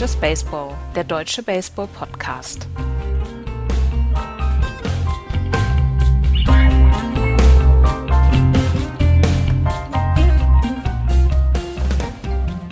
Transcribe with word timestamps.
Just 0.00 0.18
Baseball, 0.18 0.74
der 0.94 1.04
deutsche 1.04 1.42
Baseball-Podcast. 1.42 2.66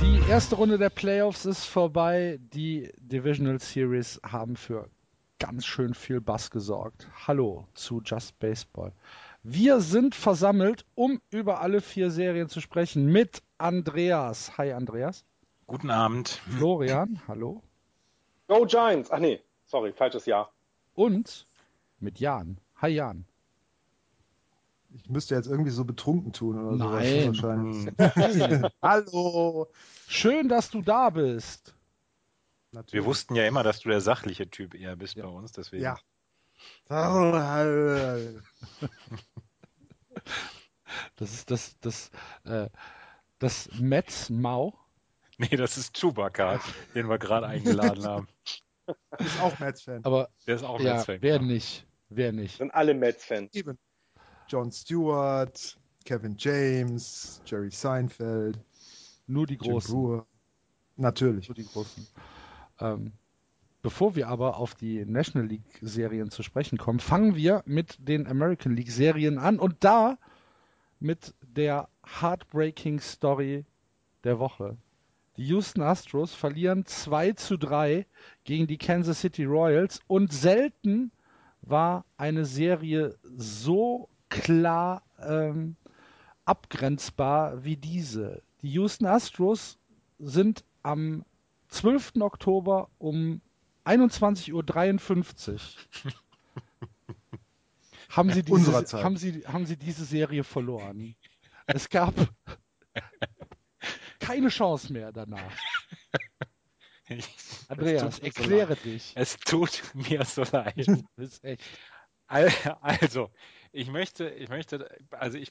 Die 0.01 0.31
erste 0.31 0.55
Runde 0.55 0.79
der 0.79 0.89
Playoffs 0.89 1.45
ist 1.45 1.67
vorbei. 1.67 2.39
Die 2.55 2.91
Divisional 2.97 3.61
Series 3.61 4.19
haben 4.25 4.57
für 4.57 4.89
ganz 5.39 5.67
schön 5.67 5.93
viel 5.93 6.23
Bass 6.23 6.51
gesorgt. 6.51 7.09
Hallo 7.27 7.69
zu 7.75 8.01
Just 8.03 8.39
Baseball. 8.39 8.95
Wir 9.43 9.81
sind 9.81 10.15
versammelt, 10.15 10.87
um 10.95 11.21
über 11.29 11.61
alle 11.61 11.83
vier 11.83 12.11
Serien 12.11 12.49
zu 12.49 12.63
sprechen 12.63 13.05
mit 13.05 13.43
Andreas. 13.59 14.57
Hi 14.57 14.73
Andreas. 14.73 15.27
Guten 15.69 15.91
Abend. 15.91 16.31
Florian, 16.57 17.21
hallo. 17.29 17.63
Go 18.47 18.65
Giants! 18.65 19.11
Ach 19.11 19.19
nee, 19.19 19.43
sorry, 19.67 19.93
falsches 19.93 20.25
Jahr. 20.25 20.51
Und 20.95 21.47
mit 22.01 22.19
Jan. 22.21 22.59
Hi 22.77 22.89
Jan. 22.89 23.27
Ich 24.95 25.11
müsste 25.11 25.35
jetzt 25.35 25.47
irgendwie 25.47 25.71
so 25.71 25.85
betrunken 25.85 26.33
tun 26.33 26.59
oder 26.59 26.79
sowas 26.79 27.05
Nein. 27.05 27.27
wahrscheinlich. 27.27 28.73
Hallo. 28.83 29.69
Schön, 30.07 30.49
dass 30.49 30.71
du 30.71 30.81
da 30.81 31.11
bist. 31.11 31.75
Natürlich. 32.73 33.05
Wir 33.05 33.05
wussten 33.05 33.35
ja 33.35 33.47
immer, 33.47 33.63
dass 33.63 33.81
du 33.81 33.91
der 33.91 34.01
sachliche 34.01 34.49
Typ 34.49 34.75
eher 34.75 34.97
bist 34.97 35.17
bei 35.17 35.27
uns, 35.27 35.53
deswegen. 35.53 35.83
Ja. 35.85 35.99
Das 41.17 41.35
ist 41.35 41.51
das, 41.51 41.79
das, 41.81 42.11
äh, 42.45 42.71
das 43.39 43.69
Metz 43.79 44.31
Mau. 44.31 44.73
Nee, 45.51 45.57
das 45.57 45.77
ist 45.79 45.95
Chewbacca, 45.95 46.61
den 46.97 47.09
wir 47.09 47.19
gerade 47.19 47.47
eingeladen 47.47 48.05
haben. 48.05 48.29
Ist 49.19 49.41
auch 49.41 49.57
Mets-Fan. 49.61 50.05
Aber 50.05 50.31
Der 50.47 50.57
ist 50.57 50.65
auch 50.65 50.81
ja, 50.81 50.95
Mets-Fan. 50.95 51.19
wer 51.21 51.39
nicht? 51.41 51.87
Wer 52.09 52.33
nicht? 52.33 52.57
Sind 52.57 52.73
alle 52.75 52.95
Mets-Fans. 52.95 53.55
Eben. 53.55 53.79
John 54.49 54.73
Stewart, 54.73 55.79
Kevin 56.05 56.35
James, 56.39 57.43
Jerry 57.45 57.71
Seinfeld, 57.71 58.59
Nur 59.27 59.47
die 59.47 59.59
Großen. 59.59 60.23
Natürlich. 60.97 61.49
Nur 61.49 61.55
die 61.55 61.67
Großen. 61.67 62.07
Ähm, 62.81 63.13
bevor 63.83 64.17
wir 64.17 64.29
aber 64.29 64.57
auf 64.57 64.75
die 64.75 65.05
National 65.05 65.47
League 65.47 65.79
Serien 65.83 66.31
zu 66.31 66.43
sprechen 66.43 66.79
kommen, 66.79 66.99
fangen 66.99 67.37
wir 67.37 67.63
mit 67.67 67.97
den 68.01 68.27
American 68.27 68.75
League 68.75 68.91
Serien 68.91 69.39
an 69.39 69.59
und 69.59 69.77
da 69.85 70.17
mit 70.99 71.35
der 71.43 71.89
Heartbreaking 72.21 73.01
Story 73.01 73.67
der 74.25 74.39
Woche. 74.39 74.79
Die 75.39 75.45
Houston 75.45 75.83
Astros 75.83 76.35
verlieren 76.35 76.85
2 76.85 77.33
zu 77.35 77.57
3 77.57 78.07
gegen 78.43 78.67
die 78.67 78.77
Kansas 78.77 79.21
City 79.21 79.45
Royals 79.45 80.01
und 80.09 80.33
selten 80.33 81.13
war 81.63 82.05
eine 82.17 82.45
Serie 82.45 83.17
so 83.23 84.09
klar 84.31 85.05
ähm, 85.21 85.77
abgrenzbar 86.45 87.63
wie 87.63 87.77
diese. 87.77 88.43
Die 88.63 88.73
Houston 88.73 89.07
Astros 89.07 89.79
sind 90.19 90.65
am 90.83 91.25
12. 91.69 92.15
Oktober 92.19 92.91
um 92.99 93.41
21.53 93.85 94.53
Uhr 94.55 94.65
haben 98.09 98.33
sie, 98.33 98.43
Unserer 98.51 98.81
diese, 98.81 99.05
haben, 99.05 99.17
sie, 99.17 99.47
haben 99.47 99.67
sie 99.67 99.77
diese 99.77 100.05
Serie 100.05 100.43
verloren. 100.43 101.15
Es 101.67 101.89
gab 101.91 102.15
keine 104.21 104.49
Chance 104.49 104.93
mehr 104.93 105.13
danach. 105.13 105.53
Andreas, 107.69 108.17
so 108.17 108.23
erkläre 108.23 108.75
leid. 108.75 108.85
dich. 108.85 109.13
Es 109.15 109.37
tut 109.39 109.83
mir 109.95 110.25
so 110.25 110.43
leid. 110.53 110.75
Also, 112.27 113.31
ich 113.73 113.89
möchte, 113.91 114.29
ich 114.29 114.49
möchte, 114.51 114.91
also 115.11 115.39
ich, 115.39 115.51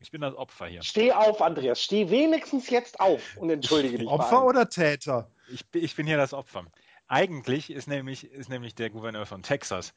ich 0.00 0.10
bin 0.10 0.22
das 0.22 0.34
Opfer 0.34 0.66
hier. 0.66 0.82
Steh 0.82 1.12
auf, 1.12 1.42
Andreas. 1.42 1.82
Steh 1.82 2.08
wenigstens 2.10 2.70
jetzt 2.70 2.98
auf 3.00 3.36
und 3.36 3.50
entschuldige 3.50 3.98
dich. 3.98 4.08
Opfer 4.08 4.38
allen. 4.38 4.46
oder 4.48 4.68
Täter? 4.70 5.30
Ich, 5.52 5.66
bin- 5.66 5.84
ich 5.84 5.94
bin 5.96 6.06
hier 6.06 6.16
das 6.16 6.32
Opfer. 6.32 6.64
Eigentlich 7.08 7.70
ist 7.70 7.86
nämlich, 7.86 8.24
ist 8.32 8.48
nämlich 8.48 8.74
der 8.74 8.88
Gouverneur 8.90 9.26
von 9.26 9.42
Texas 9.42 9.92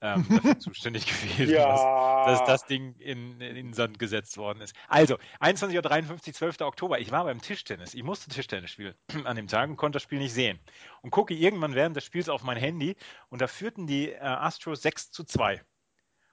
ähm, 0.00 0.26
dafür 0.28 0.58
zuständig 0.58 1.06
gewesen, 1.36 1.52
dass, 1.52 1.80
Ja. 1.80 2.26
dass 2.26 2.44
das 2.44 2.66
Ding 2.66 2.94
in, 2.98 3.40
in 3.40 3.54
den 3.54 3.72
Sand 3.72 3.98
gesetzt 3.98 4.36
worden 4.36 4.60
ist. 4.60 4.74
Also, 4.88 5.16
21.53 5.40 6.28
Uhr, 6.28 6.32
12. 6.34 6.60
Oktober. 6.60 6.98
Ich 7.00 7.10
war 7.10 7.24
beim 7.24 7.40
Tischtennis. 7.40 7.94
Ich 7.94 8.02
musste 8.02 8.30
Tischtennis 8.30 8.70
spielen 8.70 8.94
an 9.24 9.36
dem 9.36 9.48
Tag 9.48 9.68
und 9.68 9.76
konnte 9.76 9.96
das 9.96 10.02
Spiel 10.02 10.18
nicht 10.18 10.32
sehen. 10.32 10.58
Und 11.02 11.10
gucke 11.10 11.34
irgendwann 11.34 11.74
während 11.74 11.96
des 11.96 12.04
Spiels 12.04 12.28
auf 12.28 12.42
mein 12.42 12.56
Handy 12.56 12.96
und 13.28 13.40
da 13.40 13.46
führten 13.46 13.86
die 13.86 14.10
äh, 14.10 14.18
Astros 14.18 14.82
6 14.82 15.10
zu 15.10 15.24
2. 15.24 15.62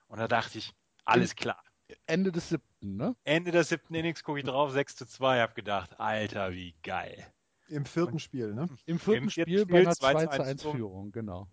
Und 0.08 0.18
da 0.18 0.28
dachte 0.28 0.58
ich, 0.58 0.72
alles 1.04 1.34
klar. 1.34 1.62
Ende 2.06 2.32
des 2.32 2.48
siebten, 2.48 2.96
ne? 2.96 3.14
Ende 3.24 3.52
des 3.52 3.68
siebten 3.68 3.94
Innings 3.94 4.24
gucke 4.24 4.40
ich 4.40 4.44
drauf, 4.44 4.72
6 4.72 4.96
zu 4.96 5.06
2, 5.06 5.40
hab 5.40 5.54
gedacht, 5.54 5.98
Alter, 6.00 6.52
wie 6.52 6.74
geil. 6.82 7.32
Im 7.68 7.84
vierten 7.84 8.18
Spiel, 8.18 8.54
ne? 8.54 8.68
Im 8.86 8.98
vierten 8.98 9.24
Im 9.24 9.30
vierten 9.30 9.30
Spiel 9.30 9.66
bei 9.66 9.80
einer 9.80 9.94
Spiel 9.94 9.96
2 9.96 10.14
2 10.14 10.26
zu 10.26 10.36
zu 10.36 10.42
1 10.42 10.48
1 10.48 10.62
Führung, 10.64 11.12
genau. 11.12 11.48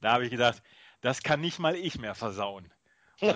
Da 0.00 0.12
habe 0.12 0.24
ich 0.24 0.30
gedacht, 0.30 0.62
das 1.06 1.22
kann 1.22 1.40
nicht 1.40 1.58
mal 1.58 1.76
ich 1.76 1.98
mehr 1.98 2.14
versauen. 2.14 2.72
Äh, 3.22 3.32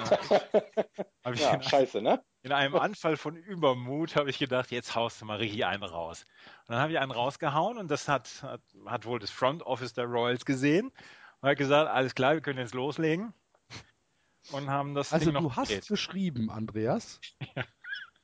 hab 1.24 1.34
ich 1.34 1.40
ja, 1.40 1.54
in, 1.54 1.62
scheiße, 1.62 2.02
ne? 2.02 2.22
in 2.42 2.52
einem 2.52 2.74
Anfall 2.76 3.16
von 3.16 3.34
Übermut 3.36 4.14
habe 4.14 4.28
ich 4.28 4.38
gedacht, 4.38 4.70
jetzt 4.70 4.94
haust 4.94 5.20
du 5.22 5.24
mal 5.24 5.38
richtig 5.38 5.64
einen 5.64 5.82
raus. 5.82 6.26
Und 6.66 6.74
dann 6.74 6.80
habe 6.82 6.92
ich 6.92 6.98
einen 6.98 7.12
rausgehauen 7.12 7.78
und 7.78 7.90
das 7.90 8.06
hat, 8.06 8.42
hat, 8.42 8.60
hat 8.84 9.06
wohl 9.06 9.18
das 9.18 9.30
Front 9.30 9.62
Office 9.62 9.94
der 9.94 10.04
Royals 10.04 10.44
gesehen 10.44 10.92
und 11.40 11.48
hat 11.48 11.56
gesagt, 11.56 11.90
alles 11.90 12.14
klar, 12.14 12.34
wir 12.34 12.42
können 12.42 12.58
jetzt 12.58 12.74
loslegen. 12.74 13.32
Und 14.50 14.68
haben 14.68 14.94
das 14.94 15.12
Also 15.12 15.30
Ding 15.30 15.32
noch 15.32 15.42
du 15.42 15.56
hast 15.56 15.68
gedreht. 15.68 15.88
geschrieben, 15.88 16.50
Andreas, 16.50 17.20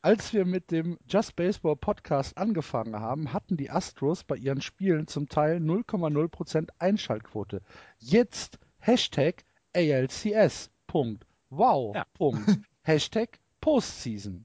als 0.03 0.33
wir 0.33 0.45
mit 0.45 0.71
dem 0.71 0.99
Just 1.09 1.37
Baseball 1.37 1.77
Podcast 1.77 2.37
angefangen 2.37 2.97
haben, 3.01 3.33
hatten 3.33 3.57
die 3.57 3.71
Astros 3.71 4.25
bei 4.25 4.37
ihren 4.37 4.61
Spielen 4.61 5.07
zum 5.07 5.29
Teil 5.29 5.57
0,0% 5.59 6.69
Einschaltquote. 6.79 7.63
Jetzt 7.99 8.59
Hashtag 8.87 9.45
ALCS. 9.75 10.71
Punkt. 10.87 11.27
Wow. 11.51 11.95
Ja. 11.97 12.05
Punkt. 12.15 12.49
Hashtag 12.83 13.41
Postseason. 13.61 14.45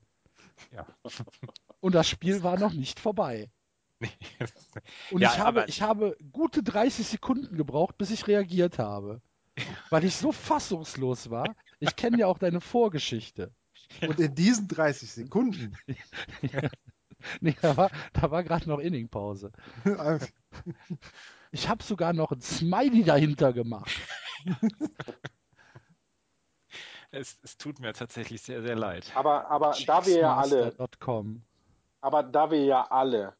Ja. 0.73 0.87
Und 1.79 1.93
das 1.95 2.07
Spiel 2.09 2.41
war 2.43 2.57
noch 2.57 2.73
nicht 2.73 2.99
vorbei. 2.99 3.49
Und 5.11 5.21
Ja, 5.21 5.31
ich, 5.31 5.39
habe, 5.39 5.59
aber- 5.61 5.69
ich 5.69 5.81
habe 5.81 6.17
gute 6.31 6.63
30 6.63 7.05
Sekunden 7.07 7.55
gebraucht, 7.55 7.97
bis 7.97 8.09
ich 8.09 8.27
reagiert 8.27 8.79
habe. 8.79 9.21
Weil 9.91 10.05
ich 10.05 10.15
so 10.15 10.31
fassungslos 10.31 11.29
war. 11.29 11.55
Ich 11.79 11.95
kenne 11.95 12.17
ja 12.17 12.27
auch 12.27 12.39
deine 12.39 12.61
Vorgeschichte. 12.61 13.51
Und 14.07 14.19
in 14.19 14.33
diesen 14.33 14.67
30 14.67 15.11
Sekunden 15.11 15.77
Nee, 17.41 17.55
da 17.61 17.77
war, 17.77 17.91
da 18.13 18.31
war 18.31 18.43
gerade 18.43 18.67
noch 18.67 18.79
Inningpause. 18.79 19.51
Ich 21.51 21.69
habe 21.69 21.83
sogar 21.83 22.13
noch 22.13 22.31
ein 22.31 22.41
Smiley 22.41 23.03
dahinter 23.03 23.53
gemacht. 23.53 23.91
Es, 27.11 27.37
es 27.41 27.57
tut 27.57 27.79
mir 27.79 27.93
tatsächlich 27.93 28.41
sehr, 28.41 28.61
sehr 28.61 28.75
leid. 28.75 29.11
Aber, 29.15 29.49
aber 29.49 29.75
da 29.85 30.05
wir 30.05 30.19
ja 30.19 30.35
alle, 30.35 30.75
aber 32.01 32.23
da 32.23 32.51
wir 32.51 32.63
ja 32.63 32.87
alle 32.89 33.35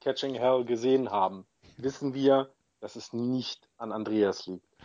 Catching 0.00 0.34
Hell 0.34 0.64
gesehen 0.64 1.10
haben, 1.10 1.46
wissen 1.76 2.14
wir, 2.14 2.54
dass 2.80 2.96
es 2.96 3.12
nicht 3.12 3.68
an 3.78 3.92
Andreas 3.92 4.46
liegt. 4.46 4.76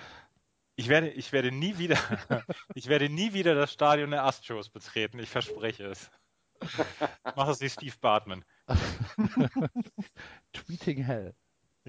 Ich 0.76 0.88
werde, 0.88 1.10
ich 1.10 1.34
werde 1.34 1.52
nie 1.52 1.78
wieder, 1.78 1.98
ich 2.74 2.88
werde 2.88 3.10
nie 3.10 3.34
wieder 3.34 3.54
das 3.54 3.74
Stadion 3.74 4.12
der 4.12 4.24
Astros 4.24 4.70
betreten. 4.70 5.20
Ich 5.20 5.30
verspreche 5.30 5.88
es. 5.88 6.10
Ich 6.62 7.36
mache 7.36 7.52
es 7.52 7.62
wie 7.62 7.70
Steve 7.70 7.96
Bartman. 8.02 8.44
Tweeting 10.52 11.04
Hell. 11.04 11.34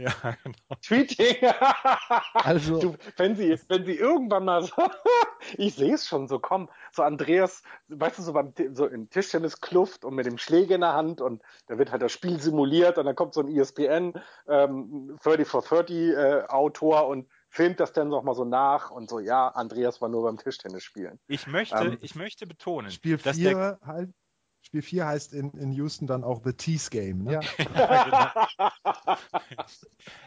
Ja, 0.24 0.36
genau. 0.42 0.56
Tweeting. 0.82 1.36
Also, 2.34 2.80
Du, 2.80 2.96
wenn 3.16 3.36
sie, 3.36 3.58
wenn 3.68 3.84
sie 3.84 3.96
irgendwann 3.96 4.44
mal 4.44 4.62
so, 4.62 4.72
ich 5.58 5.74
sehe 5.74 5.94
es 5.94 6.06
schon 6.06 6.28
so 6.28 6.38
kommen, 6.38 6.68
so 6.92 7.02
Andreas, 7.02 7.62
weißt 7.88 8.18
du, 8.18 8.22
so 8.22 8.32
beim 8.32 8.52
so 8.72 8.86
in 8.86 9.10
Tischtenniskluft 9.10 10.04
und 10.04 10.14
mit 10.14 10.26
dem 10.26 10.38
Schläger 10.38 10.74
in 10.74 10.80
der 10.82 10.94
Hand 10.94 11.20
und 11.20 11.42
da 11.66 11.78
wird 11.78 11.92
halt 11.92 12.02
das 12.02 12.12
Spiel 12.12 12.40
simuliert 12.40 12.98
und 12.98 13.06
dann 13.06 13.14
kommt 13.14 13.34
so 13.34 13.40
ein 13.40 13.48
ESPN 13.48 14.14
ähm, 14.48 15.18
30 15.22 15.46
for 15.46 15.62
30 15.62 15.96
äh, 15.96 16.42
Autor 16.48 17.06
und 17.08 17.28
filmt 17.50 17.80
das 17.80 17.92
dann 17.92 18.08
noch 18.08 18.22
mal 18.22 18.34
so 18.34 18.44
nach 18.44 18.90
und 18.90 19.10
so, 19.10 19.18
ja, 19.18 19.48
Andreas 19.48 20.00
war 20.00 20.08
nur 20.08 20.22
beim 20.22 20.38
Tischtennis 20.38 20.84
spielen. 20.84 21.18
Ich 21.26 21.46
möchte, 21.46 21.76
Ähm, 21.76 21.98
ich 22.00 22.14
möchte 22.14 22.46
betonen, 22.46 22.90
Spiel 22.90 23.16
dass 23.16 23.36
der 23.36 23.78
4 23.78 23.78
halt, 23.84 24.10
Spiel 24.62 24.82
4 24.82 25.06
heißt 25.06 25.32
in, 25.32 25.50
in 25.52 25.72
Houston 25.72 26.06
dann 26.06 26.24
auch 26.24 26.42
The 26.44 26.52
Tease 26.52 26.90
Game. 26.90 27.24
Ne? 27.24 27.40
ja, 27.74 28.48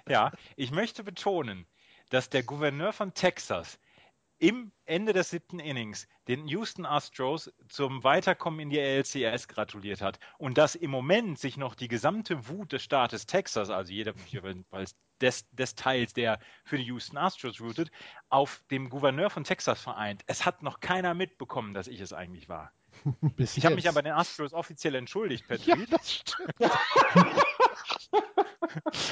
Ja, 0.08 0.32
ich 0.56 0.72
möchte 0.72 1.04
betonen, 1.04 1.66
dass 2.10 2.30
der 2.30 2.44
Gouverneur 2.44 2.94
von 2.94 3.14
Texas 3.14 3.80
im 4.40 4.74
Ende 4.86 5.14
des 5.14 5.30
siebten 5.30 5.60
Innings 5.60 6.08
den 6.28 6.48
Houston 6.48 6.86
Astros 6.86 7.50
zum 7.70 8.04
Weiterkommen 8.04 8.60
in 8.60 8.70
die 8.70 8.80
LCS 8.80 9.48
gratuliert 9.48 10.02
hat 10.02 10.20
und 10.38 10.58
dass 10.58 10.76
im 10.76 10.92
Moment 10.92 11.40
sich 11.40 11.56
noch 11.56 11.76
die 11.76 11.88
gesamte 11.88 12.50
Wut 12.50 12.74
des 12.74 12.84
Staates 12.84 13.26
Texas, 13.26 13.70
also 13.70 13.94
jeder 13.94 14.14
des, 15.22 15.50
des 15.52 15.76
Teils, 15.76 16.14
der 16.14 16.40
für 16.66 16.78
die 16.78 16.84
Houston 16.84 17.18
Astros 17.18 17.62
routet, 17.62 17.90
auf 18.30 18.64
dem 18.70 18.90
Gouverneur 18.90 19.30
von 19.30 19.46
Texas 19.46 19.82
vereint. 19.82 20.24
Es 20.28 20.46
hat 20.46 20.62
noch 20.62 20.82
keiner 20.82 21.14
mitbekommen, 21.14 21.74
dass 21.74 21.88
ich 21.88 22.02
es 22.02 22.12
eigentlich 22.12 22.50
war. 22.50 22.74
Bis 23.36 23.58
Ich 23.58 23.66
habe 23.66 23.76
mich 23.76 23.90
aber 23.90 24.02
den 24.02 24.14
Astros 24.14 24.54
offiziell 24.54 24.96
entschuldigt 24.96 25.48
per 25.48 25.58
Ja, 25.58 25.76
Tweet 25.76 25.92
das 25.92 26.14
stimmt. 26.14 26.54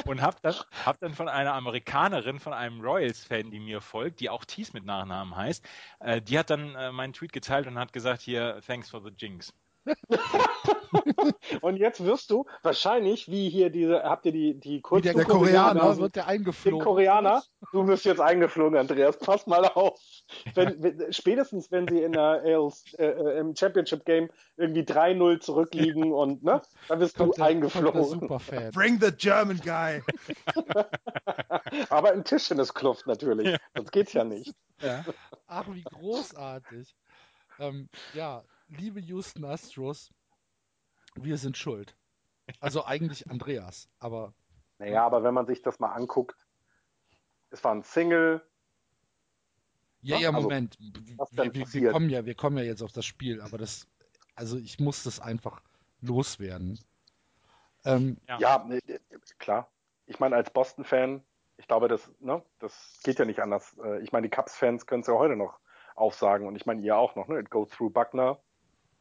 und 0.06 0.22
habe 0.22 0.38
dann, 0.42 0.56
hab 0.86 1.00
dann 1.00 1.14
von 1.14 1.28
einer 1.28 1.54
Amerikanerin, 1.54 2.40
von 2.40 2.54
einem 2.54 2.82
Royals-Fan, 2.82 3.52
die 3.52 3.60
mir 3.60 3.82
folgt, 3.82 4.20
die 4.20 4.30
auch 4.30 4.46
Thies 4.46 4.74
mit 4.74 4.86
Nachnamen 4.86 5.36
heißt, 5.36 5.64
äh, 6.00 6.22
die 6.22 6.40
hat 6.40 6.50
dann 6.50 6.76
äh, 6.76 6.92
meinen 6.92 7.14
Tweet 7.14 7.34
geteilt 7.34 7.68
und 7.68 7.78
hat 7.78 7.94
gesagt, 7.94 8.22
hier, 8.22 8.62
thanks 8.66 8.90
for 8.90 9.02
the 9.02 9.12
jinx. 9.16 9.54
Und 11.62 11.78
jetzt 11.78 12.04
wirst 12.04 12.30
du 12.30 12.46
wahrscheinlich, 12.64 13.30
wie 13.30 13.50
hier 13.50 13.70
diese, 13.70 14.04
habt 14.04 14.26
ihr 14.26 14.32
die, 14.32 14.60
die 14.60 14.78
Wie 14.78 14.82
kurzen 14.82 15.04
der, 15.04 15.14
der 15.14 15.26
Koreaner 15.26 15.80
Koreaner 15.80 15.98
wird 15.98 16.16
der 16.16 16.24
den 16.24 16.30
eingeflogen. 16.30 16.86
Koreaner, 16.86 17.44
du 17.72 17.88
wirst 17.88 18.06
jetzt 18.06 18.22
eingeflogen, 18.22 18.78
Andreas, 18.78 19.18
pass 19.18 19.48
mal 19.48 19.66
auf. 19.66 20.00
Wenn, 20.56 20.82
wenn, 20.82 21.14
spätestens 21.14 21.72
wenn 21.72 21.88
sie 21.88 22.02
in 22.02 22.14
der 22.14 22.22
ALS, 22.44 22.94
äh, 22.94 23.06
äh, 23.06 23.40
im 23.40 23.56
Championship 23.56 24.06
Game 24.06 24.30
irgendwie 24.58 24.82
3-0 24.82 25.40
zurückliegen 25.40 26.12
und 26.12 26.44
ne, 26.44 26.62
dann 26.88 27.00
wirst 27.00 27.16
du 27.16 27.24
Kommt 27.24 27.32
kommt 27.32 27.38
der 27.40 27.46
eingeflogen. 27.46 28.04
Superfan. 28.04 28.72
Bring 28.72 29.00
the 29.02 29.12
German 29.12 29.60
guy. 29.60 30.02
Aber 31.90 32.14
in 32.14 32.24
Tischtenniskluft 32.24 33.08
natürlich. 33.08 33.58
Sonst 33.76 33.92
geht's 33.92 34.14
ja 34.14 34.24
nicht. 34.24 34.54
Ja. 34.82 35.04
Ach, 35.48 35.68
wie 35.72 35.84
großartig. 35.84 36.96
Ähm, 37.60 37.90
ja, 38.14 38.44
liebe 38.70 39.00
Houston 39.00 39.46
Astros, 39.46 40.12
wir 41.16 41.38
sind 41.38 41.58
schuld. 41.58 41.96
Also 42.60 42.86
eigentlich 42.86 43.30
Andreas, 43.30 43.90
aber 44.00 44.34
Naja, 44.80 45.06
aber 45.06 45.24
wenn 45.24 45.34
man 45.34 45.46
sich 45.46 45.62
das 45.62 45.80
mal 45.80 45.92
anguckt, 45.94 46.36
es 47.50 47.64
war 47.64 47.74
ein 47.74 47.84
Single, 47.84 48.42
ja, 50.02 50.18
Ja, 50.18 50.22
ja, 50.22 50.30
also, 50.30 50.42
Moment. 50.42 50.78
was 51.18 51.32
wir, 51.32 51.54
wir, 51.54 51.74
wir, 51.74 51.92
kommen 51.92 52.10
ja, 52.10 52.26
wir 52.26 52.36
kommen 52.36 52.58
ja 52.58 52.64
jetzt 52.64 52.82
auf 52.82 52.92
das 52.92 53.06
Spiel, 53.06 53.42
aber 53.42 53.58
das, 53.58 53.88
also 54.36 54.58
ich 54.58 54.80
muss 54.80 55.04
das 55.04 55.20
einfach 55.20 55.62
loswerden. 56.02 56.80
Ähm, 57.86 58.18
Ja. 58.28 58.40
Ja, 58.40 58.66
ne, 58.68 58.80
ne, 58.86 59.00
klar. 59.40 59.70
Ich 60.06 60.20
meine, 60.20 60.36
als 60.36 60.52
Boston-Fan, 60.52 61.24
ich 61.58 61.68
glaube, 61.68 61.88
das, 61.88 62.10
ne, 62.20 62.44
das 62.60 63.00
geht 63.04 63.20
ja 63.20 63.26
nicht 63.26 63.40
anders. 63.40 63.76
Äh, 63.84 64.02
Ich 64.04 64.12
meine, 64.12 64.28
die 64.28 64.36
Cubs-Fans 64.36 64.86
können 64.86 65.02
es 65.02 65.08
ja 65.08 65.14
heute 65.14 65.36
noch 65.36 65.60
aufsagen 65.96 66.48
und 66.48 66.56
ich 66.56 66.66
meine, 66.66 66.82
ihr 66.82 66.98
auch 66.98 67.16
noch, 67.16 67.28
ne? 67.28 67.40
It 67.40 67.50
goes 67.50 67.70
through 67.70 67.92
Buckner. 67.92 68.40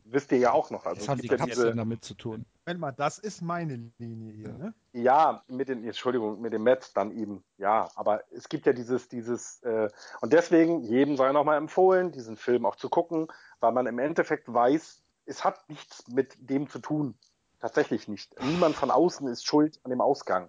Wisst 0.05 0.33
ihr 0.33 0.39
ja 0.39 0.53
auch 0.53 0.71
noch. 0.71 0.87
Also 0.87 1.03
es 1.03 1.09
haben 1.09 1.21
die 1.21 1.29
gibt 1.29 1.39
ja 1.41 1.45
Cubs 1.45 1.57
diese, 1.57 1.69
denn 1.69 1.77
damit 1.77 2.05
zu 2.05 2.15
tun? 2.15 2.45
Moment 2.71 2.81
mal, 2.81 2.93
das 2.93 3.19
ist 3.19 3.43
meine 3.43 3.91
Linie 3.99 4.33
hier. 4.33 4.53
Ne? 4.53 4.75
ja, 4.93 5.43
mit 5.49 5.69
den, 5.69 5.85
Entschuldigung, 5.85 6.41
mit 6.41 6.53
den 6.53 6.63
Mets 6.63 6.93
dann 6.93 7.11
eben, 7.11 7.43
ja, 7.59 7.89
aber 7.97 8.23
es 8.31 8.49
gibt 8.49 8.65
ja 8.65 8.73
dieses, 8.73 9.09
dieses, 9.09 9.61
äh, 9.63 9.89
und 10.21 10.33
deswegen 10.33 10.83
jedem 10.83 11.17
sei 11.17 11.33
nochmal 11.33 11.59
empfohlen, 11.59 12.13
diesen 12.13 12.37
Film 12.37 12.65
auch 12.67 12.77
zu 12.77 12.89
gucken, 12.89 13.27
weil 13.59 13.73
man 13.73 13.87
im 13.87 13.99
Endeffekt 13.99 14.53
weiß, 14.53 15.03
es 15.27 15.45
hat 15.45 15.69
nichts 15.69 16.07
mit 16.07 16.37
dem 16.39 16.69
zu 16.69 16.79
tun. 16.79 17.19
Tatsächlich 17.59 18.07
nicht. 18.07 18.41
Niemand 18.41 18.77
von 18.77 18.93
außen 18.93 19.27
ist 19.27 19.45
schuld 19.45 19.81
an 19.83 19.91
dem 19.91 20.01
Ausgang. 20.01 20.49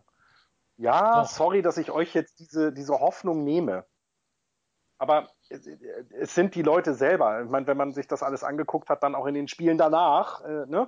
Ja, 0.78 1.24
Doch. 1.24 1.30
sorry, 1.30 1.64
dass 1.64 1.78
ich 1.78 1.90
euch 1.90 2.14
jetzt 2.14 2.40
diese, 2.40 2.72
diese 2.72 3.00
Hoffnung 3.00 3.44
nehme. 3.44 3.84
Aber 5.00 5.28
es, 5.50 5.68
es 6.12 6.36
sind 6.36 6.54
die 6.54 6.62
Leute 6.62 6.94
selber. 6.94 7.42
Ich 7.42 7.50
meine, 7.50 7.66
wenn 7.68 7.78
man 7.78 7.92
sich 7.92 8.08
das 8.08 8.22
alles 8.22 8.44
angeguckt 8.44 8.90
hat, 8.90 9.02
dann 9.02 9.16
auch 9.16 9.26
in 9.26 9.34
den 9.34 9.48
Spielen 9.48 9.80
danach, 9.80 10.42
äh, 10.46 10.68
ne? 10.68 10.88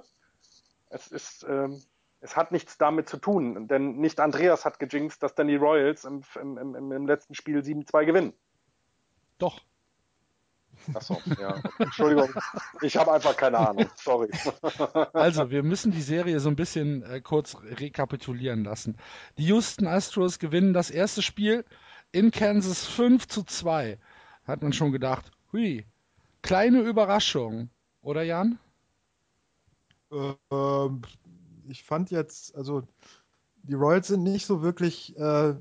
Es 0.93 1.07
ist, 1.07 1.43
ähm, 1.49 1.81
es 2.21 2.35
hat 2.35 2.51
nichts 2.51 2.77
damit 2.77 3.09
zu 3.09 3.17
tun, 3.17 3.67
denn 3.67 3.97
nicht 3.97 4.19
Andreas 4.19 4.63
hat 4.63 4.79
gejinxt, 4.79 5.23
dass 5.23 5.33
dann 5.33 5.47
die 5.47 5.55
Royals 5.55 6.05
im, 6.05 6.21
im, 6.39 6.75
im, 6.75 6.91
im 6.91 7.07
letzten 7.07 7.33
Spiel 7.33 7.59
7-2 7.59 8.05
gewinnen. 8.05 8.33
Doch. 9.39 9.61
Achso, 10.93 11.19
ja. 11.39 11.61
Entschuldigung, 11.79 12.29
ich 12.81 12.95
habe 12.97 13.11
einfach 13.13 13.35
keine 13.35 13.57
Ahnung. 13.57 13.89
Sorry. 13.95 14.29
Also, 15.13 15.49
wir 15.49 15.63
müssen 15.63 15.91
die 15.91 16.01
Serie 16.01 16.39
so 16.39 16.49
ein 16.49 16.55
bisschen 16.55 17.03
äh, 17.03 17.21
kurz 17.21 17.57
rekapitulieren 17.63 18.63
lassen. 18.63 18.97
Die 19.37 19.45
Houston 19.45 19.87
Astros 19.87 20.39
gewinnen 20.39 20.73
das 20.73 20.91
erste 20.91 21.21
Spiel 21.21 21.65
in 22.11 22.31
Kansas 22.31 22.85
5 22.85 23.27
zu 23.27 23.43
2. 23.43 23.97
Hat 24.45 24.61
man 24.61 24.73
schon 24.73 24.91
gedacht, 24.91 25.31
hui, 25.51 25.85
kleine 26.41 26.81
Überraschung, 26.81 27.69
oder 28.01 28.21
Jan? 28.23 28.59
Ähm, 30.51 31.01
ich 31.67 31.83
fand 31.83 32.11
jetzt, 32.11 32.55
also 32.55 32.83
die 33.63 33.73
Royals 33.73 34.07
sind 34.07 34.23
nicht 34.23 34.45
so 34.45 34.61
wirklich 34.61 35.17
äh, 35.17 35.55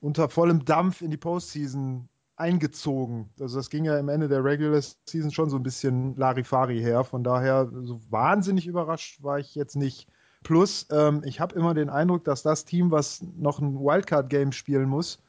unter 0.00 0.28
vollem 0.28 0.64
Dampf 0.64 1.00
in 1.00 1.10
die 1.10 1.16
Postseason 1.16 2.08
eingezogen. 2.36 3.30
Also 3.40 3.56
das 3.56 3.70
ging 3.70 3.84
ja 3.84 3.98
im 3.98 4.08
Ende 4.08 4.28
der 4.28 4.44
Regular 4.44 4.80
Season 5.08 5.30
schon 5.30 5.50
so 5.50 5.56
ein 5.56 5.62
bisschen 5.62 6.16
Larifari 6.16 6.80
her. 6.80 7.04
Von 7.04 7.22
daher 7.24 7.70
so 7.82 8.00
wahnsinnig 8.10 8.66
überrascht 8.66 9.22
war 9.22 9.38
ich 9.38 9.54
jetzt 9.54 9.76
nicht. 9.76 10.08
Plus, 10.42 10.86
ähm, 10.90 11.22
ich 11.24 11.40
habe 11.40 11.54
immer 11.54 11.72
den 11.72 11.88
Eindruck, 11.88 12.24
dass 12.24 12.42
das 12.42 12.64
Team, 12.64 12.90
was 12.90 13.22
noch 13.36 13.60
ein 13.60 13.78
Wildcard-Game 13.78 14.52
spielen 14.52 14.88
muss, 14.88 15.20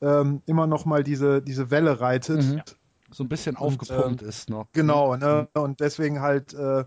ähm, 0.00 0.42
immer 0.46 0.66
noch 0.66 0.84
mal 0.84 1.02
diese, 1.02 1.42
diese 1.42 1.70
Welle 1.70 2.00
reitet. 2.00 2.42
Mhm. 2.42 2.62
So 3.10 3.24
ein 3.24 3.28
bisschen 3.28 3.56
Und, 3.56 3.62
aufgepumpt 3.80 4.22
ähm, 4.22 4.28
ist 4.28 4.48
noch. 4.48 4.66
Genau, 4.72 5.16
ne? 5.16 5.48
und 5.54 5.80
deswegen 5.80 6.20
halt 6.20 6.54
äh, 6.54 6.84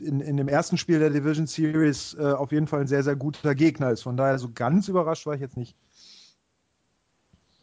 in, 0.00 0.20
in 0.20 0.36
dem 0.36 0.48
ersten 0.48 0.78
Spiel 0.78 0.98
der 0.98 1.10
Division 1.10 1.46
Series 1.46 2.14
äh, 2.18 2.32
auf 2.32 2.52
jeden 2.52 2.66
Fall 2.66 2.80
ein 2.80 2.86
sehr, 2.86 3.02
sehr 3.02 3.16
guter 3.16 3.54
Gegner 3.54 3.90
ist. 3.90 4.02
Von 4.02 4.16
daher 4.16 4.38
so 4.38 4.50
ganz 4.52 4.88
überrascht 4.88 5.26
war 5.26 5.34
ich 5.34 5.40
jetzt 5.40 5.56
nicht. 5.56 5.76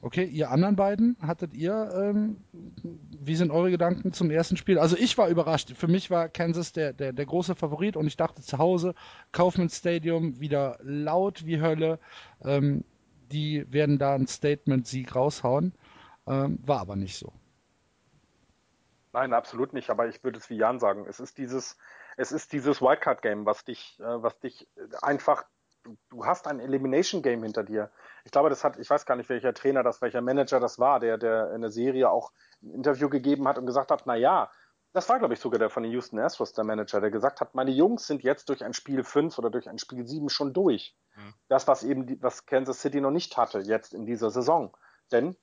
Okay, 0.01 0.25
ihr 0.25 0.51
anderen 0.51 0.75
beiden, 0.75 1.17
hattet 1.19 1.55
ihr, 1.55 1.89
ähm, 1.95 2.37
wie 2.53 3.35
sind 3.35 3.49
eure 3.49 3.71
Gedanken 3.71 4.13
zum 4.13 4.29
ersten 4.29 4.55
Spiel? 4.55 4.77
Also 4.77 4.95
ich 4.95 5.17
war 5.17 5.29
überrascht. 5.29 5.73
Für 5.75 5.87
mich 5.87 6.11
war 6.11 6.29
Kansas 6.29 6.73
der, 6.73 6.93
der, 6.93 7.11
der 7.11 7.25
große 7.25 7.55
Favorit 7.55 7.97
und 7.97 8.05
ich 8.05 8.15
dachte 8.15 8.43
zu 8.43 8.59
Hause, 8.59 8.93
Kaufman 9.31 9.69
Stadium 9.69 10.39
wieder 10.39 10.77
laut 10.83 11.47
wie 11.47 11.59
Hölle. 11.59 11.97
Ähm, 12.43 12.83
die 13.31 13.65
werden 13.73 13.97
da 13.97 14.13
ein 14.13 14.27
Statement-Sieg 14.27 15.15
raushauen. 15.15 15.73
Ähm, 16.27 16.59
war 16.63 16.81
aber 16.81 16.95
nicht 16.95 17.17
so. 17.17 17.33
Nein, 19.11 19.33
absolut 19.33 19.73
nicht. 19.73 19.89
Aber 19.89 20.07
ich 20.07 20.23
würde 20.23 20.37
es 20.37 20.51
wie 20.51 20.57
Jan 20.57 20.79
sagen. 20.79 21.07
Es 21.09 21.19
ist 21.19 21.39
dieses, 21.39 21.77
es 22.17 22.31
ist 22.31 22.53
dieses 22.53 22.81
Wildcard-Game, 22.81 23.45
was 23.45 23.63
dich, 23.63 23.99
äh, 23.99 24.03
was 24.03 24.39
dich 24.39 24.67
einfach, 25.01 25.45
du, 25.83 25.97
du 26.09 26.25
hast 26.25 26.47
ein 26.47 26.59
Elimination-Game 26.59 27.43
hinter 27.43 27.63
dir. 27.63 27.91
Ich 28.23 28.31
glaube, 28.31 28.49
das 28.49 28.63
hat, 28.63 28.77
ich 28.77 28.89
weiß 28.89 29.05
gar 29.05 29.15
nicht, 29.15 29.29
welcher 29.29 29.53
Trainer 29.53 29.83
das, 29.83 30.01
welcher 30.01 30.21
Manager 30.21 30.59
das 30.59 30.79
war, 30.79 30.99
der, 30.99 31.17
der 31.17 31.53
in 31.53 31.61
der 31.61 31.71
Serie 31.71 32.09
auch 32.09 32.31
ein 32.61 32.71
Interview 32.71 33.09
gegeben 33.09 33.47
hat 33.47 33.57
und 33.57 33.65
gesagt 33.65 33.91
hat, 33.91 34.03
na 34.05 34.15
ja, 34.15 34.49
das 34.93 35.09
war, 35.09 35.19
glaube 35.19 35.33
ich, 35.33 35.41
sogar 35.41 35.59
der 35.59 35.69
von 35.69 35.83
den 35.83 35.91
Houston 35.91 36.19
Astros, 36.19 36.53
der 36.53 36.63
Manager, 36.63 37.01
der 37.01 37.11
gesagt 37.11 37.41
hat, 37.41 37.53
meine 37.53 37.71
Jungs 37.71 38.07
sind 38.07 38.23
jetzt 38.23 38.47
durch 38.47 38.63
ein 38.63 38.73
Spiel 38.73 39.03
5 39.03 39.37
oder 39.37 39.49
durch 39.49 39.67
ein 39.67 39.77
Spiel 39.77 40.07
7 40.07 40.29
schon 40.29 40.53
durch. 40.53 40.95
Mhm. 41.17 41.33
Das, 41.49 41.67
was 41.67 41.83
eben, 41.83 42.07
die, 42.07 42.23
was 42.23 42.45
Kansas 42.45 42.79
City 42.79 43.01
noch 43.01 43.11
nicht 43.11 43.35
hatte, 43.35 43.59
jetzt 43.59 43.93
in 43.93 44.05
dieser 44.05 44.31
Saison. 44.31 44.75
Denn 45.11 45.35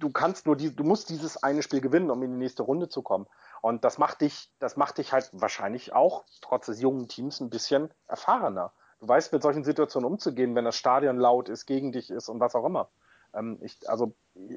du 0.00 0.10
kannst 0.10 0.46
nur 0.46 0.56
die, 0.56 0.74
du 0.74 0.82
musst 0.82 1.10
dieses 1.10 1.42
eine 1.42 1.62
Spiel 1.62 1.80
gewinnen, 1.80 2.10
um 2.10 2.22
in 2.24 2.32
die 2.32 2.38
nächste 2.38 2.64
Runde 2.64 2.88
zu 2.88 3.02
kommen. 3.02 3.26
Und 3.64 3.82
das 3.82 3.96
macht 3.96 4.20
dich, 4.20 4.50
das 4.58 4.76
macht 4.76 4.98
dich 4.98 5.14
halt 5.14 5.30
wahrscheinlich 5.32 5.94
auch, 5.94 6.26
trotz 6.42 6.66
des 6.66 6.82
jungen 6.82 7.08
Teams, 7.08 7.40
ein 7.40 7.48
bisschen 7.48 7.88
erfahrener. 8.06 8.74
Du 9.00 9.08
weißt, 9.08 9.32
mit 9.32 9.40
solchen 9.40 9.64
Situationen 9.64 10.06
umzugehen, 10.06 10.54
wenn 10.54 10.66
das 10.66 10.76
Stadion 10.76 11.16
laut 11.16 11.48
ist, 11.48 11.64
gegen 11.64 11.90
dich 11.90 12.10
ist 12.10 12.28
und 12.28 12.40
was 12.40 12.54
auch 12.54 12.66
immer. 12.66 12.90
Ähm, 13.32 13.58
ich, 13.62 13.88
also, 13.88 14.14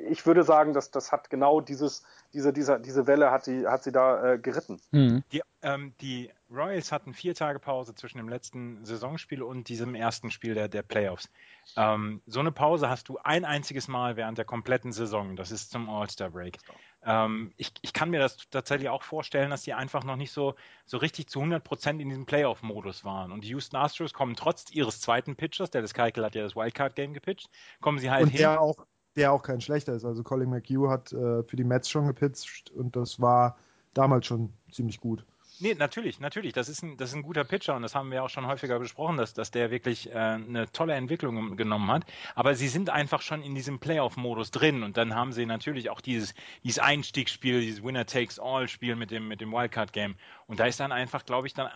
ich 0.10 0.26
würde 0.26 0.44
sagen, 0.44 0.74
dass 0.74 0.92
das 0.92 1.14
hat 1.14 1.30
genau 1.30 1.62
dieses, 1.62 2.04
diese, 2.34 2.52
dieser, 2.52 2.80
diese 2.80 3.08
Welle 3.08 3.32
hat 3.32 3.46
sie, 3.46 3.66
hat 3.66 3.82
sie 3.82 3.94
da 3.94 4.34
äh, 4.34 4.40
geritten. 4.40 4.82
Mhm. 4.92 5.24
Die, 5.32 5.42
ähm, 5.62 5.94
die 6.02 6.30
Royals 6.50 6.92
hatten 6.92 7.14
vier 7.14 7.34
Tage 7.34 7.60
Pause 7.60 7.96
zwischen 7.96 8.18
dem 8.18 8.28
letzten 8.28 8.84
Saisonspiel 8.86 9.42
und 9.42 9.70
diesem 9.70 9.96
ersten 9.96 10.32
Spiel 10.32 10.54
der, 10.54 10.68
der 10.68 10.84
Playoffs. 10.84 11.30
Ähm, 11.76 12.22
so 12.26 12.40
eine 12.40 12.52
Pause 12.52 12.90
hast 12.90 13.10
du 13.10 13.18
ein 13.24 13.46
einziges 13.46 13.88
Mal 13.88 14.18
während 14.18 14.38
der 14.38 14.46
kompletten 14.46 14.92
Saison. 14.92 15.36
Das 15.36 15.52
ist 15.52 15.72
zum 15.72 15.90
All-Star-Break. 15.90 16.58
Ähm, 17.04 17.54
ich, 17.58 17.74
ich 17.82 17.94
kann 17.94 18.10
mir 18.10 18.20
das 18.20 18.38
tatsächlich 18.50 18.90
auch 18.90 19.04
vorstellen, 19.04 19.50
dass 19.50 19.64
die 19.64 19.74
einfach 19.74 20.04
noch 20.04 20.16
nicht 20.16 20.32
so, 20.32 20.56
so 20.86 20.98
richtig 20.98 21.28
zu 21.28 21.40
100 21.40 21.64
Prozent 21.64 22.02
in 22.02 22.10
diesem 22.10 22.26
Playoff-Modus 22.26 23.06
waren. 23.06 23.32
Und 23.32 23.44
die 23.44 23.50
Houston 23.50 23.78
Astros 23.78 24.14
kommen 24.14 24.36
trotz 24.36 24.72
ihres 24.72 25.00
zweiten 25.00 25.36
Pitchers, 25.36 25.72
der 25.72 25.82
das 25.82 25.94
Keikel 25.94 26.26
hat 26.26 26.36
ja 26.36 26.44
das 26.44 26.56
Wildcard-Game 26.56 27.14
gepitcht, 27.14 27.50
kommen 27.82 28.00
sie 28.00 28.10
halt 28.12 28.24
und 28.24 28.30
hin. 28.30 28.40
der 28.40 28.62
auch, 28.62 28.86
der 29.16 29.32
auch 29.32 29.42
kein 29.42 29.62
schlechter 29.62 29.94
ist. 29.94 30.06
Also 30.06 30.24
Colin 30.24 30.50
McHugh 30.50 30.90
hat 30.90 31.14
äh, 31.14 31.44
für 31.44 31.56
die 31.56 31.64
Mets 31.64 31.90
schon 31.90 32.08
gepitcht 32.08 32.72
und 32.72 32.96
das 32.96 33.22
war 33.22 33.58
damals 33.94 34.26
schon 34.26 34.54
ziemlich 34.72 35.00
gut. 35.00 35.26
Nee, 35.60 35.74
natürlich, 35.74 36.20
natürlich. 36.20 36.54
Das 36.54 36.70
ist, 36.70 36.84
ein, 36.84 36.98
das 36.98 37.10
ist 37.10 37.16
ein 37.16 37.24
guter 37.24 37.44
Pitcher 37.44 37.76
und 37.76 37.82
das 37.82 37.96
haben 37.96 38.12
wir 38.12 38.24
auch 38.24 38.30
schon 38.30 38.46
häufiger 38.46 38.78
besprochen, 38.78 39.18
dass, 39.18 39.34
dass 39.34 39.50
der 39.50 39.72
wirklich 39.72 40.08
äh, 40.12 40.14
eine 40.14 40.72
tolle 40.72 40.94
Entwicklung 40.94 41.58
genommen 41.58 41.90
hat. 41.90 42.06
Aber 42.36 42.54
sie 42.54 42.68
sind 42.68 42.92
einfach 42.92 43.24
schon 43.24 43.42
in 43.42 43.56
diesem 43.56 43.80
Playoff-Modus 43.80 44.52
drin 44.52 44.84
und 44.84 44.98
dann 44.98 45.16
haben 45.16 45.34
sie 45.34 45.48
natürlich 45.48 45.90
auch 45.90 46.00
dieses, 46.00 46.36
dieses 46.64 46.78
Einstiegsspiel, 46.78 47.62
dieses 47.62 47.84
Winner-Takes-All-Spiel 47.84 48.96
mit 48.96 49.10
dem, 49.10 49.28
mit 49.28 49.42
dem 49.42 49.52
Wildcard-Game. 49.52 50.16
Und 50.46 50.60
da 50.60 50.66
ist 50.68 50.80
dann 50.80 50.92
einfach, 50.92 51.26
glaube 51.26 51.48
ich, 51.48 51.56
dann 51.56 51.72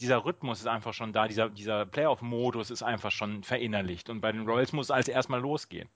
dieser 0.00 0.24
Rhythmus 0.24 0.60
ist 0.60 0.66
einfach 0.66 0.94
schon 0.94 1.12
da, 1.12 1.28
dieser, 1.28 1.50
dieser 1.50 1.84
Playoff-Modus 1.84 2.70
ist 2.70 2.82
einfach 2.82 3.10
schon 3.10 3.42
verinnerlicht. 3.42 4.08
Und 4.08 4.22
bei 4.22 4.32
den 4.32 4.46
Royals 4.46 4.72
muss 4.72 4.90
alles 4.90 5.08
erstmal 5.08 5.40
losgehen. 5.40 5.90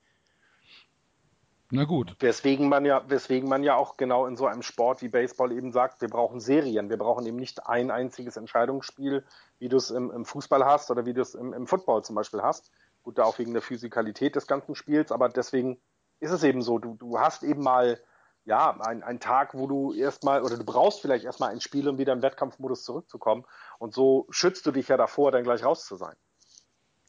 Na 1.72 1.84
gut. 1.84 2.16
Weswegen 2.18 2.68
man 2.68 2.84
ja, 2.84 3.08
weswegen 3.08 3.48
man 3.48 3.62
ja 3.62 3.76
auch 3.76 3.96
genau 3.96 4.26
in 4.26 4.36
so 4.36 4.46
einem 4.46 4.62
Sport 4.62 5.02
wie 5.02 5.08
Baseball 5.08 5.52
eben 5.52 5.70
sagt, 5.70 6.00
wir 6.00 6.08
brauchen 6.08 6.40
Serien. 6.40 6.90
Wir 6.90 6.98
brauchen 6.98 7.24
eben 7.26 7.36
nicht 7.36 7.66
ein 7.68 7.92
einziges 7.92 8.36
Entscheidungsspiel, 8.36 9.24
wie 9.60 9.68
du 9.68 9.76
es 9.76 9.90
im, 9.90 10.10
im, 10.10 10.24
Fußball 10.24 10.64
hast 10.64 10.90
oder 10.90 11.06
wie 11.06 11.14
du 11.14 11.20
es 11.20 11.34
im, 11.36 11.52
im, 11.52 11.68
Football 11.68 12.02
zum 12.02 12.16
Beispiel 12.16 12.42
hast. 12.42 12.72
Gut, 13.04 13.18
da 13.18 13.24
auch 13.24 13.38
wegen 13.38 13.52
der 13.52 13.62
Physikalität 13.62 14.34
des 14.34 14.48
ganzen 14.48 14.74
Spiels, 14.74 15.12
aber 15.12 15.28
deswegen 15.28 15.80
ist 16.18 16.32
es 16.32 16.42
eben 16.42 16.60
so. 16.60 16.78
Du, 16.78 16.96
du 16.96 17.20
hast 17.20 17.44
eben 17.44 17.62
mal, 17.62 18.00
ja, 18.44 18.76
einen 18.80 19.20
Tag, 19.20 19.54
wo 19.54 19.68
du 19.68 19.92
erstmal, 19.92 20.42
oder 20.42 20.56
du 20.56 20.64
brauchst 20.64 21.00
vielleicht 21.00 21.24
erstmal 21.24 21.50
ein 21.50 21.60
Spiel, 21.60 21.88
um 21.88 21.98
wieder 21.98 22.12
im 22.12 22.22
Wettkampfmodus 22.22 22.82
zurückzukommen. 22.82 23.44
Und 23.78 23.94
so 23.94 24.26
schützt 24.30 24.66
du 24.66 24.72
dich 24.72 24.88
ja 24.88 24.96
davor, 24.96 25.30
dann 25.30 25.44
gleich 25.44 25.64
raus 25.64 25.86
zu 25.86 25.94
sein. 25.94 26.16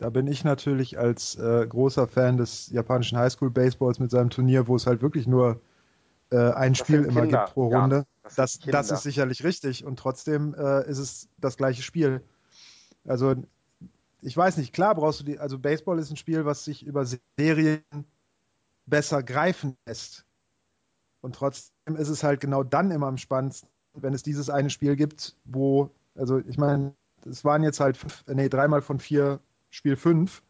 Da 0.01 0.10
bin 0.10 0.25
ich 0.25 0.43
natürlich 0.43 0.98
als 0.98 1.36
äh, 1.36 1.67
großer 1.67 2.08
Fan 2.08 2.36
des 2.38 2.72
japanischen 2.72 3.20
Highschool-Baseballs 3.20 4.00
mit 4.00 4.10
seinem 4.10 4.31
Turnier, 4.31 4.67
wo 4.67 4.75
es 4.75 4.88
halt 4.88 5.03
wirklich 5.03 5.27
nur 5.27 5.62
äh, 6.31 6.38
ein 6.38 6.74
das 6.74 6.79
Spiel 6.79 7.05
immer 7.05 7.27
gibt 7.27 7.53
pro 7.53 7.67
Runde. 7.67 7.98
Ja, 7.98 8.05
das, 8.24 8.36
das, 8.36 8.60
das, 8.60 8.91
ist 8.91 9.03
sicherlich 9.03 9.43
richtig 9.43 9.86
und 9.86 10.00
trotzdem 10.00 10.55
äh, 10.55 10.89
ist 10.89 10.98
es 10.98 11.29
das 11.38 11.55
gleiche 11.55 11.84
Spiel. 11.84 12.24
Also 13.05 13.36
ich 14.24 14.36
weiß 14.36 14.58
nicht, 14.58 14.74
klar 14.74 14.96
brauchst 14.96 15.20
du 15.20 15.24
die, 15.24 15.38
also 15.38 15.60
Baseball 15.60 16.00
ist 16.00 16.10
ein 16.10 16.17
Spiel, 16.17 16.46
was 16.46 16.65
sich 16.65 16.84
über 16.84 17.05
Serien 17.38 17.84
besser 18.88 19.22
greifen 19.22 19.77
lässt. 19.86 20.25
Und 21.22 21.36
trotzdem 21.36 21.96
ist 21.96 22.10
es 22.10 22.24
halt 22.24 22.39
genau 22.39 22.63
dann 22.63 22.89
immer 22.89 23.05
am 23.05 23.17
spannendsten, 23.17 23.70
wenn 23.93 24.15
es 24.15 24.24
dieses 24.24 24.50
eine 24.50 24.72
Spiel 24.72 24.96
gibt, 24.96 25.36
wo, 25.46 25.91
also 26.15 26.39
ich 26.39 26.58
meine, 26.58 26.96
es 27.24 27.46
waren 27.46 27.62
jetzt 27.62 27.79
halt 27.79 27.98
fünf, 27.98 28.24
nee, 28.25 28.50
dreimal 28.50 28.81
von 28.81 29.00
vier 29.00 29.39
Spiel 29.72 29.96
5. 29.96 30.44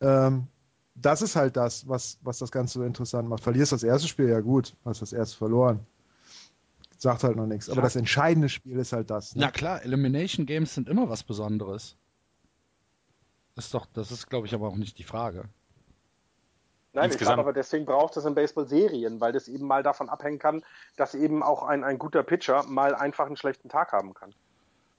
Ähm, 0.00 0.48
das 0.96 1.22
ist 1.22 1.36
halt 1.36 1.56
das, 1.56 1.88
was, 1.88 2.18
was 2.22 2.38
das 2.38 2.50
Ganze 2.50 2.80
so 2.80 2.84
interessant 2.84 3.28
macht. 3.28 3.42
Verlierst 3.42 3.72
das 3.72 3.82
erste 3.82 4.08
Spiel, 4.08 4.28
ja 4.28 4.40
gut, 4.40 4.74
hast 4.84 5.02
das 5.02 5.12
erste 5.12 5.36
verloren. 5.36 5.86
Sagt 6.98 7.22
halt 7.22 7.36
noch 7.36 7.46
nichts. 7.46 7.68
Aber 7.68 7.82
das 7.82 7.94
entscheidende 7.94 8.48
Spiel 8.48 8.78
ist 8.78 8.92
halt 8.92 9.10
das. 9.10 9.36
Ne? 9.36 9.42
Na 9.42 9.50
klar, 9.50 9.82
Elimination 9.82 10.46
Games 10.46 10.74
sind 10.74 10.88
immer 10.88 11.10
was 11.10 11.22
Besonderes. 11.22 11.96
Das 13.54 13.66
ist 13.66 13.74
doch, 13.74 13.86
das 13.92 14.10
ist, 14.10 14.28
glaube 14.28 14.46
ich, 14.46 14.54
aber 14.54 14.68
auch 14.68 14.76
nicht 14.76 14.98
die 14.98 15.04
Frage. 15.04 15.48
Nein, 16.94 17.10
ich 17.10 17.18
glaube 17.18 17.40
aber 17.40 17.52
deswegen 17.52 17.84
braucht 17.84 18.16
es 18.16 18.24
in 18.24 18.34
Baseball 18.34 18.66
Serien, 18.66 19.20
weil 19.20 19.32
das 19.32 19.48
eben 19.48 19.66
mal 19.66 19.82
davon 19.82 20.08
abhängen 20.08 20.38
kann, 20.38 20.64
dass 20.96 21.14
eben 21.14 21.42
auch 21.42 21.62
ein, 21.62 21.84
ein 21.84 21.98
guter 21.98 22.22
Pitcher 22.22 22.62
mal 22.62 22.94
einfach 22.94 23.26
einen 23.26 23.36
schlechten 23.36 23.68
Tag 23.68 23.92
haben 23.92 24.14
kann. 24.14 24.34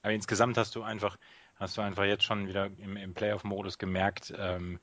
Aber 0.04 0.14
insgesamt 0.14 0.58
hast 0.60 0.76
du 0.76 0.84
einfach 0.84 1.18
hast 1.60 1.78
du 1.78 1.82
einfach 1.82 2.06
jetzt 2.06 2.24
schon 2.24 2.48
wieder 2.48 2.70
im, 2.78 2.98
im 2.98 3.14
Playoff-Modus 3.14 3.78
gemerkt, 3.78 4.34
ähm, 4.38 4.80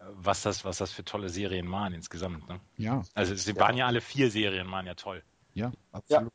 was 0.00 0.42
das, 0.42 0.64
was 0.64 0.78
das 0.78 0.92
für 0.92 1.04
tolle 1.04 1.28
Serien 1.28 1.70
waren 1.70 1.92
insgesamt. 1.92 2.48
Ne? 2.48 2.60
Ja. 2.76 3.02
Also 3.14 3.34
sie 3.34 3.52
ja. 3.52 3.60
waren 3.60 3.76
ja 3.76 3.86
alle 3.86 4.00
vier 4.00 4.30
Serien, 4.30 4.70
waren 4.70 4.86
ja 4.86 4.94
toll. 4.94 5.22
Ja, 5.54 5.72
absolut. 5.92 6.32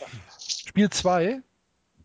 Ja. 0.00 0.06
Spiel 0.38 0.88
2, 0.88 1.42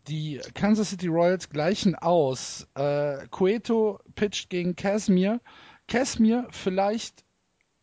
die 0.08 0.40
Kansas 0.54 0.90
City 0.90 1.06
Royals 1.06 1.48
gleichen 1.48 1.94
aus. 1.94 2.68
Äh, 2.74 3.26
Cueto 3.28 4.00
pitcht 4.14 4.50
gegen 4.50 4.76
Casimir. 4.76 5.40
Casimir 5.88 6.46
vielleicht 6.50 7.24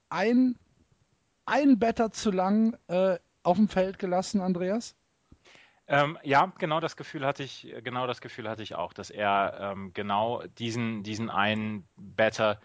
ein, 0.10 0.58
ein 1.46 1.80
Better 1.80 2.12
zu 2.12 2.32
lang 2.32 2.78
äh, 2.88 3.18
auf 3.44 3.58
dem 3.58 3.68
Feld 3.68 3.98
gelassen, 3.98 4.42
Andreas? 4.42 4.96
Ähm, 5.88 6.18
ja, 6.24 6.52
genau 6.58 6.80
das 6.80 6.98
Gefühl 6.98 7.26
hatte 7.26 7.44
ich, 7.44 7.74
genau 7.84 8.08
das 8.08 8.22
Gefühl 8.22 8.50
hatte 8.50 8.64
ich 8.64 8.76
auch, 8.76 8.94
dass 8.94 9.10
er 9.10 9.58
ähm, 9.60 9.94
genau 9.94 10.44
diesen, 10.58 11.04
diesen 11.04 11.30
einen 11.30 11.88
Better 11.96 12.60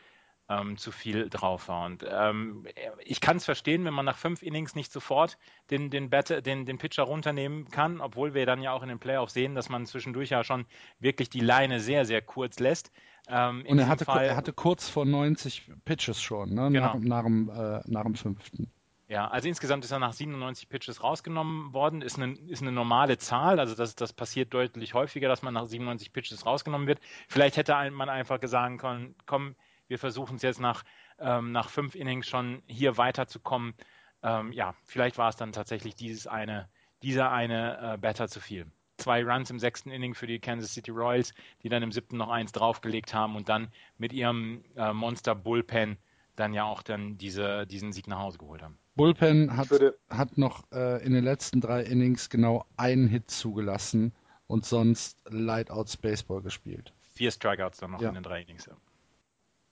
ähm, 0.49 0.76
zu 0.76 0.91
viel 0.91 1.29
drauf 1.29 1.69
war. 1.69 1.87
Und 1.87 2.05
ähm, 2.09 2.67
ich 3.05 3.21
kann 3.21 3.37
es 3.37 3.45
verstehen, 3.45 3.85
wenn 3.85 3.95
man 3.95 4.05
nach 4.05 4.19
fünf 4.19 4.43
Innings 4.43 4.75
nicht 4.75 4.93
sofort 4.93 5.38
den, 5.71 5.91
den, 5.91 6.11
Batter, 6.11 6.43
den, 6.43 6.67
den 6.67 6.79
Pitcher 6.79 7.05
runternehmen 7.05 7.69
kann, 7.69 8.00
obwohl 8.00 8.35
wir 8.35 8.45
dann 8.47 8.61
ja 8.61 8.73
auch 8.73 8.83
in 8.83 8.88
den 8.88 8.99
Playoffs 8.99 9.35
sehen, 9.35 9.55
dass 9.55 9.69
man 9.69 9.87
zwischendurch 9.87 10.31
ja 10.31 10.43
schon 10.45 10.67
wirklich 10.99 11.31
die 11.31 11.41
Leine 11.41 11.81
sehr, 11.81 12.05
sehr 12.05 12.23
kurz 12.23 12.59
lässt. 12.59 12.91
Ähm, 13.29 13.64
und 13.69 13.79
er 13.79 13.88
hatte, 13.88 14.05
Fall, 14.05 14.26
er 14.26 14.37
hatte 14.37 14.52
kurz 14.52 14.88
vor 14.88 15.05
90 15.05 15.71
Pitches 15.85 16.21
schon, 16.21 16.55
ne? 16.55 16.71
genau. 16.73 16.95
nach, 16.95 17.00
nach, 17.00 17.23
dem, 17.23 17.49
äh, 17.49 17.81
nach 17.87 18.02
dem 18.02 18.17
fünften. 18.17 18.73
Ja, 19.12 19.28
also 19.28 19.47
insgesamt 19.47 19.85
ist 19.85 19.90
er 19.90 19.99
nach 19.99 20.14
97 20.14 20.71
Pitches 20.71 21.02
rausgenommen 21.02 21.75
worden. 21.75 22.00
Ist 22.00 22.19
eine, 22.19 22.33
ist 22.49 22.62
eine 22.62 22.73
normale 22.73 23.19
Zahl, 23.19 23.61
also 23.61 23.75
das, 23.75 23.95
das 23.95 24.14
passiert 24.14 24.54
deutlich 24.54 24.95
häufiger, 24.95 25.28
dass 25.28 25.42
man 25.42 25.52
nach 25.52 25.66
97 25.66 26.14
Pitches 26.14 26.47
rausgenommen 26.47 26.88
wird. 26.88 26.99
Vielleicht 27.28 27.59
hätte 27.59 27.75
man 27.90 28.09
einfach 28.09 28.38
sagen 28.42 28.78
können, 28.78 29.14
komm, 29.26 29.54
wir 29.87 29.99
versuchen 29.99 30.37
es 30.37 30.42
jetzt 30.42 30.61
nach, 30.61 30.83
ähm, 31.19 31.52
nach 31.52 31.69
fünf 31.69 31.95
Innings 31.95 32.26
schon 32.26 32.62
hier 32.66 32.97
weiterzukommen. 32.97 33.75
Ähm, 34.23 34.50
ja, 34.50 34.75
vielleicht 34.87 35.19
war 35.19 35.28
es 35.28 35.37
dann 35.37 35.52
tatsächlich 35.52 35.95
dieses 35.95 36.26
eine, 36.26 36.71
dieser 37.02 37.31
eine 37.31 37.97
äh, 37.97 37.99
Better 37.99 38.28
zu 38.28 38.40
viel. 38.40 38.64
Zwei 38.97 39.23
Runs 39.23 39.50
im 39.50 39.59
sechsten 39.59 39.90
Inning 39.90 40.14
für 40.14 40.26
die 40.26 40.40
Kansas 40.40 40.73
City 40.73 40.90
Royals, 40.90 41.35
die 41.62 41.69
dann 41.69 41.83
im 41.83 41.92
siebten 41.92 42.16
noch 42.16 42.31
eins 42.31 42.52
draufgelegt 42.52 43.12
haben 43.12 43.37
und 43.37 43.50
dann 43.50 43.69
mit 43.99 44.14
ihrem 44.14 44.64
äh, 44.75 44.95
Monster 44.95 45.35
Bullpen 45.35 45.99
dann 46.35 46.54
ja 46.54 46.64
auch 46.64 46.81
dann 46.81 47.19
diese, 47.19 47.66
diesen 47.66 47.92
Sieg 47.92 48.09
nach 48.09 48.19
Hause 48.19 48.38
geholt 48.38 48.62
haben. 48.62 48.78
Bullpen 48.95 49.57
hat, 49.57 49.69
hat 50.11 50.39
noch 50.39 50.71
äh, 50.73 51.05
in 51.05 51.13
den 51.13 51.25
letzten 51.25 51.61
drei 51.61 51.83
Innings 51.83 52.29
genau 52.29 52.67
einen 52.77 53.09
Hit 53.09 53.31
zugelassen 53.31 54.13
und 54.47 54.67
sonst 54.67 55.19
Lightouts 55.29 55.97
Baseball 55.97 56.43
gespielt. 56.43 56.93
Vier 57.15 57.31
Strikeouts 57.31 57.79
dann 57.79 57.93
noch 57.93 58.01
ja. 58.01 58.09
in 58.09 58.15
den 58.15 58.23
drei 58.23 58.43
Innings. 58.43 58.67
Ja. 58.67 58.75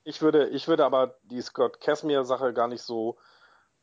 Ich 0.05 0.23
würde, 0.23 0.49
ich 0.49 0.69
würde 0.69 0.85
aber 0.85 1.17
die 1.25 1.43
Scott 1.43 1.81
Casimir-Sache 1.81 2.55
gar 2.55 2.69
nicht 2.69 2.83
so 2.83 3.19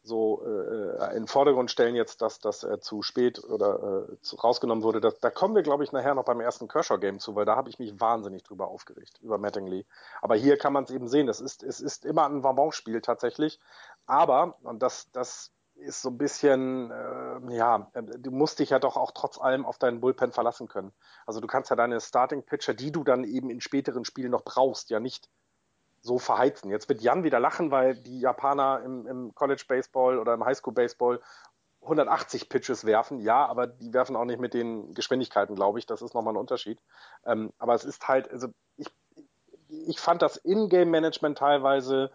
so 0.08 0.44
äh, 0.46 1.10
in 1.12 1.24
den 1.24 1.28
Vordergrund 1.28 1.70
stellen 1.70 1.96
jetzt, 1.96 2.22
dass 2.22 2.40
das 2.40 2.64
äh, 2.64 2.80
zu 2.80 3.04
spät 3.04 3.44
oder 3.44 4.08
äh, 4.10 4.22
zu, 4.22 4.38
rausgenommen 4.38 4.84
wurde. 4.84 5.02
Das, 5.02 5.20
da 5.20 5.30
kommen 5.30 5.56
wir, 5.56 5.64
glaube 5.64 5.84
ich, 5.84 5.92
nachher 5.92 6.16
noch 6.16 6.26
beim 6.26 6.40
ersten 6.40 6.68
Kershaw-Game 6.68 7.20
zu, 7.20 7.36
weil 7.36 7.46
da 7.46 7.56
habe 7.56 7.70
ich 7.70 7.80
mich 7.80 8.00
wahnsinnig 8.00 8.44
drüber 8.44 8.68
aufgeregt, 8.68 9.20
über 9.22 9.38
Mattingly. 9.38 9.86
Aber 10.22 10.36
hier 10.36 10.58
kann 10.58 10.74
man 10.74 10.86
es 10.86 10.92
eben 10.92 11.08
sehen, 11.08 11.28
das 11.28 11.42
ist, 11.42 11.64
es 11.64 11.80
ist 11.80 12.06
immer 12.06 12.26
ein 12.26 12.44
Vabon-Spiel 12.44 13.02
tatsächlich. 13.02 13.60
Aber, 14.06 14.56
und 14.64 14.82
das, 14.82 15.12
das 15.12 15.52
ist 15.76 16.02
so 16.02 16.10
ein 16.10 16.18
bisschen, 16.18 16.92
äh, 16.92 17.56
ja, 17.56 17.92
du 17.94 18.32
musst 18.32 18.60
dich 18.60 18.72
ja 18.72 18.80
doch 18.80 18.98
auch 18.98 19.12
trotz 19.12 19.40
allem 19.40 19.66
auf 19.66 19.78
deinen 19.78 20.00
Bullpen 20.00 20.32
verlassen 20.32 20.68
können. 20.68 20.92
Also 21.26 21.40
du 21.40 21.48
kannst 21.48 21.70
ja 21.70 21.76
deine 21.76 22.02
Starting-Pitcher, 22.02 22.74
die 22.74 22.92
du 22.92 23.04
dann 23.04 23.24
eben 23.24 23.50
in 23.50 23.62
späteren 23.62 24.06
Spielen 24.06 24.32
noch 24.32 24.44
brauchst, 24.44 24.90
ja 24.90 25.00
nicht 25.00 25.30
so 26.02 26.20
verheizen. 26.20 26.72
Jetzt 26.72 26.90
wird 26.90 27.02
Jan 27.02 27.24
wieder 27.24 27.40
lachen, 27.40 27.72
weil 27.72 27.96
die 27.96 28.20
Japaner 28.20 28.82
im, 28.84 29.08
im 29.08 29.36
College 29.36 29.64
Baseball 29.68 30.20
oder 30.20 30.34
im 30.34 30.46
Highschool 30.46 30.74
Baseball 30.74 31.22
180 31.82 32.50
Pitches 32.50 32.86
werfen. 32.86 33.20
Ja, 33.20 33.46
aber 33.46 33.68
die 33.68 33.94
werfen 33.94 34.16
auch 34.16 34.26
nicht 34.26 34.40
mit 34.40 34.54
den 34.54 34.94
Geschwindigkeiten, 34.94 35.56
glaube 35.56 35.80
ich. 35.80 35.86
Das 35.86 36.02
ist 36.02 36.14
nochmal 36.14 36.34
ein 36.34 36.38
Unterschied. 36.38 36.80
Ähm, 37.26 37.52
aber 37.58 37.74
es 37.74 37.84
ist 37.84 38.08
halt, 38.08 38.30
also 38.32 38.48
ich, 38.78 38.88
ich 39.70 40.00
fand 40.00 40.22
das 40.22 40.38
In-Game-Management 40.38 41.38
teilweise, 41.38 42.12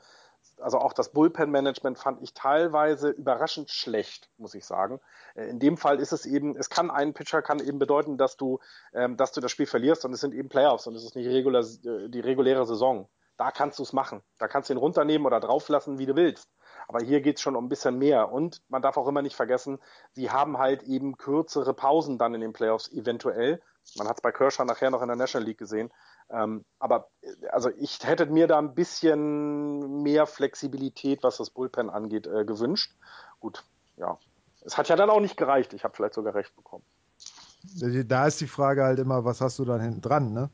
also 0.61 0.79
auch 0.79 0.93
das 0.93 1.11
Bullpen-Management 1.11 1.99
fand 1.99 2.23
ich 2.23 2.35
teilweise 2.35 3.11
überraschend 3.11 3.71
schlecht, 3.71 4.29
muss 4.37 4.55
ich 4.55 4.65
sagen. 4.65 5.01
Äh, 5.35 5.49
in 5.49 5.59
dem 5.59 5.77
Fall 5.77 6.01
ist 6.01 6.13
es 6.13 6.27
eben, 6.27 6.57
es 6.57 6.69
kann 6.69 6.91
ein 6.91 7.15
Pitcher 7.15 7.43
kann 7.43 7.61
eben 7.61 7.79
bedeuten, 7.79 8.19
dass 8.19 8.37
du, 8.37 8.59
ähm, 8.93 9.17
dass 9.17 9.33
du 9.33 9.41
das 9.41 9.51
Spiel 9.51 9.67
verlierst 9.67 10.05
und 10.05 10.13
es 10.13 10.21
sind 10.21 10.35
eben 10.35 10.49
Playoffs 10.49 10.87
und 10.87 10.95
es 10.95 11.05
ist 11.05 11.17
nicht 11.17 11.29
regulär, 11.29 11.61
äh, 11.61 12.09
die 12.09 12.21
reguläre 12.21 12.67
Saison. 12.67 13.09
Da 13.43 13.51
kannst 13.51 13.81
du 13.81 13.83
es 13.83 13.93
machen. 13.93 14.23
Da 14.39 14.47
kannst 14.47 14.71
du 14.71 14.75
ihn 14.75 14.79
runternehmen 14.79 15.27
oder 15.27 15.41
drauflassen, 15.41 15.99
wie 15.99 16.07
du 16.07 16.15
willst. 16.15 16.49
Aber 16.87 17.01
hier 17.01 17.21
geht 17.21 17.39
es 17.39 17.43
schon 17.43 17.57
um 17.57 17.65
ein 17.65 17.69
bisschen 17.69 17.99
mehr. 17.99 18.31
Und 18.31 18.63
man 18.69 18.83
darf 18.83 18.97
auch 18.97 19.09
immer 19.09 19.21
nicht 19.21 19.35
vergessen, 19.35 19.81
sie 20.13 20.31
haben 20.31 20.59
halt 20.59 20.85
eben 20.85 21.17
kürzere 21.17 21.75
Pausen 21.75 22.19
dann 22.19 22.35
in 22.35 22.41
den 22.41 22.53
Playoffs 22.53 22.93
eventuell. 22.93 23.61
Man 23.97 24.07
hat 24.07 24.19
es 24.19 24.23
bei 24.23 24.31
Kershaw 24.31 24.65
nachher 24.65 24.93
noch 24.93 25.03
in 25.03 25.09
der 25.09 25.17
National 25.17 25.45
League 25.45 25.59
gesehen. 25.59 25.91
Ähm, 26.31 26.65
aber 26.79 27.09
also 27.51 27.71
ich 27.79 27.99
hätte 28.05 28.27
mir 28.27 28.47
da 28.47 28.61
ein 28.61 28.77
bisschen 28.77 30.05
mehr 30.05 30.27
Flexibilität, 30.27 31.25
was 31.25 31.39
das 31.39 31.51
Bullpen 31.51 31.91
angeht, 31.91 32.29
äh, 32.29 32.45
gewünscht. 32.45 32.95
Gut, 33.41 33.65
ja. 33.97 34.19
Es 34.65 34.79
hat 34.79 34.89
ja 34.89 34.95
dann 34.95 35.11
auch 35.11 35.21
nicht 35.21 35.37
gereicht. 35.37 35.75
Ich 35.75 35.83
habe 35.83 35.97
vielleicht 35.97 36.15
sogar 36.15 36.37
recht 36.37 36.55
bekommen. 36.55 36.85
Da 38.07 38.25
ist 38.29 38.41
die 38.41 38.47
Frage 38.47 38.85
halt 38.85 39.01
immer, 39.01 39.25
was 39.25 39.41
hast 39.41 39.59
du 39.59 39.65
dann 39.65 39.81
hinten 39.81 40.01
dran, 40.01 40.33
ne? 40.33 40.49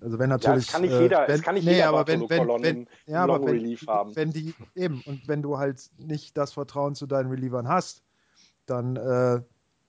Also 0.00 0.18
wenn 0.18 0.30
natürlich. 0.30 0.66
Ja, 0.66 0.68
es 0.68 0.72
kann 0.72 0.82
nicht 0.82 0.98
jeder, 0.98 1.24
äh, 1.24 1.28
wenn, 1.28 1.34
es 1.34 1.42
kann 1.42 1.54
nicht 1.54 1.64
nee, 1.64 1.72
jeder 1.72 1.88
aber 1.88 2.06
wenn, 2.06 2.28
wenn, 2.28 2.48
wenn, 2.62 2.88
ja, 3.06 3.22
aber 3.22 3.44
wenn, 3.44 3.76
haben. 3.86 4.16
wenn 4.16 4.30
die 4.30 4.54
eben 4.74 5.00
und 5.02 5.28
wenn 5.28 5.42
du 5.42 5.58
halt 5.58 5.90
nicht 5.98 6.36
das 6.36 6.52
Vertrauen 6.52 6.94
zu 6.94 7.06
deinen 7.06 7.30
Relievern 7.30 7.68
hast, 7.68 8.02
dann 8.66 8.96
äh, 8.96 9.40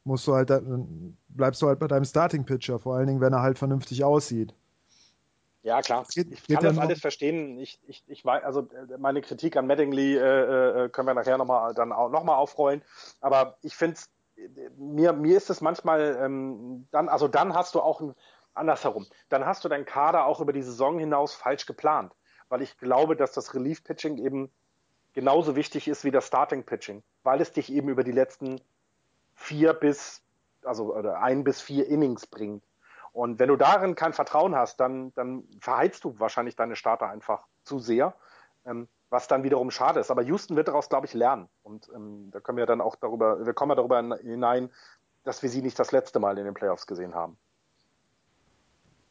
musst 0.03 0.27
du 0.27 0.33
halt, 0.33 0.49
dann 0.49 1.17
bleibst 1.29 1.61
du 1.61 1.67
halt 1.67 1.79
bei 1.79 1.87
deinem 1.87 2.05
Starting 2.05 2.45
Pitcher, 2.45 2.79
vor 2.79 2.95
allen 2.95 3.07
Dingen, 3.07 3.21
wenn 3.21 3.33
er 3.33 3.41
halt 3.41 3.57
vernünftig 3.57 4.03
aussieht. 4.03 4.53
Ja, 5.63 5.81
klar. 5.81 6.05
Geht- 6.13 6.31
ich 6.31 6.43
geht 6.43 6.55
kann 6.55 6.65
das 6.65 6.79
alles 6.79 6.99
verstehen. 6.99 7.59
Ich, 7.59 7.79
ich, 7.85 8.03
ich 8.07 8.25
weiß, 8.25 8.43
also 8.43 8.61
äh, 8.61 8.97
meine 8.97 9.21
Kritik 9.21 9.55
an 9.55 9.67
Mattingly 9.67 10.17
äh, 10.17 10.85
äh, 10.85 10.89
können 10.89 11.07
wir 11.07 11.13
nachher 11.13 11.37
nochmal 11.37 11.73
dann 11.73 11.91
auch 11.91 12.09
noch 12.09 12.23
mal 12.23 12.35
aufrollen. 12.35 12.81
Aber 13.19 13.57
ich 13.61 13.75
finde 13.75 13.99
mir, 14.77 15.13
mir 15.13 15.37
ist 15.37 15.51
es 15.51 15.61
manchmal 15.61 16.17
ähm, 16.19 16.87
dann, 16.91 17.09
also 17.09 17.27
dann 17.27 17.53
hast 17.53 17.75
du 17.75 17.81
auch 17.81 18.01
ein, 18.01 18.15
andersherum, 18.53 19.07
dann 19.29 19.45
hast 19.45 19.63
du 19.63 19.69
deinen 19.69 19.85
Kader 19.85 20.25
auch 20.25 20.41
über 20.41 20.53
die 20.53 20.61
Saison 20.61 20.99
hinaus 20.99 21.33
falsch 21.33 21.65
geplant. 21.65 22.13
Weil 22.49 22.61
ich 22.61 22.77
glaube, 22.77 23.15
dass 23.15 23.31
das 23.31 23.53
Relief-Pitching 23.53 24.17
eben 24.17 24.51
genauso 25.13 25.55
wichtig 25.55 25.87
ist 25.87 26.03
wie 26.03 26.11
das 26.11 26.27
Starting-Pitching, 26.27 27.03
weil 27.23 27.41
es 27.41 27.51
dich 27.51 27.71
eben 27.71 27.89
über 27.89 28.03
die 28.03 28.11
letzten 28.11 28.61
vier 29.35 29.73
bis, 29.73 30.21
also 30.63 30.95
oder 30.95 31.21
ein 31.21 31.43
bis 31.43 31.61
vier 31.61 31.87
Innings 31.87 32.27
bringt. 32.27 32.63
Und 33.13 33.39
wenn 33.39 33.49
du 33.49 33.57
darin 33.57 33.95
kein 33.95 34.13
Vertrauen 34.13 34.55
hast, 34.55 34.79
dann, 34.79 35.13
dann 35.15 35.43
verheizt 35.59 36.03
du 36.03 36.17
wahrscheinlich 36.19 36.55
deine 36.55 36.75
Starter 36.75 37.09
einfach 37.09 37.45
zu 37.63 37.79
sehr, 37.79 38.15
ähm, 38.65 38.87
was 39.09 39.27
dann 39.27 39.43
wiederum 39.43 39.69
schade 39.71 39.99
ist. 39.99 40.11
Aber 40.11 40.21
Houston 40.21 40.55
wird 40.55 40.69
daraus, 40.69 40.87
glaube 40.87 41.07
ich, 41.07 41.13
lernen. 41.13 41.49
Und 41.63 41.89
ähm, 41.93 42.31
da 42.31 42.39
können 42.39 42.57
wir 42.57 42.65
dann 42.65 42.79
auch 42.79 42.95
darüber, 42.95 43.45
wir 43.45 43.53
kommen 43.53 43.71
ja 43.71 43.75
darüber 43.75 44.17
hinein, 44.17 44.71
dass 45.23 45.43
wir 45.43 45.49
sie 45.49 45.61
nicht 45.61 45.77
das 45.77 45.91
letzte 45.91 46.19
Mal 46.19 46.37
in 46.37 46.45
den 46.45 46.53
Playoffs 46.53 46.87
gesehen 46.87 47.13
haben. 47.13 47.37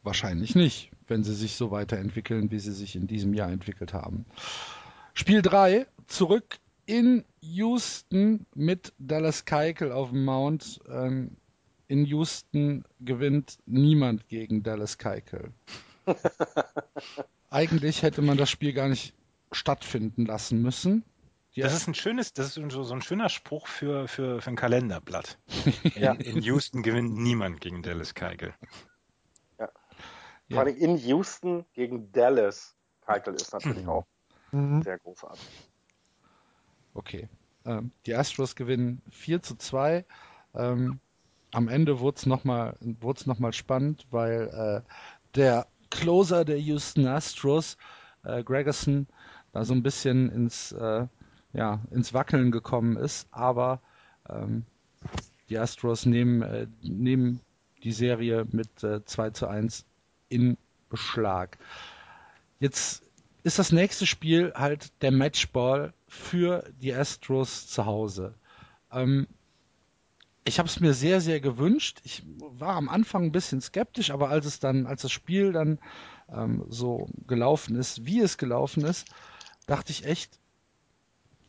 Wahrscheinlich 0.03 0.55
nicht, 0.55 0.91
wenn 1.07 1.23
sie 1.23 1.35
sich 1.35 1.55
so 1.55 1.71
weiterentwickeln, 1.71 2.49
wie 2.51 2.59
sie 2.59 2.73
sich 2.73 2.95
in 2.95 3.07
diesem 3.07 3.33
Jahr 3.33 3.51
entwickelt 3.51 3.93
haben. 3.93 4.25
Spiel 5.13 5.41
3, 5.41 5.85
zurück 6.07 6.57
in 6.85 7.23
Houston 7.41 8.45
mit 8.55 8.93
Dallas 8.97 9.45
Keuchel 9.45 9.91
auf 9.91 10.09
dem 10.09 10.25
Mount. 10.25 10.79
Ähm, 10.89 11.37
in 11.87 12.05
Houston 12.05 12.83
gewinnt 12.99 13.59
niemand 13.65 14.27
gegen 14.27 14.63
Dallas 14.63 14.97
Keuchel. 14.97 15.51
Eigentlich 17.49 18.01
hätte 18.01 18.21
man 18.21 18.37
das 18.37 18.49
Spiel 18.49 18.73
gar 18.73 18.87
nicht 18.87 19.13
stattfinden 19.51 20.25
lassen 20.25 20.61
müssen. 20.61 21.03
Die 21.55 21.61
Das 21.61 21.73
ist 21.73 21.87
ein 21.87 21.93
schönes, 21.95 22.31
das 22.31 22.55
ist 22.57 22.71
so, 22.71 22.93
ein 22.93 23.01
schöner 23.01 23.27
Spruch 23.27 23.67
für, 23.67 24.07
für, 24.07 24.41
für 24.41 24.49
ein 24.49 24.55
Kalenderblatt. 24.55 25.37
In, 25.95 26.01
Ja. 26.01 26.13
in 26.13 26.41
Houston 26.41 26.81
gewinnt 26.81 27.17
niemand 27.17 27.59
gegen 27.59 27.83
Dallas 27.83 28.13
Vor 30.51 30.61
allem 30.61 30.75
in 30.77 30.97
Houston 30.97 31.65
gegen 31.73 32.11
Dallas. 32.11 32.75
Keitel 33.01 33.35
ist 33.35 33.53
natürlich 33.53 33.87
auch 33.87 34.05
Mhm. 34.51 34.83
sehr 34.83 34.99
großartig. 34.99 35.47
Okay. 36.93 37.27
Ähm, 37.65 37.91
die 38.05 38.15
Astros 38.15 38.55
gewinnen 38.55 39.01
4 39.09 39.41
zu 39.41 39.55
2. 39.55 40.05
Ähm, 40.55 40.99
am 41.51 41.67
Ende 41.67 41.99
wurde 41.99 42.17
es 42.17 42.25
nochmal 42.25 42.75
noch 42.81 43.39
mal 43.39 43.53
spannend, 43.53 44.07
weil 44.11 44.83
äh, 44.85 45.35
der 45.35 45.67
Closer 45.89 46.45
der 46.45 46.59
Houston 46.59 47.07
Astros, 47.07 47.77
äh, 48.23 48.43
Gregerson, 48.43 49.07
da 49.51 49.65
so 49.65 49.73
ein 49.73 49.83
bisschen 49.83 50.31
ins, 50.31 50.71
äh, 50.71 51.07
ja, 51.53 51.81
ins 51.91 52.13
Wackeln 52.13 52.51
gekommen 52.51 52.97
ist. 52.97 53.27
Aber 53.31 53.81
ähm, 54.29 54.65
die 55.49 55.57
Astros 55.57 56.05
nehmen, 56.05 56.41
äh, 56.41 56.67
nehmen 56.81 57.41
die 57.83 57.91
Serie 57.91 58.45
mit 58.51 58.83
äh, 58.83 59.03
2 59.03 59.31
zu 59.31 59.47
1 59.47 59.85
in 60.31 60.57
Beschlag. 60.89 61.57
Jetzt 62.59 63.03
ist 63.43 63.59
das 63.59 63.71
nächste 63.71 64.05
Spiel 64.05 64.53
halt 64.55 64.91
der 65.01 65.11
Matchball 65.11 65.93
für 66.07 66.63
die 66.81 66.93
Astros 66.93 67.67
zu 67.67 67.85
Hause. 67.85 68.35
Ähm, 68.91 69.27
ich 70.43 70.59
habe 70.59 70.67
es 70.67 70.79
mir 70.79 70.93
sehr, 70.93 71.21
sehr 71.21 71.39
gewünscht. 71.39 72.01
Ich 72.03 72.23
war 72.37 72.75
am 72.75 72.89
Anfang 72.89 73.25
ein 73.25 73.31
bisschen 73.31 73.61
skeptisch, 73.61 74.11
aber 74.11 74.29
als 74.29 74.45
es 74.45 74.59
dann, 74.59 74.85
als 74.85 75.01
das 75.03 75.11
Spiel 75.11 75.51
dann 75.51 75.79
ähm, 76.29 76.65
so 76.69 77.09
gelaufen 77.27 77.75
ist, 77.75 78.05
wie 78.05 78.19
es 78.19 78.37
gelaufen 78.37 78.83
ist, 78.83 79.07
dachte 79.67 79.91
ich 79.91 80.05
echt, 80.05 80.39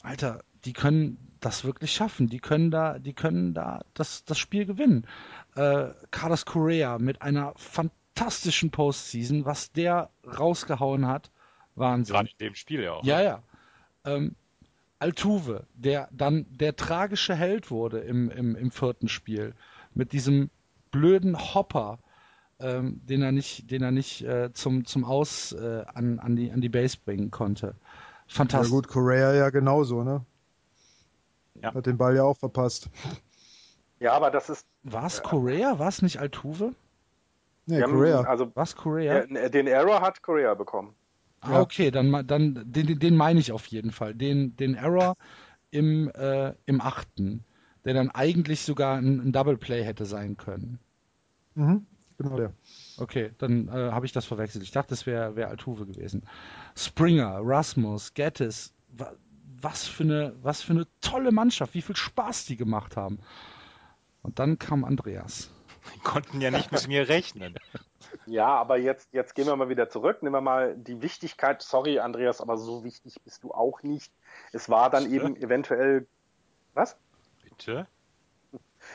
Alter, 0.02 0.44
die 0.64 0.72
können 0.72 1.18
das 1.40 1.64
wirklich 1.64 1.92
schaffen. 1.92 2.28
Die 2.28 2.40
können 2.40 2.70
da, 2.70 2.98
die 2.98 3.14
können 3.14 3.54
da 3.54 3.82
das, 3.94 4.24
das 4.24 4.38
Spiel 4.38 4.66
gewinnen. 4.66 5.06
Äh, 5.54 5.90
Carlos 6.10 6.44
Correa 6.44 6.98
mit 6.98 7.22
einer 7.22 7.54
fantastischen 7.56 8.01
Postseason, 8.14 9.44
was 9.44 9.72
der 9.72 10.10
rausgehauen 10.26 11.06
hat, 11.06 11.30
Wahnsinn. 11.74 12.14
Gerade 12.14 12.30
in 12.30 12.46
dem 12.46 12.54
Spiel 12.54 12.82
ja 12.82 12.92
auch. 12.92 13.04
Ja, 13.04 13.22
ja. 13.22 13.42
Ähm, 14.04 14.34
Altuve, 14.98 15.66
der 15.74 16.08
dann 16.12 16.46
der 16.50 16.76
tragische 16.76 17.34
Held 17.34 17.70
wurde 17.70 17.98
im, 18.00 18.30
im, 18.30 18.54
im 18.54 18.70
vierten 18.70 19.08
Spiel, 19.08 19.54
mit 19.94 20.12
diesem 20.12 20.50
blöden 20.90 21.36
Hopper, 21.54 21.98
ähm, 22.60 23.00
den 23.04 23.22
er 23.22 23.32
nicht, 23.32 23.70
den 23.70 23.82
er 23.82 23.90
nicht 23.90 24.22
äh, 24.22 24.52
zum, 24.52 24.84
zum 24.84 25.04
Aus 25.04 25.52
äh, 25.52 25.84
an, 25.92 26.20
an, 26.20 26.36
die, 26.36 26.52
an 26.52 26.60
die 26.60 26.68
Base 26.68 26.96
bringen 27.04 27.30
konnte. 27.30 27.66
Ja 27.66 27.74
Fantastisch. 28.28 28.70
gut, 28.70 28.88
Correa 28.88 29.34
ja 29.34 29.50
genauso, 29.50 30.04
ne? 30.04 30.24
Ja. 31.60 31.74
Hat 31.74 31.86
den 31.86 31.98
Ball 31.98 32.16
ja 32.16 32.22
auch 32.22 32.36
verpasst. 32.36 32.88
Ja, 33.98 34.14
aber 34.14 34.30
das 34.30 34.48
ist, 34.48 34.66
War 34.84 35.06
es 35.06 35.22
Correa? 35.22 35.78
War 35.78 35.88
es 35.88 36.02
nicht 36.02 36.18
Altuve? 36.18 36.74
Nee, 37.66 37.80
haben- 37.82 37.92
Correa. 37.92 38.20
also 38.22 38.50
Was 38.54 38.74
Correa? 38.76 39.18
äh, 39.20 39.50
den 39.50 39.66
Error 39.66 40.00
hat 40.00 40.22
Korea 40.22 40.54
bekommen. 40.54 40.94
Ah, 41.40 41.60
okay, 41.60 41.90
dann, 41.90 42.26
dann 42.26 42.62
den, 42.66 42.98
den- 42.98 43.16
meine 43.16 43.40
ich 43.40 43.50
auf 43.52 43.66
jeden 43.66 43.90
Fall. 43.90 44.14
Den, 44.14 44.56
den 44.56 44.74
Error 44.74 45.16
im, 45.70 46.08
äh, 46.10 46.54
im 46.66 46.80
achten, 46.80 47.44
der 47.84 47.94
dann 47.94 48.10
eigentlich 48.10 48.62
sogar 48.62 48.96
ein, 48.98 49.18
ein 49.20 49.32
Double 49.32 49.56
Play 49.56 49.82
hätte 49.82 50.04
sein 50.06 50.36
können. 50.36 50.78
Mhm. 51.54 51.86
Genau 52.18 52.36
der. 52.36 52.52
Okay, 52.98 53.30
dann 53.38 53.66
äh, 53.68 53.72
habe 53.72 54.06
ich 54.06 54.12
das 54.12 54.24
verwechselt. 54.26 54.62
Ich 54.62 54.70
dachte, 54.70 54.94
es 54.94 55.06
wäre 55.06 55.34
wär 55.34 55.48
Altuve 55.48 55.86
gewesen. 55.86 56.22
Springer, 56.76 57.40
Rasmus, 57.42 58.14
Gettis, 58.14 58.72
wa 58.96 59.12
was 59.60 59.86
für, 59.86 60.02
eine, 60.02 60.34
was 60.42 60.60
für 60.60 60.72
eine 60.72 60.86
tolle 61.00 61.30
Mannschaft, 61.30 61.74
wie 61.74 61.82
viel 61.82 61.94
Spaß 61.94 62.46
die 62.46 62.56
gemacht 62.56 62.96
haben. 62.96 63.20
Und 64.22 64.38
dann 64.40 64.58
kam 64.58 64.84
Andreas. 64.84 65.50
Die 65.94 65.98
konnten 66.00 66.40
ja 66.40 66.50
nicht 66.50 66.70
mit 66.72 66.86
mir 66.88 67.08
rechnen. 67.08 67.58
Ja, 68.26 68.46
aber 68.48 68.76
jetzt, 68.76 69.08
jetzt 69.12 69.34
gehen 69.34 69.46
wir 69.46 69.56
mal 69.56 69.68
wieder 69.68 69.88
zurück. 69.88 70.22
Nehmen 70.22 70.34
wir 70.34 70.40
mal 70.40 70.76
die 70.76 71.02
Wichtigkeit. 71.02 71.62
Sorry, 71.62 71.98
Andreas, 71.98 72.40
aber 72.40 72.56
so 72.56 72.84
wichtig 72.84 73.16
bist 73.24 73.42
du 73.42 73.52
auch 73.52 73.82
nicht. 73.82 74.12
Es 74.52 74.68
war 74.68 74.90
dann 74.90 75.04
Bitte? 75.04 75.16
eben 75.16 75.36
eventuell. 75.36 76.06
Was? 76.74 76.96
Bitte? 77.42 77.86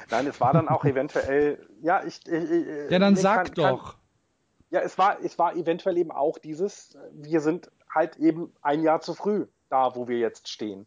Nein, 0.09 0.27
es 0.27 0.39
war 0.41 0.53
dann 0.53 0.67
auch 0.69 0.85
eventuell. 0.85 1.65
Ja, 1.81 2.03
ich. 2.03 2.25
ich, 2.27 2.51
ich 2.51 2.91
Ja, 2.91 2.99
dann 2.99 3.13
nee, 3.13 3.19
sag 3.19 3.35
kann- 3.37 3.53
kann- 3.55 3.75
doch. 3.77 3.95
Ja, 4.69 4.81
es 4.81 4.97
war, 4.97 5.19
es 5.23 5.39
war 5.39 5.55
eventuell 5.55 5.97
eben 5.97 6.11
auch 6.11 6.37
dieses, 6.37 6.95
äh, 6.95 6.99
wir 7.13 7.39
sind 7.39 7.71
halt 7.89 8.17
eben 8.17 8.53
ein 8.61 8.81
Jahr 8.83 8.99
zu 8.99 9.13
früh 9.13 9.47
da, 9.69 9.95
wo 9.95 10.07
wir 10.09 10.17
jetzt 10.19 10.49
stehen. 10.49 10.85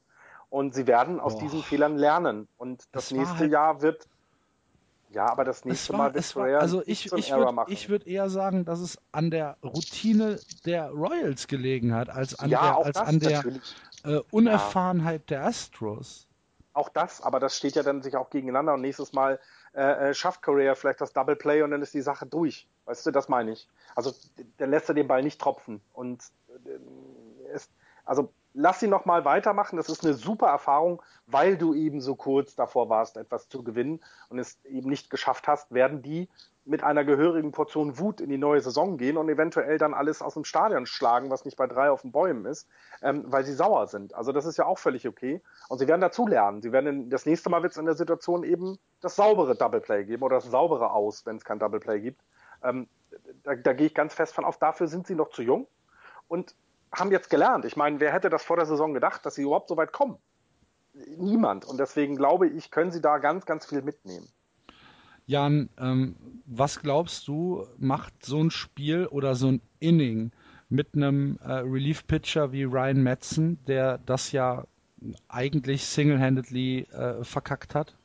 Und 0.51 0.75
sie 0.75 0.87
werden 0.87 1.19
aus 1.21 1.35
Boah. 1.35 1.41
diesen 1.43 1.63
Fehlern 1.63 1.97
lernen. 1.97 2.47
Und 2.59 2.85
das 2.93 3.11
war 3.11 3.19
nächste 3.19 3.39
halt- 3.39 3.53
Jahr 3.53 3.83
wird, 3.83 4.07
ja, 5.13 5.27
aber 5.29 5.45
das 5.45 5.65
nächste 5.65 5.93
war, 5.93 5.99
Mal 5.99 6.15
wird 6.15 6.25
es 6.25 6.37
war, 6.37 6.47
also 6.61 6.83
ich, 6.87 7.07
ich 7.07 7.33
würde 7.33 7.89
würd 7.89 8.07
eher 8.07 8.31
sagen, 8.31 8.65
dass 8.65 8.79
es 8.79 8.99
an 9.11 9.31
der 9.31 9.57
Routine 9.63 10.39
der 10.65 10.91
Royals 10.91 11.49
gelegen 11.49 11.95
hat, 11.95 12.09
als 12.09 12.39
an 12.39 12.49
ja, 12.49 12.61
der, 12.61 12.87
als 12.87 12.97
an 12.97 13.19
der 13.19 13.45
äh, 14.05 14.21
Unerfahrenheit 14.31 15.29
der 15.31 15.45
Astros. 15.45 16.29
Auch 16.73 16.89
das, 16.89 17.21
aber 17.21 17.41
das 17.41 17.57
steht 17.57 17.75
ja 17.75 17.83
dann 17.83 18.03
sich 18.03 18.17
auch 18.17 18.31
gegeneinander 18.31 18.75
und 18.75 18.83
nächstes 18.83 19.13
Mal 19.13 19.41
äh, 19.75 20.11
äh, 20.11 20.15
schafft 20.15 20.43
Correa 20.43 20.77
vielleicht 20.77 21.01
das 21.01 21.13
Double 21.13 21.35
Play 21.35 21.63
und 21.63 21.73
dann 21.73 21.83
ist 21.83 21.93
die 21.93 22.01
Sache 22.01 22.27
durch. 22.27 22.69
Weißt 22.85 23.05
du, 23.07 23.11
das 23.11 23.29
meine 23.29 23.51
ich. 23.51 23.69
Also 23.97 24.13
dann 24.59 24.71
lässt 24.71 24.89
er 24.89 24.95
den 24.95 25.09
Ball 25.09 25.25
nicht 25.25 25.41
tropfen 25.41 25.81
und 25.93 26.23
äh, 26.49 27.51
es, 27.53 27.69
also 28.05 28.33
lass 28.55 28.83
ihn 28.83 28.91
noch 28.91 29.05
mal 29.05 29.25
weitermachen. 29.25 29.77
Das 29.77 29.89
ist 29.89 30.05
eine 30.05 30.15
super 30.15 30.49
Erfahrung, 30.49 31.03
weil 31.27 31.57
du 31.57 31.75
eben 31.75 32.01
so 32.01 32.17
kurz 32.17 32.55
davor 32.55 32.89
warst, 32.89 33.17
etwas 33.17 33.49
zu 33.49 33.63
gewinnen 33.63 34.01
und 34.29 34.39
es 34.39 34.59
eben 34.65 34.89
nicht 34.89 35.11
geschafft 35.11 35.49
hast, 35.49 35.73
werden 35.73 36.03
die 36.03 36.29
mit 36.65 36.85
einer 36.85 37.05
gehörigen 37.05 37.53
Portion 37.53 37.99
Wut 37.99 38.21
in 38.21 38.29
die 38.29 38.39
neue 38.39 38.61
Saison 38.61 38.99
gehen 38.99 39.17
und 39.17 39.29
eventuell 39.29 39.79
dann 39.79 39.95
alles 39.95 40.23
aus 40.23 40.35
dem 40.35 40.45
Stadion 40.45 40.87
schlagen, 40.87 41.31
was 41.31 41.45
nicht 41.45 41.57
bei 41.57 41.67
drei 41.67 41.91
auf 41.91 42.03
den 42.03 42.13
Bäumen 42.13 42.45
ist, 42.45 42.69
ähm, 43.03 43.25
weil 43.27 43.45
sie 43.45 43.55
sauer 43.55 43.87
sind. 43.87 44.15
Also 44.15 44.31
das 44.31 44.45
ist 44.45 44.59
ja 44.59 44.67
auch 44.67 44.79
völlig 44.79 45.09
okay. 45.09 45.41
Und 45.69 45.79
sie 45.79 45.89
werden 45.89 46.01
dazulernen. 46.01 46.61
Sie 46.63 46.71
werden 46.71 47.09
das 47.11 47.27
nächste 47.27 47.51
Mal 47.51 47.63
wird 47.63 47.73
es 47.73 47.79
in 47.79 47.87
der 47.87 47.95
Situation 47.95 48.45
eben 48.45 48.79
das 49.01 49.17
saubere 49.17 49.57
Double 49.57 49.81
Play 49.81 50.05
geben 50.05 50.23
oder 50.23 50.37
das 50.37 50.51
saubere 50.51 50.93
Aus, 50.93 51.25
wenn 51.27 51.37
es 51.37 51.45
kein 51.45 51.59
Double 51.59 51.81
Play 51.81 52.01
gibt. 52.01 52.23
Ähm, 52.63 52.89
da, 53.43 53.55
da 53.55 53.73
gehe 53.73 53.87
ich 53.87 53.95
ganz 53.95 54.15
fest 54.15 54.35
von 54.35 54.45
auf. 54.45 54.59
Dafür 54.59 54.87
sind 54.87 55.07
sie 55.07 55.15
noch 55.15 55.31
zu 55.31 55.43
jung 55.43 55.67
und 56.29 56.55
haben 56.93 57.11
jetzt 57.13 57.31
gelernt. 57.31 57.65
Ich 57.65 57.77
meine, 57.77 58.01
wer 58.01 58.13
hätte 58.13 58.31
das 58.31 58.43
vor 58.43 58.57
der 58.57 58.67
Saison 58.67 58.95
gedacht, 58.95 59.25
dass 59.25 59.35
sie 59.35 59.43
überhaupt 59.43 59.69
so 59.69 59.77
weit 59.77 59.93
kommen? 59.93 60.19
Niemand. 61.17 61.65
Und 61.65 61.79
deswegen 61.79 62.17
glaube 62.17 62.49
ich, 62.49 62.71
können 62.71 62.91
sie 62.91 63.01
da 63.01 63.19
ganz, 63.19 63.47
ganz 63.47 63.67
viel 63.67 63.83
mitnehmen. 63.83 64.29
Jan, 65.27 65.69
ähm, 65.79 66.17
was 66.47 66.81
glaubst 66.81 67.29
du, 67.29 67.65
macht 67.79 68.27
so 68.27 68.43
ein 68.43 68.51
Spiel 68.51 69.07
oder 69.07 69.37
so 69.37 69.49
ein 69.49 69.63
Inning 69.79 70.33
mit 70.69 70.95
einem 70.95 71.39
äh, 71.43 71.53
Relief-Pitcher 71.53 72.51
wie 72.51 72.65
Ryan 72.65 73.03
Madsen, 73.03 73.65
der 73.67 73.99
das 73.99 74.33
ja 74.33 74.65
eigentlich 75.29 75.85
single-handedly 75.87 76.89
äh, 76.91 77.25
verkackt 77.25 77.75
hat? 77.75 77.97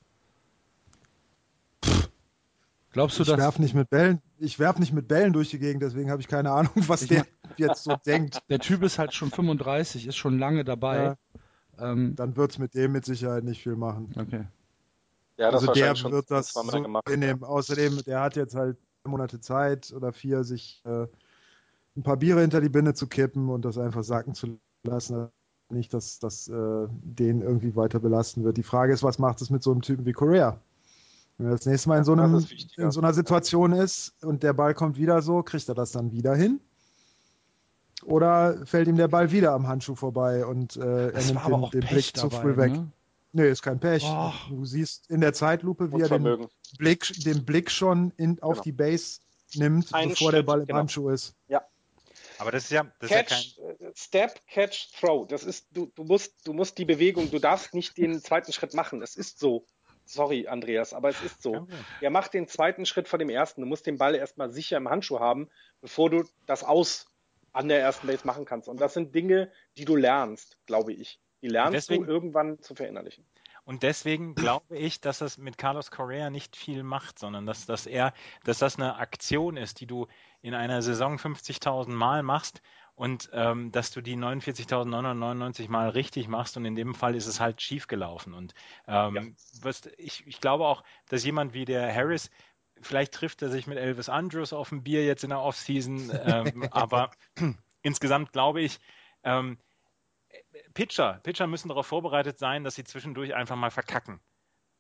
Glaubst 2.96 3.20
du, 3.20 3.24
ich 3.24 3.30
dass 3.30 3.38
werf 3.38 3.60
nicht 3.60 3.76
mit 3.76 3.90
Bällen, 3.90 4.22
ich 4.40 4.58
werf 4.58 4.80
nicht 4.80 4.94
mit 4.94 5.10
Bällen 5.10 5.34
durch 5.34 5.50
die 5.50 5.60
Gegend, 5.60 5.84
deswegen 5.84 6.10
habe 6.10 6.22
ich 6.22 6.30
keine 6.30 6.52
Ahnung, 6.52 6.72
was 6.88 7.02
Ich 7.02 7.10
der 7.10 7.26
jetzt 7.58 7.84
so 7.84 7.98
denkt. 8.06 8.42
der 8.50 8.60
Typ 8.60 8.84
ist 8.84 8.98
halt 9.00 9.14
schon 9.14 9.32
35, 9.32 10.08
ist 10.08 10.16
schon 10.16 10.40
lange 10.40 10.64
dabei? 10.64 11.18
Ähm, 11.78 12.16
Dann 12.16 12.38
wird's 12.38 12.58
mit 12.58 12.74
dem 12.74 12.94
mit 12.94 13.04
Sicherheit 13.04 13.44
nicht 13.44 13.62
viel 13.62 13.76
machen. 13.76 14.14
okay. 14.18 14.46
Ja, 15.38 15.52
das 15.52 15.68
also 15.68 15.74
der 15.74 15.96
schon 15.98 16.14
wird 16.14 16.32
das 16.32 16.54
so 16.54 16.62
gemacht. 16.82 17.10
hinnehmen. 17.10 17.44
Außerdem, 17.44 18.02
der 18.06 18.22
hat 18.22 18.38
jetzt 18.38 18.56
halt 18.56 18.78
Monate 19.04 19.42
Zeit 19.42 19.92
oder 19.94 20.14
vier, 20.14 20.46
sich 20.46 20.82
äh, 20.86 21.06
ein 21.98 22.04
paar 22.04 22.16
Biere 22.16 22.40
hinter 22.40 22.62
die 22.62 22.70
Binde 22.70 22.94
zu 22.94 23.08
kippen 23.08 23.50
und 23.50 23.66
das 23.66 23.78
einfach 23.78 24.04
sacken 24.06 24.34
zu 24.34 24.58
lassen. 24.84 25.28
Nicht, 25.70 25.94
dass 25.94 26.20
das 26.20 26.48
äh, 26.48 26.88
den 26.90 27.42
irgendwie 27.42 27.76
weiter 27.76 28.00
belasten 28.00 28.46
wird. 28.46 28.56
Die 28.56 28.64
Frage 28.64 28.94
ist, 28.94 29.04
was 29.04 29.20
macht 29.20 29.42
es 29.42 29.50
mit 29.50 29.64
so 29.64 29.72
einem 29.72 29.82
Typen 29.82 30.06
wie 30.06 30.14
Korea? 30.14 30.62
Wenn 31.38 31.48
er 31.48 31.52
das 31.58 31.66
nächste 31.66 31.90
Mal 31.90 31.98
in 31.98 32.04
so, 32.06 32.16
Das 32.16 32.24
einem, 32.26 32.48
in 32.78 32.92
so 32.92 33.02
einer 33.02 33.14
Situation 33.14 33.74
ist 33.74 34.14
und 34.24 34.44
der 34.44 34.54
Ball 34.54 34.74
kommt 34.74 34.98
wieder 34.98 35.22
so, 35.22 35.44
kriegt 35.44 35.68
er 35.68 35.76
das 35.76 35.92
dann 35.92 36.12
wieder 36.12 36.36
hin? 36.36 36.62
Oder 38.04 38.66
fällt 38.66 38.88
ihm 38.88 38.98
der 38.98 39.08
Ball 39.08 39.32
wieder 39.32 39.52
am 39.54 39.68
Handschuh 39.68 39.96
vorbei 39.96 40.46
und 40.46 40.76
äh, 40.78 41.08
er 41.08 41.12
Das 41.12 41.28
nimmt 41.28 41.74
den, 41.74 41.82
den 41.82 41.90
Blick 41.90 42.16
zu 42.16 42.28
dabei, 42.28 42.42
früh 42.42 42.58
weg? 42.58 42.72
ne? 42.74 42.92
Nee, 43.34 43.50
ist 43.50 43.64
kein 43.64 43.80
Pech. 43.80 44.04
Oh. 44.06 44.32
Du 44.50 44.64
siehst 44.64 45.10
in 45.10 45.20
der 45.20 45.34
Zeitlupe, 45.34 45.92
wie 45.92 46.02
er 46.02 46.08
den. 46.08 46.48
Blick, 46.78 47.12
den 47.26 47.44
Blick 47.44 47.70
schon 47.70 48.12
in, 48.16 48.42
auf 48.42 48.54
Genau. 48.54 48.64
die 48.64 48.72
Base 48.72 49.20
nimmt, 49.56 49.94
Einen 49.94 50.12
bevor 50.12 50.32
der 50.32 50.38
Schritt, 50.40 50.46
Ball 50.46 50.60
im 50.62 50.68
genau. 50.68 50.80
Handschuh 50.80 51.10
ist. 51.10 51.36
Aber 52.38 52.52
das 52.52 52.66
ist 52.66 52.72
ja, 52.72 52.84
das 53.00 53.10
ist 53.10 53.16
ja 53.16 53.24
kein, 53.24 53.38
Catch, 53.38 53.58
äh, 53.60 53.92
Step, 53.96 54.48
Catch, 54.48 54.90
Throw. 55.00 55.28
Das 55.28 55.44
ist, 55.44 55.68
du, 55.72 55.92
du 55.96 56.04
musst, 56.04 56.34
du 56.46 56.54
musst 56.54 56.78
die 56.78 56.86
Bewegung, 56.86 57.32
du 57.32 57.40
darfst 57.40 57.74
nicht 57.74 57.98
den 57.98 58.22
zweiten 58.22 58.52
Schritt 58.52 58.74
machen. 58.74 59.02
Es 59.02 59.16
ist 59.16 59.40
so. 59.40 59.66
Sorry, 60.06 60.48
Andreas, 60.48 60.94
aber 60.94 61.10
es 61.10 61.22
ist 61.22 61.42
so. 61.42 61.68
Er 62.02 62.10
macht 62.12 62.34
den 62.34 62.48
zweiten 62.48 62.86
Schritt 62.86 63.08
vor 63.08 63.20
dem 63.20 63.30
ersten. 63.30 63.62
Du 63.62 63.68
musst 63.68 63.88
den 63.88 63.98
Ball 63.98 64.16
erstmal 64.16 64.52
sicher 64.52 64.78
im 64.78 64.90
Handschuh 64.90 65.20
haben, 65.20 65.50
bevor 65.82 66.10
du 66.10 66.24
das 66.46 66.64
Aus 66.64 67.08
an 67.54 67.68
der 67.70 67.80
ersten 67.80 68.08
Base 68.08 68.26
machen 68.28 68.46
kannst. 68.46 68.68
Und 68.68 68.80
das 68.82 68.94
sind 68.94 69.16
Dinge, 69.16 69.52
die 69.78 69.86
du 69.86 69.96
lernst, 69.96 70.58
glaube 70.66 70.94
ich. 70.94 71.20
Die 71.42 71.48
lernst 71.48 71.74
deswegen- 71.74 72.06
du 72.06 72.12
irgendwann 72.12 72.60
zu 72.62 72.76
verinnerlichen. 72.76 73.26
Und 73.64 73.82
deswegen 73.82 74.36
glaube 74.36 74.78
ich, 74.78 75.02
dass 75.02 75.18
das 75.18 75.40
mit 75.40 75.58
Carlos 75.58 75.90
Correa 75.90 76.30
nicht 76.30 76.56
viel 76.56 76.84
macht, 76.84 77.18
sondern 77.18 77.48
dass, 77.48 77.66
dass 77.66 77.88
er, 77.88 78.14
dass 78.44 78.60
das 78.60 78.76
eine 78.76 78.98
Aktion 78.98 79.58
ist, 79.58 79.80
die 79.80 79.88
du 79.88 80.06
in 80.44 80.54
einer 80.54 80.84
Saison 80.84 81.18
50.000 81.18 81.96
Mal 81.96 82.22
machst 82.22 82.62
und 82.96 83.30
ähm, 83.34 83.72
dass 83.72 83.92
du 83.92 84.02
die 84.02 84.16
49.999 84.16 85.70
Mal 85.70 85.90
richtig 85.90 86.28
machst 86.28 86.56
und 86.58 86.66
in 86.66 86.76
dem 86.76 86.96
Fall 86.96 87.16
ist 87.16 87.28
es 87.28 87.40
halt 87.40 87.62
schief 87.62 87.88
gelaufen. 87.88 88.34
Und 88.34 88.54
ähm, 88.88 89.36
was, 89.62 89.86
ich, 89.98 90.26
ich 90.26 90.40
glaube 90.40 90.66
auch, 90.66 90.84
dass 91.10 91.26
jemand 91.26 91.54
wie 91.54 91.66
der 91.66 91.94
Harris, 91.94 92.30
vielleicht 92.82 93.14
trifft 93.14 93.42
er 93.42 93.50
sich 93.50 93.68
mit 93.68 93.78
Elvis 93.78 94.10
Andrews 94.10 94.54
auf 94.54 94.72
ein 94.72 94.84
Bier 94.84 95.06
jetzt 95.06 95.24
in 95.24 95.30
der 95.30 95.42
Offseason, 95.42 96.12
ähm, 96.24 96.68
aber 96.72 97.12
insgesamt 97.82 98.32
glaube 98.32 98.62
ich, 98.62 98.80
ähm, 99.24 99.58
Pitcher, 100.74 101.20
Pitcher 101.24 101.48
müssen 101.48 101.70
darauf 101.70 101.88
vorbereitet 101.88 102.40
sein, 102.40 102.64
dass 102.64 102.76
sie 102.76 102.84
zwischendurch 102.84 103.36
einfach 103.36 103.56
mal 103.56 103.72
verkacken. 103.72 104.22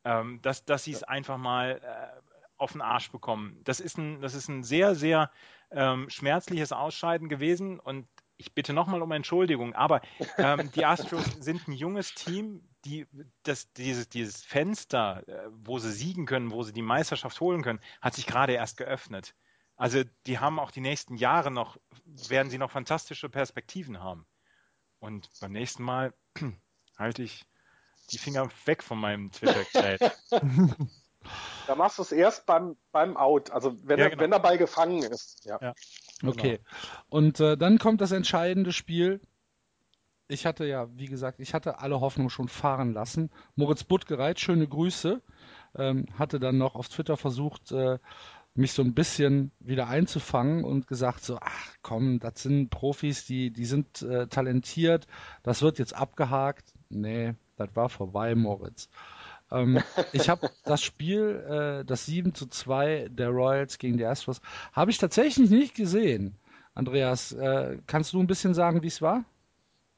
Ähm, 0.04 0.40
dass 0.42 0.64
dass 0.66 0.84
sie 0.84 0.92
es 0.92 1.04
einfach 1.04 1.38
mal 1.38 1.82
äh, 1.84 2.22
auf 2.58 2.72
den 2.72 2.82
Arsch 2.82 3.12
bekommen. 3.12 3.60
Das 3.64 3.80
ist 3.80 3.98
ein, 3.98 4.22
das 4.22 4.34
ist 4.34 4.48
ein 4.48 4.64
sehr, 4.64 4.96
sehr 4.96 5.32
ähm, 5.72 6.10
schmerzliches 6.10 6.72
Ausscheiden 6.72 7.30
gewesen 7.30 7.80
und 7.80 8.08
ich 8.38 8.54
bitte 8.54 8.74
nochmal 8.74 9.02
um 9.02 9.12
Entschuldigung, 9.12 9.74
aber 9.74 10.02
ähm, 10.38 10.70
die 10.74 10.86
Astros 10.86 11.24
sind 11.40 11.68
ein 11.68 11.74
junges 11.74 12.14
Team, 12.14 12.68
die 12.84 13.08
das, 13.44 13.72
dieses, 13.74 14.10
dieses 14.10 14.44
Fenster, 14.44 15.28
äh, 15.28 15.50
wo 15.52 15.80
sie 15.80 15.92
siegen 15.92 16.26
können, 16.26 16.52
wo 16.52 16.64
sie 16.64 16.74
die 16.74 16.82
Meisterschaft 16.82 17.40
holen 17.40 17.64
können, 17.64 17.80
hat 18.02 18.14
sich 18.14 18.28
gerade 18.28 18.54
erst 18.54 18.78
geöffnet. 18.78 19.36
Also 19.78 20.04
die 20.26 20.40
haben 20.40 20.60
auch 20.60 20.72
die 20.72 20.82
nächsten 20.82 21.16
Jahre 21.16 21.52
noch, 21.52 21.78
werden 22.30 22.50
sie 22.50 22.58
noch 22.58 22.72
fantastische 22.72 23.30
Perspektiven 23.30 24.02
haben. 24.02 24.26
Und 25.00 25.30
beim 25.42 25.52
nächsten 25.52 25.84
Mal 25.84 26.14
halte 26.98 27.24
ich 27.24 27.46
die 28.12 28.18
Finger 28.18 28.50
weg 28.66 28.84
von 28.84 29.00
meinem 29.00 29.32
Twitter-Chat. 29.32 30.18
Da 31.68 31.76
machst 31.76 31.98
du 31.98 32.04
es 32.04 32.12
erst 32.12 32.46
beim, 32.46 32.78
beim 32.92 33.18
Out, 33.18 33.52
also 33.52 33.76
wenn, 33.84 33.98
Ja, 34.00 34.06
der, 34.06 34.10
genau. 34.12 34.24
wenn 34.24 34.32
der 34.32 34.40
Ball 34.40 34.58
gefangen 34.58 35.04
ist. 35.04 35.46
Ja. 35.46 35.60
Ja. 35.62 35.74
Okay. 36.24 36.60
Und 37.10 37.40
äh, 37.40 37.58
dann 37.58 37.78
kommt 37.78 38.02
das 38.02 38.12
entscheidende 38.12 38.72
Spiel. 38.72 39.22
Ich 40.28 40.46
hatte 40.46 40.66
ja, 40.66 40.88
wie 40.98 41.08
gesagt, 41.08 41.40
ich 41.40 41.54
hatte 41.54 41.80
alle 41.80 42.02
Hoffnung 42.02 42.30
schon 42.30 42.48
fahren 42.48 42.94
lassen. 42.94 43.30
Moritz 43.56 43.84
Buttgereit, 43.84 44.40
schöne 44.40 44.68
Grüße, 44.68 45.22
ähm, 45.76 46.06
hatte 46.18 46.40
dann 46.40 46.58
noch 46.58 46.76
auf 46.76 46.90
Twitter 46.90 47.18
versucht, 47.18 47.72
äh, 47.72 48.00
mich 48.56 48.72
so 48.72 48.82
ein 48.82 48.94
bisschen 48.94 49.52
wieder 49.60 49.88
einzufangen 49.88 50.64
und 50.64 50.88
gesagt 50.88 51.24
so, 51.24 51.38
ach 51.42 51.76
komm, 51.82 52.20
das 52.20 52.42
sind 52.42 52.70
Profis, 52.70 53.26
die, 53.26 53.52
die 53.52 53.66
sind 53.66 54.02
äh, 54.02 54.28
talentiert, 54.28 55.08
das 55.44 55.62
wird 55.62 55.78
jetzt 55.78 55.94
abgehakt. 55.94 56.74
Nee, 56.90 57.34
das 57.58 57.76
war 57.76 57.90
vorbei, 57.90 58.34
Moritz. 58.34 58.90
Ähm, 59.52 59.82
ich 60.14 60.30
habe 60.30 60.50
das 60.64 60.82
Spiel, 60.82 61.82
äh, 61.82 61.86
das 61.86 62.06
7 62.06 62.34
zu 62.34 62.48
2 62.48 63.08
der 63.10 63.30
Royals 63.30 63.78
gegen 63.78 63.98
die 63.98 64.06
Astros, 64.06 64.42
habe 64.74 64.92
ich 64.92 64.98
tatsächlich 64.98 65.50
nicht 65.50 65.76
gesehen. 65.76 66.38
Andreas, 66.74 67.32
äh, 67.32 67.78
kannst 67.88 68.14
du 68.14 68.20
ein 68.20 68.28
bisschen 68.28 68.54
sagen, 68.54 68.84
wie 68.84 68.88
es 68.88 69.02
war? 69.02 69.24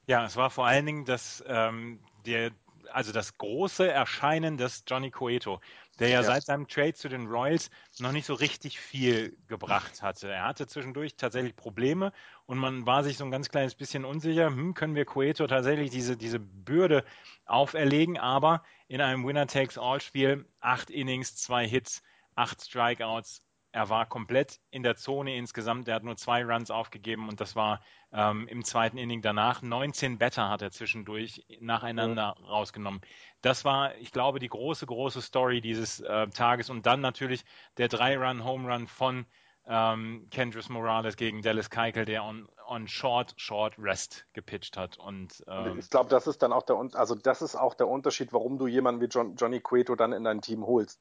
Ja, 0.06 0.24
es 0.24 0.36
war 0.36 0.50
vor 0.50 0.66
allen 0.66 0.86
Dingen 0.86 1.04
das, 1.04 1.44
ähm, 1.46 1.98
der, 2.24 2.52
also 2.92 3.12
das 3.12 3.36
große 3.36 3.90
Erscheinen 3.90 4.56
des 4.56 4.84
Johnny 4.86 5.10
Cueto, 5.10 5.60
der 5.98 6.08
ja, 6.08 6.22
Ja. 6.22 6.22
seit 6.22 6.44
seinem 6.44 6.66
Trade 6.68 6.94
zu 6.94 7.08
den 7.08 7.26
Royals 7.26 7.70
noch 7.98 8.12
nicht 8.12 8.26
so 8.26 8.34
richtig 8.34 8.78
viel 8.80 9.36
gebracht 9.46 10.02
hatte. 10.02 10.28
Er 10.30 10.44
hatte 10.44 10.66
zwischendurch 10.66 11.16
tatsächlich 11.16 11.56
Probleme 11.56 12.12
und 12.46 12.58
man 12.58 12.86
war 12.86 13.02
sich 13.04 13.16
so 13.18 13.24
ein 13.24 13.30
ganz 13.30 13.48
kleines 13.48 13.74
bisschen 13.74 14.04
unsicher, 14.04 14.46
hm, 14.48 14.74
können 14.74 14.94
wir 14.94 15.04
Cueto 15.04 15.46
tatsächlich 15.46 15.90
diese, 15.90 16.16
diese 16.16 16.38
Bürde 16.40 17.04
auferlegen, 17.46 18.18
aber 18.18 18.62
in 18.88 19.00
einem 19.00 19.26
Winner-Takes-All-Spiel, 19.26 20.46
acht 20.60 20.90
Innings, 20.90 21.36
zwei 21.36 21.66
Hits, 21.66 22.02
acht 22.34 22.62
Strikeouts, 22.62 23.47
er 23.72 23.90
war 23.90 24.06
komplett 24.06 24.60
in 24.70 24.82
der 24.82 24.96
Zone 24.96 25.36
insgesamt. 25.36 25.88
Er 25.88 25.96
hat 25.96 26.02
nur 26.02 26.16
zwei 26.16 26.44
Runs 26.44 26.70
aufgegeben 26.70 27.28
und 27.28 27.40
das 27.40 27.54
war 27.54 27.80
ähm, 28.12 28.48
im 28.48 28.64
zweiten 28.64 28.96
Inning 28.96 29.20
danach. 29.20 29.62
19 29.62 30.18
Better 30.18 30.48
hat 30.48 30.62
er 30.62 30.70
zwischendurch 30.70 31.44
nacheinander 31.60 32.36
rausgenommen. 32.48 33.00
Das 33.42 33.64
war, 33.64 33.94
ich 33.96 34.10
glaube, 34.10 34.38
die 34.38 34.48
große, 34.48 34.86
große 34.86 35.20
Story 35.20 35.60
dieses 35.60 36.00
äh, 36.00 36.28
Tages. 36.28 36.70
Und 36.70 36.86
dann 36.86 37.00
natürlich 37.00 37.44
der 37.76 37.88
Drei-Run-Home-Run 37.88 38.86
von 38.86 39.26
ähm, 39.66 40.26
Kendris 40.30 40.70
Morales 40.70 41.16
gegen 41.16 41.42
Dallas 41.42 41.68
Keuchel, 41.68 42.06
der 42.06 42.24
on, 42.24 42.48
on 42.66 42.88
Short, 42.88 43.34
Short 43.36 43.74
Rest 43.78 44.24
gepitcht 44.32 44.78
hat. 44.78 44.96
Und 44.96 45.44
ähm, 45.46 45.78
Ich 45.78 45.90
glaube, 45.90 46.08
das 46.08 46.26
ist 46.26 46.42
dann 46.42 46.54
auch 46.54 46.62
der, 46.62 46.76
also 46.94 47.14
das 47.14 47.42
ist 47.42 47.54
auch 47.54 47.74
der 47.74 47.86
Unterschied, 47.86 48.32
warum 48.32 48.56
du 48.58 48.66
jemanden 48.66 49.02
wie 49.02 49.06
John, 49.06 49.36
Johnny 49.36 49.60
Cueto 49.60 49.94
dann 49.94 50.14
in 50.14 50.24
dein 50.24 50.40
Team 50.40 50.66
holst. 50.66 51.00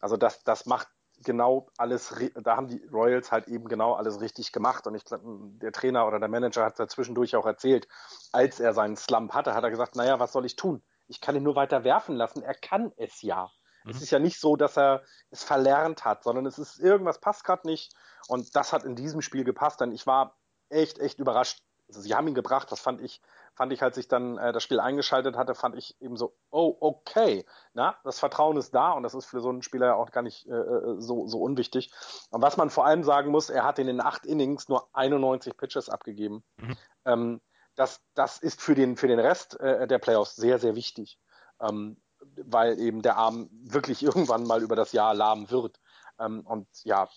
Also 0.00 0.16
das, 0.16 0.42
das 0.44 0.64
macht 0.64 0.88
genau 1.24 1.68
alles, 1.76 2.14
da 2.42 2.56
haben 2.56 2.68
die 2.68 2.84
Royals 2.92 3.30
halt 3.30 3.48
eben 3.48 3.68
genau 3.68 3.94
alles 3.94 4.20
richtig 4.20 4.52
gemacht. 4.52 4.86
Und 4.86 4.94
ich 4.94 5.04
glaube, 5.04 5.24
der 5.60 5.72
Trainer 5.72 6.06
oder 6.06 6.18
der 6.18 6.28
Manager 6.28 6.64
hat 6.64 6.78
da 6.78 6.88
zwischendurch 6.88 7.36
auch 7.36 7.46
erzählt, 7.46 7.88
als 8.32 8.60
er 8.60 8.72
seinen 8.72 8.96
Slump 8.96 9.32
hatte, 9.32 9.54
hat 9.54 9.64
er 9.64 9.70
gesagt, 9.70 9.96
naja, 9.96 10.18
was 10.18 10.32
soll 10.32 10.46
ich 10.46 10.56
tun? 10.56 10.82
Ich 11.08 11.20
kann 11.20 11.36
ihn 11.36 11.42
nur 11.42 11.56
weiter 11.56 11.84
werfen 11.84 12.16
lassen. 12.16 12.42
Er 12.42 12.54
kann 12.54 12.92
es 12.96 13.22
ja. 13.22 13.50
Mhm. 13.84 13.90
Es 13.90 14.02
ist 14.02 14.10
ja 14.10 14.18
nicht 14.18 14.40
so, 14.40 14.56
dass 14.56 14.78
er 14.78 15.02
es 15.30 15.42
verlernt 15.42 16.04
hat, 16.04 16.22
sondern 16.22 16.46
es 16.46 16.58
ist 16.58 16.78
irgendwas 16.78 17.20
passt 17.20 17.44
gerade 17.44 17.66
nicht. 17.66 17.92
Und 18.28 18.54
das 18.56 18.72
hat 18.72 18.84
in 18.84 18.94
diesem 18.94 19.20
Spiel 19.22 19.44
gepasst. 19.44 19.80
Denn 19.80 19.92
ich 19.92 20.06
war 20.06 20.36
echt, 20.68 20.98
echt 20.98 21.18
überrascht. 21.18 21.62
Also 21.88 22.00
sie 22.00 22.14
haben 22.14 22.28
ihn 22.28 22.34
gebracht, 22.34 22.70
das 22.70 22.80
fand 22.80 23.00
ich, 23.00 23.20
fand 23.60 23.74
ich, 23.74 23.82
als 23.82 23.98
ich 23.98 24.08
dann 24.08 24.38
äh, 24.38 24.54
das 24.54 24.62
Spiel 24.62 24.80
eingeschaltet 24.80 25.36
hatte, 25.36 25.54
fand 25.54 25.76
ich 25.76 26.00
eben 26.00 26.16
so, 26.16 26.34
oh, 26.48 26.74
okay, 26.80 27.44
na, 27.74 27.94
das 28.04 28.18
Vertrauen 28.18 28.56
ist 28.56 28.74
da 28.74 28.92
und 28.92 29.02
das 29.02 29.12
ist 29.12 29.26
für 29.26 29.42
so 29.42 29.50
einen 29.50 29.60
Spieler 29.60 29.88
ja 29.88 29.94
auch 29.96 30.12
gar 30.12 30.22
nicht 30.22 30.48
äh, 30.48 30.64
so, 30.96 31.26
so 31.26 31.42
unwichtig. 31.42 31.92
Und 32.30 32.40
was 32.40 32.56
man 32.56 32.70
vor 32.70 32.86
allem 32.86 33.04
sagen 33.04 33.30
muss, 33.30 33.50
er 33.50 33.64
hat 33.64 33.78
in 33.78 33.86
den 33.86 34.00
acht 34.00 34.24
Innings 34.24 34.70
nur 34.70 34.88
91 34.94 35.58
Pitches 35.58 35.90
abgegeben. 35.90 36.42
Mhm. 36.56 36.76
Ähm, 37.04 37.40
das, 37.74 38.00
das 38.14 38.38
ist 38.38 38.62
für 38.62 38.74
den, 38.74 38.96
für 38.96 39.08
den 39.08 39.20
Rest 39.20 39.60
äh, 39.60 39.86
der 39.86 39.98
Playoffs 39.98 40.36
sehr, 40.36 40.58
sehr 40.58 40.74
wichtig, 40.74 41.18
ähm, 41.60 42.00
weil 42.20 42.78
eben 42.78 43.02
der 43.02 43.18
Arm 43.18 43.50
wirklich 43.52 44.02
irgendwann 44.02 44.44
mal 44.44 44.62
über 44.62 44.74
das 44.74 44.92
Jahr 44.92 45.12
lahm 45.12 45.50
wird. 45.50 45.78
Ähm, 46.18 46.46
und 46.46 46.66
ja, 46.84 47.10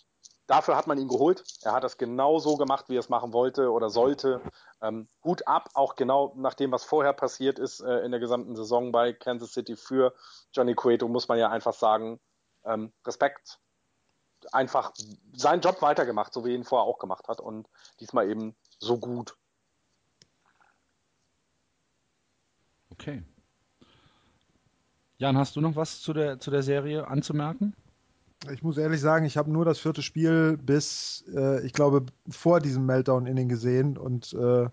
dafür 0.47 0.75
hat 0.75 0.87
man 0.87 0.97
ihn 0.97 1.07
geholt. 1.07 1.43
Er 1.63 1.73
hat 1.73 1.83
das 1.83 1.97
genau 1.97 2.39
so 2.39 2.57
gemacht, 2.57 2.89
wie 2.89 2.95
er 2.95 2.99
es 2.99 3.09
machen 3.09 3.33
wollte 3.33 3.71
oder 3.71 3.89
sollte. 3.89 4.41
Ähm, 4.81 5.07
Hut 5.23 5.47
ab, 5.47 5.69
auch 5.73 5.95
genau 5.95 6.33
nach 6.35 6.53
dem, 6.53 6.71
was 6.71 6.83
vorher 6.83 7.13
passiert 7.13 7.59
ist 7.59 7.79
äh, 7.79 7.99
in 7.99 8.11
der 8.11 8.19
gesamten 8.19 8.55
Saison 8.55 8.91
bei 8.91 9.13
Kansas 9.13 9.53
City 9.53 9.75
für 9.75 10.13
Johnny 10.53 10.75
Cueto, 10.75 11.07
muss 11.07 11.27
man 11.27 11.37
ja 11.37 11.49
einfach 11.49 11.73
sagen, 11.73 12.19
ähm, 12.65 12.91
Respekt. 13.05 13.59
Einfach 14.51 14.91
seinen 15.33 15.61
Job 15.61 15.81
weitergemacht, 15.81 16.33
so 16.33 16.43
wie 16.43 16.49
er 16.49 16.55
ihn 16.55 16.65
vorher 16.65 16.85
auch 16.85 16.99
gemacht 16.99 17.29
hat 17.29 17.39
und 17.39 17.69
diesmal 18.01 18.29
eben 18.29 18.55
so 18.77 18.97
gut. 18.97 19.37
Okay. 22.89 23.23
Jan, 25.17 25.37
hast 25.37 25.55
du 25.55 25.61
noch 25.61 25.77
was 25.77 26.01
zu 26.01 26.11
der, 26.11 26.39
zu 26.39 26.51
der 26.51 26.63
Serie 26.63 27.07
anzumerken? 27.07 27.73
Ich 28.51 28.63
muss 28.63 28.77
ehrlich 28.77 28.99
sagen, 28.99 29.25
ich 29.25 29.37
habe 29.37 29.51
nur 29.51 29.65
das 29.65 29.79
vierte 29.79 30.01
Spiel 30.01 30.57
bis, 30.57 31.23
äh, 31.33 31.65
ich 31.65 31.73
glaube, 31.73 32.05
vor 32.29 32.59
diesem 32.59 32.85
Meltdown-Inning 32.85 33.47
gesehen 33.47 33.97
und 33.97 34.33
äh, 34.33 34.67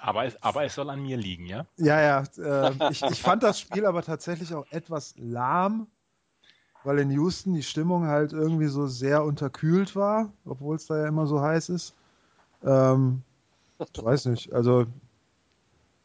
aber 0.00 0.26
es, 0.26 0.40
aber 0.42 0.64
es 0.64 0.74
soll 0.74 0.90
an 0.90 1.02
mir 1.02 1.16
liegen, 1.16 1.46
ja? 1.46 1.66
Ja, 1.76 2.00
ja. 2.00 2.68
Äh, 2.68 2.90
ich, 2.90 3.02
ich 3.02 3.20
fand 3.20 3.42
das 3.42 3.58
Spiel 3.58 3.84
aber 3.84 4.02
tatsächlich 4.02 4.54
auch 4.54 4.64
etwas 4.70 5.14
lahm, 5.18 5.88
weil 6.84 7.00
in 7.00 7.10
Houston 7.10 7.54
die 7.54 7.64
Stimmung 7.64 8.06
halt 8.06 8.32
irgendwie 8.32 8.68
so 8.68 8.86
sehr 8.86 9.24
unterkühlt 9.24 9.96
war, 9.96 10.32
obwohl 10.44 10.76
es 10.76 10.86
da 10.86 10.98
ja 10.98 11.08
immer 11.08 11.26
so 11.26 11.40
heiß 11.40 11.70
ist. 11.70 11.94
Ähm, 12.64 13.22
ich 13.80 14.04
weiß 14.04 14.26
nicht. 14.26 14.52
Also, 14.52 14.86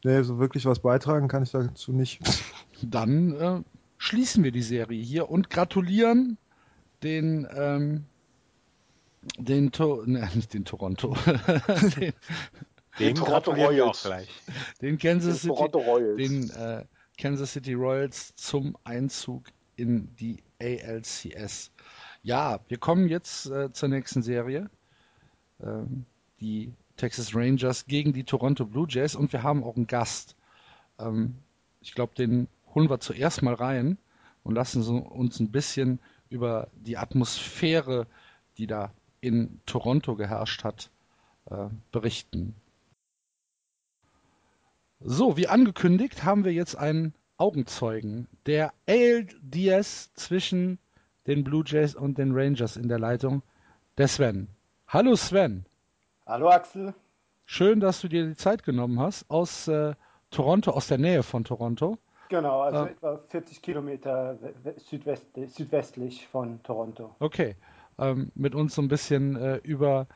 nee, 0.04 0.24
so 0.24 0.40
wirklich 0.40 0.66
was 0.66 0.80
beitragen 0.80 1.28
kann 1.28 1.44
ich 1.44 1.52
dazu 1.52 1.94
nicht. 1.94 2.20
Dann 2.82 3.36
äh, 3.36 3.62
schließen 4.00 4.44
wir 4.44 4.52
die 4.52 4.64
Serie 4.64 5.02
hier 5.02 5.30
und 5.30 5.52
gratulieren 5.52 6.38
den, 7.04 7.48
ähm, 7.56 8.06
den, 9.38 9.72
to 9.72 10.04
ne, 10.06 10.30
nicht 10.34 10.54
den 10.54 10.66
Toronto, 10.66 11.16
den, 11.98 12.14
den 13.00 13.16
Toronto 13.16 13.52
Royals. 13.52 14.04
gleich. 14.04 14.30
Den 14.82 14.98
Kansas 14.98 15.42
den 15.42 15.56
City, 15.56 15.78
Royals. 15.78 16.18
den 16.18 16.50
äh, 16.52 16.86
Kansas 17.18 17.54
City 17.54 17.74
Royals 17.74 18.36
zum 18.36 18.78
Einzug 18.84 19.46
in 19.76 20.16
die 20.16 20.44
ALCS. 20.62 21.72
Ja, 22.22 22.60
wir 22.68 22.78
kommen 22.78 23.08
jetzt 23.10 23.48
äh, 23.48 23.72
zur 23.72 23.90
nächsten 23.90 24.22
Serie. 24.22 24.70
Ähm, 25.62 26.06
die 26.40 26.74
Texas 26.98 27.36
Rangers 27.36 27.86
gegen 27.86 28.14
die 28.14 28.24
Toronto 28.24 28.66
Blue 28.66 28.88
Jays 28.90 29.16
und 29.16 29.34
wir 29.34 29.44
haben 29.44 29.64
auch 29.64 29.76
einen 29.76 29.88
Gast. 29.88 30.36
Ähm, 31.00 31.36
ich 31.82 31.94
glaube, 31.96 32.16
den 32.16 32.48
holen 32.74 32.90
wir 32.90 33.00
zuerst 33.00 33.42
mal 33.42 33.54
rein 33.54 33.98
und 34.44 34.56
lassen 34.56 34.84
so 34.84 34.98
uns 34.98 35.40
ein 35.40 35.52
bisschen 35.52 36.00
über 36.30 36.70
die 36.74 36.98
Atmosphäre, 36.98 38.08
die 38.58 38.68
da 38.68 38.92
in 39.22 39.62
Toronto 39.66 40.16
geherrscht 40.16 40.64
hat, 40.64 40.90
äh, 41.50 41.68
berichten. 41.92 42.56
So, 45.00 45.38
wie 45.38 45.48
angekündigt, 45.48 46.24
haben 46.24 46.46
wir 46.46 46.54
jetzt 46.54 46.76
einen 46.76 47.14
Augenzeugen, 47.38 48.28
der 48.46 48.74
ALDS 48.88 50.14
zwischen 50.14 50.80
den 51.28 51.44
Blue 51.44 51.64
Jays 51.66 51.96
und 51.96 52.18
den 52.18 52.32
Rangers 52.34 52.78
in 52.78 52.88
der 52.88 53.00
Leitung, 53.00 53.44
der 53.98 54.08
Sven. 54.08 54.48
Hallo 54.88 55.16
Sven. 55.16 55.66
Hallo 56.26 56.50
Axel. 56.50 56.94
Schön, 57.46 57.80
dass 57.80 58.02
du 58.02 58.08
dir 58.08 58.28
die 58.28 58.36
Zeit 58.36 58.64
genommen 58.64 59.00
hast 59.00 59.30
aus 59.30 59.68
äh, 59.68 59.96
Toronto, 60.32 60.72
aus 60.72 60.88
der 60.88 60.98
Nähe 60.98 61.24
von 61.24 61.44
Toronto. 61.44 61.98
Genau, 62.34 62.62
also 62.62 62.86
äh, 62.88 62.90
etwa 62.90 63.20
40 63.30 63.62
Kilometer 63.62 64.40
südwest, 64.90 65.24
südwestlich 65.50 66.28
von 66.28 66.64
Toronto. 66.64 67.16
Okay, 67.20 67.56
ähm, 68.00 68.32
mit 68.34 68.56
uns 68.56 68.74
so 68.74 68.82
ein 68.82 68.88
bisschen 68.88 69.36
äh, 69.36 69.58
über 69.58 70.08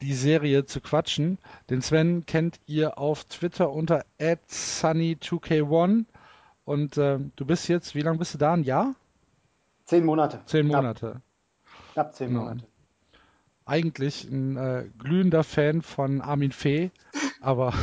die 0.00 0.14
Serie 0.14 0.64
zu 0.64 0.80
quatschen. 0.80 1.36
Den 1.68 1.82
Sven 1.82 2.24
kennt 2.24 2.60
ihr 2.64 2.96
auf 2.96 3.24
Twitter 3.24 3.70
unter 3.70 4.06
sunny2k1 4.18 6.06
und 6.64 6.96
äh, 6.96 7.18
du 7.36 7.44
bist 7.44 7.68
jetzt, 7.68 7.94
wie 7.94 8.00
lange 8.00 8.16
bist 8.16 8.32
du 8.32 8.38
da? 8.38 8.54
Ein 8.54 8.62
Jahr? 8.62 8.94
Zehn 9.84 10.06
Monate. 10.06 10.40
Zehn 10.46 10.68
Monate. 10.68 11.20
Knapp, 11.92 12.14
zehn 12.14 12.28
genau. 12.28 12.44
Monate. 12.44 12.66
Eigentlich 13.66 14.24
ein 14.24 14.56
äh, 14.56 14.84
glühender 14.96 15.44
Fan 15.44 15.82
von 15.82 16.22
Armin 16.22 16.52
Fee, 16.52 16.90
aber 17.42 17.74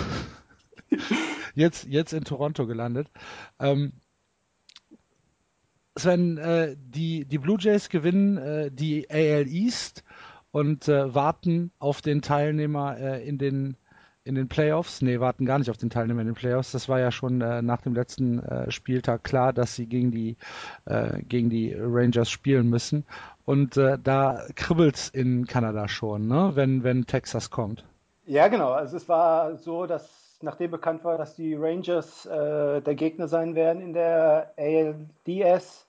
jetzt, 1.56 1.86
jetzt 1.86 2.14
in 2.14 2.24
Toronto 2.24 2.66
gelandet. 2.68 3.10
Ähm, 3.60 3.94
Sven, 5.96 6.38
äh, 6.38 6.76
die, 6.78 7.26
die 7.26 7.38
Blue 7.38 7.58
Jays 7.60 7.90
gewinnen 7.90 8.38
äh, 8.38 8.72
die 8.72 9.10
AL 9.10 9.48
East 9.48 10.04
und 10.52 10.88
äh, 10.88 11.14
warten 11.14 11.72
auf 11.80 12.02
den 12.02 12.22
Teilnehmer 12.22 12.98
äh, 12.98 13.28
in 13.28 13.38
den 13.38 13.78
in 14.26 14.36
den 14.36 14.48
Playoffs. 14.48 15.02
Nee, 15.02 15.20
warten 15.20 15.46
gar 15.46 15.60
nicht 15.60 15.70
auf 15.70 15.76
den 15.76 15.90
Teilnehmer 15.90 16.22
in 16.22 16.28
den 16.28 16.36
Playoffs. 16.36 16.72
Das 16.72 16.88
war 16.88 16.98
ja 16.98 17.12
schon 17.12 17.42
äh, 17.42 17.62
nach 17.62 17.82
dem 17.82 17.94
letzten 17.94 18.40
äh, 18.40 18.72
Spieltag 18.72 19.26
klar, 19.26 19.52
dass 19.52 19.76
sie 19.76 19.86
gegen 19.86 20.12
die 20.12 20.38
gegen 21.28 21.50
die 21.50 21.76
Rangers 21.78 22.30
spielen 22.30 22.70
müssen. 22.70 23.06
Und 23.46 23.76
da 23.76 24.46
kribbelt's 24.56 25.10
in 25.10 25.46
Kanada 25.46 25.90
schon, 25.90 26.28
ne? 26.28 26.52
wenn 26.56 26.84
wenn 26.84 27.06
Texas 27.06 27.50
kommt. 27.50 27.84
Ja, 28.26 28.48
genau. 28.48 28.72
Also 28.72 28.98
es 28.98 29.10
war 29.10 29.58
so, 29.58 29.86
dass 29.86 30.23
nachdem 30.44 30.72
bekannt 30.72 31.04
war, 31.04 31.18
dass 31.18 31.36
die 31.36 31.56
Rangers 31.56 32.26
äh, 32.26 32.82
der 32.82 32.96
Gegner 32.96 33.28
sein 33.28 33.56
werden 33.56 33.82
in 33.82 33.94
der 33.94 34.54
ALDS, 34.58 35.88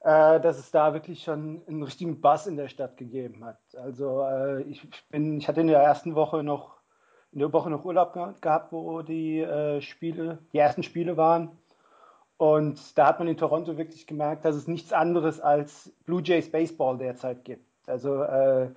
äh, 0.00 0.40
dass 0.40 0.58
es 0.58 0.70
da 0.70 0.94
wirklich 0.94 1.22
schon 1.22 1.62
einen 1.68 1.82
richtigen 1.82 2.20
Bass 2.20 2.46
in 2.46 2.56
der 2.56 2.68
Stadt 2.68 2.96
gegeben 2.96 3.44
hat. 3.44 3.60
Also 3.76 4.22
äh, 4.22 4.62
ich, 4.62 4.82
bin, 5.10 5.38
ich 5.38 5.46
hatte 5.46 5.60
in 5.60 5.68
der 5.68 5.80
ersten 5.80 6.14
Woche 6.14 6.42
noch 6.42 6.82
in 7.32 7.38
der 7.38 7.52
Woche 7.52 7.70
noch 7.70 7.84
Urlaub 7.84 8.12
gehabt, 8.42 8.72
wo 8.72 9.00
die 9.00 9.40
äh, 9.40 9.80
Spiele, 9.80 10.38
die 10.52 10.58
ersten 10.58 10.82
Spiele 10.82 11.16
waren. 11.16 11.56
Und 12.36 12.98
da 12.98 13.06
hat 13.06 13.20
man 13.20 13.28
in 13.28 13.38
Toronto 13.38 13.78
wirklich 13.78 14.06
gemerkt, 14.06 14.44
dass 14.44 14.54
es 14.54 14.68
nichts 14.68 14.92
anderes 14.92 15.40
als 15.40 15.92
Blue 16.04 16.20
Jays 16.22 16.50
Baseball 16.50 16.98
derzeit 16.98 17.44
gibt. 17.44 17.64
Also 17.86 18.22
äh, 18.22 18.68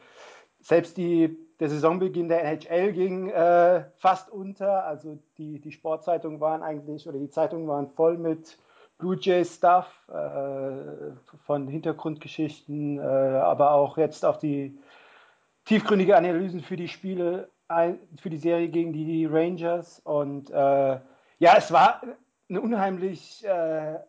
selbst 0.62 0.96
die 0.96 1.38
der 1.60 1.70
Saisonbeginn 1.70 2.28
der 2.28 2.44
NHL 2.44 2.92
ging 2.94 3.30
äh, 3.30 3.86
fast 3.98 4.30
unter. 4.30 4.86
Also 4.86 5.18
die, 5.38 5.60
die 5.60 5.72
Sportzeitungen 5.72 6.40
waren 6.40 6.62
eigentlich, 6.64 7.08
oder 7.08 7.18
die 7.18 7.30
Zeitungen 7.30 7.68
waren 7.68 7.90
voll 7.90 8.18
mit 8.18 8.58
Blue 8.98 9.18
Jays 9.20 9.56
Stuff, 9.56 9.88
äh, 10.10 11.14
von 11.46 11.68
Hintergrundgeschichten, 11.68 13.00
äh, 13.00 13.02
aber 13.02 13.72
auch 13.72 13.98
jetzt 13.98 14.26
auf 14.26 14.38
die 14.38 14.78
tiefgründige 15.66 16.16
Analysen 16.16 16.62
für 16.62 16.76
die 16.76 16.88
Spiele, 16.88 17.50
für 18.22 18.30
die 18.30 18.38
Serie 18.38 18.70
gegen 18.70 18.94
die 18.94 19.26
Rangers. 19.26 20.00
Und 20.00 20.52
äh, 20.52 21.00
ja, 21.40 21.56
es 21.58 21.72
war 21.72 22.02
eine 22.48 22.62
unheimlich 22.62 23.44
äh, 23.46 24.00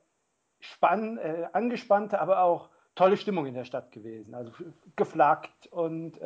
spann, 0.61 1.19
äh, 1.19 1.49
angespannte, 1.53 2.21
aber 2.21 2.43
auch 2.43 2.69
tolle 2.95 3.17
Stimmung 3.17 3.47
in 3.47 3.55
der 3.55 3.65
Stadt 3.65 3.93
gewesen. 3.93 4.35
Also 4.35 4.53
geflaggt 4.97 5.69
und 5.69 6.21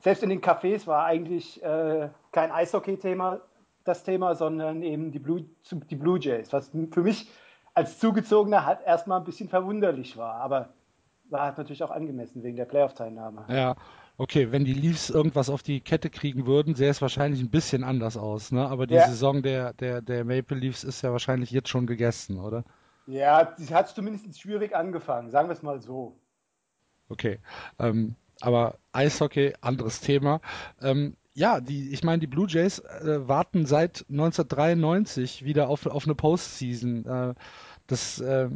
selbst 0.00 0.22
in 0.22 0.30
den 0.30 0.40
Cafés 0.40 0.86
war 0.86 1.04
eigentlich 1.04 1.62
äh, 1.62 2.08
kein 2.32 2.52
Eishockey-Thema 2.52 3.40
das 3.84 4.02
Thema, 4.02 4.34
sondern 4.34 4.82
eben 4.82 5.12
die 5.12 5.18
Blue, 5.18 5.44
die 5.70 5.96
Blue 5.96 6.18
Jays, 6.18 6.52
was 6.52 6.70
für 6.90 7.02
mich 7.02 7.28
als 7.74 7.98
Zugezogener 7.98 8.64
halt 8.66 8.80
erstmal 8.84 9.20
ein 9.20 9.24
bisschen 9.24 9.48
verwunderlich 9.48 10.16
war, 10.16 10.34
aber 10.36 10.70
war 11.28 11.42
halt 11.42 11.58
natürlich 11.58 11.82
auch 11.82 11.90
angemessen 11.90 12.42
wegen 12.42 12.56
der 12.56 12.64
Playoff-Teilnahme. 12.64 13.44
Ja, 13.48 13.76
okay, 14.16 14.52
wenn 14.52 14.64
die 14.64 14.72
Leafs 14.72 15.10
irgendwas 15.10 15.50
auf 15.50 15.62
die 15.62 15.80
Kette 15.80 16.10
kriegen 16.10 16.46
würden, 16.46 16.74
sähe 16.74 16.90
es 16.90 17.02
wahrscheinlich 17.02 17.40
ein 17.40 17.50
bisschen 17.50 17.84
anders 17.84 18.16
aus, 18.16 18.52
ne? 18.52 18.66
Aber 18.66 18.86
die 18.86 18.94
ja. 18.94 19.06
Saison 19.08 19.42
der, 19.42 19.72
der, 19.74 20.02
der 20.02 20.24
Maple 20.24 20.56
Leafs 20.56 20.84
ist 20.84 21.02
ja 21.02 21.12
wahrscheinlich 21.12 21.50
jetzt 21.50 21.68
schon 21.68 21.86
gegessen, 21.86 22.38
oder? 22.38 22.64
Ja, 23.06 23.52
sie 23.56 23.74
hat 23.74 23.88
zumindest 23.88 24.40
schwierig 24.40 24.74
angefangen, 24.74 25.30
sagen 25.30 25.48
wir 25.48 25.52
es 25.52 25.62
mal 25.62 25.80
so. 25.80 26.16
Okay. 27.08 27.38
Ähm, 27.78 28.16
aber 28.40 28.78
Eishockey, 28.92 29.54
anderes 29.60 30.00
Thema. 30.00 30.40
Ähm, 30.80 31.16
ja, 31.34 31.60
die, 31.60 31.90
ich 31.90 32.02
meine, 32.02 32.20
die 32.20 32.26
Blue 32.26 32.48
Jays 32.48 32.78
äh, 32.78 33.28
warten 33.28 33.66
seit 33.66 34.06
1993 34.08 35.44
wieder 35.44 35.68
auf, 35.68 35.86
auf 35.86 36.04
eine 36.04 36.14
Postseason. 36.14 37.04
Äh, 37.04 37.34
das, 37.86 38.20
äh, 38.20 38.48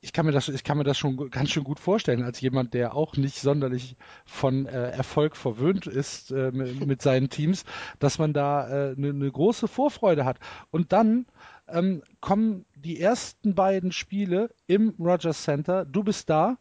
ich 0.00 0.12
kann 0.12 0.26
mir 0.26 0.32
das, 0.32 0.48
ich 0.48 0.62
kann 0.64 0.78
mir 0.78 0.84
das 0.84 0.98
schon 0.98 1.30
ganz 1.30 1.50
schön 1.50 1.64
gut 1.64 1.80
vorstellen, 1.80 2.22
als 2.22 2.40
jemand, 2.40 2.74
der 2.74 2.94
auch 2.94 3.16
nicht 3.16 3.40
sonderlich 3.40 3.96
von 4.26 4.66
äh, 4.66 4.90
Erfolg 4.90 5.34
verwöhnt 5.34 5.86
ist 5.86 6.30
äh, 6.30 6.52
mit, 6.52 6.86
mit, 6.86 7.02
seinen 7.02 7.30
Teams, 7.30 7.64
dass 7.98 8.18
man 8.18 8.32
da 8.32 8.64
eine 8.64 9.08
äh, 9.08 9.12
ne 9.12 9.32
große 9.32 9.66
Vorfreude 9.66 10.24
hat. 10.24 10.38
Und 10.70 10.92
dann 10.92 11.26
ähm, 11.66 12.02
kommen 12.20 12.64
die 12.76 13.00
ersten 13.00 13.54
beiden 13.54 13.90
Spiele 13.92 14.50
im 14.66 14.94
Rogers 15.00 15.42
Center. 15.42 15.84
Du 15.84 16.04
bist 16.04 16.30
da 16.30 16.58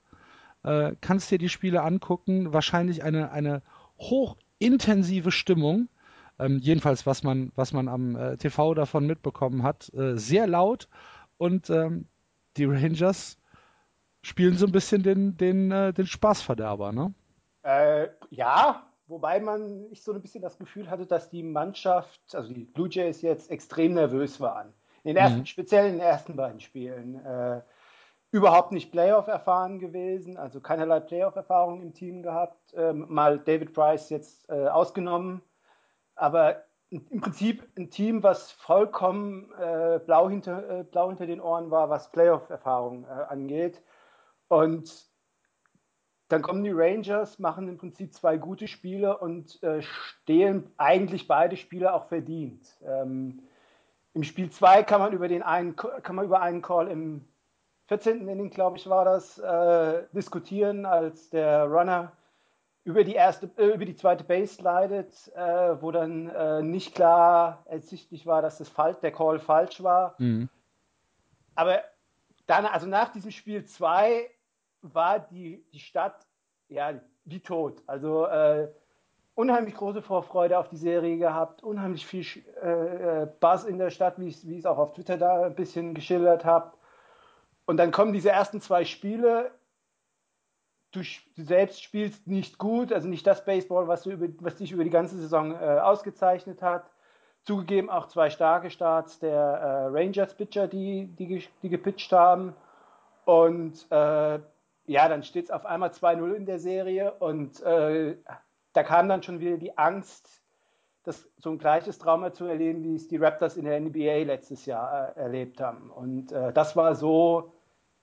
äh, 0.63 0.95
kannst 1.02 1.32
dir 1.32 1.38
die 1.38 1.49
Spiele 1.49 1.84
angucken. 1.84 2.54
Wahrscheinlich 2.54 3.04
eine, 3.04 3.32
eine 3.32 3.62
hochintensive 3.99 5.32
Stimmung. 5.32 5.89
Ähm, 6.39 6.58
jedenfalls, 6.60 7.06
was 7.06 7.23
man, 7.23 7.52
was 7.56 7.73
man 7.73 7.88
am 7.88 8.15
äh, 8.15 8.38
TV 8.38 8.73
davon 8.73 9.06
mitbekommen 9.06 9.63
hat. 9.63 9.93
Äh, 9.93 10.17
sehr 10.17 10.47
laut 10.47 10.88
und 11.38 11.69
ähm, 11.69 12.08
die 12.58 12.65
Rangers 12.65 13.38
spielen 14.21 14.58
so 14.58 14.65
ein 14.65 14.71
bisschen 14.71 15.04
den, 15.04 15.38
den, 15.38 15.71
äh, 15.71 15.93
den 15.93 16.08
Spaßverderber, 16.08 16.91
ne? 16.91 17.13
Äh, 17.63 18.08
ja, 18.30 18.84
wobei 19.08 19.39
man 19.39 19.86
ich 19.91 20.02
so 20.02 20.13
ein 20.13 20.21
bisschen 20.21 20.41
das 20.41 20.58
Gefühl 20.58 20.89
hatte, 20.89 21.06
dass 21.06 21.30
die 21.30 21.43
Mannschaft, 21.43 22.19
also 22.34 22.54
die 22.54 22.65
Blue 22.65 22.89
Jays 22.89 23.21
jetzt 23.21 23.52
extrem 23.52 23.93
nervös 23.93 24.39
waren. 24.39 24.73
In 25.04 25.10
den 25.10 25.17
ersten, 25.17 25.39
mhm. 25.39 25.45
speziell 25.45 25.88
in 25.88 25.93
den 25.93 26.02
ersten 26.02 26.36
beiden 26.36 26.62
Spielen. 26.62 27.23
Äh, 27.26 27.62
überhaupt 28.34 28.72
nicht 28.72 28.91
Playoff 28.91 29.28
erfahren 29.28 29.78
gewesen, 29.78 30.38
also 30.38 30.60
keinerlei 30.60 31.00
Playoff-Erfahrung 31.00 31.84
im 31.84 31.93
Team 31.93 32.24
gehabt, 32.24 32.74
ähm, 32.76 33.06
mal 33.08 33.38
David 33.38 33.74
Price 33.74 34.10
jetzt 34.10 34.50
äh, 34.50 34.67
ausgenommen, 34.67 35.43
aber 36.15 36.63
im 36.89 37.22
Prinzip 37.22 37.63
ein 37.78 37.91
Team, 37.91 38.24
was 38.24 38.52
vollkommen 38.52 39.52
äh, 39.60 40.00
blau, 40.04 40.30
hinter, 40.30 40.80
äh, 40.80 40.84
blau 40.84 41.10
hinter 41.10 41.28
den 41.28 41.41
Ohren 41.41 41.69
war, 41.69 41.91
was 41.91 42.12
Playoff-Erfahrung 42.12 43.06
äh, 43.06 43.08
angeht. 43.08 43.84
Und 44.48 45.08
dann 46.28 46.41
kommen 46.41 46.63
die 46.63 46.72
Rangers, 46.72 47.38
machen 47.38 47.67
im 47.67 47.78
Prinzip 47.78 48.13
zwei 48.13 48.38
gute 48.38 48.67
Spiele 48.67 49.17
und 49.19 49.62
äh, 49.62 49.84
stehlen 49.84 50.72
eigentlich 50.78 51.28
beide 51.28 51.56
Spiele 51.56 51.93
auch 51.93 52.06
verdient. 52.08 52.65
Ähm, 52.84 53.43
Im 54.15 54.24
Spiel 54.24 54.50
2 54.50 54.82
kann 54.84 55.02
kann 56.02 56.15
man 56.15 56.26
über 56.26 56.41
einen 56.41 56.62
Call 56.63 56.88
im 56.88 57.28
14. 57.88 58.28
Inning, 58.28 58.50
glaube 58.50 58.78
ich, 58.78 58.88
war 58.88 59.06
das, 59.06 59.38
äh, 59.39 60.04
diskutieren, 60.13 60.86
als 60.86 61.30
der 61.30 61.65
Runner 61.65 62.12
über 62.86 63.04
die 63.04 63.13
erste, 63.13 63.50
äh, 63.58 63.74
über 63.74 63.86
die 63.86 63.96
zweite 63.96 64.24
Base 64.24 64.62
leidet, 64.62 65.13
äh, 65.36 65.82
wo 65.82 65.91
dann 65.91 66.30
äh, 66.30 66.62
nicht 66.62 66.96
klar 66.96 67.63
ersichtlich 67.65 68.26
war, 68.26 68.41
dass 68.41 68.58
das 68.58 68.69
Fall, 68.69 68.96
der 68.96 69.12
Call 69.12 69.39
falsch 69.39 69.82
war. 69.84 70.15
Mhm. 70.17 70.50
Aber 71.56 71.82
dann, 72.46 72.65
also 72.65 72.88
nach 72.88 73.12
diesem 73.12 73.32
Spiel 73.32 73.63
2 73.63 74.30
war 74.82 75.19
die, 75.19 75.63
die 75.72 75.80
Stadt 75.80 76.26
ja 76.67 76.93
wie 77.26 77.39
tot. 77.39 77.82
Also 77.88 78.26
äh, 78.26 78.67
unheimlich 79.36 79.76
große 79.76 80.02
Vorfreude 80.02 80.58
auf 80.58 80.67
die 80.67 80.78
Serie 80.78 81.17
gehabt, 81.17 81.63
unheimlich 81.63 82.06
viel 82.06 82.26
äh, 82.62 83.28
Buzz 83.39 83.63
in 83.63 83.78
der 83.78 83.91
Stadt, 83.91 84.19
wie 84.19 84.28
ich 84.28 84.43
es 84.43 84.65
auch 84.65 84.78
auf 84.78 84.93
Twitter 84.93 85.17
da 85.17 85.46
ein 85.46 85.56
bisschen 85.56 85.93
geschildert 85.93 86.43
habe. 86.43 86.74
Und 87.65 87.78
dann 87.78 87.91
kommen 87.91 88.13
diese 88.13 88.30
ersten 88.30 88.62
zwei 88.62 88.86
Spiele. 88.86 89.52
Du, 90.91 91.02
du, 91.36 91.43
selbst 91.43 91.82
spielst 91.82 92.28
nicht 92.28 92.58
gut, 92.58 92.93
also 92.93 93.08
nicht 93.08 93.26
das 93.26 93.45
Baseball, 93.45 93.88
was, 93.88 94.06
über, 94.06 94.28
was 94.39 94.58
dich 94.58 94.71
über 94.71 94.84
die 94.84 94.89
ganze 94.89 95.17
Saison 95.17 95.54
äh, 95.54 95.80
ausgezeichnet 95.80 96.62
hat. 96.62 96.91
Zugegeben 97.45 97.89
auch 97.89 98.08
zwei 98.08 98.30
starke 98.30 98.69
Starts 98.69 99.19
der 99.19 99.34
äh, 99.34 99.86
Rangers-Pitcher, 99.88 100.67
die, 100.67 101.08
die, 101.08 101.45
die 101.62 101.69
gepitcht 101.69 102.12
haben. 102.12 102.54
Und 103.26 103.86
äh, 103.91 104.39
ja, 104.86 105.10
dann 105.10 105.23
steht 105.23 105.45
es 105.45 105.52
auf 105.52 105.65
einmal 105.65 105.89
2-0 105.89 106.34
in 106.34 106.45
der 106.45 106.60
Serie 106.60 107.13
und 107.13 107.62
äh, 107.62 108.17
da 108.73 108.84
kam 108.84 109.08
dann 109.08 109.23
schon 109.23 109.39
wieder 109.39 109.58
die 109.58 109.78
Angst, 109.78 110.41
das, 111.04 111.30
so 111.38 111.52
ein 111.52 111.58
gleiches 111.58 111.99
Trauma 111.99 112.34
zu 112.34 112.45
erleben, 112.45 112.84
wie 112.84 112.95
es 112.95 113.08
die 113.08 113.17
Raptors 113.17 113.58
in 113.58 113.65
der 113.65 113.80
NBA 113.80 114.23
letztes 114.23 114.65
Jahr 114.65 115.15
äh, 115.15 115.21
erlebt 115.21 115.62
haben. 115.62 115.89
Und 115.89 116.32
äh, 116.32 116.52
das 116.54 116.76
war 116.76 116.95
so 116.95 117.53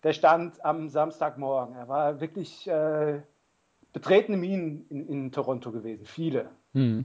der 0.03 0.13
Stand 0.13 0.65
am 0.65 0.89
Samstagmorgen. 0.89 1.75
Er 1.75 1.89
war 1.89 2.21
wirklich 2.21 2.67
äh, 2.67 3.21
betretene 3.93 4.37
Minen 4.37 4.87
in, 4.89 5.07
in, 5.09 5.33
Toronto 5.33 5.73
gewesen, 5.73 6.07
viele. 6.07 6.51
Hm. 6.73 7.05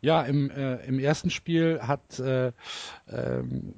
Ja, 0.00 0.22
im, 0.22 0.50
äh, 0.50 0.84
im 0.86 0.98
ersten 0.98 1.30
Spiel 1.30 1.80
hat 1.82 2.18
äh, 2.18 2.52
ähm, 3.08 3.74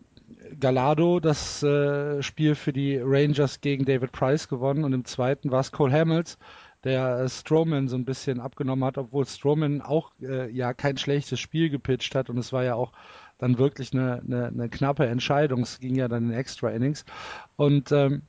Gallardo 0.58 1.20
das 1.20 1.62
äh, 1.62 2.22
Spiel 2.22 2.54
für 2.54 2.72
die 2.72 2.96
Rangers 2.96 3.60
gegen 3.60 3.84
David 3.84 4.12
Price 4.12 4.48
gewonnen 4.48 4.84
und 4.84 4.92
im 4.92 5.04
zweiten 5.04 5.50
war 5.50 5.60
es 5.60 5.70
Cole 5.72 5.92
Hamels, 5.92 6.38
der 6.82 7.28
Strowman 7.28 7.88
so 7.88 7.96
ein 7.96 8.04
bisschen 8.04 8.40
abgenommen 8.40 8.84
hat, 8.84 8.96
obwohl 8.96 9.26
Strowman 9.26 9.82
auch 9.82 10.12
äh, 10.22 10.50
ja 10.50 10.72
kein 10.72 10.96
schlechtes 10.96 11.40
Spiel 11.40 11.68
gepitcht 11.68 12.14
hat 12.14 12.30
und 12.30 12.38
es 12.38 12.52
war 12.52 12.64
ja 12.64 12.74
auch 12.74 12.92
dann 13.38 13.58
wirklich 13.58 13.92
eine, 13.92 14.22
eine, 14.26 14.46
eine 14.46 14.68
knappe 14.68 15.06
Entscheidung. 15.06 15.62
Es 15.62 15.80
ging 15.80 15.94
ja 15.96 16.08
dann 16.08 16.30
in 16.30 16.34
Extra 16.34 16.70
Innings 16.70 17.04
und 17.56 17.90
ähm, 17.92 18.22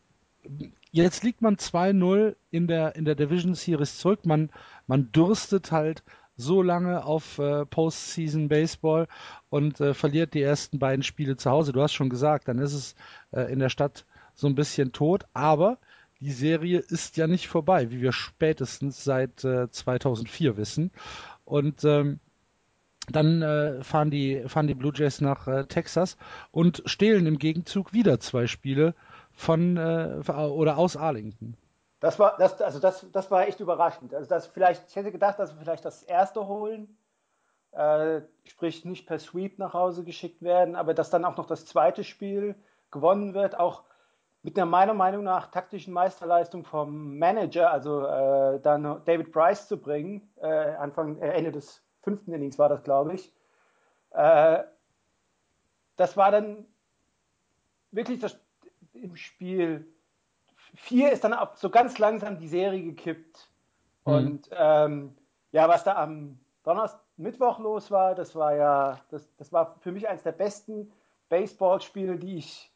jetzt 0.91 1.23
liegt 1.23 1.41
man 1.41 1.55
2-0 1.55 2.35
in 2.51 2.67
der 2.67 2.95
in 2.95 3.05
der 3.05 3.15
Division 3.15 3.55
Series 3.55 3.97
zurück. 3.97 4.25
Man 4.25 4.49
man 4.87 5.11
dürstet 5.11 5.71
halt 5.71 6.03
so 6.37 6.61
lange 6.61 7.05
auf 7.05 7.39
äh, 7.39 7.65
Postseason 7.65 8.49
Baseball 8.49 9.07
und 9.49 9.79
äh, 9.79 9.93
verliert 9.93 10.33
die 10.33 10.41
ersten 10.41 10.79
beiden 10.79 11.03
Spiele 11.03 11.37
zu 11.37 11.49
Hause. 11.49 11.71
Du 11.71 11.81
hast 11.81 11.93
schon 11.93 12.09
gesagt, 12.09 12.47
dann 12.47 12.59
ist 12.59 12.73
es 12.73 12.95
äh, 13.31 13.51
in 13.51 13.59
der 13.59 13.69
Stadt 13.69 14.05
so 14.33 14.47
ein 14.47 14.55
bisschen 14.55 14.91
tot, 14.91 15.25
aber 15.33 15.77
die 16.19 16.31
Serie 16.31 16.79
ist 16.79 17.17
ja 17.17 17.27
nicht 17.27 17.47
vorbei, 17.47 17.91
wie 17.91 18.01
wir 18.01 18.11
spätestens 18.11 19.03
seit 19.03 19.43
äh, 19.43 19.69
2004 19.69 20.57
wissen. 20.57 20.91
Und 21.45 21.83
ähm, 21.83 22.19
dann 23.07 23.41
äh, 23.41 23.83
fahren, 23.83 24.09
die, 24.09 24.43
fahren 24.47 24.67
die 24.67 24.73
Blue 24.73 24.93
Jays 24.93 25.21
nach 25.21 25.47
äh, 25.47 25.65
Texas 25.65 26.17
und 26.51 26.81
stehlen 26.85 27.27
im 27.27 27.37
Gegenzug 27.37 27.93
wieder 27.93 28.19
zwei 28.19 28.47
Spiele 28.47 28.95
von 29.35 29.77
äh, 29.77 30.21
oder 30.31 30.77
aus 30.77 30.97
Arlington. 30.97 31.55
Das 31.99 32.19
war, 32.19 32.35
das, 32.37 32.61
also 32.61 32.79
das, 32.79 33.05
das 33.11 33.31
war 33.31 33.47
echt 33.47 33.59
überraschend. 33.59 34.13
Also 34.13 34.29
das 34.29 34.47
vielleicht, 34.47 34.89
ich 34.89 34.95
hätte 34.95 35.11
gedacht, 35.11 35.39
dass 35.39 35.55
wir 35.55 35.61
vielleicht 35.61 35.85
das 35.85 36.03
erste 36.03 36.47
holen, 36.47 36.97
äh, 37.71 38.21
sprich 38.43 38.85
nicht 38.85 39.07
per 39.07 39.19
Sweep 39.19 39.59
nach 39.59 39.73
Hause 39.73 40.03
geschickt 40.03 40.41
werden, 40.41 40.75
aber 40.75 40.93
dass 40.93 41.09
dann 41.09 41.25
auch 41.25 41.37
noch 41.37 41.47
das 41.47 41.65
zweite 41.65 42.03
Spiel 42.03 42.55
gewonnen 42.91 43.33
wird, 43.33 43.57
auch 43.59 43.83
mit 44.43 44.57
einer 44.57 44.67
meiner 44.67 44.93
Meinung 44.93 45.23
nach 45.23 45.49
taktischen 45.49 45.91
Meisterleistung 45.93 46.63
vom 46.63 47.17
Manager, 47.17 47.71
also 47.71 48.05
äh, 48.05 48.59
dann 48.61 48.83
David 49.05 49.31
Price 49.31 49.67
zu 49.67 49.77
bringen, 49.77 50.31
äh, 50.39 50.47
Anfang, 50.75 51.19
äh, 51.19 51.31
Ende 51.31 51.51
des 51.51 51.81
fünften 52.03 52.31
Innings 52.31 52.59
war 52.59 52.69
das, 52.69 52.83
glaube 52.83 53.15
ich. 53.15 53.33
Äh, 54.11 54.63
das 55.95 56.15
war 56.15 56.29
dann 56.29 56.65
wirklich 57.91 58.19
das 58.19 58.39
im 58.95 59.15
Spiel 59.15 59.87
4 60.75 61.11
ist 61.11 61.23
dann 61.23 61.35
so 61.55 61.69
ganz 61.69 61.97
langsam 61.97 62.37
die 62.37 62.47
Serie 62.47 62.83
gekippt. 62.83 63.49
Mhm. 64.05 64.13
Und 64.13 64.49
ähm, 64.51 65.15
ja, 65.51 65.67
was 65.67 65.83
da 65.83 65.95
am 65.95 66.39
Donnerstag, 66.63 67.01
Mittwoch 67.17 67.59
los 67.59 67.91
war, 67.91 68.13
das 68.13 68.35
war 68.35 68.55
ja, 68.55 68.99
das, 69.09 69.33
das 69.37 69.53
war 69.53 69.77
für 69.79 69.91
mich 69.91 70.07
eines 70.07 70.23
der 70.23 70.33
besten 70.33 70.91
Baseballspiele, 71.29 72.17
die 72.17 72.37
ich 72.37 72.71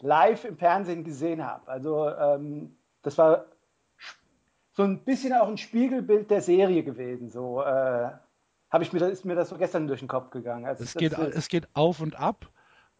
live 0.00 0.44
im 0.44 0.56
Fernsehen 0.56 1.02
gesehen 1.02 1.44
habe. 1.44 1.66
Also 1.68 2.08
ähm, 2.08 2.76
das 3.02 3.18
war 3.18 3.46
so 4.72 4.82
ein 4.82 5.04
bisschen 5.04 5.32
auch 5.32 5.48
ein 5.48 5.58
Spiegelbild 5.58 6.30
der 6.30 6.40
Serie 6.40 6.84
gewesen. 6.84 7.30
So 7.30 7.62
äh, 7.62 8.10
habe 8.70 8.84
ich 8.84 8.92
mir, 8.92 9.06
ist 9.06 9.24
mir 9.24 9.34
das 9.34 9.48
so 9.48 9.56
gestern 9.56 9.86
durch 9.86 10.00
den 10.00 10.08
Kopf 10.08 10.30
gegangen. 10.30 10.66
Also, 10.66 10.84
es, 10.84 10.94
geht, 10.94 11.12
es 11.12 11.48
geht 11.48 11.68
auf 11.74 12.00
und 12.00 12.16
ab 12.16 12.48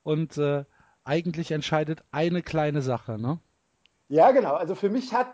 und 0.02 0.36
äh, 0.38 0.64
eigentlich 1.04 1.50
entscheidet 1.50 2.02
eine 2.10 2.42
kleine 2.42 2.82
Sache, 2.82 3.18
ne? 3.18 3.38
Ja, 4.08 4.32
genau. 4.32 4.54
Also 4.54 4.74
für 4.74 4.90
mich 4.90 5.12
hat, 5.14 5.32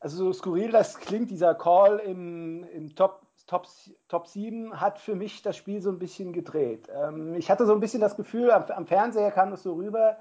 also 0.00 0.16
so 0.16 0.32
skurril 0.32 0.70
das 0.70 0.98
klingt, 0.98 1.30
dieser 1.30 1.54
Call 1.54 1.98
im, 1.98 2.64
im 2.64 2.94
Top, 2.94 3.22
Top, 3.46 3.66
Top 4.08 4.26
7 4.26 4.80
hat 4.80 4.98
für 4.98 5.14
mich 5.14 5.42
das 5.42 5.56
Spiel 5.56 5.80
so 5.80 5.90
ein 5.90 5.98
bisschen 5.98 6.32
gedreht. 6.32 6.88
Ähm, 6.92 7.34
ich 7.34 7.50
hatte 7.50 7.66
so 7.66 7.72
ein 7.72 7.80
bisschen 7.80 8.00
das 8.00 8.16
Gefühl, 8.16 8.50
am, 8.50 8.64
am 8.64 8.86
Fernseher 8.86 9.30
kam 9.30 9.50
das 9.50 9.62
so 9.62 9.74
rüber, 9.74 10.18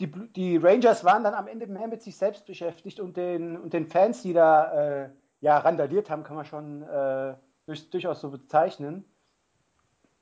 die, 0.00 0.10
die, 0.32 0.56
Rangers 0.56 1.04
waren 1.04 1.24
dann 1.24 1.34
am 1.34 1.46
Ende 1.46 1.66
mehr 1.66 1.86
mit 1.86 2.02
sich 2.02 2.16
selbst 2.16 2.46
beschäftigt 2.46 3.00
und 3.00 3.16
den, 3.16 3.58
und 3.58 3.74
den 3.74 3.86
Fans, 3.86 4.22
die 4.22 4.32
da 4.32 5.04
äh, 5.04 5.10
ja, 5.40 5.58
randaliert 5.58 6.08
haben, 6.08 6.24
kann 6.24 6.36
man 6.36 6.46
schon 6.46 6.82
äh, 6.82 7.34
durch, 7.66 7.90
durchaus 7.90 8.20
so 8.20 8.30
bezeichnen. 8.30 9.04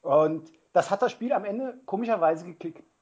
Und 0.02 0.50
das 0.72 0.90
hat 0.90 1.02
das 1.02 1.12
Spiel 1.12 1.32
am 1.32 1.44
Ende 1.44 1.80
komischerweise 1.86 2.44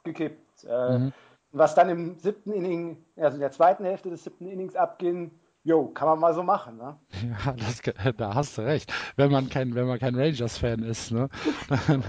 gekippt. 0.07 0.65
Äh, 0.65 0.99
mhm 0.99 1.13
was 1.57 1.75
dann 1.75 1.89
im 1.89 2.19
siebten 2.19 2.53
Inning, 2.53 3.05
also 3.17 3.37
in 3.37 3.41
der 3.41 3.51
zweiten 3.51 3.85
Hälfte 3.85 4.11
des 4.11 4.25
siebten 4.25 4.47
Innings 4.47 4.77
abging, 4.77 5.31
Jo, 5.67 5.89
kann 5.89 6.07
man 6.07 6.21
mal 6.21 6.33
so 6.33 6.45
machen, 6.45 6.77
ne? 6.77 6.97
Ja, 7.45 7.53
das, 7.55 7.83
da 8.17 8.37
hast 8.37 8.57
du 8.57 8.63
recht. 8.63 8.93
Wenn 9.17 9.33
man 9.33 9.49
kein, 9.49 9.75
wenn 9.75 9.89
man 9.89 9.99
kein 9.99 10.15
Rangers-Fan 10.15 10.85
ist, 10.85 11.11
ne? 11.11 11.29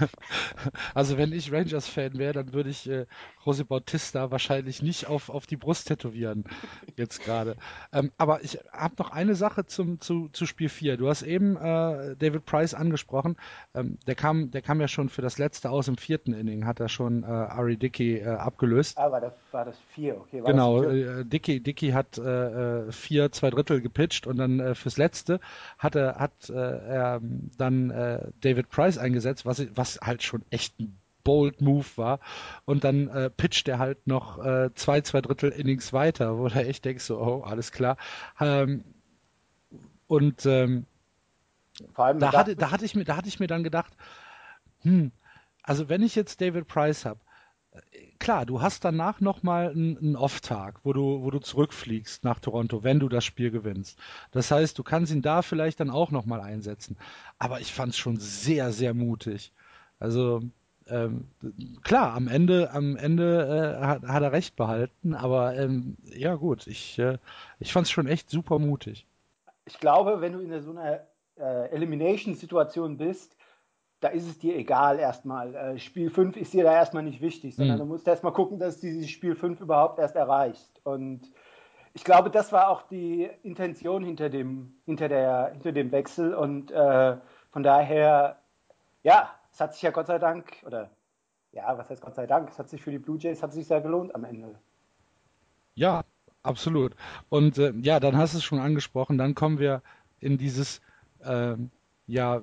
also 0.94 1.18
wenn 1.18 1.32
ich 1.32 1.50
Rangers-Fan 1.52 2.18
wäre, 2.18 2.34
dann 2.34 2.52
würde 2.52 2.70
ich 2.70 2.88
äh, 2.88 3.06
José 3.44 3.64
Bautista 3.64 4.30
wahrscheinlich 4.30 4.80
nicht 4.80 5.08
auf, 5.08 5.28
auf 5.28 5.48
die 5.48 5.56
Brust 5.56 5.88
tätowieren, 5.88 6.44
jetzt 6.96 7.24
gerade. 7.24 7.56
Ähm, 7.92 8.12
aber 8.16 8.44
ich 8.44 8.60
habe 8.72 8.94
noch 8.98 9.10
eine 9.10 9.34
Sache 9.34 9.66
zum, 9.66 10.00
zu, 10.00 10.28
zu 10.28 10.46
Spiel 10.46 10.68
4. 10.68 10.96
Du 10.96 11.08
hast 11.08 11.22
eben 11.22 11.56
äh, 11.56 12.14
David 12.14 12.44
Price 12.44 12.74
angesprochen. 12.74 13.36
Ähm, 13.74 13.98
der, 14.06 14.14
kam, 14.14 14.52
der 14.52 14.62
kam 14.62 14.80
ja 14.80 14.86
schon 14.86 15.08
für 15.08 15.22
das 15.22 15.38
letzte 15.38 15.70
aus 15.70 15.88
im 15.88 15.96
vierten 15.96 16.32
Inning, 16.32 16.64
hat 16.64 16.78
er 16.78 16.88
schon 16.88 17.24
äh, 17.24 17.26
Ari 17.26 17.76
Dickey 17.76 18.18
äh, 18.18 18.26
abgelöst. 18.26 18.98
Ah, 18.98 19.10
war 19.10 19.20
das, 19.20 19.32
war 19.50 19.64
das 19.64 19.76
vier, 19.94 20.16
okay. 20.16 20.42
genau, 20.46 20.84
äh, 20.84 21.24
Dickey, 21.24 21.60
Dickey 21.60 21.90
hat 21.90 22.18
äh, 22.18 22.82
äh, 22.86 22.92
vier, 22.92 23.32
zwei 23.32 23.47
zwei 23.48 23.50
Drittel 23.50 23.80
gepitcht 23.80 24.26
und 24.26 24.36
dann 24.36 24.60
äh, 24.60 24.74
fürs 24.74 24.96
Letzte 24.96 25.40
hat 25.78 25.94
er, 25.94 26.16
hat, 26.16 26.50
äh, 26.50 26.54
er 26.54 27.20
dann 27.56 27.90
äh, 27.90 28.30
David 28.40 28.70
Price 28.70 28.98
eingesetzt, 28.98 29.46
was, 29.46 29.66
was 29.74 29.98
halt 30.00 30.22
schon 30.22 30.42
echt 30.50 30.78
ein 30.78 30.98
bold 31.24 31.60
Move 31.60 31.86
war. 31.96 32.20
Und 32.64 32.84
dann 32.84 33.08
äh, 33.08 33.30
pitcht 33.30 33.68
er 33.68 33.78
halt 33.78 34.06
noch 34.06 34.44
äh, 34.44 34.70
zwei, 34.74 35.00
zwei 35.02 35.20
Drittel 35.20 35.50
Innings 35.50 35.92
weiter, 35.92 36.38
wo 36.38 36.46
er 36.46 36.68
echt 36.68 36.84
denkst 36.84 37.04
so, 37.04 37.20
oh, 37.20 37.42
alles 37.42 37.72
klar. 37.72 37.96
Ähm, 38.40 38.84
und 40.06 40.46
ähm, 40.46 40.86
da, 41.96 42.32
hatte, 42.32 42.56
da, 42.56 42.70
hatte 42.70 42.84
ich 42.84 42.94
mir, 42.94 43.04
da 43.04 43.16
hatte 43.16 43.28
ich 43.28 43.40
mir 43.40 43.46
dann 43.46 43.62
gedacht, 43.62 43.92
hm, 44.82 45.12
also 45.62 45.88
wenn 45.88 46.02
ich 46.02 46.14
jetzt 46.14 46.40
David 46.40 46.66
Price 46.66 47.04
habe, 47.04 47.20
klar, 48.18 48.46
du 48.46 48.60
hast 48.60 48.84
danach 48.84 49.20
nochmal 49.20 49.70
einen, 49.70 50.16
Off-Tag, 50.16 50.80
wo 50.84 50.92
du, 50.92 51.22
wo 51.22 51.30
du 51.30 51.38
zurückfliegst 51.38 52.24
nach 52.24 52.40
Toronto, 52.40 52.82
wenn 52.82 53.00
du 53.00 53.08
das 53.08 53.24
Spiel 53.24 53.50
gewinnst. 53.50 53.98
Das 54.32 54.50
heißt, 54.50 54.78
du 54.78 54.82
kannst 54.82 55.12
ihn 55.12 55.22
da 55.22 55.42
vielleicht 55.42 55.80
dann 55.80 55.90
auch 55.90 56.10
nochmal 56.10 56.40
einsetzen. 56.40 56.96
Aber 57.38 57.60
ich 57.60 57.72
fand 57.72 57.92
es 57.92 57.98
schon 57.98 58.16
sehr, 58.18 58.72
sehr 58.72 58.94
mutig. 58.94 59.52
Also 59.98 60.42
ähm, 60.88 61.28
klar, 61.82 62.14
am 62.14 62.28
Ende, 62.28 62.70
am 62.72 62.96
Ende 62.96 63.78
äh, 63.80 63.84
hat, 63.84 64.02
hat, 64.02 64.22
er 64.22 64.32
recht 64.32 64.56
behalten, 64.56 65.14
aber 65.14 65.56
ähm, 65.56 65.96
ja 66.04 66.34
gut, 66.34 66.66
ich, 66.66 66.98
äh, 66.98 67.18
ich 67.58 67.72
fand 67.72 67.86
es 67.86 67.90
schon 67.90 68.06
echt 68.06 68.30
super 68.30 68.58
mutig. 68.58 69.06
Ich 69.66 69.78
glaube, 69.80 70.20
wenn 70.20 70.32
du 70.32 70.40
in 70.40 70.62
so 70.62 70.70
einer 70.70 71.00
äh, 71.36 71.70
Elimination-Situation 71.70 72.96
bist, 72.96 73.36
da 74.00 74.08
ist 74.08 74.26
es 74.26 74.38
dir 74.38 74.56
egal 74.56 74.98
erstmal. 74.98 75.54
Äh, 75.54 75.78
Spiel 75.78 76.10
5 76.10 76.36
ist 76.36 76.52
dir 76.52 76.64
da 76.64 76.72
erstmal 76.72 77.02
nicht 77.02 77.20
wichtig, 77.20 77.56
sondern 77.56 77.76
mhm. 77.76 77.80
du 77.80 77.86
musst 77.86 78.06
erstmal 78.06 78.32
gucken, 78.32 78.58
dass 78.58 78.80
du 78.80 78.86
dieses 78.86 79.10
Spiel 79.10 79.34
5 79.34 79.60
überhaupt 79.60 79.98
erst 79.98 80.14
erreichst. 80.14 80.80
Und 80.84 81.22
ich 81.94 82.04
glaube, 82.04 82.30
das 82.30 82.52
war 82.52 82.68
auch 82.68 82.82
die 82.82 83.28
Intention 83.42 84.04
hinter 84.04 84.28
dem, 84.28 84.74
hinter 84.84 85.08
der, 85.08 85.50
hinter 85.52 85.72
dem 85.72 85.90
Wechsel. 85.90 86.32
Und 86.34 86.70
äh, 86.70 87.16
von 87.50 87.62
daher, 87.62 88.38
ja, 89.02 89.30
es 89.52 89.60
hat 89.60 89.74
sich 89.74 89.82
ja 89.82 89.90
Gott 89.90 90.06
sei 90.06 90.18
Dank, 90.18 90.62
oder 90.64 90.90
ja, 91.50 91.76
was 91.76 91.90
heißt 91.90 92.02
Gott 92.02 92.14
sei 92.14 92.26
Dank, 92.26 92.50
es 92.50 92.58
hat 92.58 92.68
sich 92.68 92.82
für 92.82 92.92
die 92.92 92.98
Blue 92.98 93.18
Jays 93.18 93.42
hat 93.42 93.52
sich 93.52 93.66
sehr 93.66 93.80
gelohnt 93.80 94.14
am 94.14 94.24
Ende. 94.24 94.54
Ja, 95.74 96.02
absolut. 96.44 96.94
Und 97.30 97.58
äh, 97.58 97.72
ja, 97.82 97.98
dann 97.98 98.16
hast 98.16 98.34
du 98.34 98.38
es 98.38 98.44
schon 98.44 98.60
angesprochen, 98.60 99.18
dann 99.18 99.34
kommen 99.34 99.58
wir 99.58 99.82
in 100.20 100.38
dieses 100.38 100.80
äh, 101.24 101.56
ja, 102.08 102.42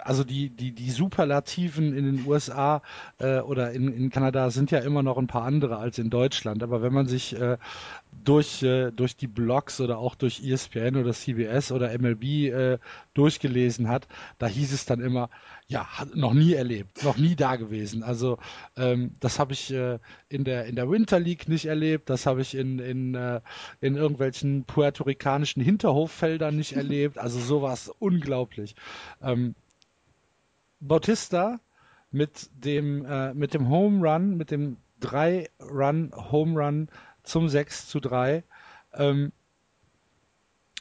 also 0.00 0.24
die, 0.24 0.50
die, 0.50 0.72
die 0.72 0.90
Superlativen 0.90 1.96
in 1.96 2.04
den 2.04 2.26
USA 2.26 2.82
äh, 3.18 3.40
oder 3.40 3.72
in, 3.72 3.92
in 3.92 4.10
Kanada 4.10 4.50
sind 4.50 4.70
ja 4.70 4.78
immer 4.78 5.02
noch 5.02 5.18
ein 5.18 5.26
paar 5.26 5.44
andere 5.44 5.78
als 5.78 5.98
in 5.98 6.10
Deutschland. 6.10 6.62
Aber 6.62 6.82
wenn 6.82 6.92
man 6.92 7.06
sich 7.06 7.38
äh, 7.38 7.58
durch, 8.12 8.62
äh, 8.62 8.90
durch 8.90 9.16
die 9.16 9.26
Blogs 9.26 9.80
oder 9.80 9.98
auch 9.98 10.14
durch 10.14 10.42
ESPN 10.44 10.96
oder 10.96 11.12
CBS 11.12 11.72
oder 11.72 11.96
MLB 11.98 12.24
äh, 12.24 12.78
durchgelesen 13.14 13.88
hat, 13.88 14.06
da 14.38 14.46
hieß 14.46 14.72
es 14.72 14.84
dann 14.84 15.00
immer, 15.00 15.30
ja, 15.66 15.88
noch 16.14 16.34
nie 16.34 16.52
erlebt, 16.52 17.02
noch 17.04 17.16
nie 17.16 17.34
da 17.34 17.56
gewesen. 17.56 18.02
Also 18.02 18.38
ähm, 18.76 19.16
das 19.20 19.38
habe 19.38 19.52
ich 19.52 19.72
äh, 19.72 19.98
in, 20.28 20.44
der, 20.44 20.66
in 20.66 20.76
der 20.76 20.90
Winter 20.90 21.18
League 21.18 21.48
nicht 21.48 21.66
erlebt, 21.66 22.10
das 22.10 22.26
habe 22.26 22.42
ich 22.42 22.54
in, 22.54 22.78
in, 22.78 23.14
äh, 23.14 23.40
in 23.80 23.96
irgendwelchen 23.96 24.64
puerto-ricanischen 24.64 25.62
Hinterhoffeldern 25.62 26.56
nicht 26.56 26.72
erlebt. 26.76 27.18
Also 27.18 27.40
sowas 27.40 27.90
unglaublich. 27.98 28.76
Ähm, 29.22 29.54
Bautista 30.80 31.60
mit 32.10 32.50
dem, 32.52 33.04
äh, 33.04 33.32
mit 33.34 33.54
dem 33.54 33.68
Home 33.68 34.06
Run, 34.06 34.36
mit 34.36 34.50
dem 34.50 34.76
3-Run 35.00 36.12
Home 36.30 36.60
Run 36.60 36.88
zum 37.22 37.48
6 37.48 37.88
zu 37.88 38.00
3. 38.00 38.44
Ähm, 38.94 39.32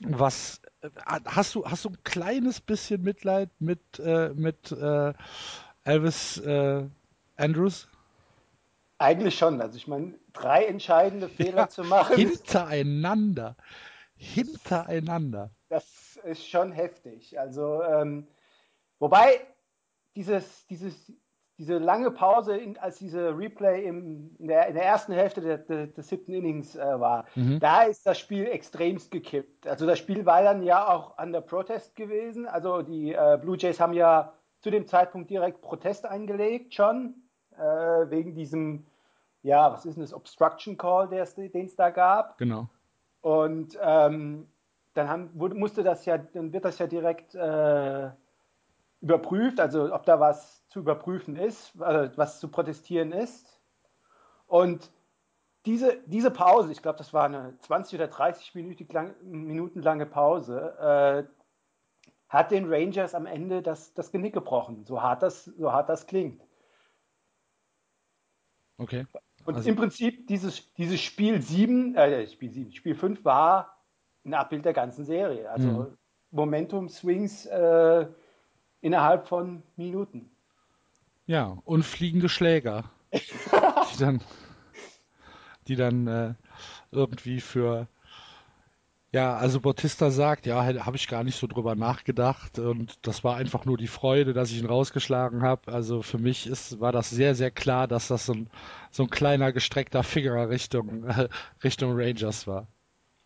was 0.04 0.62
äh, 0.82 0.90
hast 1.26 1.56
du 1.56 1.66
hast 1.66 1.86
du 1.86 1.90
ein 1.90 2.04
kleines 2.04 2.60
bisschen 2.60 3.04
Mitleid 3.04 3.50
mit 3.60 4.00
äh, 4.00 4.30
mit 4.30 4.72
äh, 4.72 5.14
Elvis 5.84 6.38
äh, 6.38 6.84
Andrews? 7.38 7.88
Eigentlich 8.98 9.38
schon. 9.38 9.62
Also 9.62 9.78
ich 9.78 9.88
meine, 9.88 10.14
drei 10.34 10.66
entscheidende 10.66 11.30
Fehler 11.38 11.58
ja, 11.58 11.70
zu 11.70 11.84
machen. 11.84 12.16
Hintereinander. 12.16 13.56
Hintereinander. 14.16 15.50
Das 15.70 16.18
ist 16.24 16.48
schon 16.48 16.72
heftig. 16.72 17.40
Also 17.40 17.82
ähm, 17.84 18.28
wobei 19.00 19.42
dieses, 20.16 20.66
dieses, 20.68 21.12
diese 21.62 21.78
lange 21.78 22.10
Pause, 22.10 22.58
in, 22.58 22.76
als 22.80 22.98
diese 22.98 23.38
Replay 23.38 23.86
im, 23.86 24.36
in, 24.40 24.48
der, 24.48 24.66
in, 24.66 24.74
der, 24.74 24.84
ersten 24.84 25.14
Hälfte 25.14 25.42
der, 25.42 25.60
der, 25.60 25.86
des 25.86 26.10
siebten 26.10 26.34
Innings 26.34 26.76
äh, 26.76 27.00
war, 27.00 27.26
mhm. 27.36 27.60
da 27.60 27.84
ist 27.84 28.04
das 28.04 28.18
Spiel 28.18 28.48
extremst 28.48 29.12
gekippt. 29.12 29.68
Also 29.68 29.86
das 29.86 30.00
Spiel 30.00 30.26
war 30.26 30.42
dann 30.42 30.64
ja 30.64 30.90
auch 30.92 31.20
an 31.20 31.32
der 31.32 31.42
Protest 31.42 31.96
gewesen. 31.96 32.48
Also 32.48 32.82
die 32.82 33.14
äh, 33.14 33.38
Blue 33.40 33.58
Jays 33.58 33.80
haben 33.80 33.94
ja 33.94 34.34
zu 34.62 34.72
dem 34.72 34.88
Zeitpunkt 34.88 35.30
direkt 35.30 35.62
Protest 35.62 36.08
eingelegt 36.08 36.74
schon, 36.74 37.14
äh, 37.56 38.10
wegen 38.10 38.34
diesem, 38.34 38.88
ja, 39.44 39.72
was 39.72 39.86
ist 39.86 39.98
denn 39.98 40.02
das, 40.04 40.16
Obstruction 40.16 40.78
Call, 40.78 41.10
den 41.10 41.66
es 41.66 41.76
da 41.76 41.92
gab. 41.92 42.40
Genau. 42.40 42.70
Und 43.22 43.78
ähm, 43.80 44.48
dann 44.96 45.10
haben, 45.10 45.30
musste 45.36 45.84
das 45.84 46.06
ja, 46.06 46.18
dann 46.18 46.54
wird 46.54 46.66
das 46.66 46.80
ja 46.80 46.88
direkt 46.88 47.36
äh, 47.36 48.10
überprüft, 49.02 49.60
also 49.60 49.94
ob 49.94 50.06
da 50.06 50.20
was 50.20 50.68
zu 50.68 50.80
überprüfen 50.80 51.36
ist, 51.36 51.78
was 51.78 52.40
zu 52.40 52.48
protestieren 52.48 53.12
ist. 53.12 53.60
Und 54.48 54.92
diese, 55.66 55.98
diese 56.06 56.32
Pause, 56.32 56.72
ich 56.72 56.82
glaube, 56.82 56.98
das 56.98 57.14
war 57.14 57.26
eine 57.26 57.58
20 57.60 57.96
oder 57.96 58.08
30 58.08 58.56
Minuten 58.56 59.82
lange 59.82 60.06
Pause, 60.06 60.78
äh, 60.80 61.42
hat 62.30 62.52
den 62.52 62.72
Rangers 62.72 63.14
am 63.14 63.26
Ende 63.26 63.62
das, 63.62 63.94
das 63.94 64.12
Genick 64.12 64.34
gebrochen, 64.34 64.86
so 64.86 65.02
hart 65.02 65.22
das, 65.22 65.46
so 65.46 65.72
hart 65.72 65.90
das 65.90 66.08
klingt. 66.08 66.42
Okay. 68.78 69.06
Und 69.46 69.56
also. 69.56 69.70
im 69.70 69.76
Prinzip 69.76 70.28
dieses, 70.28 70.74
dieses 70.74 71.02
Spiel 71.02 71.42
7, 71.42 71.96
äh, 71.96 72.28
Spiel 72.28 72.52
7, 72.52 72.72
Spiel 72.72 72.96
5 72.96 73.26
war 73.26 73.78
ein 74.24 74.34
Abbild 74.34 74.66
der 74.66 74.74
ganzen 74.74 75.06
Serie. 75.06 75.50
Also 75.50 75.68
mhm. 75.68 75.98
Momentum-Swings 76.32 77.48
äh, 77.48 78.08
innerhalb 78.82 79.28
von 79.28 79.64
Minuten. 79.76 80.30
Ja, 81.26 81.58
und 81.66 81.84
fliegende 81.84 82.30
Schläger, 82.30 82.86
die 83.12 83.98
dann, 84.00 84.22
die 85.68 85.76
dann 85.76 86.08
äh, 86.08 86.34
irgendwie 86.92 87.40
für 87.40 87.88
ja, 89.14 89.36
also 89.36 89.60
Bautista 89.60 90.10
sagt, 90.10 90.46
ja, 90.46 90.64
habe 90.86 90.96
ich 90.96 91.08
gar 91.10 91.24
nicht 91.26 91.38
so 91.38 91.46
drüber 91.46 91.76
nachgedacht 91.76 92.60
und 92.60 93.06
das 93.06 93.24
war 93.26 93.36
einfach 93.36 93.66
nur 93.66 93.78
die 93.78 93.88
Freude, 93.88 94.32
dass 94.34 94.52
ich 94.52 94.60
ihn 94.60 94.66
rausgeschlagen 94.68 95.42
habe. 95.42 95.72
Also 95.74 96.02
für 96.02 96.18
mich 96.18 96.48
ist, 96.48 96.80
war 96.80 96.94
das 96.94 97.10
sehr, 97.10 97.36
sehr 97.36 97.52
klar, 97.52 97.88
dass 97.90 98.08
das 98.08 98.26
so 98.26 98.34
ein, 98.34 98.50
so 98.90 99.04
ein 99.04 99.10
kleiner 99.10 99.52
gestreckter 99.52 100.04
Finger 100.04 100.50
Richtung, 100.50 101.04
äh, 101.06 101.28
Richtung 101.64 101.92
Rangers 101.94 102.48
war. 102.48 102.68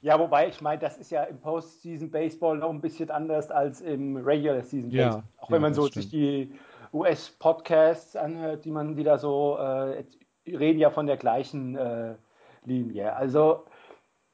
Ja, 0.05 0.19
wobei 0.19 0.49
ich 0.49 0.61
meine, 0.61 0.79
das 0.79 0.97
ist 0.97 1.09
ja 1.09 1.23
im 1.23 1.39
Postseason 1.39 2.11
Baseball 2.11 2.59
noch 2.59 2.69
ein 2.69 2.79
bisschen 2.79 3.09
anders 3.09 3.49
als 3.49 3.81
im 3.81 4.17
Regular 4.17 4.61
Season 4.61 4.91
Baseball. 4.91 5.23
Ja, 5.23 5.23
auch 5.39 5.49
wenn 5.49 5.55
ja, 5.55 5.61
man 5.61 5.73
so 5.73 5.87
sich 5.87 6.09
die 6.09 6.53
US-Podcasts 6.93 8.15
anhört, 8.15 8.65
die 8.65 8.69
man, 8.69 8.95
die 8.95 9.03
da 9.03 9.17
so 9.17 9.57
äh, 9.57 10.05
reden 10.45 10.77
ja 10.77 10.91
von 10.91 11.07
der 11.07 11.17
gleichen 11.17 11.75
äh, 11.75 12.13
Linie. 12.65 13.15
Also 13.15 13.65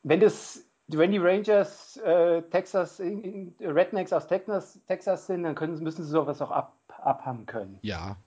wenn 0.03 0.19
das, 0.19 0.61
wenn 0.87 1.13
die 1.13 1.19
Rangers 1.19 1.95
äh, 2.03 2.41
Texas, 2.41 2.99
in, 2.99 3.23
in, 3.23 3.55
Rednecks 3.61 4.11
aus 4.11 4.27
Texas, 4.27 4.77
Texas 4.87 5.25
sind, 5.25 5.43
dann 5.43 5.55
können, 5.55 5.81
müssen 5.81 6.03
sie 6.03 6.11
sowas 6.11 6.41
auch 6.41 6.51
ab, 6.51 6.75
abhaben 6.97 7.45
können. 7.45 7.79
Ja, 7.81 8.17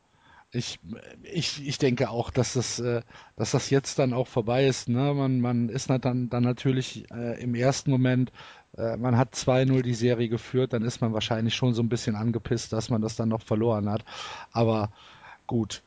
ich, 0.55 0.78
ich, 1.22 1.66
ich 1.66 1.78
denke 1.78 2.11
auch, 2.11 2.30
dass 2.30 2.55
das, 2.55 2.78
äh, 2.78 3.02
dass 3.36 3.50
das 3.50 3.70
jetzt 3.70 3.98
dann 3.98 4.12
auch 4.12 4.28
vorbei 4.28 4.66
ist. 4.66 4.88
Ne? 4.88 5.14
Man, 5.14 5.40
man 5.40 5.68
ist 5.68 5.90
dann, 5.90 6.28
dann 6.30 6.42
natürlich 6.42 7.11
äh, 7.11 7.42
im 7.42 7.55
ersten 7.55 7.90
Moment, 7.90 8.32
äh, 8.76 8.96
man 8.96 9.16
hat 9.16 9.34
2-0 9.34 9.82
die 9.82 9.94
Serie 9.94 10.28
geführt, 10.28 10.72
dann 10.72 10.82
ist 10.82 11.00
man 11.00 11.12
wahrscheinlich 11.12 11.55
schon 11.55 11.74
so 11.74 11.82
ein 11.82 11.88
bisschen 11.88 12.16
angepisst, 12.16 12.72
dass 12.72 12.90
man 12.90 13.02
das 13.02 13.16
dann 13.16 13.28
noch 13.28 13.42
verloren 13.42 13.90
hat. 13.90 14.05
Aber 14.52 14.92
gut. 15.46 15.82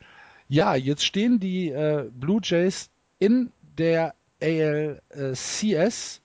Ja, 0.49 0.75
jetzt 0.75 1.05
stehen 1.05 1.39
die 1.39 1.69
äh, 1.69 2.09
Blue 2.13 2.39
Jays 2.43 2.89
in 3.19 3.51
der 3.77 4.15
ALCS 4.41 6.21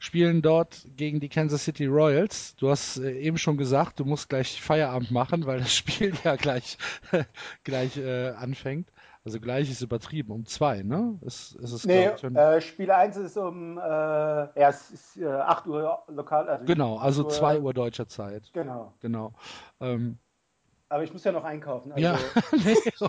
spielen 0.00 0.42
dort 0.42 0.88
gegen 0.96 1.20
die 1.20 1.28
Kansas 1.28 1.64
City 1.64 1.86
Royals. 1.86 2.56
Du 2.56 2.70
hast 2.70 2.96
äh, 2.96 3.12
eben 3.20 3.38
schon 3.38 3.56
gesagt, 3.56 4.00
du 4.00 4.04
musst 4.04 4.28
gleich 4.28 4.60
Feierabend 4.60 5.12
machen, 5.12 5.46
weil 5.46 5.60
das 5.60 5.72
Spiel 5.76 6.12
ja 6.24 6.34
gleich, 6.34 6.76
gleich 7.64 7.96
äh, 7.96 8.30
anfängt. 8.30 8.90
Also 9.22 9.38
gleich 9.38 9.70
ist 9.70 9.82
übertrieben, 9.82 10.32
um 10.32 10.46
zwei, 10.46 10.82
ne? 10.82 11.18
Ist, 11.20 11.54
ist 11.56 11.72
es, 11.72 11.84
nee, 11.84 12.08
ich, 12.08 12.24
äh, 12.24 12.60
Spiel 12.62 12.90
1 12.90 13.18
ist 13.18 13.36
um 13.36 13.76
äh, 13.76 13.82
ja, 13.82 14.50
es 14.70 14.90
ist, 14.90 15.16
äh, 15.18 15.26
8 15.26 15.66
Uhr 15.66 16.02
lokal. 16.08 16.48
Also 16.48 16.64
genau, 16.64 16.96
also 16.96 17.24
2 17.24 17.58
Uhr, 17.58 17.64
Uhr 17.66 17.74
deutscher 17.74 18.08
Zeit. 18.08 18.50
Genau. 18.54 18.94
Genau. 19.00 19.34
Ähm, 19.78 20.18
aber 20.88 21.04
ich 21.04 21.12
muss 21.12 21.22
ja 21.22 21.32
noch 21.32 21.44
einkaufen. 21.44 21.92
Also... 21.92 22.02
Ja, 22.02 22.18
nee, 22.64 22.76
oh 23.00 23.08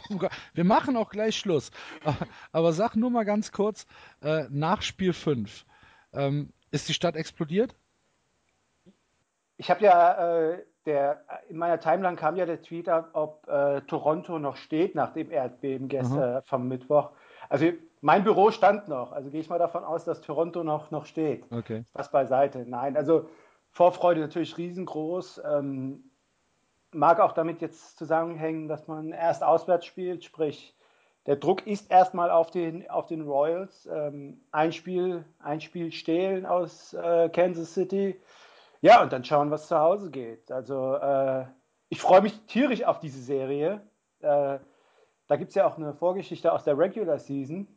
wir 0.53 0.63
machen 0.65 0.97
auch 0.97 1.09
gleich 1.09 1.37
Schluss. 1.37 1.71
Aber 2.51 2.73
sag 2.73 2.97
nur 2.97 3.09
mal 3.09 3.23
ganz 3.23 3.53
kurz, 3.53 3.87
äh, 4.21 4.43
nach 4.49 4.81
Spiel 4.81 5.13
5, 5.13 5.65
ähm, 6.13 6.51
ist 6.71 6.89
die 6.89 6.93
Stadt 6.93 7.15
explodiert? 7.15 7.75
Ich 9.57 9.69
habe 9.69 9.83
ja, 9.83 10.49
äh, 10.51 10.63
der, 10.85 11.23
in 11.49 11.57
meiner 11.57 11.79
Timeline 11.79 12.15
kam 12.15 12.35
ja 12.35 12.45
der 12.45 12.61
Tweet 12.61 12.89
ab, 12.89 13.09
ob 13.13 13.47
äh, 13.47 13.81
Toronto 13.81 14.39
noch 14.39 14.57
steht 14.57 14.95
nach 14.95 15.13
dem 15.13 15.29
Erdbeben 15.29 15.87
gestern 15.87 16.35
mhm. 16.35 16.41
vom 16.43 16.67
Mittwoch. 16.67 17.11
Also 17.49 17.71
mein 17.99 18.23
Büro 18.23 18.49
stand 18.49 18.87
noch, 18.87 19.11
also 19.11 19.29
gehe 19.29 19.41
ich 19.41 19.49
mal 19.49 19.59
davon 19.59 19.83
aus, 19.83 20.05
dass 20.05 20.21
Toronto 20.21 20.63
noch, 20.63 20.89
noch 20.89 21.05
steht. 21.05 21.45
Okay. 21.51 21.83
Was 21.93 22.09
beiseite. 22.09 22.65
Nein, 22.67 22.97
also 22.97 23.29
Vorfreude 23.69 24.21
natürlich 24.21 24.57
riesengroß. 24.57 25.41
Ähm, 25.45 26.11
mag 26.91 27.19
auch 27.19 27.31
damit 27.33 27.61
jetzt 27.61 27.97
zusammenhängen, 27.97 28.67
dass 28.67 28.87
man 28.87 29.11
erst 29.11 29.43
auswärts 29.43 29.85
spielt, 29.85 30.23
sprich 30.23 30.75
der 31.27 31.35
Druck 31.35 31.67
ist 31.67 31.91
erstmal 31.91 32.31
auf 32.31 32.49
den, 32.49 32.89
auf 32.89 33.05
den 33.05 33.21
Royals. 33.21 33.87
Ähm, 33.91 34.41
ein, 34.51 34.71
Spiel, 34.71 35.23
ein 35.39 35.61
Spiel 35.61 35.91
stehlen 35.91 36.45
aus 36.45 36.93
äh, 36.93 37.29
Kansas 37.29 37.73
City. 37.73 38.19
Ja, 38.81 39.03
und 39.03 39.13
dann 39.13 39.23
schauen, 39.23 39.51
was 39.51 39.67
zu 39.67 39.77
Hause 39.77 40.09
geht. 40.09 40.51
Also 40.51 40.95
äh, 40.95 41.45
ich 41.89 42.01
freue 42.01 42.21
mich 42.21 42.39
tierisch 42.47 42.83
auf 42.83 42.99
diese 42.99 43.21
Serie. 43.21 43.81
Äh, 44.21 44.57
da 45.27 45.35
gibt 45.37 45.49
es 45.49 45.55
ja 45.55 45.67
auch 45.67 45.77
eine 45.77 45.93
Vorgeschichte 45.93 46.51
aus 46.51 46.63
der 46.63 46.77
Regular 46.77 47.19
Season. 47.19 47.67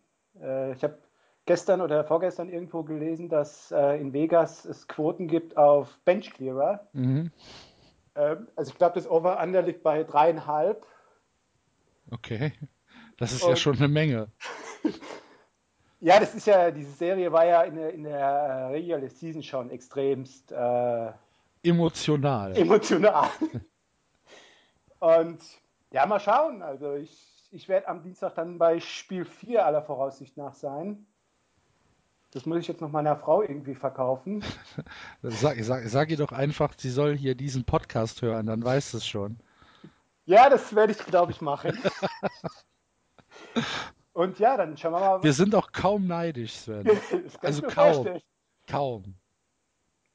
Äh, 0.40 0.72
ich 0.72 0.82
habe 0.82 0.98
gestern 1.44 1.82
oder 1.82 2.04
vorgestern 2.04 2.48
irgendwo 2.48 2.82
gelesen, 2.82 3.28
dass 3.28 3.70
äh, 3.70 4.00
in 4.00 4.14
Vegas 4.14 4.64
es 4.64 4.88
Quoten 4.88 5.28
gibt 5.28 5.58
auf 5.58 5.98
Bench 6.06 6.32
Clearer. 6.32 6.88
Mhm. 6.94 7.30
Ähm, 8.14 8.48
also 8.56 8.70
ich 8.70 8.78
glaube, 8.78 8.94
das 8.94 9.08
Over-Under 9.08 9.60
liegt 9.60 9.82
bei 9.82 10.02
dreieinhalb. 10.04 10.86
Okay. 12.10 12.52
Das 13.16 13.32
ist 13.32 13.42
Und, 13.42 13.50
ja 13.50 13.56
schon 13.56 13.76
eine 13.76 13.88
Menge. 13.88 14.28
ja, 16.00 16.20
das 16.20 16.34
ist 16.34 16.46
ja, 16.46 16.70
diese 16.70 16.92
Serie 16.92 17.30
war 17.32 17.46
ja 17.46 17.62
in 17.62 17.76
der, 17.76 17.94
in 17.94 18.04
der 18.04 18.18
äh, 18.18 18.64
Regular 18.66 19.08
Season 19.08 19.42
schon 19.42 19.70
extremst 19.70 20.52
äh, 20.52 21.12
emotional. 21.62 22.56
Emotional. 22.56 23.28
Und 24.98 25.40
ja, 25.90 26.06
mal 26.06 26.20
schauen. 26.20 26.62
Also 26.62 26.94
ich, 26.94 27.48
ich 27.50 27.68
werde 27.68 27.88
am 27.88 28.02
Dienstag 28.02 28.34
dann 28.34 28.58
bei 28.58 28.80
Spiel 28.80 29.24
4 29.24 29.64
aller 29.64 29.82
Voraussicht 29.82 30.36
nach 30.36 30.54
sein. 30.54 31.06
Das 32.32 32.46
muss 32.46 32.58
ich 32.58 32.66
jetzt 32.66 32.80
noch 32.80 32.90
meiner 32.90 33.14
Frau 33.14 33.42
irgendwie 33.42 33.76
verkaufen. 33.76 34.42
sag, 35.22 35.62
sag, 35.62 35.88
sag 35.88 36.10
ihr 36.10 36.16
doch 36.16 36.32
einfach, 36.32 36.74
sie 36.76 36.90
soll 36.90 37.16
hier 37.16 37.36
diesen 37.36 37.64
Podcast 37.64 38.22
hören, 38.22 38.46
dann 38.46 38.64
weiß 38.64 38.94
es 38.94 39.06
schon. 39.06 39.38
Ja, 40.26 40.50
das 40.50 40.74
werde 40.74 40.92
ich, 40.92 40.98
glaube 40.98 41.30
ich, 41.30 41.40
machen. 41.40 41.78
Und 44.12 44.38
ja, 44.38 44.56
dann 44.56 44.76
schauen 44.76 44.92
wir 44.92 45.00
mal. 45.00 45.22
Wir 45.22 45.32
sind 45.32 45.54
auch 45.54 45.72
kaum 45.72 46.06
neidisch, 46.06 46.52
Sven. 46.52 46.86
also 47.42 47.62
kaum. 47.62 47.94
Vorstellen. 47.94 48.20
Kaum. 48.68 49.14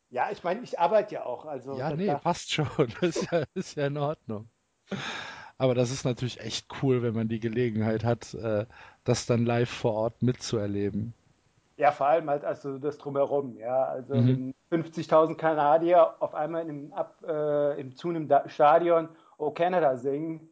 Ja, 0.09 0.29
ich 0.31 0.43
meine, 0.43 0.61
ich 0.61 0.79
arbeite 0.79 1.15
ja 1.15 1.25
auch. 1.25 1.45
Also 1.45 1.77
ja, 1.77 1.95
nee, 1.95 2.13
passt 2.15 2.51
schon. 2.51 2.67
ist, 3.01 3.31
ja, 3.31 3.43
ist 3.53 3.75
ja 3.75 3.87
in 3.87 3.97
Ordnung. 3.97 4.49
Aber 5.57 5.75
das 5.75 5.91
ist 5.91 6.05
natürlich 6.05 6.39
echt 6.39 6.67
cool, 6.81 7.03
wenn 7.03 7.13
man 7.13 7.27
die 7.27 7.41
Gelegenheit 7.41 8.03
hat, 8.03 8.33
äh, 8.33 8.65
das 9.03 9.25
dann 9.25 9.45
live 9.45 9.69
vor 9.69 9.93
Ort 9.93 10.23
mitzuerleben. 10.23 11.13
Ja, 11.75 11.91
vor 11.91 12.07
allem 12.07 12.29
halt 12.29 12.43
also 12.43 12.77
das 12.77 12.97
drumherum, 12.97 13.57
ja. 13.57 13.83
Also 13.83 14.15
mhm. 14.15 14.53
50.000 14.71 15.35
Kanadier 15.35 16.15
auf 16.21 16.33
einmal 16.33 16.67
im, 16.67 16.93
ab, 16.93 17.21
äh, 17.27 17.79
im 17.79 17.95
zunehmenden 17.95 18.49
Stadion 18.49 19.09
Oh 19.37 19.51
Canada 19.51 19.95
singen, 19.95 20.49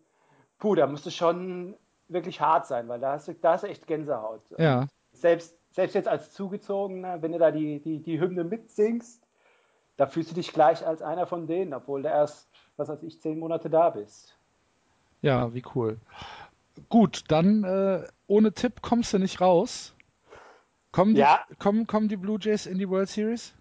puh, 0.60 0.76
da 0.76 0.88
musst 0.88 1.06
du 1.06 1.12
schon 1.12 1.76
wirklich 2.08 2.41
hart 2.41 2.68
sein, 2.68 2.88
weil 2.88 2.99
da 2.99 3.14
hast 3.14 3.28
du, 3.28 3.34
da 3.34 3.53
hast 3.53 3.64
du 3.64 3.68
echt 3.68 3.88
Gänsehaut. 3.88 4.41
Ja. 4.58 4.88
selbst, 5.12 5.58
selbst 5.72 5.93
jetzt 5.93 6.08
als 6.08 6.32
Zugezogener, 6.34 7.22
wenn 7.22 7.32
du 7.32 7.39
da 7.39 7.51
die, 7.51 7.80
die, 7.80 7.99
die 8.01 8.20
Hymne 8.20 8.43
mitsingst, 8.43 9.28
da 9.97 10.08
fühlst 10.08 10.32
du 10.32 10.36
dich 10.36 10.53
gleich 10.53 10.86
als 10.86 11.01
einer 11.01 11.26
von 11.26 11.47
denen, 11.47 11.74
obwohl 11.74 12.03
du 12.03 12.10
erst, 12.10 12.49
was 12.78 12.88
weiß 12.88 13.03
ich, 13.03 13.20
zehn 13.22 13.39
Monate 13.39 13.70
da 13.70 13.89
bist. 13.89 14.38
Ja, 15.22 15.53
wie 15.53 15.64
cool. 15.76 15.97
Gut, 16.89 17.24
dann 17.30 17.64
äh, 17.64 18.08
ohne 18.28 18.53
Tipp 18.53 18.82
kommst 18.82 19.14
du 19.14 19.18
nicht 19.18 19.41
raus. 19.41 19.95
Kommen 20.91 21.16
die, 21.16 21.22
ja. 21.22 21.43
kommen, 21.60 21.88
kommen 21.88 22.08
die 22.08 22.18
Blue 22.18 22.39
Jays 22.39 22.66
in 22.66 22.78
die 22.78 22.89
World 22.89 23.10
Series? 23.10 23.53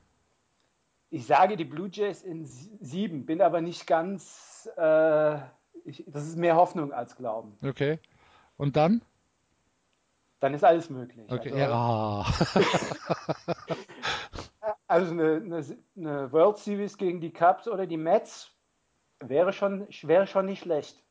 Ich 1.11 1.27
sage 1.27 1.57
die 1.57 1.65
Blue 1.65 1.89
Jays 1.91 2.23
in 2.23 2.45
sieben, 2.45 3.27
bin 3.27 3.41
aber 3.41 3.61
nicht 3.61 3.87
ganz. 3.87 4.69
Äh, 4.77 5.37
ich, 5.85 6.05
das 6.07 6.27
ist 6.27 6.37
mehr 6.37 6.57
Hoffnung 6.57 6.93
als 6.93 7.17
Glauben. 7.17 7.57
Okay. 7.63 7.99
Und 8.57 8.77
dann? 8.77 9.03
Dann 10.41 10.55
ist 10.55 10.65
alles 10.65 10.91
möglich. 10.91 11.31
Okay. 11.31 11.51
Also, 11.53 11.59
ja. 11.59 12.27
also 14.87 15.13
eine, 15.13 15.37
eine, 15.37 15.65
eine, 15.97 16.33
World 16.33 16.59
Series 16.59 16.99
gegen 16.99 17.21
die 17.21 17.33
Cubs 17.33 17.69
oder 17.69 17.87
die 17.87 17.97
Mets 17.97 18.51
wäre 19.21 19.53
schon, 19.53 19.87
wäre 20.03 20.27
schon 20.27 20.47
nicht 20.47 20.63
schlecht. 20.63 21.03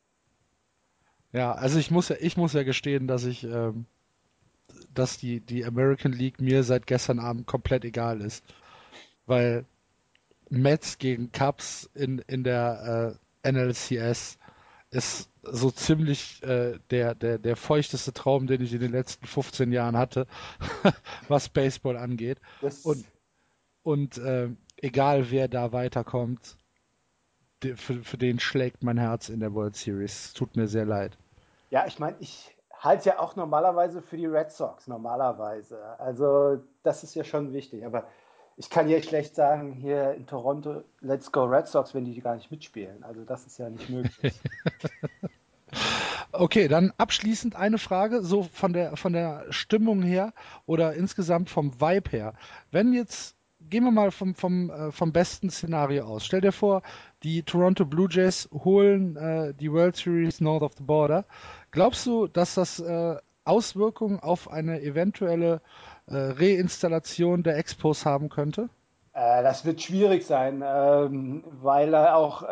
Ja, 1.32 1.52
also 1.52 1.78
ich 1.78 1.90
muss 1.90 2.08
ja, 2.08 2.16
ich 2.20 2.36
muss 2.36 2.52
ja 2.52 2.62
gestehen, 2.62 3.08
dass 3.08 3.24
ich 3.24 3.44
ähm, 3.44 3.86
dass 4.94 5.18
die, 5.18 5.40
die 5.40 5.64
American 5.64 6.12
League 6.12 6.40
mir 6.40 6.62
seit 6.62 6.86
gestern 6.86 7.18
Abend 7.18 7.46
komplett 7.46 7.84
egal 7.84 8.20
ist. 8.20 8.44
Weil 9.26 9.64
Mets 10.48 10.98
gegen 10.98 11.32
Cubs 11.32 11.90
in, 11.94 12.18
in 12.26 12.44
der 12.44 13.18
äh, 13.42 13.52
NLCS 13.52 14.38
ist 14.90 15.28
so 15.52 15.70
ziemlich 15.70 16.42
äh, 16.42 16.78
der, 16.90 17.14
der, 17.14 17.38
der 17.38 17.56
feuchteste 17.56 18.12
Traum, 18.12 18.46
den 18.46 18.62
ich 18.62 18.72
in 18.72 18.80
den 18.80 18.92
letzten 18.92 19.26
15 19.26 19.72
Jahren 19.72 19.96
hatte, 19.96 20.26
was 21.28 21.48
Baseball 21.48 21.96
angeht. 21.96 22.40
Das 22.60 22.84
und 22.84 23.04
und 23.82 24.18
äh, 24.18 24.48
egal 24.78 25.30
wer 25.30 25.46
da 25.46 25.72
weiterkommt, 25.72 26.56
für, 27.62 28.02
für 28.02 28.18
den 28.18 28.40
schlägt 28.40 28.82
mein 28.82 28.98
Herz 28.98 29.28
in 29.28 29.38
der 29.38 29.54
World 29.54 29.76
Series. 29.76 30.32
Tut 30.32 30.56
mir 30.56 30.66
sehr 30.66 30.84
leid. 30.84 31.16
Ja, 31.70 31.86
ich 31.86 32.00
meine, 32.00 32.16
ich 32.18 32.56
halte 32.72 33.10
ja 33.10 33.18
auch 33.20 33.36
normalerweise 33.36 34.02
für 34.02 34.16
die 34.16 34.26
Red 34.26 34.50
Sox, 34.50 34.88
normalerweise. 34.88 35.98
Also 36.00 36.62
das 36.82 37.04
ist 37.04 37.14
ja 37.14 37.24
schon 37.24 37.52
wichtig. 37.52 37.86
Aber 37.86 38.08
ich 38.56 38.70
kann 38.70 38.88
hier 38.88 39.02
schlecht 39.02 39.34
sagen, 39.34 39.72
hier 39.72 40.14
in 40.14 40.26
Toronto, 40.26 40.82
let's 41.00 41.30
go 41.30 41.44
Red 41.44 41.68
Sox, 41.68 41.94
wenn 41.94 42.04
die 42.04 42.20
gar 42.20 42.34
nicht 42.34 42.50
mitspielen. 42.50 43.04
Also 43.04 43.24
das 43.24 43.46
ist 43.46 43.58
ja 43.58 43.70
nicht 43.70 43.88
möglich. 43.88 44.40
okay, 46.40 46.68
dann 46.68 46.92
abschließend 46.98 47.56
eine 47.56 47.78
Frage, 47.78 48.22
so 48.22 48.44
von 48.44 48.72
der, 48.72 48.96
von 48.96 49.12
der 49.12 49.46
Stimmung 49.50 50.02
her 50.02 50.32
oder 50.66 50.94
insgesamt 50.94 51.50
vom 51.50 51.80
Vibe 51.80 52.10
her. 52.10 52.34
Wenn 52.70 52.92
jetzt 52.92 53.36
gehen 53.68 53.84
wir 53.84 53.90
mal 53.90 54.10
vom, 54.10 54.34
vom, 54.34 54.70
äh, 54.70 54.92
vom 54.92 55.12
besten 55.12 55.50
Szenario 55.50 56.04
aus. 56.04 56.24
Stell 56.24 56.40
dir 56.40 56.52
vor, 56.52 56.82
die 57.22 57.42
Toronto 57.42 57.84
Blue 57.84 58.08
Jays 58.10 58.48
holen 58.52 59.16
äh, 59.16 59.54
die 59.54 59.72
World 59.72 59.96
Series 59.96 60.40
North 60.40 60.62
of 60.62 60.74
the 60.78 60.84
Border. 60.84 61.24
Glaubst 61.70 62.06
du, 62.06 62.26
dass 62.26 62.54
das 62.54 62.78
äh, 62.80 63.16
Auswirkungen 63.44 64.20
auf 64.20 64.50
eine 64.50 64.82
eventuelle 64.82 65.60
äh, 66.06 66.14
Reinstallation 66.16 67.42
der 67.42 67.56
Expos 67.56 68.04
haben 68.06 68.28
könnte? 68.28 68.68
Äh, 69.12 69.42
das 69.42 69.64
wird 69.64 69.82
schwierig 69.82 70.26
sein, 70.26 70.62
ähm, 70.64 71.44
weil 71.62 71.94
auch 71.94 72.44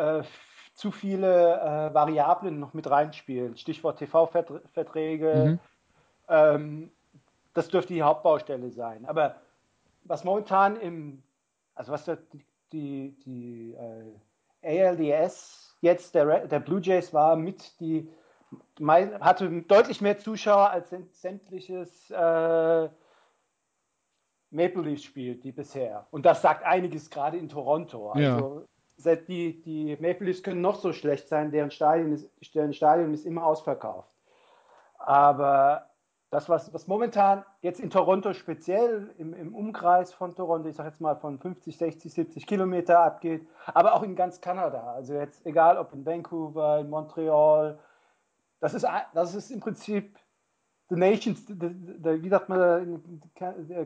zu 0.75 0.91
viele 0.91 1.91
Variablen 1.95 2.59
noch 2.59 2.75
mit 2.75 2.91
reinspielen. 2.91 3.57
Stichwort 3.57 3.99
TV-Verträge. 3.99 5.35
Mhm. 5.45 5.61
Ähm, 6.29 6.91
das 7.55 7.69
dürfte 7.69 7.95
die 7.95 8.03
Hauptbaustelle 8.03 8.71
sein. 8.71 9.05
Aber 9.07 9.37
was 10.05 10.25
momentan 10.25 10.77
im, 10.77 11.23
also 11.75 11.93
was 11.93 12.05
der, 12.05 12.19
die, 12.73 13.17
die 13.25 13.75
äh, 13.75 14.83
ALDS 14.83 15.77
jetzt 15.81 16.15
der, 16.15 16.47
der 16.47 16.61
Blue 16.61 16.81
Jays 16.81 17.15
war, 17.15 17.37
mit 17.37 17.79
die 17.81 18.09
hatte 18.81 19.63
deutlich 19.63 20.01
mehr 20.01 20.19
Zuschauer 20.19 20.71
als 20.71 20.95
sämtliches 21.13 22.11
äh, 22.11 22.89
Maple 24.51 24.83
Leafs 24.83 25.03
spielt, 25.05 25.43
die 25.43 25.53
bisher. 25.53 26.07
Und 26.11 26.25
das 26.25 26.43
sagt 26.43 26.65
einiges 26.65 27.11
gerade 27.11 27.37
in 27.37 27.49
Toronto. 27.49 28.13
Also 28.13 28.61
ja. 28.61 28.67
Die, 28.97 29.61
die 29.63 29.97
Maple 30.01 30.27
Leafs 30.27 30.43
können 30.43 30.61
noch 30.61 30.77
so 30.77 30.93
schlecht 30.93 31.29
sein, 31.29 31.51
deren 31.51 31.71
Stadion 31.71 32.13
ist, 32.13 32.31
deren 32.55 32.73
Stadion 32.73 33.13
ist 33.13 33.27
immer 33.27 33.45
ausverkauft. 33.45 34.11
Aber 34.99 35.91
das, 36.31 36.49
was, 36.49 36.73
was 36.75 36.89
momentan 36.89 37.45
jetzt 37.61 37.79
in 37.79 37.91
Toronto 37.91 38.33
speziell 38.33 39.15
im, 39.19 39.35
im 39.35 39.55
Umkreis 39.55 40.13
von 40.13 40.35
Toronto, 40.35 40.69
ich 40.69 40.77
sage 40.77 40.89
jetzt 40.89 41.01
mal 41.01 41.15
von 41.15 41.39
50, 41.39 41.77
60, 41.77 42.13
70 42.13 42.47
Kilometer 42.47 43.01
abgeht, 43.01 43.47
aber 43.73 43.95
auch 43.95 44.03
in 44.03 44.17
ganz 44.17 44.41
Kanada. 44.41 44.95
Also 44.95 45.15
jetzt 45.15 45.47
egal 45.47 45.79
ob 45.79 45.93
in 45.93 46.05
Vancouver, 46.05 46.81
in 46.81 46.91
Montreal, 46.91 47.79
das 48.61 48.75
ist, 48.75 48.87
das 49.15 49.35
ist 49.35 49.51
im 49.51 49.61
Prinzip 49.61 50.19
The 50.89 50.97
Nations, 50.97 51.47
the, 51.47 51.55
the, 51.55 52.23
wie 52.23 52.29
sagt 52.29 52.49
man, 52.49 53.23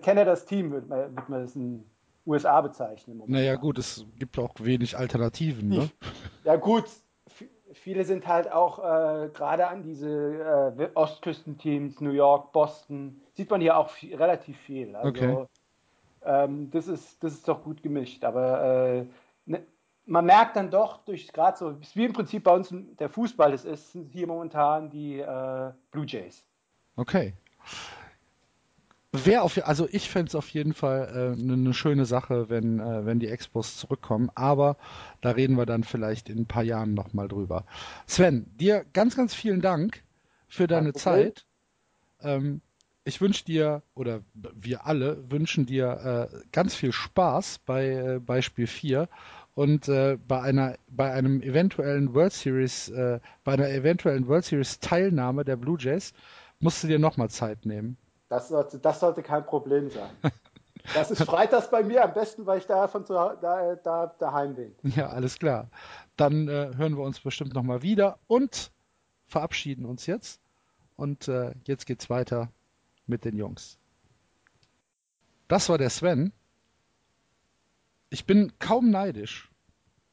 Canadas 0.03 0.47
Team, 0.47 0.73
wird 0.73 0.89
man, 0.89 1.17
wird 1.17 1.29
man 1.29 1.43
das 1.43 1.55
in 1.55 1.89
USA 2.29 2.61
bezeichnen. 2.61 3.23
Naja, 3.27 3.57
gut, 3.57 3.79
es 3.79 4.05
gibt 4.19 4.39
auch 4.39 4.55
wenig 4.59 4.97
Alternativen. 4.97 5.69
Ne? 5.69 5.91
Ja, 6.45 6.57
gut, 6.57 6.85
viele 7.73 8.05
sind 8.05 8.27
halt 8.27 8.53
auch 8.53 8.79
äh, 8.79 9.29
gerade 9.31 9.69
an 9.69 9.83
diese 9.83 10.75
äh, 10.79 10.89
Ostküstenteams, 10.95 12.01
New 12.01 12.11
York, 12.11 12.53
Boston, 12.53 13.21
sieht 13.33 13.51
man 13.51 13.61
hier 13.61 13.77
auch 13.77 13.91
viel, 13.91 14.15
relativ 14.15 14.59
viel. 14.59 14.95
Also, 14.95 15.09
okay. 15.09 15.47
ähm, 16.25 16.71
das, 16.71 16.89
ist, 16.89 17.23
das 17.23 17.33
ist 17.33 17.49
doch 17.49 17.63
gut 17.63 17.83
gemischt. 17.83 18.25
Aber 18.25 18.63
äh, 18.63 19.07
ne, 19.47 19.63
man 20.07 20.25
merkt 20.25 20.57
dann 20.57 20.71
doch, 20.71 20.99
durch 21.05 21.29
gerade 21.33 21.57
so, 21.57 21.77
wie 21.95 22.05
im 22.05 22.13
Prinzip 22.13 22.45
bei 22.45 22.53
uns 22.53 22.73
der 22.99 23.09
Fußball 23.09 23.53
es 23.53 23.65
ist, 23.65 23.93
sind 23.93 24.13
hier 24.13 24.27
momentan 24.27 24.91
die 24.91 25.21
äh, 25.21 25.73
Blue 25.91 26.07
Jays. 26.07 26.45
Okay. 26.97 27.35
Wäre 29.13 29.41
auf, 29.41 29.59
also 29.67 29.89
ich 29.91 30.11
fände 30.11 30.29
es 30.29 30.35
auf 30.35 30.51
jeden 30.51 30.75
Fall 30.75 31.09
äh, 31.09 31.41
eine 31.41 31.57
ne 31.57 31.73
schöne 31.73 32.05
Sache, 32.05 32.51
wenn, 32.51 32.79
äh, 32.79 33.07
wenn 33.07 33.21
die 33.21 33.29
Expos 33.29 33.79
zurückkommen, 33.79 34.31
aber 34.35 34.77
da 35.23 35.31
reden 35.31 35.57
wir 35.57 35.65
dann 35.65 35.83
vielleicht 35.83 36.29
in 36.29 36.41
ein 36.41 36.47
paar 36.47 36.63
Jahren 36.63 36.93
nochmal 36.93 37.27
drüber. 37.27 37.65
Sven, 38.07 38.47
dir 38.59 38.85
ganz, 38.93 39.17
ganz 39.17 39.35
vielen 39.35 39.63
Dank 39.63 40.03
für 40.47 40.67
deine 40.67 40.91
okay. 40.91 40.99
Zeit. 40.99 41.47
Ähm, 42.21 42.61
ich 43.05 43.23
wünsche 43.23 43.47
dir, 43.47 43.83
oder 43.95 44.21
wir 44.35 44.85
alle 44.85 45.31
wünschen 45.31 45.65
dir 45.65 46.29
äh, 46.31 46.37
ganz 46.53 46.75
viel 46.75 46.93
Spaß 46.93 47.61
bei, 47.65 47.89
äh, 47.89 48.21
bei 48.21 48.43
Spiel 48.43 48.67
4 48.67 49.09
und 49.55 49.89
äh, 49.89 50.19
bei 50.29 50.43
einer 50.43 50.77
bei 50.87 51.11
einem 51.11 51.41
eventuellen 51.41 52.13
World 52.13 52.35
Series 52.35 52.91
äh, 52.91 53.21
bei 53.43 53.55
einer 53.55 53.71
eventuellen 53.71 54.29
World 54.29 54.45
Series 54.45 54.79
Teilnahme 54.81 55.45
der 55.47 55.57
Blue 55.57 55.79
Jays 55.81 56.13
musst 56.61 56.85
du 56.85 56.89
dir 56.89 56.99
nochmal 56.99 57.31
Zeit 57.31 57.65
nehmen. 57.65 57.97
Das 58.29 58.49
sollte, 58.49 58.79
das 58.79 59.01
sollte 59.01 59.23
kein 59.23 59.45
Problem 59.47 59.91
sein. 59.91 60.11
Das 60.95 61.11
ist 61.11 61.23
freitags 61.25 61.71
bei 61.71 61.83
mir 61.83 62.05
am 62.05 62.15
besten, 62.15 62.47
weil 62.47 62.59
ich 62.59 62.67
da 62.67 62.89
von 62.89 63.05
zu, 63.05 63.13
da, 63.13 63.77
da, 63.77 64.15
daheim 64.19 64.55
bin. 64.55 64.75
Ja, 64.83 65.09
alles 65.09 65.39
klar. 65.39 65.69
Dann 66.17 66.49
äh, 66.49 66.71
hören 66.77 66.97
wir 66.97 67.05
uns 67.05 67.21
bestimmt 67.21 67.55
nochmal 67.55 67.83
wieder 67.83 68.19
und 68.27 68.71
verabschieden 69.27 69.85
uns 69.85 70.07
jetzt. 70.07 70.41
Und 70.97 71.29
äh, 71.29 71.55
jetzt 71.65 71.87
geht's 71.87 72.11
weiter 72.11 72.51
mit 73.07 73.25
den 73.25 73.37
Jungs. 73.37 73.79
Das 75.47 75.69
war 75.69 75.79
der 75.79 75.91
Sven. 75.91 76.33
Ich 78.11 78.27
bin 78.27 78.53
kaum 78.59 78.91
neidisch. 78.91 79.51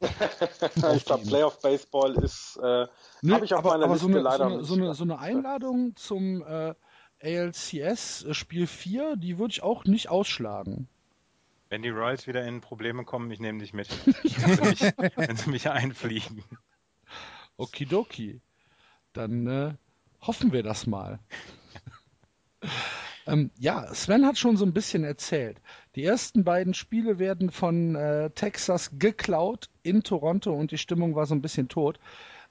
ich 0.00 1.04
glaube, 1.04 1.24
Playoff 1.26 1.60
Baseball 1.60 2.14
ist. 2.22 2.58
Äh, 2.62 2.86
Nö, 3.22 3.34
Habe 3.34 3.44
ich 3.46 3.54
auf 3.54 3.60
aber, 3.60 3.70
meiner 3.70 3.84
aber 3.84 3.94
Liste 3.94 4.08
so 4.08 4.12
eine, 4.12 4.20
leider 4.20 4.48
so 4.48 4.54
eine, 4.54 4.64
so 4.64 4.74
eine, 4.74 4.94
so 4.94 5.04
eine 5.04 5.18
Einladung 5.18 5.96
zum 5.96 6.42
äh, 6.42 6.74
ALCS 7.22 8.24
äh, 8.24 8.34
Spiel 8.34 8.66
4, 8.66 9.16
die 9.16 9.38
würde 9.38 9.52
ich 9.52 9.62
auch 9.62 9.84
nicht 9.84 10.08
ausschlagen. 10.08 10.88
Wenn 11.68 11.82
die 11.82 11.88
Royals 11.88 12.26
wieder 12.26 12.46
in 12.46 12.60
Probleme 12.60 13.04
kommen, 13.04 13.30
ich 13.30 13.40
nehme 13.40 13.58
dich 13.58 13.72
mit. 13.72 13.88
wenn, 14.06 14.76
sie 14.76 14.84
mich, 14.86 15.16
wenn 15.16 15.36
sie 15.36 15.50
mich 15.50 15.70
einfliegen. 15.70 16.44
Okidoki. 17.56 18.40
Dann 19.12 19.46
äh, 19.46 19.74
hoffen 20.20 20.52
wir 20.52 20.62
das 20.62 20.86
mal. 20.86 21.18
ähm, 23.26 23.50
ja, 23.58 23.92
Sven 23.94 24.26
hat 24.26 24.38
schon 24.38 24.56
so 24.56 24.64
ein 24.64 24.74
bisschen 24.74 25.02
erzählt. 25.02 25.60
Die 25.96 26.04
ersten 26.04 26.44
beiden 26.44 26.74
Spiele 26.74 27.18
werden 27.18 27.50
von 27.50 27.96
äh, 27.96 28.30
Texas 28.30 28.90
geklaut 28.98 29.70
in 29.82 30.02
Toronto 30.02 30.52
und 30.52 30.70
die 30.70 30.78
Stimmung 30.78 31.14
war 31.14 31.26
so 31.26 31.34
ein 31.34 31.42
bisschen 31.42 31.68
tot. 31.68 31.98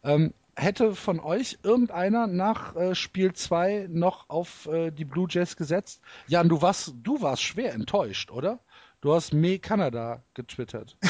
Ähm, 0.03 0.33
hätte 0.55 0.95
von 0.95 1.19
euch 1.19 1.59
irgendeiner 1.63 2.27
nach 2.27 2.75
äh, 2.75 2.95
Spiel 2.95 3.33
2 3.33 3.87
noch 3.89 4.29
auf 4.29 4.67
äh, 4.67 4.91
die 4.91 5.05
Blue 5.05 5.27
Jays 5.29 5.57
gesetzt? 5.57 6.01
Jan, 6.27 6.49
du 6.49 6.61
warst, 6.61 6.93
du 7.03 7.21
warst 7.21 7.43
schwer 7.43 7.73
enttäuscht, 7.73 8.31
oder? 8.31 8.59
Du 9.01 9.13
hast 9.13 9.33
Me 9.33 9.59
Kanada 9.59 10.23
getwittert. 10.33 10.97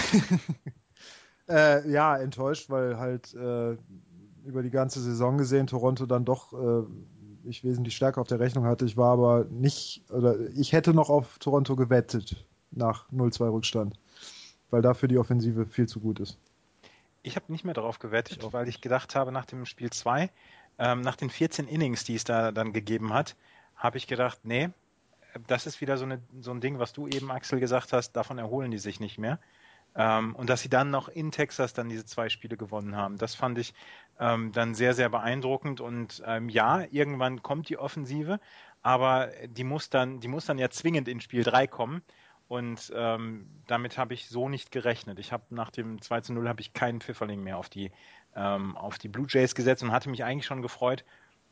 Äh, 1.47 1.87
ja, 1.91 2.17
enttäuscht, 2.17 2.71
weil 2.71 2.97
halt 2.97 3.33
äh, 3.35 3.77
über 4.45 4.63
die 4.63 4.71
ganze 4.71 4.99
Saison 4.99 5.37
gesehen 5.37 5.67
Toronto 5.67 6.07
dann 6.07 6.25
doch 6.25 6.53
äh, 6.53 6.87
ich 7.43 7.63
wesentlich 7.63 7.95
stärker 7.95 8.21
auf 8.21 8.27
der 8.27 8.39
Rechnung 8.39 8.65
hatte. 8.65 8.85
Ich 8.85 8.97
war 8.97 9.11
aber 9.13 9.45
nicht, 9.45 10.03
oder 10.09 10.39
ich 10.55 10.73
hätte 10.73 10.93
noch 10.93 11.09
auf 11.09 11.37
Toronto 11.39 11.75
gewettet 11.75 12.45
nach 12.71 13.09
0-2 13.11 13.53
Rückstand, 13.53 13.99
weil 14.69 14.81
dafür 14.81 15.07
die 15.07 15.17
Offensive 15.17 15.65
viel 15.65 15.87
zu 15.87 15.99
gut 15.99 16.19
ist. 16.19 16.37
Ich 17.25 17.35
habe 17.35 17.51
nicht 17.51 17.65
mehr 17.65 17.73
darauf 17.73 17.97
gewettet, 17.97 18.53
weil 18.53 18.67
ich 18.67 18.81
gedacht 18.81 19.15
habe, 19.15 19.31
nach 19.31 19.45
dem 19.45 19.65
Spiel 19.65 19.89
2, 19.89 20.29
ähm, 20.77 21.01
nach 21.01 21.15
den 21.15 21.31
14 21.31 21.67
Innings, 21.67 22.03
die 22.03 22.13
es 22.13 22.23
da 22.23 22.51
dann 22.51 22.71
gegeben 22.71 23.13
hat, 23.13 23.35
habe 23.75 23.97
ich 23.97 24.05
gedacht, 24.05 24.39
nee, 24.43 24.69
das 25.47 25.65
ist 25.65 25.81
wieder 25.81 25.97
so, 25.97 26.05
eine, 26.05 26.21
so 26.39 26.51
ein 26.51 26.61
Ding, 26.61 26.77
was 26.77 26.93
du 26.93 27.07
eben, 27.07 27.31
Axel, 27.31 27.59
gesagt 27.59 27.93
hast, 27.93 28.11
davon 28.11 28.37
erholen 28.37 28.69
die 28.69 28.77
sich 28.77 28.99
nicht 28.99 29.17
mehr. 29.17 29.39
Ähm, 29.95 30.35
und 30.35 30.51
dass 30.51 30.61
sie 30.61 30.69
dann 30.69 30.91
noch 30.91 31.07
in 31.07 31.31
Texas 31.31 31.73
dann 31.73 31.89
diese 31.89 32.05
zwei 32.05 32.29
Spiele 32.29 32.57
gewonnen 32.57 32.95
haben, 32.95 33.17
das 33.17 33.33
fand 33.33 33.57
ich 33.57 33.73
ähm, 34.19 34.51
dann 34.51 34.75
sehr, 34.75 34.93
sehr 34.93 35.09
beeindruckend. 35.09 35.81
Und 35.81 36.21
ähm, 36.27 36.49
ja, 36.49 36.83
irgendwann 36.91 37.41
kommt 37.41 37.69
die 37.69 37.79
Offensive, 37.79 38.39
aber 38.83 39.31
die 39.47 39.63
muss 39.63 39.89
dann, 39.89 40.19
die 40.19 40.27
muss 40.27 40.45
dann 40.45 40.59
ja 40.59 40.69
zwingend 40.69 41.07
in 41.07 41.21
Spiel 41.21 41.43
3 41.43 41.65
kommen. 41.65 42.03
Und 42.47 42.93
ähm, 42.95 43.49
damit 43.65 43.97
habe 43.97 44.13
ich 44.13 44.29
so 44.29 44.49
nicht 44.49 44.71
gerechnet. 44.71 45.17
Ich 45.17 45.31
habe 45.31 45.43
nach 45.49 45.71
dem 45.71 46.01
2 46.01 46.21
zu 46.21 46.33
0 46.33 46.47
habe 46.47 46.61
ich 46.61 46.73
keinen 46.73 47.01
Pfifferling 47.01 47.41
mehr 47.41 47.57
auf 47.57 47.69
die, 47.69 47.91
ähm, 48.35 48.77
auf 48.77 48.99
die 48.99 49.07
Blue 49.07 49.25
Jays 49.27 49.55
gesetzt 49.55 49.81
und 49.81 49.91
hatte 49.91 50.09
mich 50.09 50.23
eigentlich 50.23 50.45
schon 50.45 50.61
gefreut, 50.61 51.03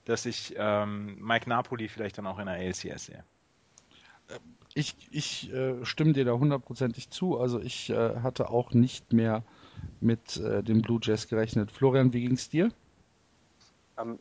dass 0.05 0.25
ich 0.25 0.53
ähm, 0.57 1.17
Mike 1.19 1.49
Napoli 1.49 1.87
vielleicht 1.87 2.17
dann 2.17 2.27
auch 2.27 2.37
in 2.37 2.45
der 2.45 2.55
ALCS 2.55 3.05
sehe. 3.05 3.23
Ich, 4.75 4.95
ich 5.11 5.51
äh, 5.53 5.85
stimme 5.85 6.13
dir 6.13 6.25
da 6.25 6.33
hundertprozentig 6.33 7.09
zu. 7.09 7.39
Also 7.39 7.59
ich 7.59 7.89
äh, 7.89 8.21
hatte 8.21 8.49
auch 8.49 8.71
nicht 8.71 9.13
mehr 9.13 9.43
mit 9.99 10.37
äh, 10.37 10.63
den 10.63 10.81
Blue 10.81 10.99
Jays 11.01 11.27
gerechnet. 11.27 11.71
Florian, 11.71 12.13
wie 12.13 12.21
ging 12.21 12.33
es 12.33 12.49
dir? 12.49 12.69
Ähm, 13.97 14.17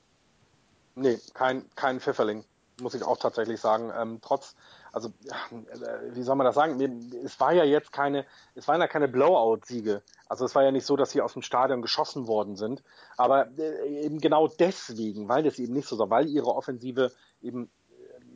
nee, 0.95 1.19
kein, 1.35 1.65
kein 1.75 2.01
Pfifferling, 2.01 2.45
muss 2.81 2.95
ich 2.95 3.03
auch 3.03 3.19
tatsächlich 3.19 3.61
sagen. 3.61 3.91
Ähm, 3.97 4.19
trotz, 4.21 4.55
also 4.93 5.09
äh, 5.09 6.15
wie 6.15 6.23
soll 6.23 6.37
man 6.37 6.45
das 6.45 6.55
sagen? 6.55 6.81
Es 7.25 7.41
war 7.41 7.53
ja 7.53 7.65
jetzt 7.65 7.93
keine, 7.93 8.27
es 8.55 8.69
waren 8.69 8.81
ja 8.81 8.87
keine 8.87 9.09
Blowout-Siege. 9.09 10.03
Also 10.29 10.45
es 10.45 10.55
war 10.55 10.63
ja 10.63 10.71
nicht 10.71 10.87
so, 10.87 10.97
dass 10.97 11.11
sie 11.11 11.23
aus 11.23 11.33
dem 11.33 11.43
Stadion 11.43 11.83
geschossen 11.83 12.27
worden 12.27 12.57
sind. 12.57 12.83
Aber 13.17 13.49
äh, 13.59 14.05
eben 14.05 14.19
genau 14.19 14.49
deswegen, 14.49 15.29
weil 15.29 15.43
das 15.43 15.59
eben 15.59 15.73
nicht 15.73 15.89
so 15.89 15.99
war, 15.99 16.11
weil 16.11 16.29
ihre 16.29 16.55
Offensive 16.55 17.11
eben 17.41 17.71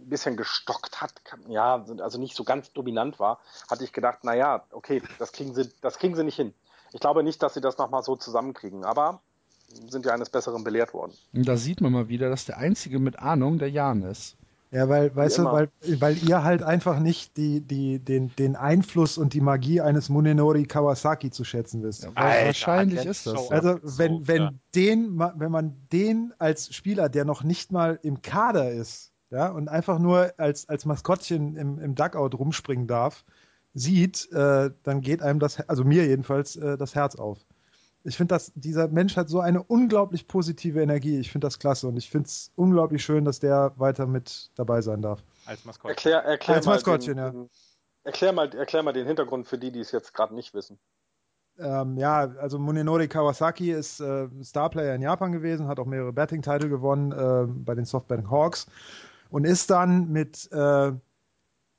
ein 0.06 0.08
bisschen 0.08 0.36
gestockt 0.36 1.00
hat, 1.00 1.12
ja, 1.48 1.84
also 1.98 2.18
nicht 2.18 2.36
so 2.36 2.44
ganz 2.44 2.72
dominant 2.72 3.18
war, 3.18 3.40
hatte 3.68 3.84
ich 3.84 3.92
gedacht, 3.92 4.24
naja, 4.24 4.64
okay, 4.70 5.02
das 5.18 5.32
kriegen 5.32 5.54
sie, 5.54 5.68
das 5.80 5.98
kriegen 5.98 6.14
sie 6.14 6.22
nicht 6.22 6.36
hin. 6.36 6.54
Ich 6.92 7.00
glaube 7.00 7.22
nicht, 7.22 7.42
dass 7.42 7.54
sie 7.54 7.60
das 7.60 7.76
nochmal 7.76 8.02
so 8.02 8.14
zusammenkriegen, 8.14 8.84
aber 8.84 9.20
sind 9.68 10.06
ja 10.06 10.12
eines 10.12 10.30
Besseren 10.30 10.62
belehrt 10.62 10.94
worden. 10.94 11.12
Da 11.32 11.56
sieht 11.56 11.80
man 11.80 11.92
mal 11.92 12.08
wieder, 12.08 12.30
dass 12.30 12.44
der 12.44 12.58
Einzige 12.58 13.00
mit 13.00 13.18
Ahnung 13.18 13.58
der 13.58 13.70
Jan 13.70 14.02
ist. 14.02 14.36
Ja, 14.76 14.90
weil, 14.90 15.16
weißt 15.16 15.38
du, 15.38 15.44
weil, 15.44 15.70
weil 16.00 16.18
ihr 16.18 16.44
halt 16.44 16.62
einfach 16.62 17.00
nicht 17.00 17.38
die, 17.38 17.62
die, 17.62 17.98
den, 17.98 18.36
den 18.36 18.56
Einfluss 18.56 19.16
und 19.16 19.32
die 19.32 19.40
Magie 19.40 19.80
eines 19.80 20.10
Munenori 20.10 20.64
Kawasaki 20.64 21.30
zu 21.30 21.44
schätzen 21.44 21.82
wisst. 21.82 22.02
Ja, 22.02 22.10
Alter, 22.14 22.46
wahrscheinlich 22.48 23.06
ist 23.06 23.26
das. 23.26 23.50
Also, 23.50 23.78
wenn, 23.82 24.18
so, 24.18 24.28
wenn 24.28 24.42
ja. 24.42 24.52
den, 24.74 25.18
wenn 25.18 25.50
man 25.50 25.76
den 25.94 26.34
als 26.38 26.74
Spieler, 26.74 27.08
der 27.08 27.24
noch 27.24 27.42
nicht 27.42 27.72
mal 27.72 27.98
im 28.02 28.20
Kader 28.20 28.70
ist, 28.70 29.14
ja, 29.30 29.48
und 29.48 29.68
einfach 29.68 29.98
nur 29.98 30.34
als, 30.36 30.68
als 30.68 30.84
Maskottchen 30.84 31.56
im, 31.56 31.78
im 31.78 31.94
Duckout 31.94 32.34
rumspringen 32.34 32.86
darf, 32.86 33.24
sieht, 33.72 34.30
äh, 34.32 34.70
dann 34.82 35.00
geht 35.00 35.22
einem 35.22 35.40
das, 35.40 35.58
also 35.70 35.84
mir 35.84 36.06
jedenfalls, 36.06 36.56
äh, 36.56 36.76
das 36.76 36.94
Herz 36.94 37.16
auf. 37.16 37.38
Ich 38.06 38.16
finde, 38.16 38.34
dass 38.34 38.52
dieser 38.54 38.86
Mensch 38.86 39.16
hat 39.16 39.28
so 39.28 39.40
eine 39.40 39.62
unglaublich 39.62 40.28
positive 40.28 40.80
Energie. 40.80 41.18
Ich 41.18 41.32
finde 41.32 41.46
das 41.46 41.58
klasse 41.58 41.88
und 41.88 41.96
ich 41.96 42.08
finde 42.08 42.26
es 42.26 42.52
unglaublich 42.54 43.04
schön, 43.04 43.24
dass 43.24 43.40
der 43.40 43.72
weiter 43.76 44.06
mit 44.06 44.50
dabei 44.54 44.80
sein 44.80 45.02
darf. 45.02 45.24
Als 45.44 45.64
Maskottchen. 45.64 45.90
Erklär, 45.90 46.22
erklär 46.22 46.56
Als 46.56 46.66
Maskottchen, 46.66 47.16
den, 47.16 47.24
ja. 47.24 47.30
Den, 47.30 47.50
erklär, 48.04 48.32
mal, 48.32 48.54
erklär 48.54 48.84
mal 48.84 48.92
den 48.92 49.08
Hintergrund 49.08 49.48
für 49.48 49.58
die, 49.58 49.72
die 49.72 49.80
es 49.80 49.90
jetzt 49.90 50.14
gerade 50.14 50.36
nicht 50.36 50.54
wissen. 50.54 50.78
Ähm, 51.58 51.96
ja, 51.96 52.30
also 52.38 52.60
Munenori 52.60 53.08
Kawasaki 53.08 53.72
ist 53.72 53.98
äh, 54.00 54.28
Starplayer 54.42 54.94
in 54.94 55.02
Japan 55.02 55.32
gewesen, 55.32 55.66
hat 55.66 55.80
auch 55.80 55.86
mehrere 55.86 56.12
Batting-Titel 56.12 56.68
gewonnen 56.68 57.10
äh, 57.10 57.46
bei 57.48 57.74
den 57.74 57.86
Softbank 57.86 58.30
Hawks 58.30 58.66
und 59.30 59.44
ist 59.44 59.70
dann 59.70 60.12
mit 60.12 60.48
äh, 60.52 60.92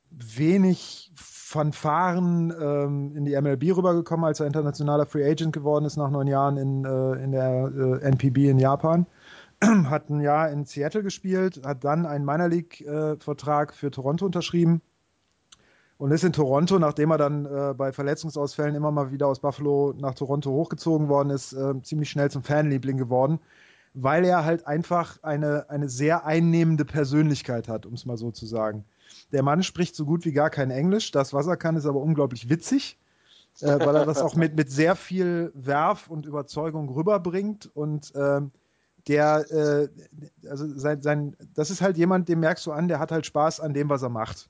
wenig 0.09 1.13
Fanfaren 1.47 2.53
ähm, 2.59 3.15
in 3.15 3.23
die 3.23 3.39
MLB 3.39 3.77
rübergekommen, 3.77 4.25
als 4.25 4.41
er 4.41 4.47
internationaler 4.47 5.05
Free 5.05 5.25
Agent 5.29 5.53
geworden 5.53 5.85
ist 5.85 5.95
nach 5.95 6.09
neun 6.09 6.27
Jahren 6.27 6.57
in, 6.57 6.83
äh, 6.83 7.23
in 7.23 7.31
der 7.31 7.71
äh, 7.73 8.05
NPB 8.05 8.49
in 8.49 8.59
Japan. 8.59 9.05
hat 9.63 10.09
ein 10.09 10.19
Jahr 10.19 10.51
in 10.51 10.65
Seattle 10.65 11.03
gespielt, 11.03 11.61
hat 11.65 11.85
dann 11.85 12.05
einen 12.05 12.25
Minor 12.25 12.49
League-Vertrag 12.49 13.71
äh, 13.71 13.73
für 13.73 13.91
Toronto 13.91 14.25
unterschrieben 14.25 14.81
und 15.97 16.11
ist 16.11 16.25
in 16.25 16.33
Toronto, 16.33 16.79
nachdem 16.79 17.11
er 17.11 17.17
dann 17.17 17.45
äh, 17.45 17.73
bei 17.73 17.93
Verletzungsausfällen 17.93 18.75
immer 18.75 18.91
mal 18.91 19.11
wieder 19.13 19.27
aus 19.27 19.39
Buffalo 19.39 19.93
nach 19.97 20.15
Toronto 20.15 20.51
hochgezogen 20.51 21.07
worden 21.07 21.29
ist, 21.29 21.53
äh, 21.53 21.81
ziemlich 21.81 22.09
schnell 22.09 22.29
zum 22.29 22.43
Fanliebling 22.43 22.97
geworden, 22.97 23.39
weil 23.93 24.25
er 24.25 24.43
halt 24.43 24.67
einfach 24.67 25.23
eine, 25.23 25.69
eine 25.69 25.87
sehr 25.87 26.25
einnehmende 26.25 26.83
Persönlichkeit 26.83 27.69
hat, 27.69 27.85
um 27.85 27.93
es 27.93 28.05
mal 28.05 28.17
so 28.17 28.31
zu 28.31 28.45
sagen. 28.45 28.83
Der 29.31 29.43
Mann 29.43 29.63
spricht 29.63 29.95
so 29.95 30.05
gut 30.05 30.25
wie 30.25 30.31
gar 30.31 30.49
kein 30.49 30.71
Englisch. 30.71 31.11
Das, 31.11 31.33
was 31.33 31.47
er 31.47 31.57
kann, 31.57 31.75
ist 31.75 31.85
aber 31.85 31.99
unglaublich 31.99 32.49
witzig, 32.49 32.97
äh, 33.59 33.79
weil 33.79 33.95
er 33.95 34.05
das 34.05 34.21
auch 34.21 34.35
mit, 34.35 34.55
mit 34.55 34.71
sehr 34.71 34.95
viel 34.95 35.51
Werf 35.53 36.07
und 36.07 36.25
Überzeugung 36.25 36.89
rüberbringt. 36.89 37.69
Und 37.73 38.15
äh, 38.15 38.41
der, 39.07 39.51
äh, 39.51 39.89
also 40.49 40.67
sein, 40.77 41.01
sein, 41.01 41.35
das 41.53 41.71
ist 41.71 41.81
halt 41.81 41.97
jemand, 41.97 42.29
dem 42.29 42.39
merkst 42.39 42.65
du 42.65 42.71
an, 42.71 42.87
der 42.87 42.99
hat 42.99 43.11
halt 43.11 43.25
Spaß 43.25 43.59
an 43.59 43.73
dem, 43.73 43.89
was 43.89 44.01
er 44.01 44.09
macht. 44.09 44.49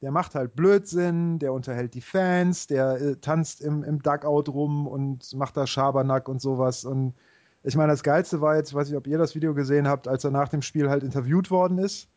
Der 0.00 0.10
macht 0.10 0.34
halt 0.34 0.56
Blödsinn, 0.56 1.38
der 1.38 1.52
unterhält 1.52 1.94
die 1.94 2.00
Fans, 2.00 2.66
der 2.66 3.00
äh, 3.00 3.16
tanzt 3.16 3.60
im, 3.60 3.84
im 3.84 4.02
Duckout 4.02 4.48
rum 4.48 4.88
und 4.88 5.32
macht 5.34 5.56
da 5.56 5.66
Schabernack 5.66 6.28
und 6.28 6.40
sowas. 6.40 6.84
Und 6.84 7.14
ich 7.62 7.76
meine, 7.76 7.92
das 7.92 8.02
Geilste 8.02 8.40
war 8.40 8.56
jetzt, 8.56 8.70
ich 8.70 8.74
weiß 8.74 8.88
nicht, 8.88 8.96
ob 8.96 9.06
ihr 9.06 9.18
das 9.18 9.34
Video 9.34 9.54
gesehen 9.54 9.86
habt, 9.86 10.08
als 10.08 10.24
er 10.24 10.30
nach 10.30 10.48
dem 10.48 10.62
Spiel 10.62 10.88
halt 10.88 11.04
interviewt 11.04 11.50
worden 11.50 11.78
ist 11.78 12.08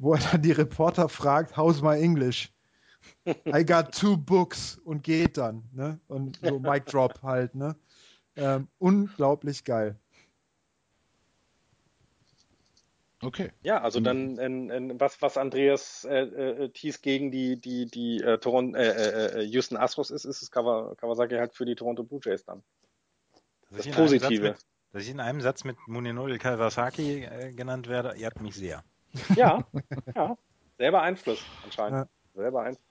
wo 0.00 0.14
er 0.14 0.20
dann 0.20 0.42
die 0.42 0.52
Reporter 0.52 1.08
fragt, 1.08 1.56
how's 1.56 1.82
my 1.82 2.00
English? 2.00 2.50
I 3.46 3.64
got 3.64 3.94
two 3.94 4.16
books 4.16 4.78
und 4.84 5.04
geht 5.04 5.36
dann, 5.36 5.64
ne? 5.72 6.00
Und 6.08 6.38
so 6.42 6.58
Mic 6.58 6.86
Drop 6.86 7.22
halt, 7.22 7.54
ne? 7.54 7.76
Ähm, 8.36 8.68
unglaublich 8.78 9.64
geil. 9.64 9.98
Okay. 13.22 13.50
Ja, 13.62 13.82
also 13.82 14.00
dann 14.00 14.38
in, 14.38 14.70
in, 14.70 14.98
was, 14.98 15.20
was 15.20 15.36
Andreas 15.36 16.06
äh, 16.06 16.22
äh, 16.22 16.68
Thies 16.70 17.02
gegen 17.02 17.30
die, 17.30 17.60
die, 17.60 17.84
die 17.84 18.22
äh, 18.22 18.38
Toronto, 18.38 18.78
äh, 18.78 19.42
äh, 19.42 19.42
Houston 19.42 19.76
Astros 19.76 20.10
ist, 20.10 20.24
ist 20.24 20.40
es 20.40 20.50
Kawasaki 20.50 21.34
halt 21.34 21.52
für 21.52 21.66
die 21.66 21.74
Toronto 21.74 22.02
Blue 22.02 22.20
Jays 22.24 22.44
dann. 22.46 22.62
Das, 23.68 23.84
das 23.84 23.94
Positive. 23.94 24.42
Mit, 24.42 24.56
dass 24.92 25.02
ich 25.02 25.10
in 25.10 25.20
einem 25.20 25.42
Satz 25.42 25.64
mit 25.64 25.76
Munenori 25.86 26.38
Kawasaki 26.38 27.24
äh, 27.24 27.52
genannt 27.52 27.88
werde, 27.88 28.16
ehrt 28.16 28.40
mich 28.40 28.54
sehr. 28.54 28.82
Ja, 29.36 29.64
ja. 30.14 30.36
Selber 30.78 31.02
Einfluss 31.02 31.42
anscheinend. 31.64 32.08
Ja. 32.34 32.42
Selber 32.42 32.62
Einfluss. 32.62 32.84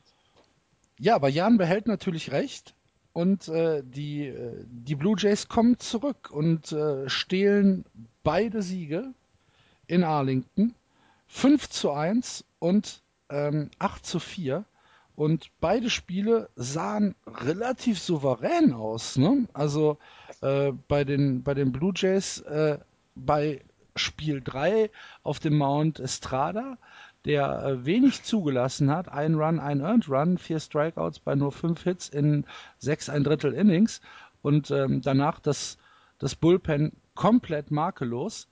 Ja, 0.99 1.15
aber 1.15 1.29
Jan 1.29 1.57
behält 1.57 1.87
natürlich 1.87 2.31
recht. 2.31 2.75
Und 3.13 3.47
äh, 3.47 3.81
die, 3.83 4.27
äh, 4.27 4.63
die 4.65 4.95
Blue 4.95 5.15
Jays 5.17 5.47
kommen 5.47 5.79
zurück 5.79 6.29
und 6.31 6.71
äh, 6.71 7.09
stehlen 7.09 7.85
beide 8.23 8.61
Siege 8.61 9.13
in 9.87 10.03
Arlington. 10.03 10.75
5 11.27 11.69
zu 11.69 11.91
1 11.91 12.43
und 12.59 13.01
ähm, 13.29 13.71
8 13.79 14.05
zu 14.05 14.19
4. 14.19 14.63
Und 15.15 15.49
beide 15.59 15.89
Spiele 15.89 16.49
sahen 16.55 17.15
relativ 17.27 17.99
souverän 17.99 18.73
aus. 18.73 19.17
Ne? 19.17 19.47
Also 19.53 19.97
äh, 20.41 20.71
bei, 20.87 21.03
den, 21.03 21.43
bei 21.43 21.53
den 21.53 21.71
Blue 21.71 21.93
Jays 21.95 22.39
äh, 22.41 22.77
bei 23.15 23.61
Spiel 23.99 24.41
3 24.41 24.89
auf 25.23 25.39
dem 25.39 25.57
Mount 25.57 25.99
Estrada, 25.99 26.77
der 27.25 27.63
äh, 27.63 27.85
wenig 27.85 28.23
zugelassen 28.23 28.89
hat. 28.89 29.09
Ein 29.09 29.35
Run, 29.35 29.59
ein 29.59 29.81
Earned 29.81 30.09
Run, 30.09 30.37
vier 30.37 30.59
Strikeouts 30.59 31.19
bei 31.19 31.35
nur 31.35 31.51
fünf 31.51 31.83
Hits 31.83 32.09
in 32.09 32.45
sechs 32.77 33.09
ein 33.09 33.23
Drittel 33.23 33.53
Innings. 33.53 34.01
Und 34.41 34.71
ähm, 34.71 35.01
danach 35.01 35.39
das, 35.39 35.77
das 36.17 36.35
Bullpen 36.35 36.93
komplett 37.13 37.71
makellos. 37.71 38.47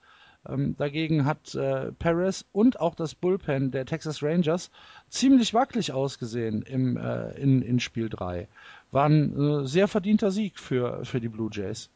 Ähm, 0.48 0.76
dagegen 0.78 1.26
hat 1.26 1.56
äh, 1.56 1.92
Perez 1.94 2.46
und 2.52 2.80
auch 2.80 2.96
das 2.96 3.16
Bullpen 3.16 3.72
der 3.72 3.86
Texas 3.86 4.22
Rangers 4.22 4.70
ziemlich 5.10 5.54
wackelig 5.54 5.92
ausgesehen 5.92 6.62
im, 6.62 6.98
äh, 6.98 7.32
in, 7.40 7.62
in 7.62 7.80
Spiel 7.80 8.10
3. 8.10 8.48
War 8.92 9.06
ein 9.06 9.40
äh, 9.40 9.68
sehr 9.68 9.88
verdienter 9.88 10.32
Sieg 10.32 10.60
für, 10.60 11.04
für 11.06 11.20
die 11.20 11.30
Blue 11.30 11.50
Jays. 11.52 11.90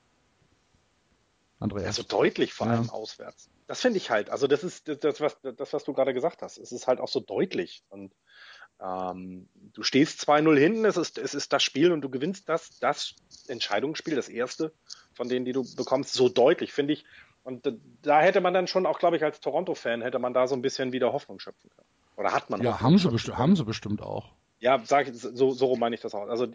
Andreas. 1.61 1.87
Also 1.87 2.03
deutlich 2.03 2.53
vor 2.53 2.67
allem 2.67 2.85
ja. 2.85 2.91
auswärts. 2.91 3.49
Das 3.67 3.81
finde 3.81 3.97
ich 3.97 4.09
halt. 4.09 4.29
Also 4.29 4.47
das 4.47 4.63
ist 4.63 4.87
das, 5.03 5.21
was, 5.21 5.37
das, 5.41 5.73
was 5.73 5.83
du 5.83 5.93
gerade 5.93 6.13
gesagt 6.13 6.41
hast. 6.41 6.57
Es 6.57 6.71
ist 6.71 6.87
halt 6.87 6.99
auch 6.99 7.07
so 7.07 7.19
deutlich. 7.19 7.83
Und 7.89 8.11
ähm, 8.81 9.47
du 9.73 9.83
stehst 9.83 10.27
2-0 10.27 10.57
hinten, 10.57 10.85
es 10.85 10.97
ist, 10.97 11.19
es 11.19 11.35
ist 11.35 11.53
das 11.53 11.61
Spiel 11.61 11.91
und 11.91 12.01
du 12.01 12.09
gewinnst 12.09 12.49
das, 12.49 12.79
das 12.79 13.15
Entscheidungsspiel, 13.47 14.15
das 14.15 14.27
erste 14.27 14.73
von 15.13 15.29
denen, 15.29 15.45
die 15.45 15.53
du 15.53 15.63
bekommst, 15.75 16.13
so 16.13 16.29
deutlich, 16.29 16.73
finde 16.73 16.93
ich. 16.93 17.05
Und 17.43 17.71
da 18.01 18.21
hätte 18.21 18.41
man 18.41 18.53
dann 18.53 18.67
schon 18.67 18.85
auch, 18.85 18.99
glaube 18.99 19.17
ich, 19.17 19.23
als 19.23 19.39
Toronto-Fan 19.39 20.01
hätte 20.01 20.19
man 20.19 20.33
da 20.33 20.47
so 20.47 20.55
ein 20.55 20.61
bisschen 20.61 20.91
wieder 20.91 21.13
Hoffnung 21.13 21.39
schöpfen 21.39 21.69
können. 21.69 21.87
Oder 22.17 22.33
hat 22.33 22.49
man? 22.49 22.61
Ja, 22.61 22.81
haben 22.81 22.97
sie, 22.97 23.09
bestimmt, 23.09 23.37
haben 23.37 23.55
sie 23.55 23.65
bestimmt 23.65 24.01
auch. 24.01 24.31
Ja, 24.59 24.81
sag 24.83 25.07
ich, 25.07 25.19
so, 25.19 25.51
so 25.51 25.75
meine 25.75 25.95
ich 25.95 26.01
das 26.01 26.13
auch. 26.13 26.27
Also, 26.27 26.47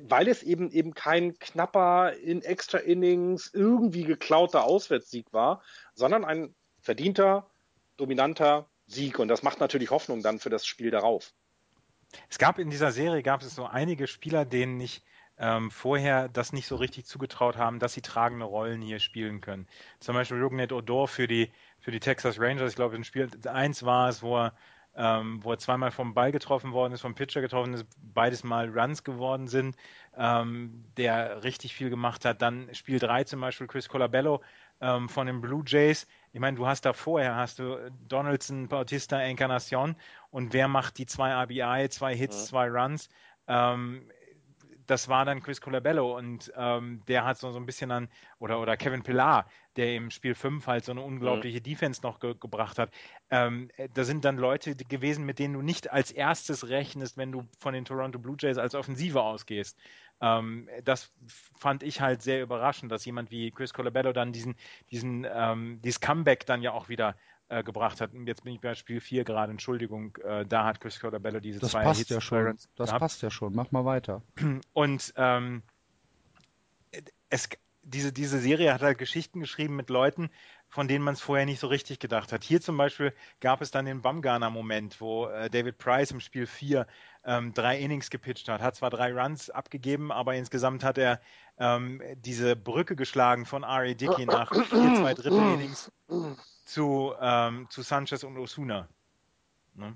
weil 0.00 0.28
es 0.28 0.42
eben 0.42 0.70
eben 0.70 0.94
kein 0.94 1.38
knapper 1.38 2.12
in 2.14 2.42
Extra 2.42 2.78
Innings 2.78 3.50
irgendwie 3.52 4.04
geklauter 4.04 4.64
Auswärtssieg 4.64 5.32
war, 5.32 5.62
sondern 5.94 6.24
ein 6.24 6.54
verdienter, 6.80 7.50
dominanter 7.96 8.68
Sieg. 8.86 9.18
Und 9.18 9.28
das 9.28 9.42
macht 9.42 9.60
natürlich 9.60 9.90
Hoffnung 9.90 10.22
dann 10.22 10.38
für 10.38 10.50
das 10.50 10.66
Spiel 10.66 10.90
darauf. 10.90 11.32
Es 12.28 12.38
gab 12.38 12.58
in 12.58 12.70
dieser 12.70 12.92
Serie 12.92 13.22
gab 13.22 13.42
es 13.42 13.54
so 13.54 13.64
einige 13.64 14.06
Spieler, 14.06 14.44
denen 14.44 14.80
ich 14.80 15.02
ähm, 15.38 15.70
vorher 15.70 16.28
das 16.28 16.52
nicht 16.52 16.66
so 16.66 16.76
richtig 16.76 17.06
zugetraut 17.06 17.56
haben, 17.56 17.78
dass 17.78 17.94
sie 17.94 18.02
tragende 18.02 18.44
Rollen 18.44 18.82
hier 18.82 19.00
spielen 19.00 19.40
können. 19.40 19.66
Zum 19.98 20.14
Beispiel 20.14 20.42
Rugnet 20.42 20.72
Odor 20.72 21.08
für 21.08 21.26
die, 21.26 21.50
für 21.80 21.90
die 21.90 22.00
Texas 22.00 22.38
Rangers. 22.38 22.70
Ich 22.70 22.76
glaube, 22.76 22.96
in 22.96 23.04
Spiel 23.04 23.28
1 23.44 23.84
war 23.84 24.08
es, 24.08 24.22
wo 24.22 24.38
er, 24.38 24.54
ähm, 24.96 25.42
wo 25.42 25.52
er 25.52 25.58
zweimal 25.58 25.90
vom 25.90 26.14
Ball 26.14 26.32
getroffen 26.32 26.72
worden 26.72 26.92
ist, 26.92 27.00
vom 27.00 27.14
Pitcher 27.14 27.40
getroffen 27.40 27.74
ist, 27.74 27.86
beides 28.14 28.44
Mal 28.44 28.68
Runs 28.68 29.04
geworden 29.04 29.48
sind, 29.48 29.76
ähm, 30.16 30.84
der 30.96 31.42
richtig 31.44 31.74
viel 31.74 31.90
gemacht 31.90 32.24
hat. 32.24 32.42
Dann 32.42 32.68
Spiel 32.74 32.98
3 32.98 33.24
zum 33.24 33.40
Beispiel 33.40 33.66
Chris 33.66 33.88
Colabello 33.88 34.42
ähm, 34.80 35.08
von 35.08 35.26
den 35.26 35.40
Blue 35.40 35.62
Jays. 35.66 36.06
Ich 36.32 36.40
meine, 36.40 36.56
du 36.56 36.66
hast 36.66 36.84
da 36.84 36.92
vorher, 36.92 37.36
hast 37.36 37.58
du 37.58 37.90
Donaldson, 38.08 38.68
Bautista, 38.68 39.20
Encarnacion 39.20 39.96
und 40.30 40.52
wer 40.52 40.68
macht 40.68 40.98
die 40.98 41.06
zwei 41.06 41.32
RBI, 41.32 41.88
zwei 41.88 42.14
Hits, 42.14 42.36
ja. 42.36 42.46
zwei 42.46 42.68
Runs? 42.68 43.08
Ähm, 43.46 44.02
das 44.86 45.08
war 45.08 45.24
dann 45.24 45.42
Chris 45.42 45.60
Colabello 45.60 46.16
und 46.16 46.52
ähm, 46.56 47.02
der 47.08 47.24
hat 47.24 47.38
so, 47.38 47.50
so 47.50 47.58
ein 47.58 47.66
bisschen 47.66 47.90
an, 47.90 48.08
oder, 48.38 48.60
oder 48.60 48.76
Kevin 48.76 49.02
Pillar, 49.02 49.46
der 49.76 49.94
im 49.94 50.10
Spiel 50.10 50.34
5 50.34 50.66
halt 50.66 50.84
so 50.84 50.92
eine 50.92 51.02
unglaubliche 51.02 51.58
mhm. 51.58 51.62
Defense 51.62 52.02
noch 52.02 52.20
ge 52.20 52.34
gebracht 52.38 52.78
hat. 52.78 52.90
Ähm, 53.34 53.70
da 53.94 54.04
sind 54.04 54.26
dann 54.26 54.36
Leute 54.36 54.76
gewesen, 54.76 55.24
mit 55.24 55.38
denen 55.38 55.54
du 55.54 55.62
nicht 55.62 55.90
als 55.90 56.10
erstes 56.10 56.68
rechnest, 56.68 57.16
wenn 57.16 57.32
du 57.32 57.48
von 57.58 57.72
den 57.72 57.86
Toronto 57.86 58.18
Blue 58.18 58.36
Jays 58.38 58.58
als 58.58 58.74
Offensive 58.74 59.22
ausgehst. 59.22 59.78
Ähm, 60.20 60.68
das 60.84 61.10
fand 61.56 61.82
ich 61.82 62.02
halt 62.02 62.20
sehr 62.20 62.42
überraschend, 62.42 62.92
dass 62.92 63.06
jemand 63.06 63.30
wie 63.30 63.50
Chris 63.50 63.72
Colabello 63.72 64.12
dann 64.12 64.34
diesen, 64.34 64.54
diesen, 64.90 65.26
ähm, 65.32 65.80
dieses 65.82 66.00
Comeback 66.00 66.44
dann 66.44 66.60
ja 66.60 66.72
auch 66.72 66.90
wieder 66.90 67.16
äh, 67.48 67.62
gebracht 67.64 68.02
hat. 68.02 68.12
Und 68.12 68.26
jetzt 68.26 68.44
bin 68.44 68.52
ich 68.52 68.60
bei 68.60 68.74
Spiel 68.74 69.00
4 69.00 69.24
gerade, 69.24 69.50
Entschuldigung, 69.50 70.14
äh, 70.24 70.44
da 70.44 70.66
hat 70.66 70.82
Chris 70.82 71.00
Cordabello 71.00 71.40
diese 71.40 71.58
das 71.60 71.70
zwei 71.70 71.84
passt 71.84 72.00
Hits 72.00 72.10
ja 72.10 72.20
schon. 72.20 72.58
Das 72.76 72.88
gehabt. 72.88 73.00
passt 73.00 73.22
ja 73.22 73.30
schon. 73.30 73.54
Mach 73.54 73.70
mal 73.72 73.86
weiter. 73.86 74.20
Und 74.74 75.14
ähm, 75.16 75.62
es, 77.30 77.48
diese, 77.82 78.12
diese 78.12 78.38
Serie 78.40 78.74
hat 78.74 78.82
halt 78.82 78.98
Geschichten 78.98 79.40
geschrieben 79.40 79.74
mit 79.74 79.88
Leuten, 79.88 80.30
von 80.72 80.88
denen 80.88 81.04
man 81.04 81.12
es 81.12 81.20
vorher 81.20 81.44
nicht 81.44 81.60
so 81.60 81.66
richtig 81.66 81.98
gedacht 81.98 82.32
hat. 82.32 82.42
Hier 82.42 82.62
zum 82.62 82.78
Beispiel 82.78 83.12
gab 83.40 83.60
es 83.60 83.70
dann 83.70 83.84
den 83.84 84.00
Bumgarner-Moment, 84.00 85.02
wo 85.02 85.26
äh, 85.26 85.50
David 85.50 85.76
Price 85.76 86.10
im 86.12 86.20
Spiel 86.20 86.46
4 86.46 86.86
ähm, 87.24 87.52
drei 87.52 87.78
Innings 87.78 88.08
gepitcht 88.08 88.48
hat, 88.48 88.62
hat 88.62 88.74
zwar 88.74 88.88
drei 88.88 89.12
Runs 89.12 89.50
abgegeben, 89.50 90.10
aber 90.10 90.34
insgesamt 90.34 90.82
hat 90.82 90.96
er 90.96 91.20
ähm, 91.58 92.00
diese 92.16 92.56
Brücke 92.56 92.96
geschlagen 92.96 93.44
von 93.44 93.64
Ari 93.64 93.94
Dickey 93.94 94.24
nach 94.24 94.50
vier, 94.50 94.94
zwei 94.94 95.12
Drittel 95.12 95.52
Innings 95.52 95.92
zu, 96.64 97.12
ähm, 97.20 97.66
zu 97.68 97.82
Sanchez 97.82 98.24
und 98.24 98.38
Osuna. 98.38 98.88
Ne? 99.74 99.94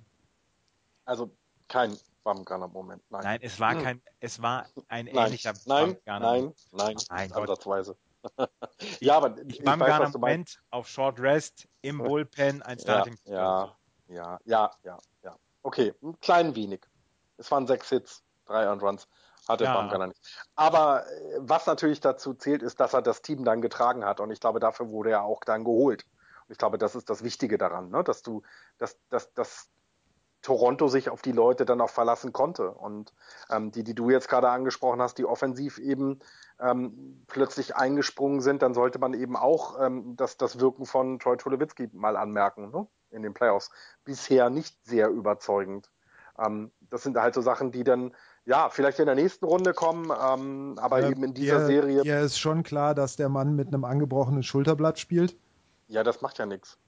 Also 1.06 1.30
kein 1.68 1.96
Bumgarner-Moment, 2.22 3.02
nein. 3.08 3.22
Nein, 3.24 3.38
es 3.40 3.58
war 3.58 3.76
kein, 3.76 4.02
es 4.20 4.42
war 4.42 4.66
ein 4.88 5.06
nein, 5.06 5.28
ähnlicher 5.28 5.54
nein, 5.64 5.96
Nein, 6.04 6.52
nein, 6.72 6.96
nein, 7.08 7.32
ansatzweise. 7.32 7.96
ja, 9.00 9.16
aber 9.16 9.36
ich 9.46 9.62
Bumgarner-Moment 9.62 10.60
auf 10.70 10.88
Short 10.88 11.20
Rest 11.20 11.68
im 11.82 11.98
Bullpen 12.04 12.62
ein 12.62 12.78
Starting. 12.78 13.16
Ja, 13.24 13.76
ja, 14.08 14.38
ja, 14.44 14.70
ja, 14.84 14.98
ja. 15.22 15.36
Okay, 15.62 15.94
ein 16.02 16.18
klein 16.20 16.54
wenig. 16.54 16.86
Es 17.38 17.50
waren 17.50 17.66
sechs 17.66 17.88
Hits, 17.88 18.22
drei 18.46 18.66
Runs. 18.68 19.08
Hatte 19.48 19.64
ja. 19.64 19.74
Baumgartner 19.74 20.08
nicht. 20.08 20.20
Aber 20.56 21.06
äh, 21.06 21.38
was 21.38 21.66
natürlich 21.66 22.00
dazu 22.00 22.34
zählt, 22.34 22.62
ist, 22.62 22.80
dass 22.80 22.94
er 22.94 23.02
das 23.02 23.22
Team 23.22 23.44
dann 23.44 23.62
getragen 23.62 24.04
hat. 24.04 24.20
Und 24.20 24.30
ich 24.30 24.40
glaube, 24.40 24.58
dafür 24.58 24.88
wurde 24.88 25.10
er 25.10 25.22
auch 25.22 25.44
dann 25.44 25.64
geholt. 25.64 26.04
Und 26.46 26.52
ich 26.52 26.58
glaube, 26.58 26.78
das 26.78 26.94
ist 26.94 27.08
das 27.10 27.22
Wichtige 27.22 27.58
daran, 27.58 27.90
ne? 27.90 28.02
dass 28.02 28.22
du, 28.22 28.42
dass, 28.78 28.98
dass, 29.08 29.32
dass 29.34 29.68
Toronto 30.46 30.86
sich 30.86 31.10
auf 31.10 31.22
die 31.22 31.32
Leute 31.32 31.64
dann 31.64 31.80
auch 31.80 31.90
verlassen 31.90 32.32
konnte. 32.32 32.70
Und 32.70 33.12
ähm, 33.50 33.72
die, 33.72 33.82
die 33.82 33.96
du 33.96 34.10
jetzt 34.10 34.28
gerade 34.28 34.48
angesprochen 34.48 35.02
hast, 35.02 35.18
die 35.18 35.24
offensiv 35.24 35.78
eben 35.78 36.20
ähm, 36.60 37.24
plötzlich 37.26 37.74
eingesprungen 37.74 38.40
sind, 38.40 38.62
dann 38.62 38.72
sollte 38.72 39.00
man 39.00 39.12
eben 39.12 39.36
auch 39.36 39.84
ähm, 39.84 40.14
das, 40.14 40.36
das 40.36 40.60
Wirken 40.60 40.86
von 40.86 41.18
Troy 41.18 41.36
Tulowitzki 41.36 41.90
mal 41.92 42.16
anmerken 42.16 42.70
ne? 42.70 42.86
in 43.10 43.24
den 43.24 43.34
Playoffs. 43.34 43.72
Bisher 44.04 44.48
nicht 44.48 44.78
sehr 44.86 45.08
überzeugend. 45.08 45.90
Ähm, 46.38 46.70
das 46.90 47.02
sind 47.02 47.16
halt 47.16 47.34
so 47.34 47.40
Sachen, 47.40 47.72
die 47.72 47.82
dann 47.82 48.14
ja, 48.44 48.68
vielleicht 48.70 49.00
in 49.00 49.06
der 49.06 49.16
nächsten 49.16 49.46
Runde 49.46 49.74
kommen, 49.74 50.12
ähm, 50.12 50.78
aber 50.80 51.00
ja, 51.00 51.10
eben 51.10 51.24
in 51.24 51.34
dieser 51.34 51.58
dir, 51.58 51.66
Serie. 51.66 52.04
Ja, 52.04 52.20
ist 52.20 52.38
schon 52.38 52.62
klar, 52.62 52.94
dass 52.94 53.16
der 53.16 53.28
Mann 53.28 53.56
mit 53.56 53.66
einem 53.66 53.84
angebrochenen 53.84 54.44
Schulterblatt 54.44 55.00
spielt. 55.00 55.36
Ja, 55.88 56.04
das 56.04 56.20
macht 56.20 56.38
ja 56.38 56.46
nichts. 56.46 56.78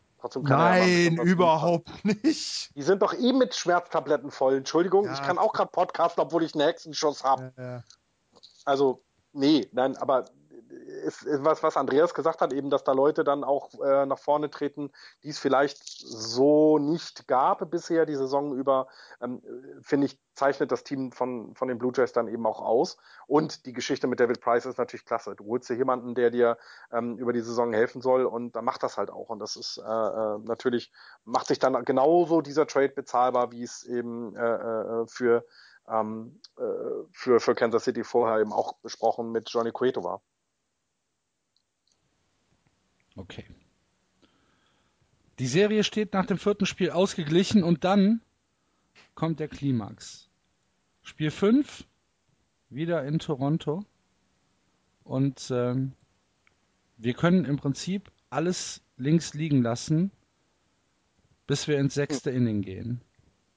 Nein, 0.43 1.17
ja 1.17 1.23
überhaupt 1.23 2.05
nicht. 2.05 2.71
Die 2.77 2.83
sind 2.83 3.03
doch 3.03 3.15
eh 3.15 3.33
mit 3.33 3.55
Schmerztabletten 3.55 4.31
voll. 4.31 4.57
Entschuldigung, 4.57 5.05
ja. 5.05 5.15
ich 5.15 5.23
kann 5.23 5.39
auch 5.39 5.53
gerade 5.53 5.71
podcasten, 5.71 6.23
obwohl 6.23 6.43
ich 6.43 6.55
einen 6.55 6.65
Hexenschuss 6.65 7.25
habe. 7.25 7.53
Ja, 7.57 7.83
also, 8.65 9.03
nee, 9.33 9.69
nein, 9.73 9.97
aber 9.97 10.27
ist, 11.05 11.23
ist 11.23 11.45
was, 11.45 11.63
was 11.63 11.77
Andreas 11.77 12.15
gesagt 12.15 12.41
hat, 12.41 12.53
eben, 12.53 12.71
dass 12.71 12.85
da 12.85 12.93
Leute 12.93 13.25
dann 13.25 13.45
auch 13.45 13.71
äh, 13.81 14.07
nach 14.07 14.19
vorne 14.19 14.51
treten, 14.51 14.91
die 15.23 15.31
es 15.31 15.39
vielleicht 15.39 15.83
so 15.85 16.79
nicht 16.79 17.27
gab 17.27 17.71
bisher 17.71 18.07
die 18.07 18.15
Saison 18.15 18.55
über, 18.55 18.89
ähm, 19.21 19.43
finde 19.83 20.07
ich, 20.07 20.21
zeichnet 20.35 20.71
das 20.71 20.85
Team 20.85 21.13
von, 21.13 21.55
von 21.55 21.69
den 21.69 21.79
Blue 21.79 21.93
Jays 21.95 22.13
dann 22.13 22.29
eben 22.29 22.47
auch 22.47 22.61
aus. 22.61 22.97
Und 23.27 23.67
die 23.67 23.73
Geschichte 23.73 24.07
mit 24.07 24.21
David 24.21 24.41
Price 24.41 24.67
ist 24.67 24.79
natürlich 24.79 25.05
klasse. 25.05 25.35
Du 25.35 25.47
holst 25.47 25.69
dir 25.69 25.75
jemanden, 25.75 26.15
der 26.15 26.31
dir 26.31 26.59
ähm, 26.93 27.19
über 27.19 27.33
die 27.33 27.41
Saison 27.41 27.73
helfen 27.73 28.01
soll 28.01 28.25
und 28.25 28.55
dann 28.55 28.65
macht 28.65 28.83
das 28.83 28.97
halt 28.97 29.11
auch. 29.11 29.31
Und 29.31 29.41
das 29.41 29.57
ist 29.57 29.79
äh, 29.79 29.83
äh 29.83 30.39
natürlich, 30.45 30.93
macht 31.25 31.49
sich 31.49 31.59
dann 31.59 31.85
genauso 31.85 32.41
dieser 32.41 32.67
Trade 32.67 32.91
bezahlbar, 32.91 33.51
wie 33.53 33.63
es 33.63 33.85
eben 33.85 34.37
äh, 34.37 34.43
äh, 34.43 35.07
für 35.07 35.45
ähm, 35.89 36.41
äh, 36.59 36.63
für, 37.13 37.41
für 37.41 37.55
Kansas 37.55 37.85
City 37.85 38.05
vorher 38.05 38.41
eben 38.41 38.53
auch 38.53 38.75
besprochen 38.75 39.33
mit 39.33 39.49
Johnny 39.51 39.73
Cueto 39.73 40.05
war. 40.05 40.23
Okay. 43.19 43.45
Die 45.41 45.49
Serie 45.49 45.83
steht 45.83 46.13
nach 46.13 46.27
dem 46.27 46.39
vierten 46.39 46.67
Spiel 46.67 46.91
ausgeglichen 46.91 47.65
und 47.65 47.83
dann 47.83 48.21
kommt 49.17 49.41
der 49.41 49.49
Klimax. 49.49 50.29
Spiel 51.03 51.33
5, 51.33 51.85
wieder 52.71 53.05
in 53.05 53.19
Toronto. 53.19 53.85
Und 55.03 55.51
ähm, 55.51 55.95
wir 56.97 57.15
können 57.15 57.45
im 57.45 57.57
Prinzip 57.57 58.13
alles 58.31 58.83
links 58.97 59.35
liegen 59.35 59.63
lassen, 59.63 60.13
bis 61.49 61.67
wir 61.67 61.81
ins 61.81 61.95
sechste 61.95 62.31
Inning 62.31 62.63
gehen. 62.63 63.01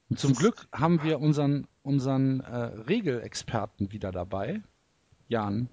Und 0.09 0.19
zum 0.19 0.33
Glück 0.33 0.67
haben 0.71 1.03
wir 1.03 1.19
unseren, 1.19 1.67
unseren 1.83 2.39
äh, 2.39 2.55
Regelexperten 2.55 3.91
wieder 3.91 4.11
dabei. 4.11 4.63
Jan, 5.27 5.69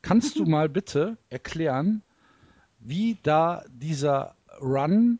kannst 0.00 0.38
du 0.38 0.44
mal 0.44 0.68
bitte 0.68 1.18
erklären, 1.28 2.02
wie 2.84 3.18
da 3.22 3.64
dieser 3.68 4.34
Run 4.60 5.18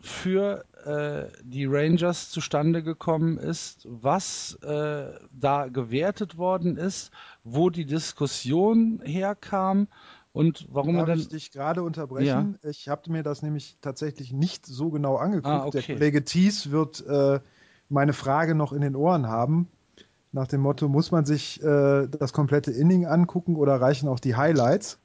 für 0.00 0.64
äh, 0.84 1.32
die 1.42 1.64
Rangers 1.64 2.30
zustande 2.30 2.82
gekommen 2.82 3.38
ist, 3.38 3.86
was 3.90 4.58
äh, 4.62 5.12
da 5.32 5.68
gewertet 5.68 6.36
worden 6.36 6.76
ist, 6.76 7.10
wo 7.42 7.70
die 7.70 7.86
Diskussion 7.86 9.00
herkam 9.02 9.88
und 10.32 10.66
warum 10.70 10.94
Darf 10.96 11.04
er 11.04 11.06
dann. 11.06 11.18
ich 11.20 11.28
dich 11.28 11.52
gerade 11.52 11.82
unterbrechen? 11.82 12.58
Ich 12.64 12.88
habe 12.88 13.10
mir 13.10 13.22
das 13.22 13.40
nämlich 13.42 13.78
tatsächlich 13.80 14.32
nicht 14.32 14.66
so 14.66 14.90
genau 14.90 15.16
angeguckt. 15.16 15.46
Ah, 15.46 15.64
okay. 15.66 15.80
Der 15.86 15.96
Kollege 15.96 16.24
Thies 16.24 16.70
wird 16.70 17.06
äh, 17.06 17.40
meine 17.88 18.12
Frage 18.12 18.54
noch 18.54 18.72
in 18.72 18.80
den 18.80 18.96
Ohren 18.96 19.28
haben. 19.28 19.68
Nach 20.32 20.48
dem 20.48 20.60
Motto, 20.60 20.88
muss 20.88 21.12
man 21.12 21.24
sich 21.24 21.62
äh, 21.62 22.08
das 22.08 22.32
komplette 22.32 22.72
Inning 22.72 23.06
angucken 23.06 23.54
oder 23.54 23.80
reichen 23.80 24.08
auch 24.08 24.18
die 24.18 24.34
Highlights? 24.34 24.98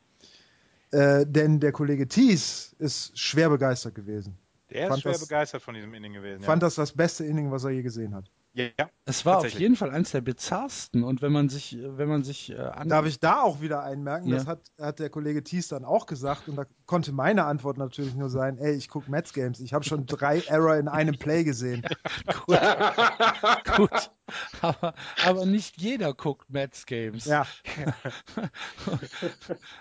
Äh, 0.92 1.26
denn 1.26 1.60
der 1.60 1.72
Kollege 1.72 2.08
Thies 2.08 2.76
ist 2.80 3.18
schwer 3.18 3.50
begeistert 3.50 3.96
gewesen. 3.96 4.38
Der 4.72 4.90
ist 4.90 5.02
schwer 5.02 5.14
das, 5.14 5.22
begeistert 5.22 5.62
von 5.62 5.76
diesem 5.76 5.94
Inning 5.94 6.14
gewesen. 6.14 6.44
Fand 6.44 6.62
ja. 6.62 6.68
das 6.68 6.76
das 6.76 6.92
beste 6.92 7.26
Inning, 7.26 7.52
was 7.52 7.64
er 7.64 7.72
je 7.72 7.82
gesehen 7.82 8.16
hat. 8.16 8.30
Ja, 8.60 8.90
es 9.06 9.26
war 9.26 9.38
auf 9.40 9.50
jeden 9.50 9.76
Fall 9.76 9.92
eins 9.92 10.12
der 10.12 10.22
bizarrsten. 10.22 11.04
Und 11.04 11.22
wenn 11.22 11.32
man 11.32 11.48
sich, 11.48 11.78
wenn 11.80 12.10
man 12.10 12.24
sich 12.24 12.52
äh, 12.52 12.72
Darf 12.86 13.06
ich 13.06 13.20
da 13.20 13.42
auch 13.42 13.62
wieder 13.62 13.84
einmerken? 13.84 14.28
Ja. 14.30 14.38
Das 14.38 14.48
hat, 14.48 14.72
hat 14.80 15.00
der 15.00 15.10
Kollege 15.10 15.44
Thies 15.44 15.70
dann 15.70 15.86
auch 15.86 16.06
gesagt. 16.06 16.50
Und 16.50 16.58
da 16.58 16.66
konnte 16.86 17.14
meine 17.14 17.46
Antwort 17.46 17.78
natürlich 17.78 18.16
nur 18.16 18.30
sein: 18.30 18.58
Ey, 18.58 18.76
ich 18.76 18.90
gucke 18.90 19.10
Mets 19.10 19.34
Games. 19.34 19.60
Ich 19.62 19.74
habe 19.74 19.86
schon 19.86 20.06
drei 20.06 20.42
Error 20.42 20.76
in 20.76 20.90
einem 20.90 21.18
Play 21.18 21.44
gesehen. 21.44 21.84
Gut. 22.46 22.60
Gut. 23.76 24.12
Aber, 24.62 24.94
aber 25.26 25.46
nicht 25.46 25.82
jeder 25.82 26.14
guckt 26.14 26.50
Mets 26.50 26.86
Games. 26.86 27.26
Ja. 27.26 27.48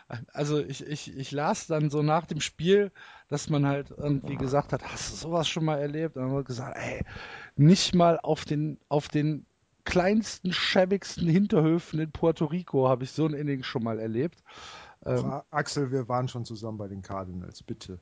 also 0.32 0.60
ich, 0.60 0.86
ich, 0.86 1.16
ich 1.16 1.32
las 1.32 1.66
dann 1.66 1.90
so 1.90 2.02
nach 2.02 2.26
dem 2.26 2.40
Spiel, 2.40 2.92
dass 3.28 3.50
man 3.50 3.66
halt 3.66 3.92
irgendwie 3.96 4.36
gesagt 4.36 4.72
hat, 4.72 4.82
hast 4.82 5.12
du 5.12 5.16
sowas 5.16 5.48
schon 5.48 5.64
mal 5.64 5.78
erlebt? 5.78 6.16
Und 6.16 6.22
dann 6.22 6.32
wurde 6.32 6.44
gesagt, 6.44 6.76
ey, 6.76 7.04
nicht 7.56 7.94
mal 7.94 8.18
auf 8.20 8.44
den, 8.44 8.78
auf 8.88 9.08
den 9.08 9.46
kleinsten, 9.84 10.52
schäbigsten 10.52 11.28
Hinterhöfen 11.28 12.00
in 12.00 12.10
Puerto 12.10 12.46
Rico 12.46 12.88
habe 12.88 13.04
ich 13.04 13.12
so 13.12 13.26
ein 13.26 13.34
Inning 13.34 13.62
schon 13.62 13.82
mal 13.82 13.98
erlebt. 13.98 14.42
Ähm, 15.04 15.40
Axel, 15.50 15.90
wir 15.92 16.08
waren 16.08 16.28
schon 16.28 16.44
zusammen 16.44 16.78
bei 16.78 16.88
den 16.88 17.02
Cardinals, 17.02 17.62
bitte. 17.62 17.98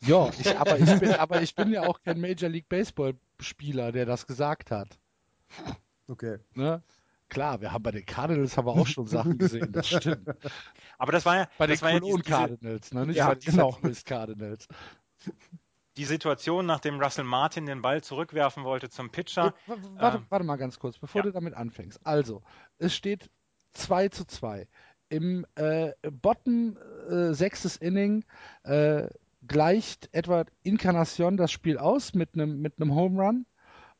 Ja, 0.00 0.28
ich, 0.38 0.58
aber, 0.58 0.78
ich 0.78 0.98
bin, 0.98 1.12
aber 1.12 1.42
ich 1.42 1.54
bin 1.54 1.70
ja 1.70 1.86
auch 1.86 2.02
kein 2.02 2.20
Major 2.20 2.50
League 2.50 2.68
Baseball 2.68 3.14
Spieler, 3.40 3.92
der 3.92 4.06
das 4.06 4.26
gesagt 4.26 4.70
hat. 4.70 4.98
Okay. 6.08 6.38
Ne? 6.54 6.82
Klar, 7.32 7.62
wir 7.62 7.72
haben 7.72 7.82
bei 7.82 7.92
den 7.92 8.04
Cardinals 8.04 8.58
aber 8.58 8.72
auch 8.72 8.86
schon 8.86 9.06
Sachen 9.06 9.38
gesehen, 9.38 9.72
das 9.72 9.88
stimmt. 9.88 10.28
Aber 10.98 11.12
das 11.12 11.24
war 11.24 11.36
ja 11.36 11.48
bei 11.56 11.66
den 11.66 11.78
Cologne 11.78 12.22
ja 12.26 12.36
Cardinals, 12.36 12.92
ne? 12.92 13.06
nicht 13.06 13.16
ja, 13.16 13.28
bei 13.28 13.36
den 13.36 13.50
genau. 13.50 13.78
Cardinals 14.04 14.68
die 15.96 16.04
Situation, 16.04 16.66
nachdem 16.66 17.00
Russell 17.00 17.24
Martin 17.24 17.64
den 17.64 17.80
Ball 17.80 18.02
zurückwerfen 18.02 18.64
wollte 18.64 18.90
zum 18.90 19.10
Pitcher. 19.10 19.54
Warte, 19.66 20.18
ähm, 20.18 20.26
warte 20.28 20.44
mal 20.44 20.56
ganz 20.56 20.78
kurz, 20.78 20.98
bevor 20.98 21.20
ja. 21.20 21.22
du 21.24 21.32
damit 21.32 21.54
anfängst. 21.54 22.00
Also, 22.04 22.42
es 22.78 22.94
steht 22.94 23.30
2 23.72 24.08
zu 24.08 24.26
2. 24.26 24.68
Im 25.08 25.46
äh, 25.54 25.92
Bottom 26.10 26.76
äh, 27.08 27.32
sechstes 27.32 27.76
Inning 27.76 28.24
äh, 28.64 29.08
gleicht 29.46 30.08
etwa 30.12 30.44
Incarnacion 30.62 31.36
das 31.36 31.50
Spiel 31.50 31.78
aus 31.78 32.14
mit 32.14 32.34
einem 32.34 32.60
mit 32.60 32.74
Home 32.78 33.22
Run 33.22 33.46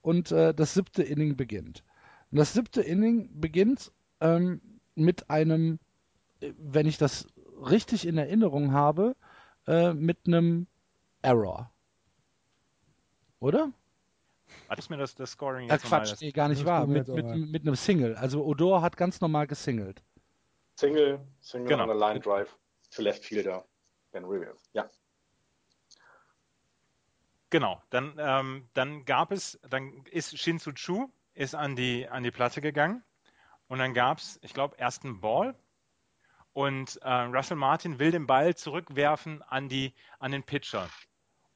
und 0.01 0.33
äh, 0.33 0.55
das 0.55 0.75
siebte 0.75 1.03
Inning 1.03 1.37
beginnt. 1.37 1.85
Und 2.33 2.39
das 2.39 2.55
siebte 2.55 2.81
Inning 2.81 3.29
beginnt 3.41 3.93
ähm, 4.21 4.63
mit 4.95 5.29
einem, 5.29 5.79
wenn 6.41 6.87
ich 6.87 6.97
das 6.97 7.27
richtig 7.61 8.07
in 8.07 8.17
Erinnerung 8.17 8.73
habe, 8.73 9.15
äh, 9.67 9.93
mit 9.93 10.27
einem 10.27 10.67
Error. 11.21 11.71
Oder? 13.39 13.71
Hat 14.69 14.79
es 14.79 14.89
mir 14.89 14.97
das, 14.97 15.15
das 15.15 15.33
Scoring 15.33 15.69
jetzt 15.69 15.85
ja, 15.85 15.89
Quatsch, 15.89 16.15
nee, 16.23 16.33
gar 16.33 16.49
nicht 16.49 16.65
wahr. 16.65 16.87
Mit, 16.87 17.07
mit, 17.09 17.27
mit, 17.27 17.63
einem 17.63 17.77
Single. 17.77 18.17
Also 18.17 18.45
Odor 18.45 18.81
hat 18.81 18.97
ganz 18.97 19.21
normal 19.21 19.47
gesingelt. 19.47 20.03
Single, 20.77 21.21
Single 21.41 21.69
genau. 21.69 21.85
on 21.85 21.91
a 21.91 22.09
Line 22.09 22.21
Drive 22.21 22.57
für 22.91 23.03
Left 23.03 23.25
Fielder 23.25 23.67
Ben 24.11 24.25
Rivers. 24.25 24.71
Ja. 24.73 24.89
Genau. 27.51 27.83
Dann, 27.91 28.15
ähm, 28.19 28.69
dann 28.73 29.05
gab 29.05 29.33
es, 29.33 29.61
dann 29.69 30.05
ist 30.07 30.39
Shinsu 30.39 30.73
Chu 30.73 31.11
ist 31.35 31.55
an 31.55 31.77
die, 31.77 32.09
an 32.09 32.23
die 32.23 32.31
Platte 32.31 32.61
gegangen 32.61 33.03
und 33.69 33.79
dann 33.79 33.95
gab 33.95 34.19
es, 34.19 34.39
ich 34.43 34.55
glaube, 34.55 34.77
erst 34.79 35.05
einen 35.05 35.21
Ball 35.21 35.55
und 36.53 37.01
äh, 37.03 37.11
Russell 37.11 37.57
Martin 37.57 37.99
will 37.99 38.11
den 38.11 38.27
Ball 38.27 38.55
zurückwerfen 38.55 39.43
an, 39.43 39.69
die, 39.69 39.95
an 40.19 40.33
den 40.33 40.43
Pitcher. 40.43 40.89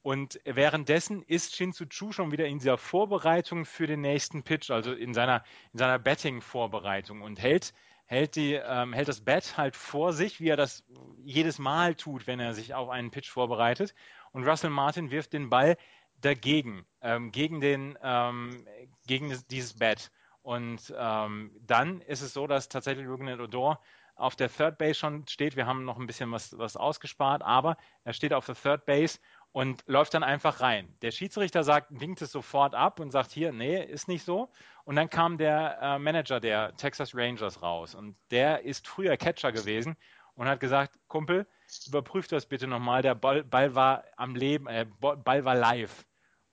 Und 0.03 0.41
währenddessen 0.45 1.23
ist 1.23 1.57
Shinsu 1.57 1.85
Chu 1.87 2.13
schon 2.13 2.31
wieder 2.31 2.47
in 2.47 2.59
dieser 2.59 2.79
Vorbereitung 2.79 3.65
für 3.65 3.87
den 3.87 4.01
nächsten 4.01 4.45
Pitch, 4.45 4.71
also 4.71 4.93
in 4.93 5.15
seiner, 5.15 5.43
in 5.73 5.81
seiner 5.81 5.99
Betting-Vorbereitung 5.99 7.23
und 7.23 7.41
hält, 7.41 7.75
hält, 8.05 8.37
die, 8.37 8.55
ähm, 8.55 8.93
hält 8.93 9.09
das 9.09 9.23
Bet 9.23 9.57
halt 9.57 9.75
vor 9.75 10.13
sich, 10.13 10.41
wie 10.41 10.49
er 10.49 10.57
das 10.57 10.85
jedes 11.25 11.59
Mal 11.59 11.97
tut, 11.97 12.29
wenn 12.29 12.39
er 12.39 12.55
sich 12.55 12.73
auf 12.73 12.89
einen 12.89 13.11
Pitch 13.11 13.29
vorbereitet. 13.29 13.95
Und 14.31 14.47
Russell 14.47 14.71
Martin 14.71 15.11
wirft 15.11 15.33
den 15.33 15.51
Ball 15.51 15.77
dagegen, 16.21 16.87
ähm, 17.01 17.33
gegen, 17.33 17.61
den, 17.61 17.99
ähm, 18.03 18.67
gegen 19.07 19.37
dieses 19.51 19.79
Bet. 19.79 20.11
Und 20.43 20.95
ähm, 20.97 21.51
dann 21.61 22.01
ist 22.03 22.23
es 22.23 22.33
so, 22.33 22.47
dass 22.47 22.69
tatsächlich 22.69 23.09
Rugen 23.09 23.29
Odor 23.41 23.81
auf 24.15 24.35
der 24.37 24.51
Third 24.51 24.79
Base 24.79 24.95
schon 24.95 25.27
steht. 25.29 25.57
Wir 25.57 25.67
haben 25.67 25.85
noch 25.85 25.99
ein 25.99 26.07
bisschen 26.07 26.33
was, 26.33 26.57
was 26.59 26.77
ausgespart, 26.77 27.43
aber 27.43 27.77
er 28.05 28.13
steht 28.13 28.33
auf 28.33 28.47
der 28.47 28.55
Third 28.55 28.87
Base 28.87 29.19
und 29.53 29.85
läuft 29.87 30.15
dann 30.15 30.23
einfach 30.23 30.61
rein. 30.61 30.95
Der 31.03 31.11
Schiedsrichter 31.11 31.65
sagt, 31.65 31.89
winkt 31.91 32.23
es 32.23 32.33
sofort 32.33 32.75
ab 32.75 33.01
und 33.01 33.11
sagt 33.11 33.31
hier, 33.33 33.53
nee, 33.53 33.83
ist 33.83 34.09
nicht 34.09 34.25
so. 34.25 34.51
Und 34.85 34.97
dann 34.97 35.11
kam 35.11 35.39
der 35.39 35.79
äh, 35.81 35.99
Manager 35.99 36.41
der 36.41 36.77
Texas 36.77 37.15
Rangers 37.15 37.63
raus 37.63 37.95
und 37.95 38.17
der 38.31 38.63
ist 38.65 38.87
früher 38.87 39.17
Catcher 39.17 39.53
gewesen 39.53 39.97
und 40.35 40.47
hat 40.47 40.61
gesagt, 40.61 40.99
Kumpel, 41.09 41.47
überprüf 41.87 42.29
das 42.29 42.47
bitte 42.47 42.67
nochmal, 42.67 43.03
der 43.03 43.15
Ball, 43.15 43.45
Ball, 43.45 43.75
war 43.75 44.05
am 44.17 44.35
Leben, 44.35 44.67
äh, 44.67 44.87
Ball 45.01 45.45
war 45.45 45.55
live. 45.55 46.07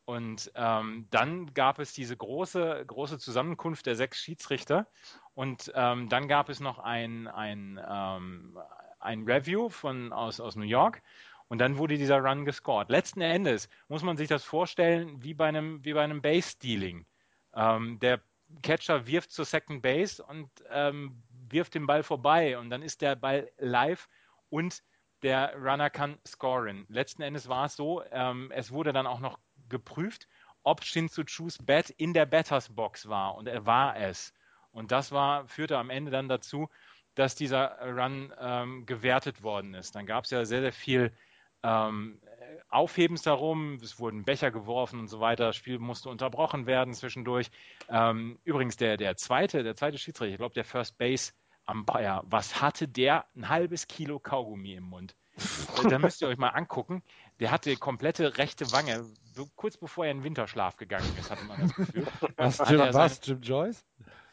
Und 0.05 0.51
ähm, 0.55 1.07
dann 1.11 1.53
gab 1.53 1.80
es 1.80 1.93
diese 1.93 2.18
große, 2.18 2.84
große 2.86 3.20
Zusammenkunft 3.20 3.86
der 3.86 3.95
sechs 3.95 4.20
Schiedsrichter 4.20 4.88
und 5.34 5.72
ähm, 5.76 6.09
dann 6.09 6.28
gab 6.28 6.49
es 6.49 6.59
noch 6.59 6.80
ein, 6.80 7.28
ein, 7.28 7.80
ähm, 7.89 8.59
ein 8.99 9.24
Review 9.24 9.70
von, 9.70 10.11
aus, 10.11 10.41
aus 10.41 10.57
New 10.57 10.66
York 10.66 11.01
und 11.47 11.59
dann 11.59 11.78
wurde 11.78 11.97
dieser 11.97 12.20
Run 12.20 12.43
gescored. 12.43 12.89
Letzten 12.89 13.22
Endes 13.22 13.70
muss 13.88 14.03
man 14.03 14.18
sich 14.18 14.28
das 14.28 14.43
vorstellen 14.43 15.24
wie 15.24 15.34
bei 15.34 15.47
einem, 15.47 15.86
wie 15.86 15.93
bei 15.93 16.03
einem 16.03 16.22
Base-Stealing. 16.22 17.05
Ähm, 17.55 17.99
der 17.99 18.22
Catcher 18.61 19.07
wirft 19.07 19.32
zur 19.32 19.45
Second 19.45 19.82
Base 19.82 20.24
und 20.24 20.49
ähm, 20.70 21.24
wirft 21.49 21.76
den 21.76 21.88
Ball 21.88 22.03
vorbei 22.03 22.57
und 22.57 22.70
dann 22.70 22.82
ist 22.82 23.01
der 23.01 23.16
Ball 23.16 23.49
live 23.57 24.09
und 24.49 24.84
der 25.24 25.56
Runner 25.56 25.90
kann 25.90 26.18
scoren. 26.28 26.86
Letzten 26.90 27.22
Endes 27.22 27.48
war 27.48 27.66
es 27.66 27.76
so, 27.76 28.04
ähm, 28.12 28.52
es 28.54 28.72
wurde 28.72 28.94
dann 28.94 29.08
auch 29.08 29.20
noch 29.20 29.40
geprüft, 29.70 30.28
ob 30.64 30.84
Shinsu 30.84 31.24
Chus 31.24 31.58
Bat 31.58 31.90
in 31.90 32.14
der 32.14 32.26
Batters 32.26 32.70
Box 32.70 33.08
war 33.08 33.36
und 33.36 33.48
er 33.48 33.66
war 33.66 33.98
es. 33.98 34.34
Und 34.72 34.92
das 34.92 35.12
war, 35.12 35.48
führte 35.48 35.78
am 35.78 35.90
Ende 35.90 36.12
dann 36.12 36.28
dazu, 36.28 36.70
dass 37.16 37.36
dieser 37.36 37.80
Run 37.82 38.34
ähm, 38.40 38.86
gewertet 38.86 39.44
worden 39.44 39.74
ist. 39.76 39.96
Dann 39.96 40.06
gab 40.06 40.26
es 40.26 40.32
ja 40.32 40.46
sehr, 40.46 40.62
sehr 40.62 40.74
viel 40.74 41.14
ähm, 41.64 42.20
Aufhebens 42.70 43.22
darum, 43.22 43.76
es 43.76 44.00
wurden 44.00 44.26
Becher 44.26 44.52
geworfen 44.52 45.00
und 45.00 45.08
so 45.08 45.20
weiter, 45.20 45.48
das 45.48 45.56
Spiel 45.56 45.80
musste 45.80 46.10
unterbrochen 46.10 46.66
werden 46.66 46.94
zwischendurch. 46.94 47.52
Ähm, 47.88 48.40
übrigens, 48.44 48.78
der, 48.78 48.98
der 48.98 49.16
zweite, 49.16 49.64
der 49.64 49.76
zweite 49.76 49.98
Schiedsrichter, 49.98 50.34
ich 50.34 50.40
glaube, 50.40 50.56
der 50.56 50.66
First 50.66 50.98
Base 50.98 51.34
Umpire, 51.66 52.22
was 52.26 52.61
hatte 52.61 52.88
der? 52.88 53.26
Ein 53.36 53.49
halbes 53.49 53.88
Kilo 53.88 54.20
Kaugummi 54.20 54.74
im 54.74 54.84
Mund. 54.84 55.16
da 55.89 55.97
müsst 55.99 56.22
ihr 56.22 56.28
euch 56.28 56.38
mal 56.38 56.49
angucken. 56.49 57.01
Der 57.39 57.51
hatte 57.51 57.76
komplette 57.78 58.38
rechte 58.38 58.72
Wange. 58.72 59.03
So 59.34 59.47
kurz 59.55 59.78
bevor 59.78 60.05
er 60.05 60.11
in 60.11 60.18
den 60.20 60.24
Winterschlaf 60.24 60.76
gegangen 60.78 61.11
ist, 61.20 61.32
hatte 61.32 61.43
man 61.45 61.59
das 61.61 61.74
Gefühl. 61.76 62.07
Was, 62.38 62.57
Jim, 62.59 62.78
seine... 62.78 62.93
was 62.93 63.20
Jim 63.24 63.41
Joyce? 63.41 63.84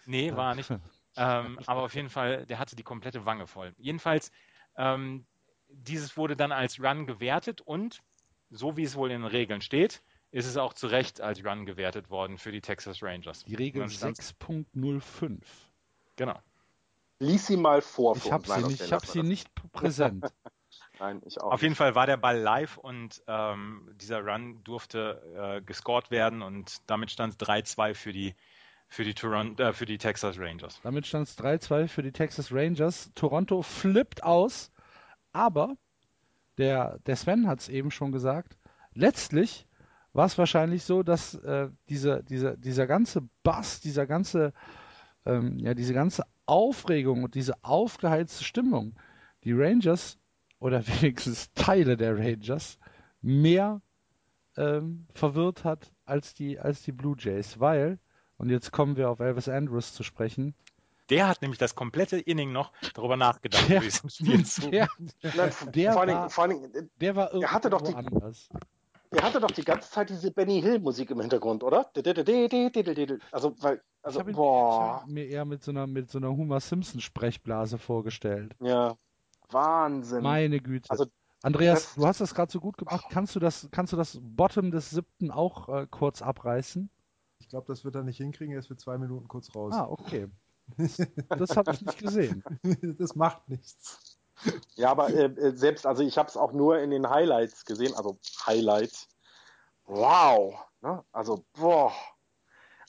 Nee, 0.07 0.35
war 0.35 0.55
nicht. 0.55 0.71
ähm, 1.17 1.59
aber 1.67 1.83
auf 1.83 1.95
jeden 1.95 2.11
Fall, 2.11 2.47
der 2.47 2.59
hatte 2.59 2.77
die 2.77 2.83
komplette 2.83 3.25
Wange 3.25 3.47
voll. 3.47 3.75
Jedenfalls, 3.79 4.31
ähm, 4.77 5.25
dieses 5.69 6.17
wurde 6.17 6.37
dann 6.37 6.53
als 6.53 6.81
Run 6.81 7.07
gewertet 7.07 7.61
und 7.61 8.03
so 8.51 8.77
wie 8.77 8.83
es 8.83 8.97
wohl 8.97 9.11
in 9.11 9.23
den 9.23 9.31
Regeln 9.31 9.61
steht, 9.61 10.03
ist 10.33 10.47
es 10.47 10.57
auch 10.57 10.75
zu 10.75 10.87
Recht 10.89 11.21
als 11.21 11.45
Run 11.45 11.65
gewertet 11.67 12.11
worden 12.11 12.37
für 12.39 12.53
die 12.53 12.61
Texas 12.61 13.03
Rangers. 13.03 13.45
Die 13.45 13.55
Regel 13.55 13.83
Und 13.83 14.03
dann- 14.03 14.15
6.05. 14.15 15.41
Genau. 16.17 16.39
Lies 17.21 17.47
sie 17.47 17.57
mal 17.57 17.83
vor. 17.83 18.17
Ich 18.17 18.33
habe 18.33 18.47
sie 18.49 18.67
nicht, 18.67 18.81
ich 18.81 18.93
hab 18.93 19.07
sie 19.07 19.23
nicht 19.23 19.49
präsent. 19.73 20.25
Nein, 20.99 21.23
ich 21.25 21.41
auch. 21.41 21.53
Auf 21.53 21.63
jeden 21.63 21.75
Fall 21.75 21.95
war 21.95 22.07
der 22.07 22.17
Ball 22.17 22.39
live 22.39 22.79
und 22.79 23.23
ähm, 23.27 23.91
dieser 23.95 24.25
Run 24.25 24.63
durfte 24.65 25.23
äh, 25.35 25.63
gescored 25.63 26.11
werden 26.11 26.43
und 26.43 26.79
damit 26.87 27.11
stand 27.11 27.35
es 27.35 27.41
3-2 27.41 27.95
für 27.95 28.13
die, 28.13 28.35
für, 28.89 29.05
die 29.05 29.15
Toronto, 29.15 29.63
äh, 29.63 29.73
für 29.73 29.87
die 29.87 29.99
Texas 29.99 30.39
Rangers. 30.39 30.81
Damit 30.83 31.07
stand 31.07 31.29
es 31.29 31.39
3-2 31.39 31.89
für 31.89 32.03
die 32.03 32.13
Texas 32.13 32.53
Rangers. 32.53 33.11
Toronto 33.15 33.63
flippt 33.63 34.23
aus, 34.23 34.71
aber 35.33 35.77
der, 36.59 36.99
der 37.07 37.17
Sven 37.17 37.47
hat 37.47 37.61
es 37.61 37.69
eben 37.69 37.91
schon 37.91 38.13
gesagt, 38.13 38.59
letztlich 38.95 39.67
war 40.13 40.27
es 40.27 40.37
wahrscheinlich 40.39 40.85
so, 40.85 41.03
dass 41.03 41.35
äh, 41.35 41.69
diese, 41.89 42.23
diese, 42.25 42.59
dieser 42.59 42.87
ganze 42.87 43.29
Bass, 43.43 43.81
dieser 43.81 44.07
ganze, 44.07 44.53
ähm, 45.25 45.59
ja, 45.59 45.75
diese 45.75 45.95
ganze 45.95 46.25
Aufregung 46.51 47.23
und 47.25 47.35
diese 47.35 47.55
aufgeheizte 47.63 48.45
Stimmung, 48.45 48.95
die 49.45 49.53
Rangers 49.53 50.19
oder 50.59 50.83
wenigstens 51.03 51.53
Teile 51.55 51.97
der 51.97 52.19
Rangers 52.19 52.79
mehr 53.23 53.81
ähm, 54.57 55.07
verwirrt 55.15 55.65
hat 55.65 55.93
als 56.05 56.35
die, 56.35 56.59
als 56.59 56.83
die 56.83 56.93
Blue 56.93 57.17
Jays, 57.19 57.61
weil, 57.61 57.99
und 58.37 58.51
jetzt 58.51 58.73
kommen 58.73 58.97
wir 58.97 59.09
auf 59.11 59.21
Elvis 59.21 59.49
Andrews 59.49 59.95
zu 59.95 60.03
sprechen, 60.03 60.55
Der 61.09 61.29
hat 61.29 61.41
nämlich 61.43 61.59
das 61.59 61.75
komplette 61.75 62.19
Inning 62.19 62.53
noch 62.53 62.73
darüber 62.95 63.17
nachgedacht, 63.17 63.69
Der- 63.69 63.83
wie 63.83 63.87
es 63.87 64.01
im 64.01 64.09
Spiel 64.11 64.45
zu. 64.45 64.71
der, 64.71 64.89
Nein, 65.23 65.53
der 65.73 65.93
vor, 65.93 66.07
war- 66.07 66.31
vor 66.31 66.49
Dingen, 66.49 66.91
der 67.01 67.17
war 67.17 67.33
Er 67.33 67.53
hatte 67.53 67.71
doch 67.71 67.81
die- 67.81 67.95
anders. 67.95 68.49
er 69.11 69.23
hatte 69.23 69.41
doch 69.41 69.51
die 69.51 69.65
ganze 69.65 69.91
Zeit 69.91 70.11
diese 70.11 70.31
Benny 70.33 70.61
Hill 70.61 70.81
Musik 70.81 71.11
im 71.11 71.21
Hintergrund, 71.21 71.63
oder? 71.63 71.91
Also, 73.33 73.55
weil, 73.63 73.81
Ich 74.01 74.07
also, 74.07 74.21
habe 74.21 74.31
ihn 74.31 74.37
boah, 74.37 75.05
mir 75.07 75.27
eher 75.27 75.45
mit 75.45 75.63
so 75.63 75.71
einer, 75.71 75.87
mit 75.87 76.11
so 76.11 76.19
einer 76.19 76.31
Homer 76.31 76.61
Simpson 76.61 77.01
Sprechblase 77.01 77.77
vorgestellt. 77.77 78.57
ja, 78.61 78.97
Wahnsinn. 79.51 80.23
Meine 80.23 80.61
Güte. 80.61 80.91
Also, 80.91 81.07
Andreas, 81.43 81.85
das- 81.85 81.95
du 81.97 82.07
hast 82.07 82.21
das 82.21 82.35
gerade 82.35 82.51
so 82.51 82.61
gut 82.61 82.79
gemacht. 82.79 83.07
Kannst 83.11 83.35
du 83.37 83.41
das, 83.41 83.69
kannst 83.71 83.93
du 83.93 83.97
das 83.97 84.19
Bottom 84.23 84.71
des 84.71 84.91
siebten 84.91 85.31
auch 85.31 85.69
äh, 85.69 85.87
kurz 85.91 86.23
abreißen? 86.23 86.89
Ich 87.41 87.49
glaube, 87.49 87.67
das 87.67 87.85
wird 87.85 87.95
er 87.95 88.03
nicht 88.03 88.19
hinkriegen. 88.19 88.55
Er 88.55 88.61
ist 88.61 88.69
für 88.69 88.77
zwei 88.77 88.97
Minuten 88.97 89.29
kurz 89.29 89.55
raus. 89.55 89.75
Ah, 89.75 89.87
okay. 89.89 90.29
Das 91.37 91.57
habe 91.57 91.73
ich 91.73 91.83
nicht 91.83 91.99
gesehen. 91.99 92.45
das 92.99 93.17
macht 93.17 93.49
nichts. 93.49 94.19
Ja, 94.77 94.91
aber 94.93 95.11
äh, 95.11 95.25
äh, 95.25 95.57
selbst, 95.57 95.87
also 95.87 96.03
ich 96.03 96.17
habe 96.17 96.29
es 96.29 96.37
auch 96.37 96.53
nur 96.53 96.79
in 96.79 96.91
den 96.91 97.11
Highlights 97.11 97.65
gesehen, 97.65 97.95
also 97.95 98.19
Highlights. 98.47 99.09
Wow, 99.87 100.55
ne? 100.81 101.05
Also 101.13 101.45
boah, 101.55 101.93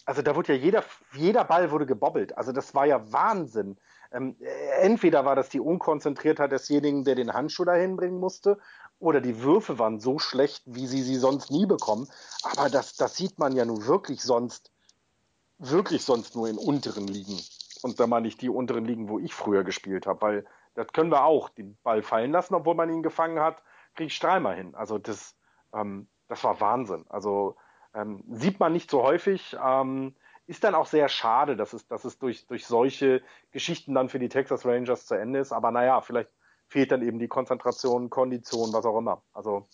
also 0.06 0.22
da 0.22 0.36
wurde 0.36 0.54
ja 0.54 0.60
jeder, 0.60 0.84
jeder 1.14 1.43
Ball 1.43 1.72
wurde 1.72 1.86
gebobbelt. 1.86 2.38
Also 2.38 2.52
das 2.52 2.74
war 2.74 2.86
ja 2.86 3.12
Wahnsinn. 3.12 3.78
Ähm, 4.12 4.36
äh, 4.39 4.82
entweder 4.82 5.26
war 5.26 5.36
das 5.36 5.49
die 5.49 5.60
Unkonzentriertheit 5.60 6.52
desjenigen, 6.52 7.04
der 7.04 7.16
den 7.16 7.34
Handschuh 7.34 7.66
dahin 7.66 7.95
bringen 7.95 8.20
musste, 8.20 8.58
oder 8.99 9.20
die 9.20 9.41
Würfe 9.41 9.80
waren 9.80 9.99
so 9.99 10.20
schlecht, 10.20 10.62
wie 10.66 10.86
sie 10.86 11.02
sie 11.02 11.16
sonst 11.16 11.49
nie 11.49 11.66
bekommen. 11.66 12.08
Aber 12.43 12.70
das, 12.70 12.95
das 12.95 13.16
sieht 13.16 13.39
man 13.39 13.56
ja 13.56 13.66
nun 13.66 13.88
wirklich 13.88 14.22
sonst, 14.22 14.72
wirklich 15.58 16.04
sonst 16.04 16.36
nur 16.36 16.47
in 16.47 16.58
unteren 16.58 17.08
Ligen. 17.08 17.39
Und 17.82 17.99
da 17.99 18.06
meine 18.06 18.28
ich 18.28 18.38
die 18.38 18.49
unteren 18.49 18.86
Ligen, 18.86 19.10
wo 19.10 19.18
ich 19.18 19.34
früher 19.34 19.64
gespielt 19.64 20.06
habe, 20.06 20.22
weil 20.22 20.45
das 20.76 20.88
können 20.93 21.12
wir 21.12 21.26
auch, 21.26 21.49
den 21.49 21.78
Ball 21.84 22.04
fallen 22.04 22.32
lassen, 22.32 22.54
obwohl 22.54 22.76
man 22.76 22.89
ihn 22.89 23.02
gefangen 23.04 23.39
hat, 23.39 23.64
kriege 23.95 24.08
ich 24.08 24.20
dreimal 24.20 24.56
hin. 24.56 24.76
Also 24.76 24.99
das, 24.99 25.36
ähm, 25.74 26.08
das 26.28 26.43
war 26.43 26.62
Wahnsinn. 26.62 27.06
Also 27.10 27.56
ähm, 27.93 28.23
sieht 28.29 28.59
man 28.59 28.73
nicht 28.73 28.89
so 28.89 29.03
häufig. 29.03 29.55
Ähm, 29.63 30.15
ist 30.47 30.63
dann 30.63 30.75
auch 30.75 30.87
sehr 30.87 31.07
schade, 31.07 31.55
dass 31.55 31.73
es, 31.73 31.87
dass 31.87 32.03
es 32.03 32.19
durch, 32.19 32.45
durch 32.47 32.65
solche 32.65 33.21
Geschichten 33.51 33.93
dann 33.93 34.09
für 34.09 34.19
die 34.19 34.29
Texas 34.29 34.65
Rangers 34.65 35.05
zu 35.05 35.15
Ende 35.15 35.39
ist. 35.39 35.51
Aber 35.51 35.71
naja, 35.71 36.01
vielleicht 36.01 36.29
fehlt 36.67 36.91
dann 36.91 37.03
eben 37.03 37.19
die 37.19 37.27
Konzentration, 37.27 38.09
Kondition, 38.09 38.73
was 38.73 38.85
auch 38.85 38.97
immer. 38.97 39.23
Also 39.33 39.67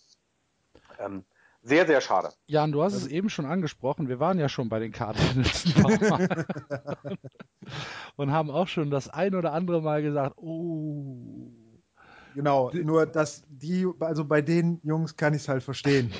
ähm, 0.98 1.24
sehr, 1.62 1.86
sehr 1.86 2.00
schade. 2.00 2.30
Jan, 2.46 2.72
du 2.72 2.82
hast 2.82 2.94
es 2.94 3.06
eben 3.06 3.28
schon 3.28 3.44
angesprochen. 3.44 4.08
Wir 4.08 4.20
waren 4.20 4.38
ja 4.38 4.48
schon 4.48 4.68
bei 4.68 4.78
den 4.78 4.92
Cardinals 4.92 5.64
und 8.16 8.32
haben 8.32 8.50
auch 8.50 8.68
schon 8.68 8.90
das 8.90 9.08
ein 9.08 9.34
oder 9.34 9.52
andere 9.52 9.82
Mal 9.82 10.02
gesagt, 10.02 10.36
oh. 10.36 11.50
Genau, 12.38 12.70
nur 12.72 13.04
dass 13.04 13.42
die, 13.48 13.84
also 13.98 14.24
bei 14.24 14.40
den 14.42 14.80
Jungs 14.84 15.16
kann 15.16 15.34
ich 15.34 15.42
es 15.42 15.48
halt 15.48 15.64
verstehen. 15.64 16.12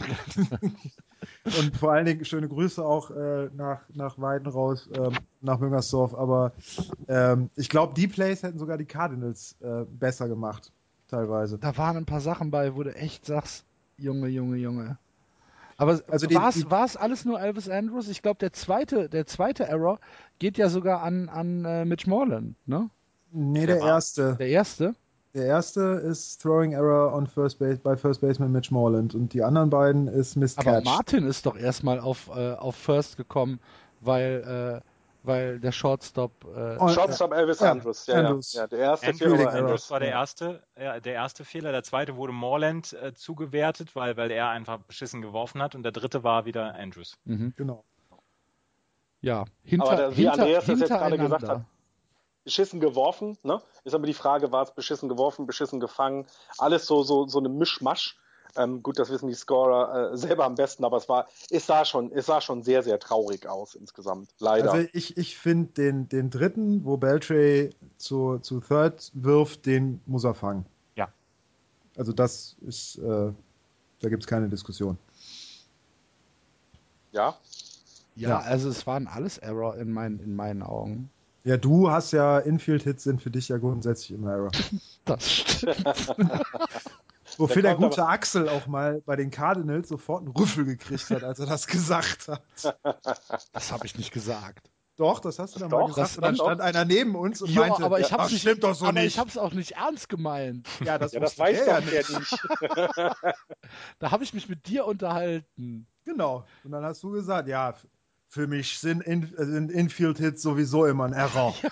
Und 1.45 1.77
vor 1.77 1.93
allen 1.93 2.07
Dingen 2.07 2.25
schöne 2.25 2.49
Grüße 2.49 2.85
auch 2.85 3.13
äh, 3.13 3.51
nach, 3.55 3.83
nach 3.95 4.19
Weiden 4.19 4.49
raus, 4.49 4.91
ähm, 4.97 5.13
nach 5.41 5.61
Müngersdorf. 5.61 6.17
Aber 6.17 6.55
ähm, 7.07 7.51
ich 7.55 7.69
glaube, 7.69 7.95
die 7.95 8.09
Plays 8.09 8.43
hätten 8.43 8.59
sogar 8.59 8.79
die 8.79 8.85
Cardinals 8.85 9.55
äh, 9.61 9.85
besser 9.89 10.27
gemacht, 10.29 10.73
teilweise. 11.07 11.57
Da 11.57 11.77
waren 11.77 11.97
ein 11.97 12.05
paar 12.05 12.21
Sachen 12.21 12.51
bei, 12.51 12.75
wo 12.75 12.83
du 12.83 12.93
echt 12.97 13.25
sagst, 13.25 13.65
Junge, 13.97 14.27
Junge, 14.27 14.57
Junge. 14.57 14.99
Aber 15.77 16.01
Also 16.09 16.29
war 16.35 16.49
es 16.49 16.57
die- 16.57 16.69
war 16.69 16.85
es 16.85 16.97
alles 16.97 17.25
nur 17.27 17.41
Elvis 17.41 17.69
Andrews? 17.69 18.09
Ich 18.09 18.23
glaube, 18.23 18.39
der 18.41 18.53
zweite, 18.53 19.09
der 19.09 19.25
zweite 19.27 19.69
Error 19.69 20.01
geht 20.41 20.59
ja 20.59 20.69
sogar 20.69 21.03
an, 21.05 21.29
an 21.29 21.65
äh, 21.65 21.85
Mitch 21.85 22.11
Moreland, 22.11 22.57
ne? 22.67 22.91
Nee, 23.31 23.67
Der 23.67 23.77
der 23.77 23.87
erste. 23.87 24.35
Der 24.41 24.49
erste. 24.49 24.97
Der 25.39 25.47
erste 25.47 25.81
ist 25.81 26.43
Throwing 26.43 26.73
Error 26.73 27.15
on 27.15 27.27
First 27.29 27.59
Base 27.61 27.79
bei 27.79 27.97
First 27.97 28.21
Baseman 28.21 28.51
Mitch 28.51 28.73
Moreland 28.75 29.15
und 29.15 29.33
die 29.33 29.43
anderen 29.43 29.71
beiden 29.71 30.09
ist 30.09 30.35
Missed 30.37 30.59
Aber 30.59 30.73
Catch. 30.79 30.85
Martin 30.85 31.27
ist 31.27 31.47
doch 31.47 31.57
erstmal 31.57 32.01
auf, 32.01 32.29
äh, 32.35 32.55
auf 32.55 32.75
First 32.75 33.17
gekommen, 33.17 33.61
weil, 34.01 34.83
äh, 34.83 34.89
weil 35.23 35.61
der 35.61 35.71
Shortstop. 35.73 36.33
Äh, 36.57 36.77
Oh, 36.81 36.89
Shortstop 36.89 37.33
Elvis 37.33 37.61
ja, 37.61 37.71
Andrews. 37.71 38.07
Ja, 38.09 38.15
Andrews. 38.17 38.53
Ja, 38.53 38.63
ja, 38.63 38.67
der 38.67 38.79
erste 38.81 39.07
Andrews, 39.07 39.31
Fehler 39.33 39.45
war 39.47 39.55
Andrews. 39.55 39.91
War 39.93 40.01
der 40.01 40.11
erste, 40.11 40.63
ja, 40.77 40.99
der 41.01 41.13
erste 41.15 41.45
Fehler. 41.45 41.71
Der 41.71 41.85
zweite 41.85 42.17
wurde 42.17 42.33
Morland 42.33 42.93
äh, 42.95 43.15
zugewertet, 43.15 43.95
weil, 43.95 44.17
weil 44.17 44.31
er 44.33 44.49
einfach 44.49 44.79
beschissen 44.79 45.23
geworfen 45.23 45.63
hat. 45.63 45.75
Und 45.77 45.85
der 45.85 45.93
dritte 45.93 46.25
war 46.25 46.47
wieder 46.47 46.75
Andrews. 46.75 47.17
mhm. 47.25 47.53
Genau. 47.57 47.85
Ja, 49.21 49.45
hinter, 49.65 49.87
Aber 49.87 49.97
der- 49.97 50.11
wie 50.17 50.23
hinter, 50.23 50.33
Andreas 50.35 50.67
das 50.67 50.81
jetzt 50.81 50.89
gerade 50.89 51.19
gesagt 51.19 51.49
hat, 51.49 51.63
beschissen 52.49 52.81
geworfen, 52.81 53.37
ne? 53.43 53.61
Ist 53.85 53.95
aber 53.95 54.07
die 54.07 54.15
Frage, 54.15 54.51
war 54.53 54.63
es 54.63 54.71
beschissen 54.71 55.11
geworfen, 55.11 55.47
beschissen 55.47 55.81
gefangen? 55.81 56.27
Alles 56.57 56.87
so, 56.87 57.03
so, 57.03 57.27
so 57.29 57.39
eine 57.39 57.51
Mischmasch. 57.51 58.17
Ähm, 58.57 58.83
gut, 58.83 58.99
das 58.99 59.11
wissen 59.11 59.29
die 59.29 59.35
Scorer 59.35 60.13
äh, 60.13 60.17
selber 60.17 60.47
am 60.47 60.55
besten, 60.55 60.83
aber 60.83 60.97
es 60.97 61.11
war, 61.11 61.29
es 61.51 61.67
sah 61.67 61.85
schon, 61.85 62.11
es 62.13 62.25
sah 62.25 62.41
schon 62.41 62.63
sehr, 62.63 62.83
sehr 62.83 62.99
traurig 62.99 63.47
aus 63.47 63.75
insgesamt. 63.75 64.31
Leider. 64.39 64.73
Also 64.73 64.89
ich, 64.95 65.19
ich 65.19 65.37
finde 65.37 65.73
den, 65.75 66.09
den 66.09 66.31
dritten, 66.31 66.87
wo 66.87 66.97
Beltray 66.97 67.69
zu, 67.99 68.39
zu 68.39 68.61
Third 68.61 69.11
wirft, 69.13 69.67
den 69.67 70.01
muss 70.07 70.25
er 70.25 70.33
fangen. 70.35 70.65
Ja. 70.97 71.09
Also 71.99 72.15
das 72.15 72.57
ist, 72.63 72.97
äh, 72.97 73.33
da 74.01 74.09
gibt 74.09 74.23
es 74.23 74.27
keine 74.27 74.49
Diskussion. 74.49 74.97
ja. 77.13 77.37
Ja, 78.17 78.31
Ja. 78.31 78.39
also 78.39 78.71
es 78.71 78.87
waren 78.87 79.07
alles 79.07 79.37
Error 79.37 79.77
in, 79.77 79.93
meinen 79.93 80.19
in 80.21 80.35
meinen 80.35 80.63
Augen. 80.63 81.11
Ja, 81.45 81.57
du 81.57 81.91
hast 81.91 82.13
ja 82.13 82.39
Infield-Hits 82.39 83.05
sind 83.05 83.23
für 83.23 83.31
dich 83.31 83.49
ja 83.49 83.59
grundsätzlich 83.59 84.13
immer 84.13 84.33
Error. 84.33 84.51
Das 85.05 85.31
stimmt. 85.33 85.85
Wofür 87.39 87.63
der, 87.63 87.77
kommt 87.77 87.91
gute 87.91 88.07
Axel 88.07 88.49
auch 88.49 88.67
mal 88.67 89.01
bei 89.07 89.17
den 89.17 89.31
Cardinals 89.31 89.89
sofort 89.89 90.23
einen 90.23 90.33
Rüffel 90.33 90.65
gekriegt 90.65 91.09
hat, 91.11 91.23
als 91.25 91.39
er 91.39 91.47
das 91.47 91.67
gesagt 91.67 92.29
hat. 92.29 92.43
Das 93.53 93.73
habe 93.73 93.87
ich 93.87 93.97
nicht 93.97 94.13
gesagt. 94.13 94.71
Doch, 94.97 95.21
das 95.21 95.39
hast 95.39 95.55
du 95.55 95.61
dann 95.61 95.71
Doch, 95.71 95.79
mal 95.81 95.87
gesagt. 95.87 96.09
das- 96.09 96.17
Und 96.17 96.23
dann 96.25 96.35
doch. 96.35 96.45
stand 96.47 96.61
einer 96.61 96.85
neben 96.85 97.15
uns 97.15 97.41
und 97.41 97.51
Ja, 97.51 97.61
meinte, 97.69 97.85
aber 97.85 98.01
ich 98.01 98.07
ja, 98.11 98.13
hab's 98.13 98.25
das 98.25 98.33
nicht, 98.33 98.41
stimmt 98.43 98.65
doch 98.65 98.75
so 98.75 98.85
aber 98.87 99.01
nicht. 99.01 99.07
ich 99.15 99.19
habe 99.19 99.31
es 99.31 99.39
auch 99.39 99.53
nicht 99.53 99.73
ernst 99.73 100.09
gemeint. 100.09 100.69
ja, 100.85 100.99
das, 100.99 101.13
Ja, 101.13 101.21
das 101.21 101.39
weiß 101.39 101.61
er 101.61 101.81
doch 101.81 101.93
ja 101.93 102.03
der 102.03 102.19
nicht. 102.19 102.43
Da 104.01 104.11
habe 104.11 104.25
ich 104.25 104.35
mich 104.35 104.49
mit 104.49 104.67
dir 104.67 104.85
unterhalten. 104.87 105.87
Genau. 106.05 106.45
Und 106.65 106.73
dann 106.73 106.85
hast 106.85 107.03
du 107.03 107.11
gesagt, 107.11 107.49
ja, 107.49 107.75
für 108.29 108.47
mich 108.47 108.79
sind, 108.79 109.03
In 109.03 109.33
sind 109.37 109.71
Infield-Hits 109.73 110.43
sowieso 110.43 110.87
immer 110.87 111.05
ein 111.07 111.13
Error. 111.13 111.55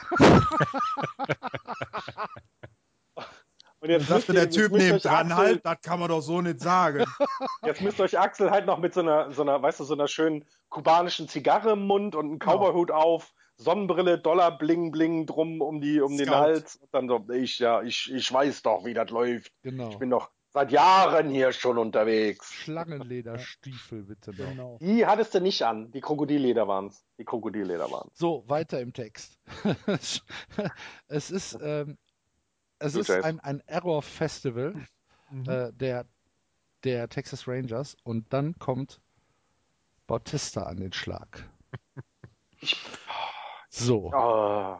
Und 3.81 3.91
jetzt 3.91 4.07
sagte 4.09 4.33
der 4.33 4.49
Typ 4.51 4.73
neben 4.73 4.99
dran, 4.99 5.31
Axel- 5.31 5.37
halt, 5.37 5.61
das 5.67 5.81
kann 5.83 6.01
man 6.01 6.09
doch 6.09 6.21
so 6.23 6.41
nicht 6.41 6.61
sagen. 6.61 7.05
Jetzt 7.65 7.83
müsst 7.83 8.01
ihr 8.01 8.05
euch 8.05 8.19
Axel 8.19 8.51
halt 8.51 8.67
noch 8.67 8.79
mit 8.79 8.95
so 8.95 9.01
einer, 9.01 9.31
so 9.31 9.43
einer, 9.43 9.63
weißt 9.63 9.81
du, 9.81 9.85
so 9.85 9.95
einer 9.95 10.09
schönen 10.09 10.45
kubanischen 10.71 11.29
Zigarre 11.29 11.73
im 11.73 11.87
Mund 11.87 12.15
und 12.17 12.25
einen 12.27 12.39
Genau. 12.39 12.53
Cowboyhut 12.59 12.91
auf, 12.91 13.33
Sonnenbrille, 13.59 14.19
Dollar 14.19 14.57
bling 14.59 14.91
bling 14.93 15.27
drum 15.27 15.61
um 15.61 15.81
die, 15.81 16.01
um 16.01 16.17
den 16.17 16.27
Scout. 16.27 16.35
Hals 16.37 16.77
und 16.77 16.89
dann 16.95 17.07
so, 17.09 17.25
ich, 17.33 17.59
ja, 17.59 17.83
ich, 17.83 18.11
ich 18.13 18.33
weiß 18.33 18.63
doch, 18.63 18.85
wie 18.87 18.95
das 18.95 19.11
läuft. 19.11 19.53
Genau. 19.63 19.91
Ich 19.91 19.99
bin 19.99 20.11
doch 20.11 20.31
seit 20.57 20.73
Jahren 20.73 21.29
hier 21.29 21.53
schon 21.53 21.77
unterwegs. 21.77 22.51
Schlangenlederstiefel 22.55 24.05
bitte 24.05 24.31
noch. 24.31 24.37
genau. 24.49 24.79
Die 24.81 25.05
hattest 25.07 25.35
du 25.35 25.41
nicht 25.43 25.61
an. 25.63 25.91
Die 25.93 26.01
Krokodilleder 26.01 26.67
waren's. 26.67 27.05
Die 27.19 27.25
Krokodilleder 27.27 27.91
waren's. 27.91 28.17
So, 28.17 28.43
weiter 28.49 28.81
im 28.81 28.95
Text. 28.95 29.39
es 31.09 31.31
ist, 31.31 31.59
ähm, 31.61 31.99
es 32.79 32.95
ist 32.95 33.11
ein, 33.11 33.39
ein 33.41 33.61
Error-Festival 33.67 34.75
Mhm. 35.29 35.49
äh, 35.51 35.73
der 35.73 36.07
der 36.85 37.09
Texas 37.09 37.49
Rangers 37.49 37.97
und 38.05 38.33
dann 38.33 38.57
kommt 38.61 39.01
Bautista 40.07 40.63
an 40.63 40.77
den 40.77 40.93
Schlag. 40.93 41.51
So. 43.69 44.13
Oh. 44.15 44.79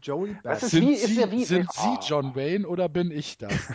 Joey 0.00 0.36
Bats. 0.42 0.62
ist 0.62 0.70
Sind, 0.70 0.86
wie- 0.86 0.92
ist 0.92 1.06
Sie, 1.08 1.20
ja 1.20 1.30
wie- 1.32 1.44
sind 1.44 1.68
oh. 1.68 1.96
Sie 2.00 2.08
John 2.08 2.36
Wayne 2.36 2.66
oder 2.68 2.88
bin 2.88 3.10
ich 3.10 3.36
das? 3.38 3.52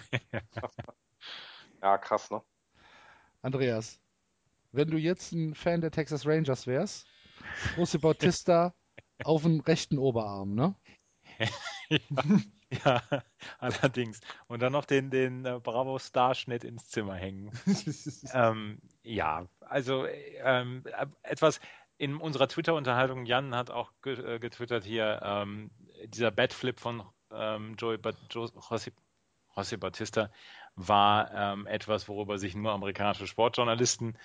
Ja, 1.83 1.97
krass, 1.97 2.31
ne? 2.31 2.41
Andreas, 3.41 3.99
wenn 4.71 4.89
du 4.89 4.97
jetzt 4.97 5.33
ein 5.33 5.53
Fan 5.53 5.81
der 5.81 5.91
Texas 5.91 6.25
Rangers 6.25 6.65
wärst, 6.65 7.05
José 7.75 7.99
Bautista 7.99 8.73
auf 9.25 9.43
dem 9.43 9.59
rechten 9.59 9.97
Oberarm, 9.97 10.55
ne? 10.55 10.75
Ja, 12.83 13.03
allerdings. 13.59 14.19
Und 14.47 14.63
dann 14.63 14.73
noch 14.73 14.85
den, 14.85 15.11
den 15.11 15.45
äh, 15.45 15.59
Bravo-Starschnitt 15.61 16.63
ins 16.63 16.87
Zimmer 16.87 17.15
hängen. 17.15 17.51
Ähm, 18.33 18.79
ja, 19.03 19.45
also 19.59 20.07
ähm, 20.07 20.83
äh, 20.85 21.05
etwas 21.21 21.59
in 21.97 22.15
unserer 22.15 22.47
Twitter-Unterhaltung, 22.47 23.25
Jan 23.27 23.53
hat 23.53 23.69
auch 23.69 23.91
äh, 24.05 24.39
getwittert 24.39 24.85
hier, 24.85 25.21
ähm, 25.23 25.69
dieser 26.05 26.31
Batflip 26.31 26.79
von 26.79 27.03
ähm, 27.31 27.75
Joey 27.77 27.97
ba 27.97 28.13
jo 28.31 28.49
José, 29.55 29.77
Bautista 29.77 30.31
war 30.75 31.31
ähm, 31.33 31.67
etwas, 31.67 32.07
worüber 32.07 32.37
sich 32.37 32.55
nur 32.55 32.71
amerikanische 32.71 33.27
Sportjournalisten 33.27 34.17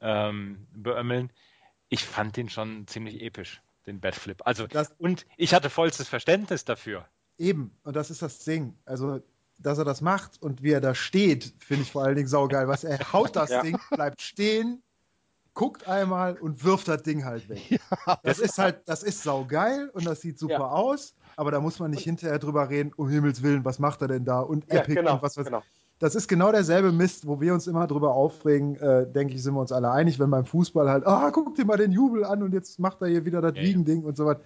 ähm, 0.00 0.66
beömmeln. 0.72 1.32
Ich 1.88 2.04
fand 2.04 2.36
den 2.36 2.48
schon 2.48 2.86
ziemlich 2.86 3.22
episch, 3.22 3.62
den 3.86 4.00
Batflip. 4.00 4.42
Also, 4.44 4.66
Das- 4.66 4.92
und 4.98 5.26
ich 5.36 5.54
hatte 5.54 5.70
vollstes 5.70 6.08
Verständnis 6.08 6.64
dafür. 6.64 7.06
Eben, 7.38 7.76
und 7.82 7.96
das 7.96 8.10
ist 8.10 8.22
das 8.22 8.38
Ding. 8.44 8.76
Also, 8.84 9.20
dass 9.58 9.78
er 9.78 9.84
das 9.84 10.00
macht 10.00 10.40
und 10.42 10.62
wie 10.62 10.72
er 10.72 10.80
da 10.80 10.94
steht, 10.94 11.54
finde 11.58 11.82
ich 11.82 11.92
vor 11.92 12.04
allen 12.04 12.16
Dingen 12.16 12.28
saugeil. 12.28 12.68
Was 12.68 12.84
er 12.84 12.98
haut 13.12 13.36
das 13.36 13.50
Ja. 13.50 13.62
Ding, 13.62 13.78
bleibt 13.90 14.20
stehen, 14.20 14.82
guckt 15.54 15.88
einmal 15.88 16.34
und 16.36 16.62
wirft 16.64 16.88
das 16.88 17.02
Ding 17.02 17.24
halt 17.24 17.48
weg. 17.48 17.80
Das 18.22 18.38
ist 18.38 18.58
halt, 18.58 18.86
das 18.88 19.02
ist 19.02 19.22
saugeil 19.22 19.88
und 19.90 20.04
das 20.06 20.20
sieht 20.20 20.38
super 20.38 20.52
Ja. 20.54 20.68
aus, 20.70 21.14
aber 21.36 21.50
da 21.50 21.60
muss 21.60 21.78
man 21.78 21.90
nicht 21.90 22.04
hinterher 22.04 22.38
drüber 22.38 22.68
reden, 22.68 22.92
um 22.94 23.08
Himmels 23.08 23.42
Willen, 23.42 23.64
was 23.64 23.78
macht 23.78 24.02
er 24.02 24.08
denn 24.08 24.24
da? 24.24 24.40
Und 24.40 24.70
Ja, 24.70 24.80
Epic 24.80 24.96
genau. 24.96 25.14
und 25.14 25.22
was 25.22 25.36
weiß 25.36 25.46
genau. 25.46 25.62
Das 25.98 26.14
ist 26.14 26.28
genau 26.28 26.52
derselbe 26.52 26.92
Mist, 26.92 27.26
wo 27.26 27.40
wir 27.40 27.54
uns 27.54 27.66
immer 27.66 27.86
drüber 27.86 28.12
aufregen, 28.14 28.76
äh, 28.76 29.06
denke 29.10 29.34
ich, 29.34 29.42
sind 29.42 29.54
wir 29.54 29.60
uns 29.60 29.72
alle 29.72 29.90
einig, 29.90 30.18
wenn 30.18 30.30
beim 30.30 30.44
Fußball 30.44 30.90
halt, 30.90 31.06
ah, 31.06 31.30
guck 31.30 31.54
dir 31.54 31.64
mal 31.64 31.78
den 31.78 31.90
Jubel 31.92 32.24
an 32.24 32.42
und 32.42 32.52
jetzt 32.52 32.78
macht 32.78 33.00
er 33.00 33.08
hier 33.08 33.24
wieder 33.24 33.40
das 33.40 33.54
Ja, 33.54 33.62
ja. 33.62 33.68
Wiegending 33.68 34.04
und 34.04 34.16
so 34.16 34.26
was. 34.26 34.36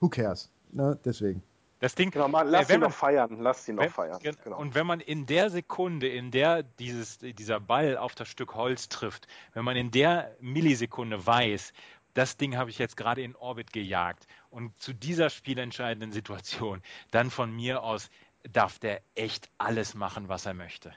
Who 0.00 0.08
cares? 0.10 0.50
Ne? 0.72 0.98
Deswegen. 1.04 1.42
Das 1.78 1.94
Ding, 1.94 2.10
Genau, 2.10 2.28
mal, 2.28 2.46
äh, 2.46 2.50
lass 2.50 2.68
wenn 2.68 2.76
ihn 2.76 2.80
man- 2.80 2.90
noch 2.90 2.94
feiern. 2.96 3.38
Lass 3.40 3.66
ihn 3.66 3.76
noch 3.76 3.84
Wenn- 3.84 3.90
feiern. 3.90 4.18
gen- 4.20 4.36
Genau. 4.44 4.58
Und 4.58 4.74
wenn 4.74 4.86
man 4.86 5.00
in 5.00 5.24
der 5.24 5.48
Sekunde, 5.48 6.06
in 6.08 6.30
der 6.30 6.62
dieses, 6.62 7.16
dieser 7.18 7.58
Ball 7.60 7.96
auf 7.96 8.14
das 8.14 8.28
Stück 8.28 8.54
Holz 8.54 8.90
trifft, 8.90 9.26
wenn 9.54 9.64
man 9.64 9.76
in 9.76 9.90
der 9.90 10.30
Millisekunde 10.40 11.26
weiß, 11.26 11.72
das 12.12 12.36
Ding 12.36 12.58
habe 12.58 12.68
ich 12.68 12.78
jetzt 12.78 12.98
gerade 12.98 13.22
in 13.22 13.34
Orbit 13.36 13.72
gejagt 13.72 14.26
und 14.50 14.76
zu 14.78 14.92
dieser 14.92 15.30
spielentscheidenden 15.30 16.12
Situation, 16.12 16.82
dann 17.12 17.30
von 17.30 17.50
mir 17.54 17.82
aus 17.82 18.10
darf 18.48 18.78
der 18.78 19.00
echt 19.14 19.50
alles 19.58 19.94
machen, 19.94 20.28
was 20.28 20.46
er 20.46 20.54
möchte. 20.54 20.92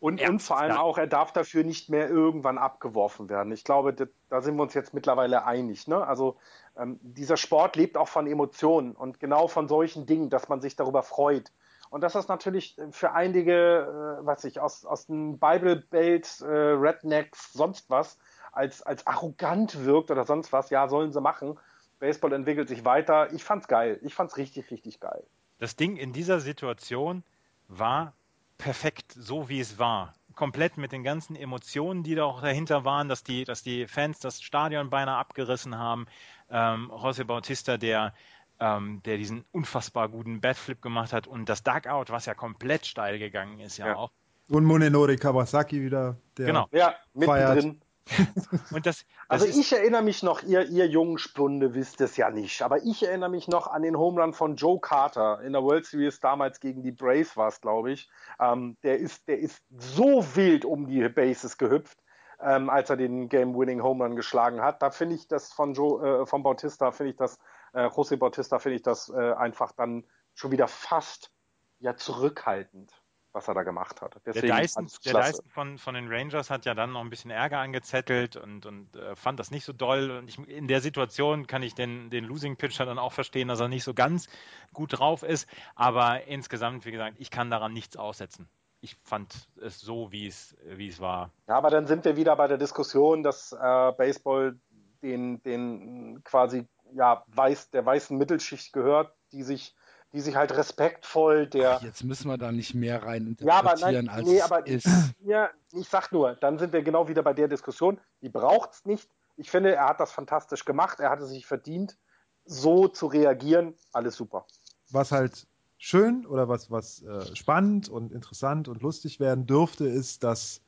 Und, 0.00 0.20
Ja, 0.20 0.28
und 0.28 0.40
vor 0.40 0.58
allem 0.58 0.76
ja. 0.76 0.80
auch, 0.80 0.96
er 0.96 1.08
darf 1.08 1.32
dafür 1.32 1.64
nicht 1.64 1.90
mehr 1.90 2.08
irgendwann 2.08 2.56
abgeworfen 2.56 3.28
werden. 3.28 3.52
Ich 3.52 3.64
glaube, 3.64 3.92
da, 3.92 4.04
da 4.28 4.42
sind 4.42 4.56
wir 4.56 4.62
uns 4.62 4.74
jetzt 4.74 4.94
mittlerweile 4.94 5.44
einig. 5.44 5.88
Ne? 5.88 6.06
Also 6.06 6.36
ähm, 6.76 7.00
dieser 7.02 7.36
Sport 7.36 7.74
lebt 7.74 7.96
auch 7.96 8.06
von 8.06 8.26
Emotionen 8.28 8.92
und 8.92 9.18
genau 9.18 9.48
von 9.48 9.66
solchen 9.66 10.06
Dingen, 10.06 10.30
dass 10.30 10.48
man 10.48 10.60
sich 10.60 10.76
darüber 10.76 11.02
freut. 11.02 11.50
Und 11.90 12.02
dass 12.02 12.12
das 12.12 12.28
natürlich 12.28 12.76
für 12.90 13.12
einige, 13.12 14.18
äh, 14.20 14.26
was 14.26 14.44
ich, 14.44 14.60
aus, 14.60 14.84
aus 14.84 15.06
dem 15.06 15.38
Bible 15.38 15.76
Belt, 15.76 16.40
äh, 16.42 16.46
Rednecks, 16.46 17.52
sonst 17.52 17.90
was, 17.90 18.18
als, 18.52 18.82
als 18.82 19.06
arrogant 19.06 19.84
wirkt 19.84 20.10
oder 20.10 20.24
sonst 20.26 20.52
was, 20.52 20.70
ja, 20.70 20.88
sollen 20.88 21.12
sie 21.12 21.20
machen. 21.20 21.58
Baseball 21.98 22.32
entwickelt 22.32 22.68
sich 22.68 22.84
weiter. 22.84 23.32
Ich 23.32 23.42
fand's 23.42 23.66
geil. 23.66 23.98
Ich 24.02 24.14
fand's 24.14 24.36
richtig, 24.36 24.70
richtig 24.70 25.00
geil. 25.00 25.24
Das 25.58 25.76
Ding 25.76 25.96
in 25.96 26.12
dieser 26.12 26.40
Situation 26.40 27.24
war 27.68 28.14
perfekt, 28.58 29.12
so 29.12 29.48
wie 29.48 29.60
es 29.60 29.78
war. 29.78 30.14
Komplett 30.34 30.76
mit 30.76 30.92
den 30.92 31.02
ganzen 31.02 31.34
Emotionen, 31.34 32.02
die 32.02 32.14
da 32.14 32.24
auch 32.24 32.40
dahinter 32.40 32.84
waren, 32.84 33.08
dass 33.08 33.24
die, 33.24 33.44
dass 33.44 33.62
die 33.62 33.86
Fans 33.86 34.20
das 34.20 34.40
Stadion 34.40 34.90
beinahe 34.90 35.16
abgerissen 35.16 35.76
haben. 35.76 36.06
Ähm, 36.48 36.90
José 36.92 37.24
Bautista, 37.24 37.76
der, 37.76 38.14
ähm, 38.60 39.02
der 39.04 39.16
diesen 39.16 39.44
unfassbar 39.52 40.08
guten 40.08 40.40
Batflip 40.40 40.80
gemacht 40.80 41.12
hat 41.12 41.26
und 41.26 41.48
das 41.48 41.62
Dugout, 41.62 42.06
was 42.08 42.26
ja 42.26 42.34
komplett 42.34 42.86
steil 42.86 43.18
gegangen 43.18 43.60
ist, 43.60 43.78
ja, 43.78 43.88
Ja. 43.88 43.96
auch. 43.96 44.10
Und 44.48 44.64
Munenori 44.64 45.16
Kawasaki 45.16 45.82
wieder. 45.82 46.16
Der 46.36 46.46
Genau. 46.46 46.68
Ja, 46.72 46.94
Feiert. 47.20 47.64
Und 48.70 48.86
das, 48.86 48.98
das 48.98 49.06
Also 49.28 49.46
ich 49.46 49.72
erinnere 49.72 50.02
mich 50.02 50.22
noch, 50.22 50.42
ihr, 50.42 50.64
ihr 50.68 50.86
jungen 50.86 51.18
Spunde 51.18 51.74
wisst 51.74 52.00
es 52.00 52.16
ja 52.16 52.30
nicht, 52.30 52.62
aber 52.62 52.82
ich 52.84 53.02
erinnere 53.02 53.28
mich 53.28 53.48
noch 53.48 53.66
an 53.66 53.82
den 53.82 53.96
Home 53.96 54.20
Run 54.20 54.32
von 54.32 54.56
Joe 54.56 54.80
Carter 54.80 55.40
in 55.42 55.52
der 55.52 55.62
World 55.62 55.86
Series 55.86 56.20
damals 56.20 56.60
gegen 56.60 56.82
die 56.82 56.92
Braves 56.92 57.36
war 57.36 57.48
es, 57.48 57.60
glaube 57.60 57.92
ich. 57.92 58.10
Ähm, 58.40 58.76
der, 58.82 58.98
ist, 58.98 59.28
der 59.28 59.38
ist 59.38 59.62
so 59.70 60.24
wild 60.34 60.64
um 60.64 60.86
die 60.86 61.08
Bases 61.08 61.58
gehüpft, 61.58 61.98
ähm, 62.40 62.70
als 62.70 62.90
er 62.90 62.96
den 62.96 63.28
Game-Winning 63.28 63.82
Home 63.82 64.04
Run 64.04 64.16
geschlagen 64.16 64.62
hat. 64.62 64.82
Da 64.82 64.90
finde 64.90 65.14
ich 65.14 65.28
das 65.28 65.52
von 65.52 65.74
Joe, 65.74 66.22
äh, 66.22 66.26
von 66.26 66.42
Bautista, 66.42 66.92
finde 66.92 67.10
ich 67.10 67.16
das, 67.16 67.38
äh, 67.72 67.86
José 67.86 68.16
Bautista, 68.16 68.58
finde 68.58 68.76
ich 68.76 68.82
das 68.82 69.08
äh, 69.08 69.32
einfach 69.32 69.72
dann 69.72 70.04
schon 70.34 70.52
wieder 70.52 70.68
fast 70.68 71.32
ja 71.80 71.96
zurückhaltend, 71.96 72.92
was 73.38 73.48
er 73.48 73.54
da 73.54 73.62
gemacht 73.62 74.02
hat. 74.02 74.14
Der 74.26 74.32
Deswegen 74.32 74.56
Dyson, 74.56 74.82
fand's 74.82 75.00
der. 75.00 75.14
Dyson 75.14 75.48
von, 75.48 75.78
von 75.78 75.94
den 75.94 76.08
Rangers 76.08 76.50
hat 76.50 76.66
ja 76.66 76.74
dann 76.74 76.92
noch 76.92 77.00
ein 77.00 77.10
bisschen 77.10 77.30
Ärger 77.30 77.58
angezettelt 77.58 78.36
und, 78.36 78.66
und 78.66 78.96
äh, 78.96 79.14
fand 79.14 79.38
das 79.38 79.50
nicht 79.50 79.64
so 79.64 79.72
doll. 79.72 80.10
Und 80.10 80.28
ich, 80.28 80.38
in 80.48 80.66
der 80.66 80.80
Situation 80.80 81.46
kann 81.46 81.62
ich 81.62 81.74
den, 81.74 82.10
den 82.10 82.24
Losing 82.24 82.56
Pitcher 82.56 82.84
dann 82.84 82.98
auch 82.98 83.12
verstehen, 83.12 83.48
dass 83.48 83.60
er 83.60 83.68
nicht 83.68 83.84
so 83.84 83.94
ganz 83.94 84.28
gut 84.72 84.98
drauf 84.98 85.22
ist. 85.22 85.48
Aber 85.76 86.24
insgesamt, 86.24 86.84
wie 86.84 86.90
gesagt, 86.90 87.16
ich 87.18 87.30
kann 87.30 87.50
daran 87.50 87.72
nichts 87.72 87.96
aussetzen. 87.96 88.48
Ich 88.80 88.96
fand 89.04 89.48
es 89.60 89.80
so, 89.80 90.12
wie 90.12 90.26
es, 90.26 90.56
wie 90.64 90.88
es 90.88 91.00
war. 91.00 91.30
Ja, 91.46 91.56
aber 91.56 91.70
dann 91.70 91.86
sind 91.86 92.04
wir 92.04 92.16
wieder 92.16 92.36
bei 92.36 92.48
der 92.48 92.58
Diskussion, 92.58 93.22
dass 93.22 93.52
äh, 93.52 93.92
Baseball 93.96 94.58
den, 95.02 95.42
den 95.42 96.22
quasi 96.24 96.66
ja, 96.92 97.24
weiß, 97.28 97.70
der 97.70 97.86
weißen 97.86 98.16
Mittelschicht 98.16 98.72
gehört, 98.72 99.14
die 99.32 99.42
sich, 99.42 99.74
die 100.12 100.20
sich 100.20 100.36
halt 100.36 100.56
respektvoll 100.56 101.46
der. 101.46 101.80
Jetzt 101.82 102.04
müssen 102.04 102.28
wir 102.28 102.38
da 102.38 102.52
nicht 102.52 102.74
mehr 102.74 103.02
rein 103.02 103.36
Ja, 103.40 103.58
aber 103.58 103.72
interpretieren, 103.72 104.06
nein, 104.06 104.14
als 104.14 104.26
nee, 104.26 104.38
es 104.38 104.42
aber 104.42 104.66
ist. 104.66 104.86
ja, 105.20 105.50
ich 105.72 105.88
sag 105.88 106.12
nur, 106.12 106.34
dann 106.36 106.58
sind 106.58 106.72
wir 106.72 106.82
genau 106.82 107.08
wieder 107.08 107.22
bei 107.22 107.34
der 107.34 107.48
Diskussion. 107.48 108.00
Die 108.22 108.28
braucht's 108.28 108.84
nicht. 108.84 109.08
Ich 109.36 109.50
finde, 109.50 109.74
er 109.74 109.86
hat 109.86 110.00
das 110.00 110.12
fantastisch 110.12 110.64
gemacht. 110.64 111.00
Er 111.00 111.10
hatte 111.10 111.26
sich 111.26 111.46
verdient, 111.46 111.98
so 112.44 112.88
zu 112.88 113.06
reagieren. 113.06 113.74
Alles 113.92 114.16
super. 114.16 114.46
was 114.90 115.12
halt 115.12 115.46
schön 115.76 116.26
oder 116.26 116.48
was, 116.48 116.70
was 116.70 117.02
äh, 117.02 117.36
spannend 117.36 117.88
und 117.88 118.12
interessant 118.12 118.68
und 118.68 118.82
lustig 118.82 119.20
werden 119.20 119.46
dürfte, 119.46 119.86
ist, 119.86 120.24
dass 120.24 120.60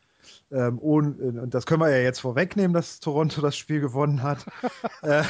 ähm, 0.51 0.79
ohne, 0.81 1.41
und 1.43 1.55
das 1.55 1.66
können 1.66 1.81
wir 1.81 1.91
ja 1.91 2.03
jetzt 2.03 2.21
vorwegnehmen, 2.21 2.73
dass 2.73 3.01
Toronto 3.01 3.40
das 3.40 3.57
Spiel 3.57 3.81
gewonnen 3.81 4.23
hat, 4.23 4.47
äh, 5.03 5.23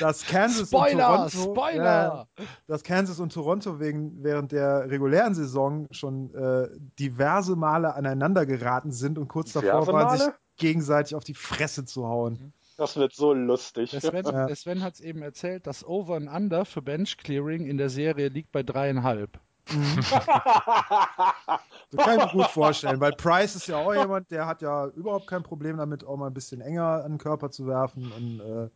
dass 0.00 0.26
Kansas 0.26 0.68
Spoiler, 0.68 1.22
und 1.24 1.32
Toronto, 1.32 1.52
Spoiler! 1.52 2.28
Äh, 2.36 2.42
dass 2.66 2.82
Kansas 2.84 3.20
und 3.20 3.32
Toronto 3.32 3.80
wegen, 3.80 4.22
während 4.22 4.52
der 4.52 4.90
regulären 4.90 5.34
Saison 5.34 5.86
schon 5.90 6.34
äh, 6.34 6.68
diverse 6.98 7.56
Male 7.56 7.94
aneinander 7.94 8.46
geraten 8.46 8.92
sind 8.92 9.18
und 9.18 9.28
kurz 9.28 9.52
davor 9.52 9.86
waren, 9.86 10.18
sich 10.18 10.28
gegenseitig 10.56 11.14
auf 11.14 11.24
die 11.24 11.34
Fresse 11.34 11.84
zu 11.84 12.06
hauen. 12.06 12.52
Das 12.76 12.96
wird 12.96 13.12
so 13.12 13.32
lustig. 13.32 13.90
Der 13.90 14.00
Sven, 14.00 14.24
Ja. 14.32 14.54
Sven 14.54 14.82
hat 14.82 14.94
es 14.94 15.00
eben 15.00 15.20
erzählt, 15.22 15.66
das 15.66 15.84
Over 15.84 16.16
and 16.16 16.28
Under 16.28 16.64
für 16.64 16.80
Bench 16.80 17.16
Clearing 17.16 17.66
in 17.66 17.76
der 17.76 17.90
Serie 17.90 18.28
liegt 18.28 18.52
bei 18.52 18.62
dreieinhalb. 18.62 19.40
Das 21.90 22.04
kann 22.04 22.18
ich 22.18 22.24
mir 22.26 22.32
gut 22.32 22.50
vorstellen, 22.50 23.00
weil 23.00 23.12
Price 23.12 23.56
ist 23.56 23.66
ja 23.66 23.78
auch 23.78 23.94
jemand, 23.94 24.30
der 24.30 24.46
hat 24.46 24.60
ja 24.60 24.88
überhaupt 24.88 25.26
kein 25.26 25.42
Problem 25.42 25.78
damit, 25.78 26.04
auch 26.04 26.18
mal 26.18 26.26
ein 26.26 26.34
bisschen 26.34 26.60
enger 26.60 27.02
an 27.02 27.12
den 27.12 27.18
Körper 27.18 27.50
zu 27.50 27.66
werfen. 27.66 28.12
Und 28.12 28.40
äh, 28.40 28.68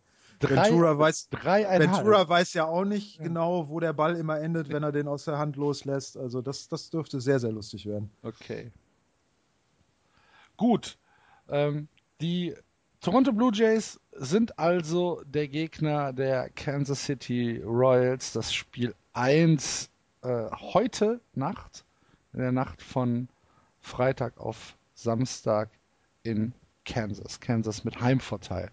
Drei, 0.42 0.70
Ventura, 0.70 0.98
weiß. 0.98 1.28
Ventura 1.30 2.28
weiß 2.28 2.54
ja 2.54 2.64
auch 2.64 2.84
nicht 2.84 3.18
genau, 3.18 3.68
wo 3.68 3.78
der 3.80 3.92
Ball 3.92 4.16
immer 4.16 4.40
endet, 4.40 4.70
wenn 4.70 4.82
er 4.82 4.90
den 4.90 5.06
aus 5.08 5.24
der 5.24 5.38
Hand 5.38 5.56
loslässt. 5.56 6.16
Also 6.16 6.42
das, 6.42 6.68
das 6.68 6.90
dürfte 6.90 7.20
sehr, 7.20 7.38
sehr 7.38 7.52
lustig 7.52 7.86
werden. 7.86 8.10
Okay. 8.22 8.72
Gut. 10.56 10.98
Ähm, 11.48 11.88
die 12.20 12.54
Toronto 13.00 13.32
Blue 13.32 13.52
Jays 13.52 14.00
sind 14.12 14.58
also 14.58 15.22
der 15.26 15.48
Gegner 15.48 16.12
der 16.12 16.50
Kansas 16.50 17.04
City 17.04 17.62
Royals. 17.64 18.32
Das 18.32 18.52
Spiel 18.52 18.94
1 19.12 19.90
äh, 20.22 20.50
heute 20.50 21.20
Nacht, 21.34 21.84
in 22.32 22.40
der 22.40 22.52
Nacht 22.52 22.82
von 22.82 23.28
Freitag 23.80 24.38
auf 24.38 24.76
Samstag 24.94 25.70
in 26.22 26.52
Kansas. 26.84 27.40
Kansas 27.40 27.84
mit 27.84 28.00
Heimvorteil. 28.00 28.70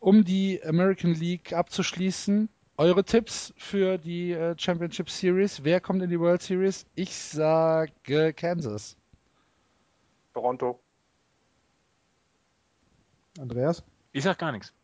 Um 0.00 0.24
die 0.24 0.62
American 0.64 1.14
League 1.14 1.52
abzuschließen, 1.52 2.48
eure 2.78 3.04
Tipps 3.04 3.54
für 3.56 3.98
die 3.98 4.32
äh, 4.32 4.54
Championship 4.58 5.08
Series. 5.08 5.64
Wer 5.64 5.80
kommt 5.80 6.02
in 6.02 6.10
die 6.10 6.20
World 6.20 6.42
Series? 6.42 6.86
Ich 6.94 7.14
sage 7.14 8.34
Kansas. 8.34 8.96
Toronto. 10.34 10.80
Andreas? 13.38 13.82
Ich 14.12 14.24
sag 14.24 14.38
gar 14.38 14.52
nichts. 14.52 14.75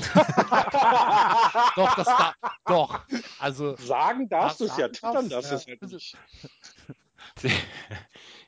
Doch, 1.76 1.94
das 1.96 2.06
da, 2.06 2.34
doch. 2.66 3.00
Also, 3.38 3.76
Sagen 3.76 4.28
darfst 4.28 4.60
du 4.60 4.64
es 4.64 4.76
ja, 4.76 4.88
twittern 4.88 5.28
darfst 5.28 5.50
du 5.50 5.54
es, 5.56 5.66
ja. 5.66 5.74
nicht. 5.80 6.16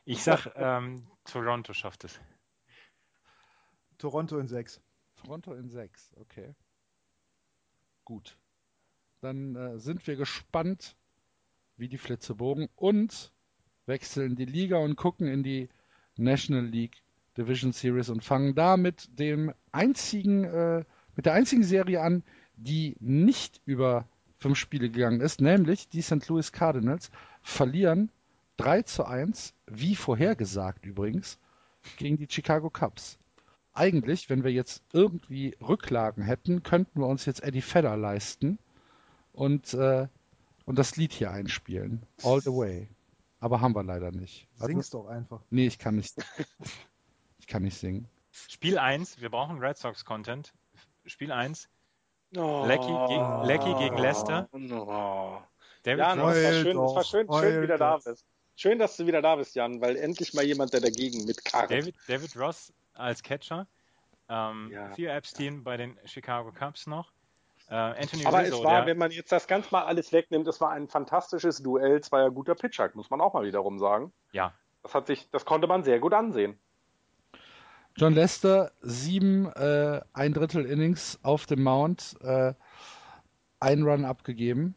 Ich 0.05 0.23
sag, 0.24 0.53
ähm, 0.57 1.07
Toronto 1.24 1.73
schafft 1.73 2.03
es. 2.03 2.19
Toronto 3.99 4.37
in 4.39 4.49
sechs. 4.49 4.81
Toronto 5.23 5.55
in 5.55 5.70
6, 5.70 6.15
okay. 6.16 6.55
Gut. 8.05 8.37
Dann 9.20 9.55
äh, 9.55 9.79
sind 9.79 10.05
wir 10.07 10.16
gespannt, 10.16 10.97
wie 11.77 11.89
die 11.89 11.99
Flitzebogen 11.99 12.69
und 12.74 13.33
wechseln 13.87 14.35
die 14.35 14.45
Liga 14.45 14.79
und 14.79 14.97
gucken 14.97 15.29
in 15.29 15.43
die 15.43 15.69
National 16.16 16.65
League 16.65 17.03
Division 17.37 17.73
Series 17.73 18.09
und 18.09 18.24
fangen 18.24 18.55
da 18.55 18.77
mit 18.77 19.19
dem 19.19 19.55
einzigen, 19.70 20.45
äh, 20.45 20.85
mit 21.16 21.26
der 21.26 21.34
einzigen 21.34 21.64
Serie 21.64 22.01
an, 22.02 22.22
die 22.56 22.97
nicht 23.01 23.60
über 23.64 24.06
fünf 24.39 24.59
Spiele 24.59 24.90
gegangen 24.90 25.20
ist, 25.20 25.40
nämlich 25.40 25.89
die 25.89 26.02
St. 26.02 26.26
Louis 26.28 26.52
Cardinals 26.52 27.10
verlieren 27.43 28.10
3 28.56 28.82
zu 28.82 29.05
1, 29.05 29.55
wie 29.66 29.97
vorhergesagt 29.97 30.84
übrigens, 30.84 31.39
gegen 31.97 32.16
die 32.16 32.28
Chicago 32.28 32.70
Cubs 32.70 33.18
eigentlich, 33.74 34.28
wenn 34.30 34.44
wir 34.44 34.52
jetzt 34.52 34.82
irgendwie 34.93 35.56
Rücklagen 35.60 36.22
hätten, 36.22 36.62
könnten 36.62 37.01
wir 37.01 37.06
uns 37.06 37.24
jetzt 37.24 37.43
Eddie 37.43 37.62
Vedder 37.62 37.97
leisten 37.97 38.59
und, 39.32 39.74
äh, 39.74 40.09
und 40.64 40.78
das 40.78 40.97
Lied 40.97 41.12
hier 41.12 41.30
einspielen. 41.30 42.02
All 42.22 42.40
the 42.40 42.51
way. 42.51 42.89
Aber 43.40 43.60
haben 43.60 43.74
wir 43.74 43.82
leider 43.82 44.12
nicht. 44.12 44.47
Also- 44.55 44.66
Sing's 44.66 44.90
doch 44.90 45.06
einfach. 45.06 45.40
Nee, 45.51 45.66
ich 45.66 45.78
kann 45.78 45.97
nicht. 45.97 46.14
Ich 47.40 47.47
kann 47.48 47.62
nicht 47.64 47.76
singen. 47.76 48.09
Spiel 48.48 48.78
1, 48.78 49.20
wir 49.20 49.28
brauchen 49.28 49.59
Red 49.59 49.76
Sox 49.76 50.05
Content. 50.05 50.52
Spiel 51.07 51.33
1, 51.33 51.69
Oh. 52.35 52.65
Lecky, 52.66 52.87
gegen, 53.09 53.43
Lecky 53.45 53.74
gegen 53.74 53.99
Leicester. 53.99 54.49
Oh. 54.53 55.37
David 55.83 55.99
Jan, 55.99 56.20
Ross, 56.20 56.37
es 56.37 56.45
war 56.45 56.53
schön, 56.55 56.70
es 56.70 56.77
war 56.77 56.95
doch, 56.95 57.05
schön, 57.05 57.27
schön 57.53 57.62
wieder 57.62 57.77
da 57.79 57.97
doch. 57.99 58.05
bist. 58.05 58.24
Schön, 58.57 58.79
dass 58.79 58.97
du 58.97 59.07
wieder 59.07 59.20
da 59.20 59.37
bist, 59.37 59.55
Jan, 59.55 59.81
weil 59.83 59.97
endlich 59.97 60.33
mal 60.33 60.45
jemand, 60.45 60.73
der 60.73 60.81
dagegen 60.81 61.24
mitkarrt. 61.27 61.70
David, 61.70 61.95
David 62.09 62.35
Ross 62.37 62.73
als 62.95 63.23
Catcher. 63.23 63.66
Ähm, 64.31 64.70
Ja. 64.73 64.89
Theo 64.91 65.11
Epstein 65.11 65.62
bei 65.62 65.77
den 65.77 65.99
Chicago 66.07 66.53
Cubs 66.53 66.87
noch. 66.87 67.12
Äh, 67.69 67.74
Anthony 67.74 68.24
Aber 68.24 68.41
Rizzo, 68.41 68.59
es 68.59 68.65
war, 68.65 68.77
der, 68.79 68.87
wenn 68.87 68.99
man 68.99 69.11
jetzt 69.11 69.31
das 69.33 69.47
ganz 69.47 69.70
mal 69.70 69.85
alles 69.85 70.12
wegnimmt, 70.12 70.47
es 70.49 70.61
war 70.61 70.70
ein 70.70 70.89
fantastisches 70.89 71.62
Duell 71.62 72.01
zweier 72.03 72.31
guter 72.31 72.55
Pitcher, 72.55 72.91
muss 72.95 73.11
man 73.11 73.20
auch 73.20 73.35
mal 73.35 73.45
wiederum 73.45 73.79
sagen. 73.79 74.12
ja, 74.33 74.53
Das 74.83 74.95
hat 74.95 75.07
sich, 75.07 75.29
das 75.31 75.45
konnte 75.45 75.66
man 75.66 75.83
sehr 75.85 75.99
gut 75.99 76.15
ansehen. 76.15 76.59
John 77.97 78.14
Lester, 78.14 78.73
sieben, 78.81 79.47
äh, 79.52 80.01
ein 80.12 80.32
Drittel 80.32 80.64
Innings 80.64 81.19
auf 81.23 81.47
dem 81.47 81.62
Mount, 81.62 82.16
äh, 82.23 82.55
ein 83.60 83.82
Run 83.82 84.05
abgegeben. 84.05 84.74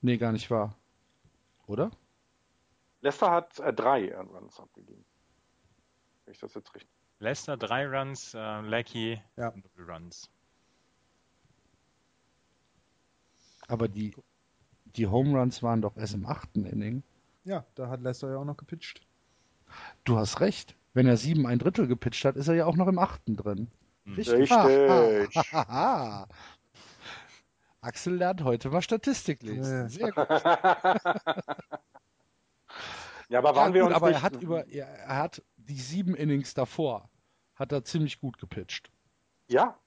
Nee, 0.00 0.16
gar 0.16 0.32
nicht 0.32 0.50
wahr. 0.50 0.76
Oder? 1.66 1.90
Lester 3.00 3.30
hat 3.30 3.58
äh, 3.60 3.72
drei 3.72 4.14
Runs 4.16 4.58
abgegeben. 4.58 5.04
Wenn 6.24 6.32
ich 6.32 6.40
das 6.40 6.54
jetzt 6.54 6.74
richtig. 6.74 6.90
Leicester 7.20 7.56
drei 7.56 7.86
Runs, 7.86 8.32
äh, 8.34 8.60
Lecky 8.62 9.20
Ja. 9.36 9.52
null 9.76 9.90
Runs. 9.90 10.30
Aber 13.66 13.88
die, 13.88 14.14
die 14.96 15.06
Home 15.06 15.38
Runs 15.38 15.62
waren 15.62 15.82
doch 15.82 15.96
erst 15.96 16.14
im 16.14 16.26
achten 16.26 16.64
Inning. 16.64 17.02
Ja, 17.44 17.66
da 17.74 17.88
hat 17.88 18.00
Lester 18.00 18.30
ja 18.30 18.38
auch 18.38 18.44
noch 18.44 18.56
gepitcht. 18.56 19.06
Du 20.04 20.16
hast 20.16 20.40
recht. 20.40 20.77
Wenn 20.94 21.06
er 21.06 21.16
sieben 21.16 21.46
ein 21.46 21.58
Drittel 21.58 21.86
gepitcht 21.86 22.24
hat, 22.24 22.36
ist 22.36 22.48
er 22.48 22.54
ja 22.54 22.66
auch 22.66 22.76
noch 22.76 22.88
im 22.88 22.98
achten 22.98 23.36
drin. 23.36 23.70
Richtig. 24.06 24.50
Haha. 24.50 26.26
Axel 27.80 28.16
lernt 28.16 28.42
heute 28.42 28.70
mal 28.70 28.82
Statistik 28.82 29.42
lesen. 29.42 29.88
Sehr 29.88 30.12
gut. 30.12 30.28
ja, 33.28 33.38
aber 33.38 33.54
Ja, 33.54 33.54
waren 33.54 33.74
wir 33.74 33.82
gut, 33.82 33.90
uns 33.90 33.96
aber 33.96 34.08
nicht, 34.08 34.16
er 34.16 34.22
hat 34.22 34.42
über, 34.42 34.66
er, 34.68 34.88
er 34.88 35.16
hat 35.16 35.42
die 35.56 35.78
sieben 35.78 36.14
Innings 36.14 36.54
davor, 36.54 37.10
hat 37.54 37.72
er 37.72 37.84
ziemlich 37.84 38.20
gut 38.20 38.38
gepitcht. 38.38 38.90
Ja, 39.48 39.56
ja. 39.56 39.78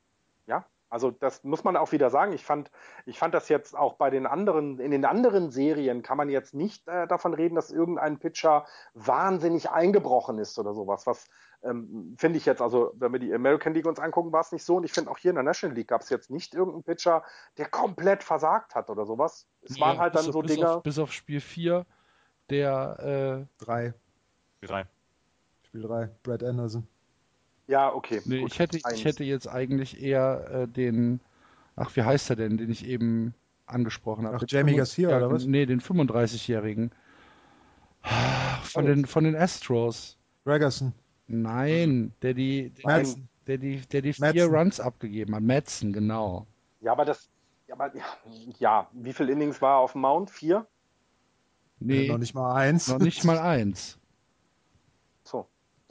Also 0.91 1.09
das 1.09 1.43
muss 1.43 1.63
man 1.63 1.77
auch 1.77 1.93
wieder 1.93 2.09
sagen. 2.09 2.33
Ich 2.33 2.43
fand, 2.43 2.69
ich 3.05 3.17
fand 3.17 3.33
das 3.33 3.49
jetzt 3.49 3.75
auch 3.75 3.93
bei 3.93 4.09
den 4.09 4.27
anderen, 4.27 4.77
in 4.79 4.91
den 4.91 5.05
anderen 5.05 5.49
Serien 5.49 6.03
kann 6.03 6.17
man 6.17 6.29
jetzt 6.29 6.53
nicht 6.53 6.87
äh, 6.87 7.07
davon 7.07 7.33
reden, 7.33 7.55
dass 7.55 7.71
irgendein 7.71 8.19
Pitcher 8.19 8.65
wahnsinnig 8.93 9.71
eingebrochen 9.71 10.37
ist 10.37 10.59
oder 10.59 10.73
sowas. 10.73 11.07
Was 11.07 11.29
ähm, 11.63 12.13
finde 12.17 12.37
ich 12.37 12.45
jetzt, 12.45 12.61
also 12.61 12.91
wenn 12.95 13.13
wir 13.13 13.19
die 13.19 13.33
American 13.33 13.73
League 13.73 13.85
uns 13.85 13.99
angucken, 13.99 14.33
war 14.33 14.41
es 14.41 14.51
nicht 14.51 14.65
so. 14.65 14.75
Und 14.75 14.83
ich 14.83 14.91
finde 14.91 15.09
auch 15.09 15.17
hier 15.17 15.31
in 15.31 15.35
der 15.35 15.43
National 15.45 15.75
League 15.75 15.87
gab 15.87 16.01
es 16.01 16.09
jetzt 16.09 16.29
nicht 16.29 16.53
irgendeinen 16.53 16.83
Pitcher, 16.83 17.23
der 17.57 17.69
komplett 17.69 18.21
versagt 18.21 18.75
hat 18.75 18.89
oder 18.89 19.05
sowas. 19.05 19.47
Es 19.61 19.79
waren 19.79 19.97
halt 19.97 20.13
dann 20.13 20.25
auf, 20.25 20.33
so 20.33 20.41
bis 20.41 20.55
Dinger. 20.55 20.75
Auf, 20.77 20.83
bis 20.83 20.99
auf 20.99 21.13
Spiel 21.13 21.39
4, 21.39 21.85
der, 22.49 23.47
äh, 23.57 23.63
Drei. 23.63 23.93
Drei. 24.61 24.85
Spiel 25.63 25.81
drei. 25.81 26.09
Brad 26.21 26.43
Anderson. 26.43 26.85
Ja, 27.71 27.93
okay. 27.93 28.21
nee, 28.25 28.41
gut. 28.41 28.51
ich, 28.51 28.59
hätte, 28.59 28.79
Eins. 28.83 28.97
ich 28.99 29.05
hätte 29.05 29.23
jetzt 29.23 29.47
eigentlich 29.47 30.01
eher 30.01 30.47
äh, 30.51 30.67
den, 30.67 31.19
ach, 31.75 31.95
wie 31.95 32.03
heißt 32.03 32.29
er 32.29 32.35
denn, 32.35 32.57
den 32.57 32.69
ich 32.69 32.85
eben 32.85 33.33
angesprochen 33.65 34.25
habe? 34.27 34.37
Ach, 34.37 34.43
Jamie 34.47 34.73
35 34.73 34.77
Garcia, 34.77 35.09
ja, 35.09 35.17
oder 35.17 35.31
was? 35.33 35.45
Nee, 35.45 35.65
den 35.65 35.81
35-Jährigen. 35.81 36.91
Von, 38.63 38.83
Oh. 38.83 38.87
den, 38.87 39.05
von 39.05 39.23
den 39.23 39.35
Astros. 39.35 40.17
Gregerson. 40.45 40.93
Nein, 41.27 42.13
der 42.21 42.33
die, 42.33 42.69
der, 42.71 42.85
Madsen. 42.85 43.29
der 43.47 43.57
die, 43.57 43.77
der 43.91 44.01
die 44.01 44.13
vier 44.13 44.25
Madsen. 44.25 44.55
Runs 44.55 44.79
abgegeben 44.79 45.35
hat. 45.35 45.43
Madsen, 45.43 45.93
genau. 45.93 46.45
Ja, 46.81 46.91
aber 46.93 47.05
das, 47.05 47.29
ja, 47.67 47.75
aber, 47.75 47.95
ja, 47.95 48.03
ja, 48.59 48.87
wie 48.93 49.13
viel 49.13 49.29
Innings 49.29 49.61
war 49.61 49.75
er 49.77 49.79
auf 49.79 49.91
dem 49.93 50.01
Mount? 50.01 50.29
Vier? 50.31 50.65
Nee, 51.79 52.07
Noch 52.07 52.17
nicht 52.17 52.33
mal 52.35 52.53
eins. 52.55 52.87
noch 52.87 52.99
nicht 52.99 53.23
mal 53.23 53.39
eins. 53.39 53.97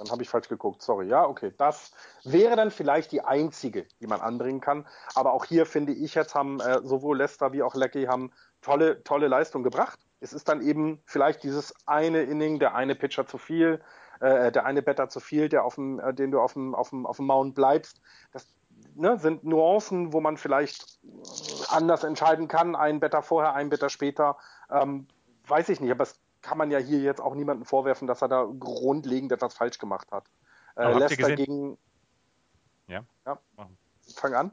Dann 0.01 0.10
habe 0.10 0.22
ich 0.22 0.31
falsch 0.31 0.48
geguckt. 0.48 0.81
Sorry. 0.81 1.09
Ja, 1.09 1.27
okay. 1.27 1.52
Das 1.59 1.93
wäre 2.24 2.56
dann 2.56 2.70
vielleicht 2.70 3.12
die 3.12 3.20
einzige, 3.20 3.85
die 4.01 4.06
man 4.06 4.22
anbringen 4.22 4.60
kann. 4.60 4.86
Aber 5.14 5.35
auch 5.35 5.44
hier 5.44 5.66
finde 5.66 5.93
ich 5.93 6.14
jetzt 6.14 6.35
haben 6.35 6.59
äh, 6.60 6.81
sowohl 6.82 7.18
Lester 7.18 7.52
wie 7.52 7.62
auch 7.62 7.74
Lecky 7.74 8.05
haben 8.05 8.32
tolle, 8.62 9.05
tolle 9.05 9.28
Leistung 9.28 9.62
gebracht. 9.62 9.98
Es 10.20 10.32
ist 10.32 10.48
dann 10.48 10.62
eben 10.62 11.02
vielleicht 11.05 11.43
dieses 11.43 11.74
eine 11.86 12.22
Inning, 12.22 12.59
der 12.59 12.74
eine 12.74 12.94
Pitcher 12.94 13.27
zu 13.27 13.36
viel, 13.36 13.82
äh, 14.20 14.51
der 14.51 14.64
eine 14.64 14.81
Better 14.81 15.10
zu 15.10 15.20
viel, 15.20 15.51
der 15.51 15.64
auf 15.64 15.74
dem, 15.74 16.01
äh, 16.01 16.14
den 16.14 16.31
du 16.31 16.40
auf 16.40 16.55
dem, 16.55 16.74
auf 16.74 16.89
dem, 16.89 17.05
auf 17.05 17.18
dem 17.18 17.27
Mount 17.27 17.55
bleibst. 17.55 18.01
Das 18.32 18.48
ne, 18.94 19.18
sind 19.18 19.44
Nuancen, 19.44 20.14
wo 20.14 20.20
man 20.22 20.39
vielleicht 20.39 20.98
anders 21.68 22.05
entscheiden 22.05 22.48
kann. 22.48 22.74
Ein 22.74 23.01
Better 23.01 23.20
vorher, 23.20 23.52
ein 23.52 23.68
Better 23.68 23.90
später. 23.90 24.39
Ähm, 24.70 25.09
weiß 25.47 25.68
ich 25.68 25.81
nicht, 25.81 25.90
aber 25.90 26.05
es 26.05 26.18
kann 26.42 26.58
man 26.58 26.70
ja 26.70 26.78
hier 26.78 27.00
jetzt 27.00 27.20
auch 27.20 27.34
niemandem 27.34 27.64
vorwerfen, 27.64 28.06
dass 28.06 28.22
er 28.22 28.28
da 28.28 28.44
grundlegend 28.58 29.32
etwas 29.32 29.54
falsch 29.54 29.78
gemacht 29.78 30.10
hat. 30.12 30.24
Äh, 30.76 30.92
Leicester 30.92 31.36
gegen. 31.36 31.78
Ja. 32.86 33.04
ja. 33.26 33.38
Fang 34.14 34.34
an. 34.34 34.52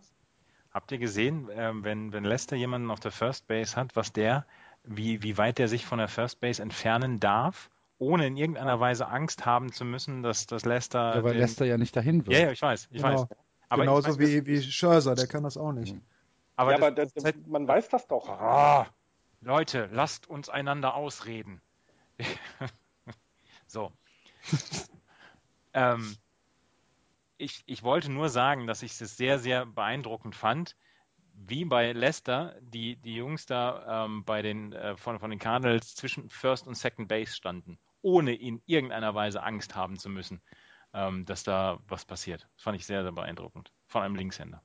Habt 0.72 0.92
ihr 0.92 0.98
gesehen, 0.98 1.50
ähm, 1.52 1.84
wenn, 1.84 2.14
wenn 2.14 2.24
Leicester 2.24 2.56
jemanden 2.56 2.92
auf 2.92 3.00
der 3.00 3.12
First 3.12 3.48
Base 3.48 3.76
hat, 3.76 3.96
was 3.96 4.14
der, 4.14 4.46
wie, 4.84 5.24
wie 5.24 5.38
weit 5.38 5.58
der 5.58 5.68
sich 5.68 5.86
von 5.86 5.98
der 5.98 6.08
First 6.08 6.40
Base 6.40 6.62
entfernen 6.62 7.20
darf, 7.20 7.70
ohne 8.00 8.28
in 8.28 8.38
irgendeiner 8.38 8.80
Weise 8.80 9.08
Angst 9.08 9.46
haben 9.46 9.72
zu 9.72 9.86
müssen, 9.86 10.22
dass, 10.22 10.46
dass 10.46 10.66
Leicester. 10.66 11.16
Ja, 11.16 11.24
weil 11.24 11.34
den, 11.34 11.42
Lester 11.42 11.66
ja 11.66 11.78
nicht 11.78 11.96
dahin 11.96 12.26
wird. 12.28 12.38
ja, 12.38 12.46
ja, 12.46 12.52
ich 12.52 12.62
weiß, 12.62 12.90
ich 12.92 13.02
Genau. 13.02 13.22
weiß. 13.22 13.28
Aber 13.70 13.84
ich 13.84 13.88
Genauso 13.90 14.10
weiß, 14.10 14.20
wie, 14.20 14.46
wie 14.46 14.62
Scherzer, 14.62 15.16
der 15.16 15.28
kann 15.28 15.44
das 15.44 15.58
auch 15.58 15.72
nicht. 15.74 15.96
aber, 16.56 16.72
ja, 16.72 16.78
das, 16.78 16.88
aber 16.88 16.96
das, 16.96 17.14
das, 17.14 17.34
man 17.48 17.68
weiß 17.68 17.90
das 17.90 18.08
doch. 18.08 18.30
Ah, 18.30 18.88
Leute, 19.42 19.90
lasst 19.92 20.30
uns 20.30 20.50
einander 20.50 20.96
ausreden. 20.96 21.62
so. 23.68 23.92
ähm, 25.74 26.18
ich, 27.38 27.64
ich 27.66 27.84
wollte 27.84 28.12
nur 28.12 28.30
sagen, 28.30 28.68
dass 28.68 28.84
ich 28.84 29.00
es 29.00 29.18
sehr, 29.18 29.40
sehr 29.40 29.66
beeindruckend 29.66 30.36
fand, 30.36 30.76
wie 31.34 31.66
bei 31.66 31.92
Leicester 31.92 32.56
die, 32.62 32.96
die 32.96 33.16
Jungs 33.16 33.46
da 33.46 34.06
ähm, 34.06 34.24
bei 34.26 34.42
den, 34.42 34.74
äh, 34.74 34.98
von, 34.98 35.20
von 35.20 35.30
den 35.30 35.40
Cardinals 35.40 35.96
zwischen 35.96 36.30
First 36.30 36.68
und 36.68 36.76
Second 36.76 37.08
Base 37.08 37.36
standen, 37.36 37.78
ohne 38.02 38.34
in 38.34 38.62
irgendeiner 38.66 39.14
Weise 39.14 39.44
Angst 39.44 39.76
haben 39.76 39.98
zu 40.00 40.10
müssen, 40.10 40.42
ähm, 40.94 41.26
dass 41.26 41.44
da 41.44 41.80
was 41.88 42.06
passiert. 42.06 42.48
Das 42.56 42.64
fand 42.64 42.78
ich 42.78 42.86
sehr, 42.86 43.04
sehr 43.04 43.12
beeindruckend. 43.12 43.72
Von 43.86 44.02
einem 44.02 44.16
Linkshänder. 44.16 44.64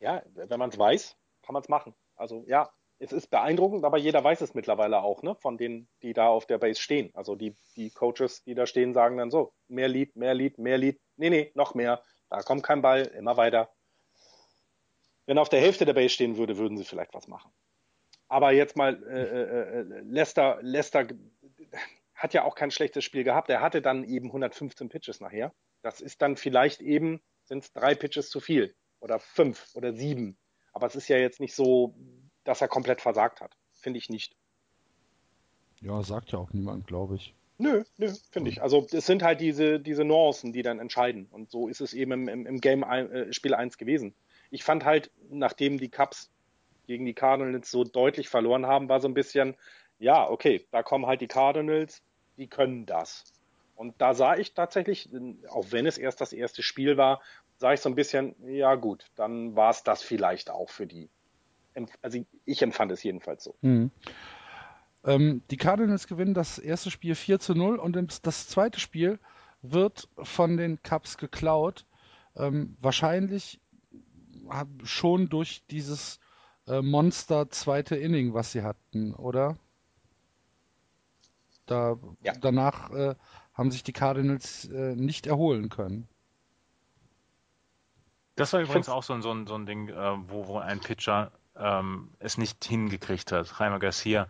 Ja, 0.00 0.22
wenn 0.34 0.58
man 0.58 0.70
es 0.70 0.78
weiß, 0.78 1.16
kann 1.42 1.52
man 1.52 1.62
es 1.62 1.68
machen. 1.68 1.94
Also 2.16 2.44
ja, 2.46 2.70
es 3.00 3.12
ist 3.12 3.28
beeindruckend, 3.30 3.84
aber 3.84 3.96
jeder 3.96 4.22
weiß 4.22 4.42
es 4.42 4.54
mittlerweile 4.54 5.02
auch, 5.02 5.22
ne? 5.22 5.34
Von 5.36 5.56
denen, 5.56 5.88
die 6.02 6.12
da 6.12 6.28
auf 6.28 6.46
der 6.46 6.58
Base 6.58 6.80
stehen. 6.80 7.10
Also 7.14 7.34
die, 7.34 7.56
die 7.74 7.90
Coaches, 7.90 8.44
die 8.44 8.54
da 8.54 8.66
stehen, 8.66 8.92
sagen 8.92 9.16
dann 9.16 9.30
so, 9.30 9.52
mehr 9.68 9.88
Lead, 9.88 10.14
mehr 10.16 10.34
Lead, 10.34 10.58
mehr 10.58 10.76
Lead. 10.76 11.00
Nee, 11.16 11.30
nee, 11.30 11.50
noch 11.54 11.74
mehr. 11.74 12.02
Da 12.28 12.42
kommt 12.42 12.62
kein 12.62 12.82
Ball, 12.82 13.06
immer 13.06 13.38
weiter. 13.38 13.70
Wenn 15.24 15.38
er 15.38 15.42
auf 15.42 15.48
der 15.48 15.60
Hälfte 15.60 15.86
der 15.86 15.94
Base 15.94 16.10
stehen 16.10 16.36
würde, 16.36 16.58
würden 16.58 16.76
sie 16.76 16.84
vielleicht 16.84 17.14
was 17.14 17.26
machen. 17.26 17.50
Aber 18.28 18.52
jetzt 18.52 18.76
mal, 18.76 19.02
äh, 19.04 19.22
äh, 19.22 19.80
äh, 19.80 20.00
Lester, 20.02 20.58
Lester 20.60 21.06
hat 22.14 22.34
ja 22.34 22.44
auch 22.44 22.54
kein 22.54 22.70
schlechtes 22.70 23.02
Spiel 23.02 23.24
gehabt. 23.24 23.48
Er 23.48 23.62
hatte 23.62 23.80
dann 23.80 24.04
eben 24.04 24.26
115 24.26 24.90
Pitches 24.90 25.20
nachher. 25.20 25.54
Das 25.82 26.02
ist 26.02 26.20
dann 26.20 26.36
vielleicht 26.36 26.82
eben 26.82 27.22
sind 27.44 27.64
es 27.64 27.72
drei 27.72 27.94
Pitches 27.94 28.28
zu 28.28 28.40
viel 28.40 28.74
oder 29.00 29.18
fünf 29.18 29.74
oder 29.74 29.94
sieben. 29.94 30.38
Aber 30.72 30.86
es 30.86 30.94
ist 30.94 31.08
ja 31.08 31.16
jetzt 31.16 31.40
nicht 31.40 31.54
so, 31.54 31.96
dass 32.44 32.60
er 32.60 32.68
komplett 32.68 33.00
versagt 33.00 33.40
hat. 33.40 33.56
Finde 33.74 33.98
ich 33.98 34.08
nicht. 34.08 34.36
Ja, 35.80 36.02
sagt 36.02 36.32
ja 36.32 36.38
auch 36.38 36.52
niemand, 36.52 36.86
glaube 36.86 37.16
ich. 37.16 37.34
Nö, 37.58 37.84
nö, 37.98 38.12
finde 38.30 38.50
ich. 38.50 38.62
Also 38.62 38.86
es 38.90 39.06
sind 39.06 39.22
halt 39.22 39.40
diese, 39.40 39.80
diese 39.80 40.04
Nuancen, 40.04 40.52
die 40.52 40.62
dann 40.62 40.78
entscheiden. 40.78 41.26
Und 41.30 41.50
so 41.50 41.68
ist 41.68 41.80
es 41.80 41.92
eben 41.92 42.12
im, 42.12 42.28
im, 42.28 42.46
im 42.46 42.60
Game 42.60 42.82
äh, 42.82 43.32
Spiel 43.32 43.54
1 43.54 43.76
gewesen. 43.76 44.14
Ich 44.50 44.64
fand 44.64 44.84
halt, 44.84 45.10
nachdem 45.28 45.78
die 45.78 45.90
Cubs 45.90 46.30
gegen 46.86 47.04
die 47.04 47.14
Cardinals 47.14 47.70
so 47.70 47.84
deutlich 47.84 48.28
verloren 48.28 48.66
haben, 48.66 48.88
war 48.88 49.00
so 49.00 49.08
ein 49.08 49.14
bisschen, 49.14 49.56
ja, 49.98 50.28
okay, 50.28 50.66
da 50.70 50.82
kommen 50.82 51.06
halt 51.06 51.20
die 51.20 51.28
Cardinals, 51.28 52.02
die 52.36 52.46
können 52.46 52.86
das. 52.86 53.24
Und 53.76 54.00
da 54.00 54.14
sah 54.14 54.36
ich 54.36 54.54
tatsächlich, 54.54 55.08
auch 55.48 55.66
wenn 55.70 55.86
es 55.86 55.98
erst 55.98 56.20
das 56.20 56.32
erste 56.32 56.62
Spiel 56.62 56.96
war, 56.96 57.20
sah 57.58 57.72
ich 57.72 57.80
so 57.80 57.88
ein 57.88 57.94
bisschen, 57.94 58.34
ja 58.46 58.74
gut, 58.74 59.10
dann 59.16 59.54
war 59.54 59.70
es 59.70 59.82
das 59.82 60.02
vielleicht 60.02 60.50
auch 60.50 60.70
für 60.70 60.86
die. 60.86 61.10
Also 62.02 62.24
ich 62.44 62.62
empfand 62.62 62.92
es 62.92 63.02
jedenfalls 63.02 63.44
so. 63.44 63.54
Mhm. 63.60 63.90
Ähm, 65.04 65.42
die 65.50 65.56
Cardinals 65.56 66.06
gewinnen 66.06 66.34
das 66.34 66.58
erste 66.58 66.90
Spiel 66.90 67.14
4 67.14 67.40
zu 67.40 67.54
0 67.54 67.76
und 67.76 68.26
das 68.26 68.48
zweite 68.48 68.80
Spiel 68.80 69.18
wird 69.62 70.08
von 70.22 70.56
den 70.56 70.82
Cubs 70.82 71.16
geklaut. 71.16 71.86
Ähm, 72.36 72.76
wahrscheinlich 72.80 73.60
schon 74.84 75.28
durch 75.28 75.64
dieses 75.70 76.20
äh, 76.66 76.82
Monster 76.82 77.50
zweite 77.50 77.96
Inning, 77.96 78.34
was 78.34 78.52
sie 78.52 78.62
hatten, 78.62 79.14
oder? 79.14 79.56
Da, 81.66 81.96
ja. 82.22 82.32
Danach 82.40 82.90
äh, 82.90 83.14
haben 83.54 83.70
sich 83.70 83.84
die 83.84 83.92
Cardinals 83.92 84.68
äh, 84.68 84.96
nicht 84.96 85.26
erholen 85.26 85.68
können. 85.68 86.08
Das 88.34 88.52
war 88.52 88.60
übrigens 88.60 88.88
auch 88.88 89.02
so 89.02 89.12
ein, 89.12 89.22
so 89.22 89.30
ein, 89.30 89.46
so 89.46 89.54
ein 89.54 89.66
Ding, 89.66 89.88
äh, 89.88 90.28
wo, 90.28 90.46
wo 90.46 90.58
ein 90.58 90.80
Pitcher 90.80 91.30
ähm, 91.56 92.10
es 92.18 92.38
nicht 92.38 92.64
hingekriegt 92.64 93.32
hat. 93.32 93.60
Reimer 93.60 93.78
Garcia, 93.78 94.28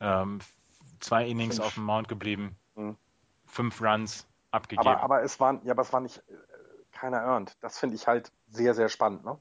ähm, 0.00 0.40
zwei 1.00 1.26
Innings 1.26 1.56
fünf. 1.56 1.66
auf 1.66 1.74
dem 1.74 1.84
Mount 1.84 2.08
geblieben, 2.08 2.56
mhm. 2.74 2.96
fünf 3.46 3.80
Runs 3.80 4.26
abgegeben. 4.50 4.86
Aber, 4.86 5.02
aber, 5.02 5.22
es 5.22 5.38
waren, 5.40 5.60
ja, 5.64 5.72
aber 5.72 5.82
es 5.82 5.92
war 5.92 6.00
nicht 6.00 6.18
äh, 6.18 6.34
keiner 6.92 7.18
earned. 7.18 7.56
Das 7.60 7.78
finde 7.78 7.96
ich 7.96 8.06
halt 8.06 8.32
sehr, 8.48 8.74
sehr 8.74 8.88
spannend. 8.88 9.24
Ne? 9.24 9.38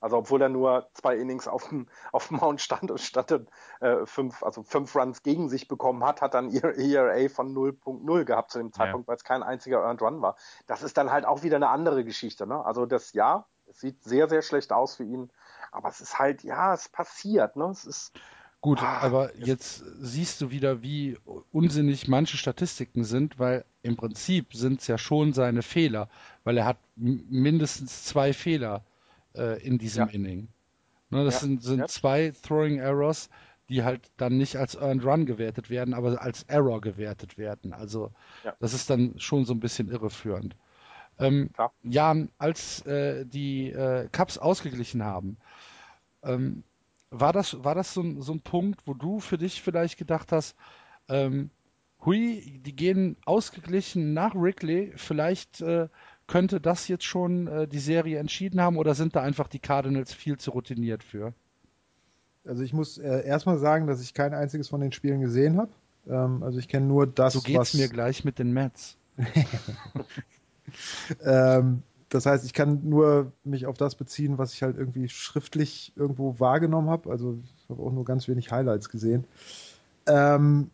Also 0.00 0.18
obwohl 0.18 0.42
er 0.42 0.48
nur 0.48 0.88
zwei 0.92 1.16
Innings 1.16 1.48
auf 1.48 1.68
dem, 1.68 1.88
auf 2.12 2.28
dem 2.28 2.38
Mount 2.38 2.60
stand 2.60 2.90
und 2.90 3.00
statt 3.00 3.32
äh, 3.80 4.06
fünf, 4.06 4.42
also 4.42 4.62
fünf 4.62 4.94
Runs 4.94 5.22
gegen 5.22 5.48
sich 5.48 5.68
bekommen 5.68 6.04
hat, 6.04 6.20
hat 6.20 6.34
dann 6.34 6.50
ihr 6.50 6.64
ERA 6.76 7.28
von 7.28 7.54
0.0 7.54 8.24
gehabt 8.24 8.50
zu 8.50 8.58
dem 8.58 8.72
Zeitpunkt, 8.72 9.06
ja. 9.06 9.08
weil 9.08 9.16
es 9.16 9.24
kein 9.24 9.42
einziger 9.42 9.82
Earned 9.82 10.02
Run 10.02 10.22
war. 10.22 10.36
Das 10.66 10.82
ist 10.82 10.96
dann 10.96 11.10
halt 11.10 11.24
auch 11.24 11.42
wieder 11.42 11.56
eine 11.56 11.68
andere 11.68 12.04
Geschichte. 12.04 12.46
Ne? 12.46 12.64
Also 12.64 12.86
das 12.86 13.12
ja, 13.12 13.46
es 13.66 13.80
sieht 13.80 14.02
sehr, 14.04 14.28
sehr 14.28 14.42
schlecht 14.42 14.72
aus 14.72 14.96
für 14.96 15.04
ihn, 15.04 15.30
aber 15.76 15.88
es 15.88 16.00
ist 16.00 16.18
halt, 16.18 16.42
ja, 16.42 16.74
es 16.74 16.88
passiert. 16.88 17.56
Ne? 17.56 17.66
Es 17.66 17.84
ist 17.84 18.18
Gut, 18.62 18.82
ah, 18.82 18.98
aber 18.98 19.36
jetzt 19.36 19.84
siehst 20.00 20.40
du 20.40 20.50
wieder, 20.50 20.82
wie 20.82 21.18
unsinnig 21.52 22.08
manche 22.08 22.36
Statistiken 22.36 23.04
sind, 23.04 23.38
weil 23.38 23.64
im 23.82 23.96
Prinzip 23.96 24.54
sind 24.54 24.80
es 24.80 24.88
ja 24.88 24.98
schon 24.98 25.34
seine 25.34 25.62
Fehler, 25.62 26.08
weil 26.42 26.58
er 26.58 26.64
hat 26.64 26.78
mindestens 26.96 28.04
zwei 28.04 28.32
Fehler 28.32 28.82
äh, 29.36 29.62
in 29.62 29.78
diesem 29.78 30.08
ja. 30.08 30.12
Inning. 30.12 30.48
Ne, 31.10 31.24
das 31.24 31.34
ja. 31.34 31.40
sind, 31.40 31.62
sind 31.62 31.78
ja. 31.78 31.86
zwei 31.86 32.32
Throwing 32.42 32.78
Errors, 32.78 33.28
die 33.68 33.84
halt 33.84 34.10
dann 34.16 34.36
nicht 34.36 34.56
als 34.56 34.74
Earned 34.74 35.04
Run 35.04 35.26
gewertet 35.26 35.70
werden, 35.70 35.94
aber 35.94 36.20
als 36.20 36.42
Error 36.44 36.80
gewertet 36.80 37.38
werden. 37.38 37.72
Also 37.72 38.10
das 38.58 38.72
ist 38.72 38.90
dann 38.90 39.14
schon 39.18 39.44
so 39.44 39.52
ein 39.52 39.60
bisschen 39.60 39.90
irreführend. 39.90 40.56
Ähm, 41.18 41.50
Jan, 41.82 42.30
als 42.38 42.84
äh, 42.86 43.24
die 43.24 43.70
äh, 43.70 44.08
Cups 44.12 44.38
ausgeglichen 44.38 45.02
haben, 45.02 45.38
ähm, 46.22 46.62
war 47.10 47.32
das, 47.32 47.62
war 47.64 47.74
das 47.74 47.94
so, 47.94 48.02
ein, 48.02 48.20
so 48.20 48.32
ein 48.32 48.40
Punkt, 48.40 48.80
wo 48.86 48.94
du 48.94 49.20
für 49.20 49.38
dich 49.38 49.62
vielleicht 49.62 49.98
gedacht 49.98 50.32
hast, 50.32 50.56
ähm, 51.08 51.50
hui, 52.04 52.60
die 52.64 52.76
gehen 52.76 53.16
ausgeglichen 53.24 54.12
nach 54.12 54.34
Wrigley, 54.34 54.92
vielleicht 54.96 55.60
äh, 55.60 55.88
könnte 56.26 56.60
das 56.60 56.88
jetzt 56.88 57.04
schon 57.04 57.46
äh, 57.46 57.68
die 57.68 57.78
Serie 57.78 58.18
entschieden 58.18 58.60
haben 58.60 58.76
oder 58.76 58.94
sind 58.94 59.16
da 59.16 59.22
einfach 59.22 59.48
die 59.48 59.60
Cardinals 59.60 60.12
viel 60.12 60.36
zu 60.38 60.50
routiniert 60.50 61.02
für? 61.02 61.32
Also 62.44 62.62
ich 62.62 62.72
muss 62.72 62.98
äh, 62.98 63.24
erstmal 63.26 63.58
sagen, 63.58 63.86
dass 63.86 64.00
ich 64.00 64.14
kein 64.14 64.34
einziges 64.34 64.68
von 64.68 64.80
den 64.80 64.92
Spielen 64.92 65.20
gesehen 65.20 65.56
habe. 65.58 65.70
Ähm, 66.08 66.42
also 66.42 66.58
ich 66.58 66.68
kenne 66.68 66.86
nur 66.86 67.06
das, 67.06 67.32
so 67.32 67.40
geht's 67.40 67.58
was... 67.58 67.74
mir 67.74 67.88
gleich 67.88 68.24
mit 68.24 68.38
den 68.38 68.52
Mets. 68.52 68.96
ähm, 71.24 71.82
das 72.08 72.26
heißt, 72.26 72.44
ich 72.44 72.52
kann 72.52 72.88
nur 72.88 73.32
mich 73.44 73.66
auf 73.66 73.76
das 73.76 73.94
beziehen, 73.96 74.38
was 74.38 74.54
ich 74.54 74.62
halt 74.62 74.76
irgendwie 74.76 75.08
schriftlich 75.08 75.92
irgendwo 75.96 76.38
wahrgenommen 76.38 76.88
habe. 76.88 77.10
Also 77.10 77.38
ich 77.58 77.68
habe 77.68 77.82
auch 77.82 77.92
nur 77.92 78.04
ganz 78.04 78.28
wenig 78.28 78.52
Highlights 78.52 78.88
gesehen. 78.88 79.24
Ähm, 80.06 80.70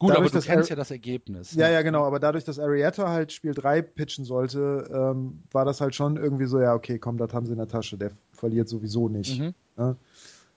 Gut, 0.00 0.10
dadurch, 0.10 0.30
aber 0.32 0.40
du 0.40 0.46
kennst 0.46 0.70
Ar 0.70 0.70
ja 0.70 0.76
das 0.76 0.90
Ergebnis. 0.90 1.54
Ja, 1.54 1.68
ne? 1.68 1.74
ja, 1.74 1.82
genau. 1.82 2.04
Aber 2.04 2.18
dadurch, 2.18 2.44
dass 2.44 2.58
Arietta 2.58 3.08
halt 3.10 3.32
Spiel 3.32 3.52
3 3.52 3.82
pitchen 3.82 4.24
sollte, 4.24 4.88
ähm, 4.90 5.42
war 5.52 5.66
das 5.66 5.82
halt 5.82 5.94
schon 5.94 6.16
irgendwie 6.16 6.46
so, 6.46 6.58
ja, 6.58 6.74
okay, 6.74 6.98
komm, 6.98 7.18
das 7.18 7.34
haben 7.34 7.44
sie 7.44 7.52
in 7.52 7.58
der 7.58 7.68
Tasche. 7.68 7.98
Der 7.98 8.10
verliert 8.32 8.68
sowieso 8.68 9.10
nicht. 9.10 9.38
Mhm. 9.38 9.54
Ne? 9.76 9.96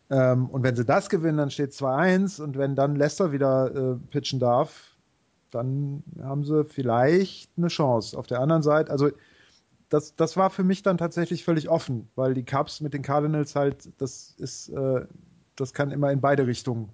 Ähm, 0.09 0.45
und 0.49 0.63
wenn 0.63 0.77
sie 0.77 0.85
das 0.85 1.09
gewinnen, 1.09 1.37
dann 1.37 1.51
steht 1.51 1.71
2-1. 1.71 2.41
Und 2.41 2.57
wenn 2.57 2.75
dann 2.75 2.95
Lester 2.95 3.33
wieder 3.33 3.75
äh, 3.75 3.95
pitchen 4.11 4.39
darf, 4.39 4.92
dann 5.53 6.03
haben 6.21 6.43
sie 6.43 6.65
vielleicht 6.65 7.51
eine 7.57 7.67
Chance. 7.67 8.17
Auf 8.17 8.27
der 8.27 8.39
anderen 8.39 8.63
Seite, 8.63 8.91
also 8.91 9.09
das, 9.89 10.15
das 10.15 10.35
war 10.37 10.49
für 10.49 10.63
mich 10.63 10.81
dann 10.81 10.97
tatsächlich 10.97 11.43
völlig 11.43 11.69
offen, 11.69 12.09
weil 12.15 12.33
die 12.33 12.45
Cubs 12.45 12.81
mit 12.81 12.93
den 12.93 13.03
Cardinals 13.03 13.55
halt, 13.55 13.89
das 14.01 14.35
ist, 14.37 14.69
äh, 14.69 15.05
das 15.55 15.73
kann 15.73 15.91
immer 15.91 16.11
in 16.11 16.19
beide 16.19 16.47
Richtungen 16.47 16.91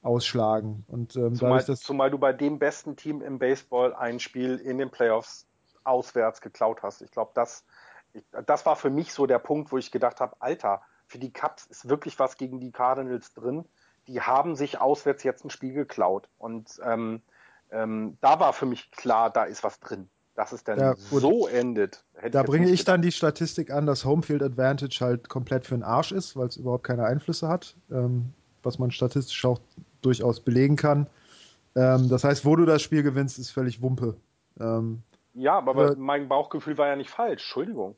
ausschlagen. 0.00 0.84
Und, 0.88 1.14
ähm, 1.16 1.34
zumal, 1.34 1.64
zumal 1.64 2.10
du 2.10 2.18
bei 2.18 2.32
dem 2.32 2.58
besten 2.58 2.96
Team 2.96 3.20
im 3.20 3.38
Baseball 3.38 3.94
ein 3.94 4.18
Spiel 4.18 4.56
in 4.56 4.78
den 4.78 4.90
Playoffs 4.90 5.46
auswärts 5.84 6.40
geklaut 6.40 6.82
hast. 6.82 7.02
Ich 7.02 7.10
glaube, 7.10 7.32
das, 7.34 7.64
das 8.46 8.66
war 8.66 8.76
für 8.76 8.90
mich 8.90 9.12
so 9.12 9.26
der 9.26 9.38
Punkt, 9.38 9.72
wo 9.72 9.78
ich 9.78 9.90
gedacht 9.90 10.20
habe, 10.20 10.36
Alter, 10.40 10.82
für 11.06 11.18
die 11.18 11.32
Cubs 11.32 11.66
ist 11.66 11.88
wirklich 11.88 12.18
was 12.18 12.36
gegen 12.36 12.60
die 12.60 12.72
Cardinals 12.72 13.34
drin. 13.34 13.66
Die 14.08 14.20
haben 14.20 14.56
sich 14.56 14.80
auswärts 14.80 15.22
jetzt 15.22 15.44
ein 15.44 15.50
Spiel 15.50 15.74
geklaut. 15.74 16.28
Und 16.38 16.80
ähm, 16.84 17.22
ähm, 17.72 18.18
da 18.20 18.38
war 18.38 18.52
für 18.52 18.66
mich 18.66 18.90
klar, 18.90 19.30
da 19.30 19.44
ist 19.44 19.64
was 19.64 19.80
drin. 19.80 20.08
Dass 20.34 20.52
es 20.52 20.64
dann 20.64 20.78
ja, 20.78 20.94
so 20.96 21.46
endet. 21.46 22.06
Da 22.30 22.42
bringe 22.42 22.70
ich 22.70 22.84
dann 22.84 23.02
die 23.02 23.12
Statistik 23.12 23.70
an, 23.70 23.84
dass 23.84 24.06
Homefield 24.06 24.42
Advantage 24.42 24.98
halt 25.02 25.28
komplett 25.28 25.66
für 25.66 25.74
den 25.74 25.82
Arsch 25.82 26.10
ist, 26.10 26.36
weil 26.36 26.46
es 26.46 26.56
überhaupt 26.56 26.84
keine 26.84 27.04
Einflüsse 27.04 27.48
hat, 27.48 27.76
ähm, 27.90 28.32
was 28.62 28.78
man 28.78 28.90
statistisch 28.90 29.44
auch 29.44 29.60
durchaus 30.00 30.40
belegen 30.40 30.76
kann. 30.76 31.06
Ähm, 31.76 32.08
das 32.08 32.24
heißt, 32.24 32.46
wo 32.46 32.56
du 32.56 32.64
das 32.64 32.80
Spiel 32.80 33.02
gewinnst, 33.02 33.38
ist 33.38 33.50
völlig 33.50 33.82
Wumpe. 33.82 34.16
Ähm, 34.58 35.02
ja, 35.34 35.58
aber 35.58 35.92
äh, 35.92 35.96
mein 35.96 36.28
Bauchgefühl 36.28 36.78
war 36.78 36.88
ja 36.88 36.96
nicht 36.96 37.10
falsch. 37.10 37.42
Entschuldigung. 37.42 37.96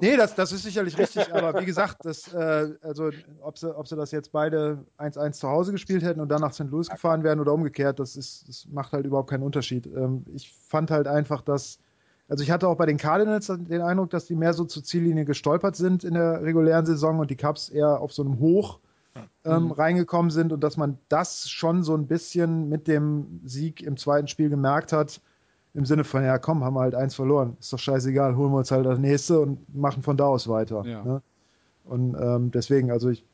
Nee, 0.00 0.16
das, 0.16 0.34
das 0.34 0.52
ist 0.52 0.62
sicherlich 0.62 0.96
richtig, 0.98 1.34
aber 1.34 1.60
wie 1.60 1.64
gesagt, 1.64 2.04
das, 2.04 2.32
äh, 2.32 2.74
also 2.82 3.10
ob 3.40 3.58
sie, 3.58 3.76
ob 3.76 3.88
sie 3.88 3.96
das 3.96 4.12
jetzt 4.12 4.30
beide 4.30 4.84
1-1 4.98 5.32
zu 5.32 5.48
Hause 5.48 5.72
gespielt 5.72 6.02
hätten 6.04 6.20
und 6.20 6.28
dann 6.28 6.40
nach 6.40 6.52
St. 6.52 6.70
Louis 6.70 6.88
gefahren 6.88 7.24
wären 7.24 7.40
oder 7.40 7.52
umgekehrt, 7.52 7.98
das, 7.98 8.16
ist, 8.16 8.48
das 8.48 8.66
macht 8.70 8.92
halt 8.92 9.04
überhaupt 9.04 9.30
keinen 9.30 9.42
Unterschied. 9.42 9.86
Ähm, 9.86 10.24
ich 10.32 10.52
fand 10.52 10.90
halt 10.90 11.08
einfach, 11.08 11.40
dass, 11.40 11.78
also 12.28 12.44
ich 12.44 12.50
hatte 12.50 12.68
auch 12.68 12.76
bei 12.76 12.86
den 12.86 12.98
Cardinals 12.98 13.46
den 13.46 13.82
Eindruck, 13.82 14.10
dass 14.10 14.26
die 14.26 14.36
mehr 14.36 14.52
so 14.52 14.64
zur 14.64 14.84
Ziellinie 14.84 15.24
gestolpert 15.24 15.74
sind 15.74 16.04
in 16.04 16.14
der 16.14 16.42
regulären 16.42 16.86
Saison 16.86 17.18
und 17.18 17.30
die 17.30 17.36
Cubs 17.36 17.68
eher 17.68 18.00
auf 18.00 18.12
so 18.12 18.22
einem 18.22 18.38
Hoch 18.38 18.78
ähm, 19.44 19.64
mhm. 19.64 19.70
reingekommen 19.72 20.30
sind 20.30 20.52
und 20.52 20.60
dass 20.62 20.76
man 20.76 20.98
das 21.08 21.48
schon 21.48 21.82
so 21.82 21.96
ein 21.96 22.06
bisschen 22.06 22.68
mit 22.68 22.88
dem 22.88 23.40
Sieg 23.44 23.82
im 23.82 23.96
zweiten 23.96 24.28
Spiel 24.28 24.50
gemerkt 24.50 24.92
hat, 24.92 25.20
im 25.74 25.84
Sinne 25.84 26.04
von, 26.04 26.24
ja 26.24 26.38
komm, 26.38 26.64
haben 26.64 26.74
wir 26.74 26.80
halt 26.80 26.94
eins 26.94 27.14
verloren. 27.14 27.56
Ist 27.58 27.72
doch 27.72 27.78
scheißegal, 27.78 28.36
holen 28.36 28.52
wir 28.52 28.58
uns 28.58 28.70
halt 28.70 28.86
das 28.86 28.98
nächste 28.98 29.40
und 29.40 29.74
machen 29.74 30.02
von 30.02 30.16
da 30.16 30.24
aus 30.24 30.48
weiter. 30.48 30.84
Ja. 30.86 31.02
Ne? 31.02 31.22
Und 31.84 32.14
ähm, 32.14 32.50
deswegen, 32.52 32.90
also 32.90 33.10
ich, 33.10 33.24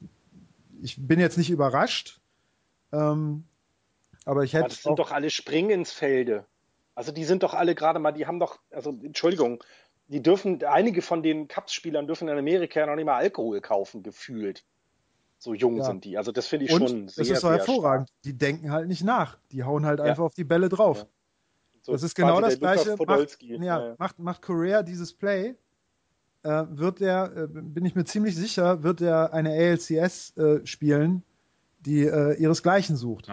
ich 0.82 0.96
bin 1.06 1.20
jetzt 1.20 1.36
nicht 1.36 1.50
überrascht, 1.50 2.20
ähm, 2.92 3.44
aber 4.24 4.42
ich 4.42 4.54
hätte. 4.54 4.64
Aber 4.64 4.68
das 4.70 4.82
sind 4.82 4.98
doch 4.98 5.12
alle 5.12 5.30
Springensfelde. 5.30 6.44
Also 6.94 7.12
die 7.12 7.24
sind 7.24 7.42
doch 7.42 7.54
alle 7.54 7.74
gerade 7.74 7.98
mal, 7.98 8.12
die 8.12 8.26
haben 8.26 8.40
doch, 8.40 8.58
also 8.70 8.90
Entschuldigung, 8.90 9.62
die 10.08 10.22
dürfen, 10.22 10.64
einige 10.64 11.02
von 11.02 11.22
den 11.22 11.46
Cups-Spielern 11.46 12.06
dürfen 12.06 12.28
in 12.28 12.36
Amerika 12.36 12.84
noch 12.84 12.96
nicht 12.96 13.04
mal 13.04 13.16
Alkohol 13.16 13.60
kaufen, 13.60 14.02
gefühlt. 14.02 14.64
So 15.38 15.54
jung 15.54 15.78
ja. 15.78 15.84
sind 15.84 16.04
die. 16.04 16.18
Also 16.18 16.32
das 16.32 16.46
finde 16.46 16.66
ich 16.66 16.72
und 16.72 16.88
schon 16.88 17.08
sehr, 17.08 17.24
Das 17.24 17.30
ist 17.30 17.40
so 17.40 17.50
hervorragend. 17.50 18.08
Stark. 18.08 18.22
Die 18.24 18.36
denken 18.36 18.72
halt 18.72 18.88
nicht 18.88 19.04
nach. 19.04 19.38
Die 19.52 19.62
hauen 19.62 19.86
halt 19.86 20.00
ja. 20.00 20.06
einfach 20.06 20.24
auf 20.24 20.34
die 20.34 20.44
Bälle 20.44 20.68
drauf. 20.68 21.06
Ja. 21.81 21.85
So 21.85 21.93
das 21.93 22.02
ist 22.02 22.15
genau 22.15 22.40
das 22.40 22.59
gleiche. 22.59 22.97
Macht, 22.97 23.39
ja, 23.40 23.94
macht, 23.98 24.19
macht 24.19 24.43
Correa 24.43 24.82
dieses 24.82 25.12
Play, 25.12 25.57
äh, 26.43 26.65
wird 26.69 27.01
er, 27.01 27.36
äh, 27.36 27.47
bin 27.48 27.85
ich 27.85 27.94
mir 27.94 28.05
ziemlich 28.05 28.36
sicher, 28.36 28.82
wird 28.82 29.01
er 29.01 29.32
eine 29.32 29.51
ALCS 29.51 30.36
äh, 30.36 30.66
spielen, 30.66 31.23
die 31.81 32.05
äh, 32.05 32.35
ihresgleichen 32.35 32.97
sucht. 32.97 33.28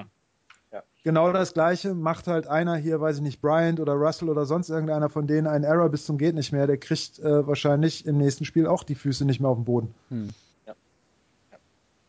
Ja. 0.71 0.83
genau 1.03 1.31
das 1.31 1.53
Gleiche 1.53 1.93
macht 1.93 2.27
halt 2.27 2.47
einer 2.47 2.75
hier, 2.75 2.99
weiß 2.99 3.17
ich 3.17 3.21
nicht, 3.21 3.41
Bryant 3.41 3.79
oder 3.79 3.93
Russell 3.93 4.29
oder 4.29 4.45
sonst 4.45 4.69
irgendeiner 4.69 5.09
von 5.09 5.27
denen 5.27 5.47
einen 5.47 5.63
Error 5.63 5.89
bis 5.89 6.05
zum 6.05 6.17
geht 6.17 6.35
nicht 6.35 6.51
mehr. 6.51 6.67
Der 6.67 6.77
kriegt 6.77 7.19
äh, 7.19 7.47
wahrscheinlich 7.47 8.05
im 8.05 8.17
nächsten 8.17 8.45
Spiel 8.45 8.67
auch 8.67 8.83
die 8.83 8.95
Füße 8.95 9.25
nicht 9.25 9.39
mehr 9.39 9.49
auf 9.49 9.57
den 9.57 9.65
Boden. 9.65 9.95
Hm. 10.09 10.29
Ja. 10.65 10.75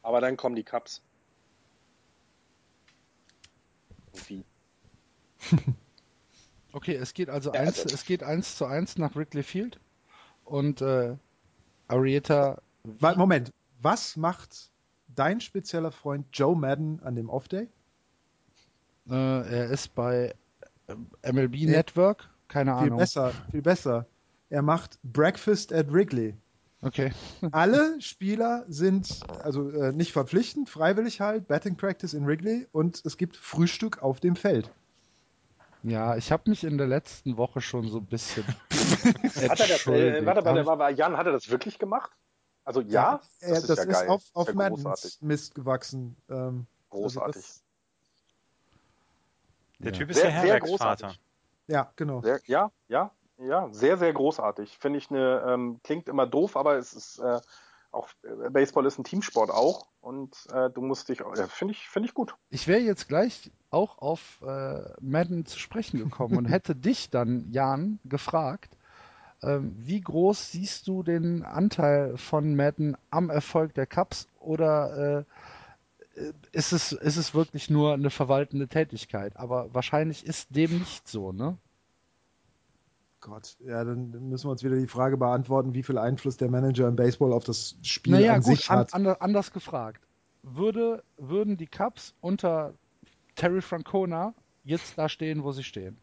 Aber 0.02 0.20
dann 0.20 0.36
kommen 0.36 0.56
die 0.56 0.64
Cups. 0.64 1.02
Wie? 4.28 4.44
Okay, 6.78 6.94
es 6.94 7.12
geht 7.12 7.28
also 7.28 7.52
ja, 7.52 7.60
eins, 7.60 7.82
also 7.82 7.92
es 7.92 8.04
geht 8.04 8.22
eins 8.22 8.56
zu 8.56 8.64
eins 8.64 8.98
nach 8.98 9.16
Wrigley 9.16 9.42
Field 9.42 9.80
und 10.44 10.80
äh, 10.80 11.16
Arietta. 11.88 12.62
Moment, 13.00 13.52
was 13.82 14.16
macht 14.16 14.70
dein 15.08 15.40
spezieller 15.40 15.90
Freund 15.90 16.26
Joe 16.32 16.56
Madden 16.56 17.00
an 17.02 17.16
dem 17.16 17.30
Off-Day? 17.30 17.68
Äh, 19.10 19.12
er 19.12 19.70
ist 19.70 19.94
bei 19.96 20.34
äh, 20.86 21.32
MLB 21.32 21.54
nee. 21.54 21.66
Network, 21.66 22.30
keine 22.46 22.70
viel 22.70 22.78
Ahnung. 22.78 22.90
Viel 22.90 22.98
besser, 22.98 23.32
viel 23.50 23.62
besser. 23.62 24.06
Er 24.48 24.62
macht 24.62 25.00
Breakfast 25.02 25.72
at 25.72 25.92
Wrigley. 25.92 26.36
Okay. 26.80 27.10
Alle 27.50 28.00
Spieler 28.00 28.64
sind 28.68 29.20
also 29.42 29.68
äh, 29.70 29.92
nicht 29.92 30.12
verpflichtend, 30.12 30.70
freiwillig 30.70 31.20
halt, 31.20 31.48
Batting 31.48 31.76
Practice 31.76 32.14
in 32.14 32.24
Wrigley 32.24 32.68
und 32.70 33.02
es 33.04 33.16
gibt 33.16 33.36
Frühstück 33.36 34.00
auf 34.00 34.20
dem 34.20 34.36
Feld. 34.36 34.70
Ja, 35.82 36.16
ich 36.16 36.32
habe 36.32 36.50
mich 36.50 36.64
in 36.64 36.76
der 36.76 36.86
letzten 36.86 37.36
Woche 37.36 37.60
schon 37.60 37.88
so 37.88 37.98
ein 37.98 38.06
bisschen. 38.06 38.44
hat 39.48 39.60
er 39.60 39.68
das, 39.68 39.86
äh, 39.86 40.26
warte, 40.26 40.44
warte, 40.44 40.66
warte, 40.66 40.94
Jan, 40.96 41.16
hat 41.16 41.26
er 41.26 41.32
das 41.32 41.50
wirklich 41.50 41.78
gemacht? 41.78 42.10
Also 42.64 42.80
ja, 42.82 43.20
ja 43.40 43.48
das, 43.48 43.66
das 43.66 43.78
ist, 43.78 43.86
ja 43.86 44.00
ist 44.02 44.08
auf, 44.08 44.24
auf 44.34 44.52
Maddens 44.54 45.22
Mist 45.22 45.54
gewachsen. 45.54 46.16
Ähm, 46.28 46.66
großartig. 46.90 47.36
Also 47.36 47.38
das, 47.38 47.62
der 49.78 49.92
Typ 49.92 50.10
ist 50.10 50.16
sehr, 50.16 50.26
der 50.26 50.32
Herbergsvater. 50.32 51.14
Ja, 51.68 51.92
genau. 51.96 52.20
Sehr, 52.22 52.40
ja, 52.46 52.70
ja, 52.88 53.12
ja, 53.38 53.68
sehr, 53.72 53.96
sehr 53.96 54.12
großartig. 54.12 54.76
Finde 54.78 54.98
ich 54.98 55.10
eine, 55.10 55.44
ähm, 55.46 55.80
klingt 55.84 56.08
immer 56.08 56.26
doof, 56.26 56.56
aber 56.56 56.76
es 56.76 56.92
ist 56.92 57.18
äh, 57.20 57.40
auch 57.90 58.08
äh, 58.22 58.50
Baseball 58.50 58.86
ist 58.86 58.98
ein 58.98 59.04
Teamsport 59.04 59.50
auch 59.50 59.86
und 60.00 60.34
äh, 60.52 60.70
du 60.70 60.80
musst 60.80 61.08
dich, 61.08 61.20
äh, 61.20 61.46
finde 61.48 61.72
ich, 61.72 61.88
finde 61.88 62.08
ich 62.08 62.14
gut. 62.14 62.34
Ich 62.50 62.68
wäre 62.68 62.80
jetzt 62.80 63.08
gleich 63.08 63.50
auch 63.70 63.98
auf 63.98 64.42
äh, 64.42 64.80
Madden 65.00 65.46
zu 65.46 65.58
sprechen 65.58 65.98
gekommen 65.98 66.36
und 66.36 66.46
hätte 66.46 66.74
dich 66.76 67.10
dann, 67.10 67.50
Jan, 67.50 67.98
gefragt, 68.04 68.76
ähm, 69.42 69.74
wie 69.78 70.00
groß 70.00 70.52
siehst 70.52 70.88
du 70.88 71.02
den 71.02 71.44
Anteil 71.44 72.16
von 72.16 72.56
Madden 72.56 72.96
am 73.10 73.30
Erfolg 73.30 73.74
der 73.74 73.86
Cups 73.86 74.26
oder 74.40 75.18
äh, 75.18 75.24
ist 76.52 76.72
es, 76.72 76.92
ist 76.92 77.16
es 77.16 77.34
wirklich 77.34 77.70
nur 77.70 77.94
eine 77.94 78.10
verwaltende 78.10 78.68
Tätigkeit. 78.68 79.36
Aber 79.36 79.72
wahrscheinlich 79.72 80.26
ist 80.26 80.54
dem 80.54 80.78
nicht 80.78 81.06
so, 81.06 81.32
ne? 81.32 81.56
Gott, 83.28 83.56
ja, 83.60 83.84
dann 83.84 84.10
müssen 84.28 84.46
wir 84.46 84.52
uns 84.52 84.64
wieder 84.64 84.76
die 84.76 84.86
Frage 84.86 85.16
beantworten, 85.16 85.74
wie 85.74 85.82
viel 85.82 85.98
Einfluss 85.98 86.36
der 86.36 86.50
Manager 86.50 86.88
im 86.88 86.96
Baseball 86.96 87.32
auf 87.32 87.44
das 87.44 87.76
Spiel 87.82 88.14
naja, 88.14 88.34
an 88.34 88.42
gut, 88.42 88.56
sich 88.56 88.70
hat. 88.70 88.94
An, 88.94 89.06
anders 89.06 89.52
gefragt. 89.52 90.06
Würde, 90.42 91.02
würden 91.16 91.56
die 91.56 91.66
Cubs 91.66 92.14
unter 92.20 92.74
Terry 93.34 93.60
Francona 93.60 94.34
jetzt 94.64 94.96
da 94.96 95.08
stehen, 95.08 95.44
wo 95.44 95.52
sie 95.52 95.64
stehen? 95.64 95.96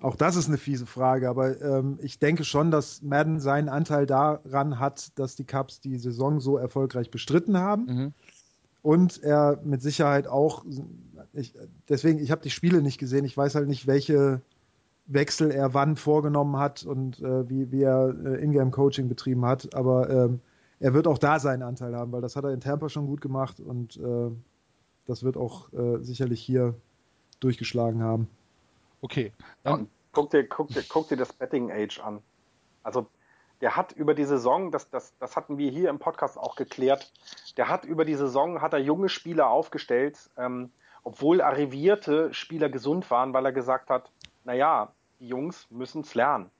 Auch 0.00 0.16
das 0.16 0.34
ist 0.34 0.48
eine 0.48 0.58
fiese 0.58 0.86
Frage, 0.86 1.28
aber 1.28 1.60
ähm, 1.60 1.98
ich 2.02 2.18
denke 2.18 2.42
schon, 2.42 2.72
dass 2.72 3.02
Madden 3.02 3.38
seinen 3.38 3.68
Anteil 3.68 4.04
daran 4.06 4.80
hat, 4.80 5.16
dass 5.16 5.36
die 5.36 5.44
Cubs 5.44 5.80
die 5.80 5.96
Saison 5.96 6.40
so 6.40 6.56
erfolgreich 6.56 7.10
bestritten 7.10 7.58
haben. 7.58 7.84
Mhm 7.84 8.14
und 8.82 9.22
er 9.22 9.60
mit 9.64 9.80
Sicherheit 9.80 10.26
auch, 10.26 10.64
ich, 11.32 11.54
deswegen, 11.88 12.18
ich 12.18 12.30
habe 12.30 12.42
die 12.42 12.50
Spiele 12.50 12.82
nicht 12.82 12.98
gesehen, 12.98 13.24
ich 13.24 13.36
weiß 13.36 13.54
halt 13.54 13.68
nicht, 13.68 13.86
welche 13.86 14.42
Wechsel 15.06 15.50
er 15.50 15.74
wann 15.74 15.96
vorgenommen 15.96 16.56
hat 16.56 16.84
und 16.84 17.20
äh, 17.20 17.48
wie, 17.48 17.70
wie 17.72 17.82
er 17.82 18.14
äh, 18.24 18.42
Ingame-Coaching 18.42 19.08
betrieben 19.08 19.44
hat, 19.44 19.74
aber 19.74 20.08
ähm, 20.10 20.40
er 20.80 20.94
wird 20.94 21.06
auch 21.06 21.18
da 21.18 21.38
seinen 21.38 21.62
Anteil 21.62 21.94
haben, 21.94 22.12
weil 22.12 22.20
das 22.20 22.36
hat 22.36 22.44
er 22.44 22.52
in 22.52 22.60
Tampa 22.60 22.88
schon 22.88 23.06
gut 23.06 23.20
gemacht 23.20 23.60
und 23.60 23.96
äh, 23.96 24.30
das 25.06 25.22
wird 25.22 25.36
auch 25.36 25.72
äh, 25.72 25.98
sicherlich 25.98 26.40
hier 26.40 26.74
durchgeschlagen 27.40 28.02
haben. 28.02 28.28
Okay. 29.00 29.32
Dann 29.64 29.88
guck 30.12 30.30
dir, 30.30 30.46
guck 30.46 30.68
dir, 30.68 30.82
guck 30.88 31.08
dir 31.08 31.16
das 31.16 31.32
Betting 31.32 31.70
Age 31.70 32.00
an. 32.00 32.20
Also 32.82 33.06
der 33.60 33.76
hat 33.76 33.92
über 33.92 34.14
die 34.14 34.24
Saison, 34.24 34.72
das, 34.72 34.90
das, 34.90 35.16
das 35.18 35.36
hatten 35.36 35.56
wir 35.56 35.70
hier 35.70 35.88
im 35.88 35.98
Podcast 35.98 36.36
auch 36.36 36.56
geklärt, 36.56 37.12
der 37.56 37.68
hat 37.68 37.84
über 37.84 38.04
die 38.04 38.16
Saison, 38.16 38.60
hat 38.60 38.72
er 38.72 38.80
junge 38.80 39.08
Spieler 39.08 39.50
aufgestellt, 39.50 40.30
ähm, 40.36 40.70
obwohl 41.04 41.40
arrivierte 41.40 42.32
Spieler 42.34 42.68
gesund 42.68 43.10
waren, 43.10 43.32
weil 43.32 43.44
er 43.44 43.52
gesagt 43.52 43.88
hat, 43.88 44.10
naja, 44.44 44.92
die 45.20 45.28
Jungs 45.28 45.66
müssen 45.70 46.02
es 46.02 46.14
lernen. 46.14 46.50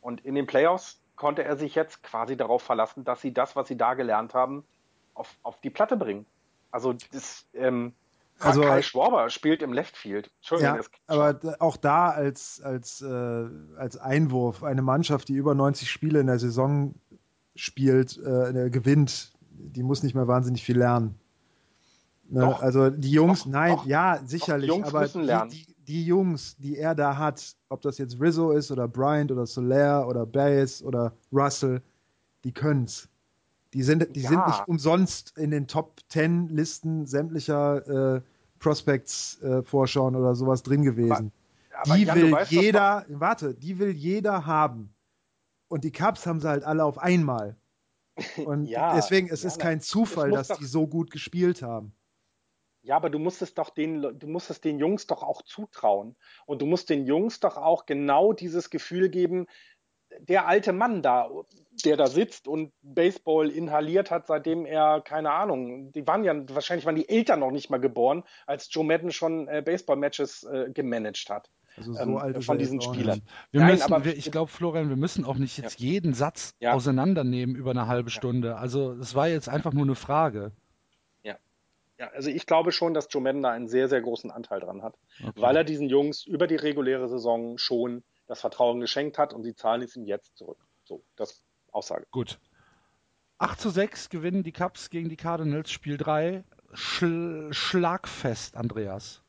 Und 0.00 0.24
in 0.24 0.34
den 0.34 0.46
Playoffs 0.46 1.00
konnte 1.16 1.44
er 1.44 1.56
sich 1.56 1.74
jetzt 1.74 2.02
quasi 2.02 2.36
darauf 2.36 2.62
verlassen, 2.62 3.04
dass 3.04 3.20
sie 3.20 3.32
das, 3.32 3.56
was 3.56 3.68
sie 3.68 3.76
da 3.76 3.94
gelernt 3.94 4.34
haben, 4.34 4.64
auf, 5.14 5.36
auf 5.42 5.60
die 5.60 5.70
Platte 5.70 5.96
bringen. 5.96 6.26
Also 6.70 6.94
das, 7.12 7.46
ähm, 7.54 7.92
also 8.38 8.60
Kai 8.62 8.82
Schwarber 8.82 9.30
spielt 9.30 9.62
im 9.62 9.72
Left 9.72 9.96
Field. 9.96 10.30
Entschuldigung. 10.36 10.76
Ja, 10.76 10.82
aber 11.06 11.56
auch 11.58 11.76
da 11.76 12.10
als, 12.10 12.60
als, 12.62 13.02
äh, 13.02 13.46
als 13.76 13.96
Einwurf 13.96 14.62
eine 14.62 14.82
Mannschaft, 14.82 15.28
die 15.28 15.34
über 15.34 15.54
90 15.54 15.90
Spiele 15.90 16.20
in 16.20 16.28
der 16.28 16.38
Saison 16.38 16.94
spielt, 17.56 18.16
äh, 18.18 18.70
gewinnt, 18.70 19.32
die 19.50 19.82
muss 19.82 20.04
nicht 20.04 20.14
mehr 20.14 20.28
wahnsinnig 20.28 20.62
viel 20.62 20.78
lernen. 20.78 21.18
Ne? 22.28 22.40
Doch, 22.42 22.62
also 22.62 22.90
die 22.90 23.10
Jungs, 23.10 23.44
doch, 23.44 23.50
nein, 23.50 23.76
doch, 23.76 23.86
ja, 23.86 24.20
sicherlich, 24.24 24.70
aber 24.70 25.08
die, 25.08 25.48
die, 25.48 25.66
die, 25.88 26.04
Jungs, 26.04 26.56
die 26.58 26.76
er 26.76 26.94
da 26.94 27.16
hat, 27.16 27.56
ob 27.68 27.80
das 27.80 27.98
jetzt 27.98 28.20
Rizzo 28.20 28.52
ist 28.52 28.70
oder 28.70 28.86
Bryant 28.86 29.32
oder 29.32 29.46
Soler 29.46 30.06
oder 30.06 30.26
Baez 30.26 30.82
oder 30.82 31.12
Russell, 31.32 31.82
die 32.44 32.52
können's. 32.52 33.08
Die 33.74 33.82
sind, 33.82 34.14
die 34.14 34.20
ja. 34.20 34.28
sind 34.28 34.46
nicht 34.46 34.68
umsonst 34.68 35.36
in 35.36 35.50
den 35.50 35.66
Top 35.66 36.00
10 36.08 36.48
Listen 36.48 37.06
sämtlicher 37.06 38.16
äh, 38.16 38.20
Prospects 38.58 39.40
äh, 39.42 39.62
Vorschauen 39.62 40.14
oder 40.16 40.34
sowas 40.34 40.62
drin 40.62 40.82
gewesen. 40.82 41.32
Aber, 41.72 41.92
aber 41.92 41.96
die 41.96 42.04
Jan, 42.04 42.16
will 42.16 42.36
jeder, 42.48 43.04
warte, 43.08 43.54
die 43.54 43.78
will 43.78 43.90
jeder 43.90 44.46
haben. 44.46 44.94
Und 45.68 45.84
die 45.84 45.92
Cups 45.92 46.26
haben 46.26 46.40
sie 46.40 46.48
halt 46.48 46.64
alle 46.64 46.84
auf 46.84 46.98
einmal. 46.98 47.56
Und 48.44 48.64
ja, 48.64 48.94
deswegen, 48.94 49.28
es 49.28 49.42
ja, 49.42 49.48
ist 49.48 49.58
kein 49.58 49.80
Zufall, 49.80 50.30
dass 50.30 50.48
doch, 50.48 50.58
die 50.58 50.64
so 50.64 50.86
gut 50.86 51.10
gespielt 51.10 51.62
haben. 51.62 51.92
Ja, 52.88 52.96
aber 52.96 53.10
du 53.10 53.18
musst 53.18 53.42
es 53.42 53.52
doch 53.52 53.68
den, 53.68 54.00
du 54.00 54.26
musst 54.26 54.48
es 54.48 54.62
den 54.62 54.78
Jungs 54.78 55.06
doch 55.06 55.22
auch 55.22 55.42
zutrauen. 55.42 56.16
Und 56.46 56.62
du 56.62 56.66
musst 56.66 56.88
den 56.88 57.04
Jungs 57.04 57.38
doch 57.38 57.58
auch 57.58 57.84
genau 57.84 58.32
dieses 58.32 58.70
Gefühl 58.70 59.10
geben, 59.10 59.46
der 60.20 60.48
alte 60.48 60.72
Mann 60.72 61.02
da, 61.02 61.28
der 61.84 61.98
da 61.98 62.06
sitzt 62.06 62.48
und 62.48 62.72
Baseball 62.80 63.50
inhaliert 63.50 64.10
hat, 64.10 64.26
seitdem 64.26 64.64
er, 64.64 65.02
keine 65.02 65.32
Ahnung, 65.32 65.92
die 65.92 66.06
waren 66.06 66.24
ja, 66.24 66.34
wahrscheinlich 66.48 66.86
waren 66.86 66.96
die 66.96 67.10
Eltern 67.10 67.40
noch 67.40 67.50
nicht 67.50 67.68
mal 67.68 67.76
geboren, 67.76 68.24
als 68.46 68.72
Joe 68.72 68.86
Madden 68.86 69.12
schon 69.12 69.48
äh, 69.48 69.60
Baseball-Matches 69.62 70.44
äh, 70.44 70.70
gemanagt 70.72 71.28
hat. 71.28 71.50
Also 71.76 71.92
so 71.92 72.00
ähm, 72.00 72.16
alt 72.16 72.42
von 72.42 72.56
diesen 72.56 72.80
Spielern. 72.80 73.20
Wir 73.50 73.60
Nein, 73.60 73.72
müssen, 73.72 73.92
aber, 73.92 74.06
wir, 74.06 74.16
ich 74.16 74.30
glaube, 74.30 74.50
Florian, 74.50 74.88
wir 74.88 74.96
müssen 74.96 75.26
auch 75.26 75.36
nicht 75.36 75.58
jetzt 75.58 75.78
ja. 75.78 75.90
jeden 75.90 76.14
Satz 76.14 76.54
ja. 76.58 76.72
auseinandernehmen 76.72 77.54
über 77.54 77.72
eine 77.72 77.86
halbe 77.86 78.08
Stunde. 78.08 78.56
Also 78.56 78.92
es 78.92 79.14
war 79.14 79.28
jetzt 79.28 79.50
einfach 79.50 79.74
nur 79.74 79.84
eine 79.84 79.94
Frage. 79.94 80.52
Ja. 81.98 82.08
Also 82.10 82.30
ich 82.30 82.46
glaube 82.46 82.70
schon, 82.72 82.94
dass 82.94 83.08
Joe 83.10 83.22
Madden 83.22 83.42
da 83.42 83.50
einen 83.50 83.68
sehr, 83.68 83.88
sehr 83.88 84.00
großen 84.00 84.30
Anteil 84.30 84.60
dran 84.60 84.82
hat, 84.82 84.96
okay. 85.20 85.40
weil 85.40 85.56
er 85.56 85.64
diesen 85.64 85.88
Jungs 85.88 86.24
über 86.24 86.46
die 86.46 86.56
reguläre 86.56 87.08
Saison 87.08 87.58
schon 87.58 88.04
das 88.26 88.40
Vertrauen 88.40 88.80
geschenkt 88.80 89.18
hat 89.18 89.32
und 89.32 89.42
sie 89.42 89.54
zahlen 89.54 89.82
es 89.82 89.96
ihm 89.96 90.04
jetzt 90.04 90.36
zurück. 90.36 90.58
So, 90.84 91.02
das 91.16 91.42
Aussage. 91.72 92.06
Gut. 92.10 92.38
8 93.38 93.60
zu 93.60 93.70
6 93.70 94.10
gewinnen 94.10 94.42
die 94.42 94.52
Cubs 94.52 94.90
gegen 94.90 95.08
die 95.08 95.16
Cardinals, 95.16 95.70
Spiel 95.70 95.96
3. 95.96 96.44
Schl 96.72 97.48
Schlagfest, 97.52 98.56
Andreas. 98.56 99.22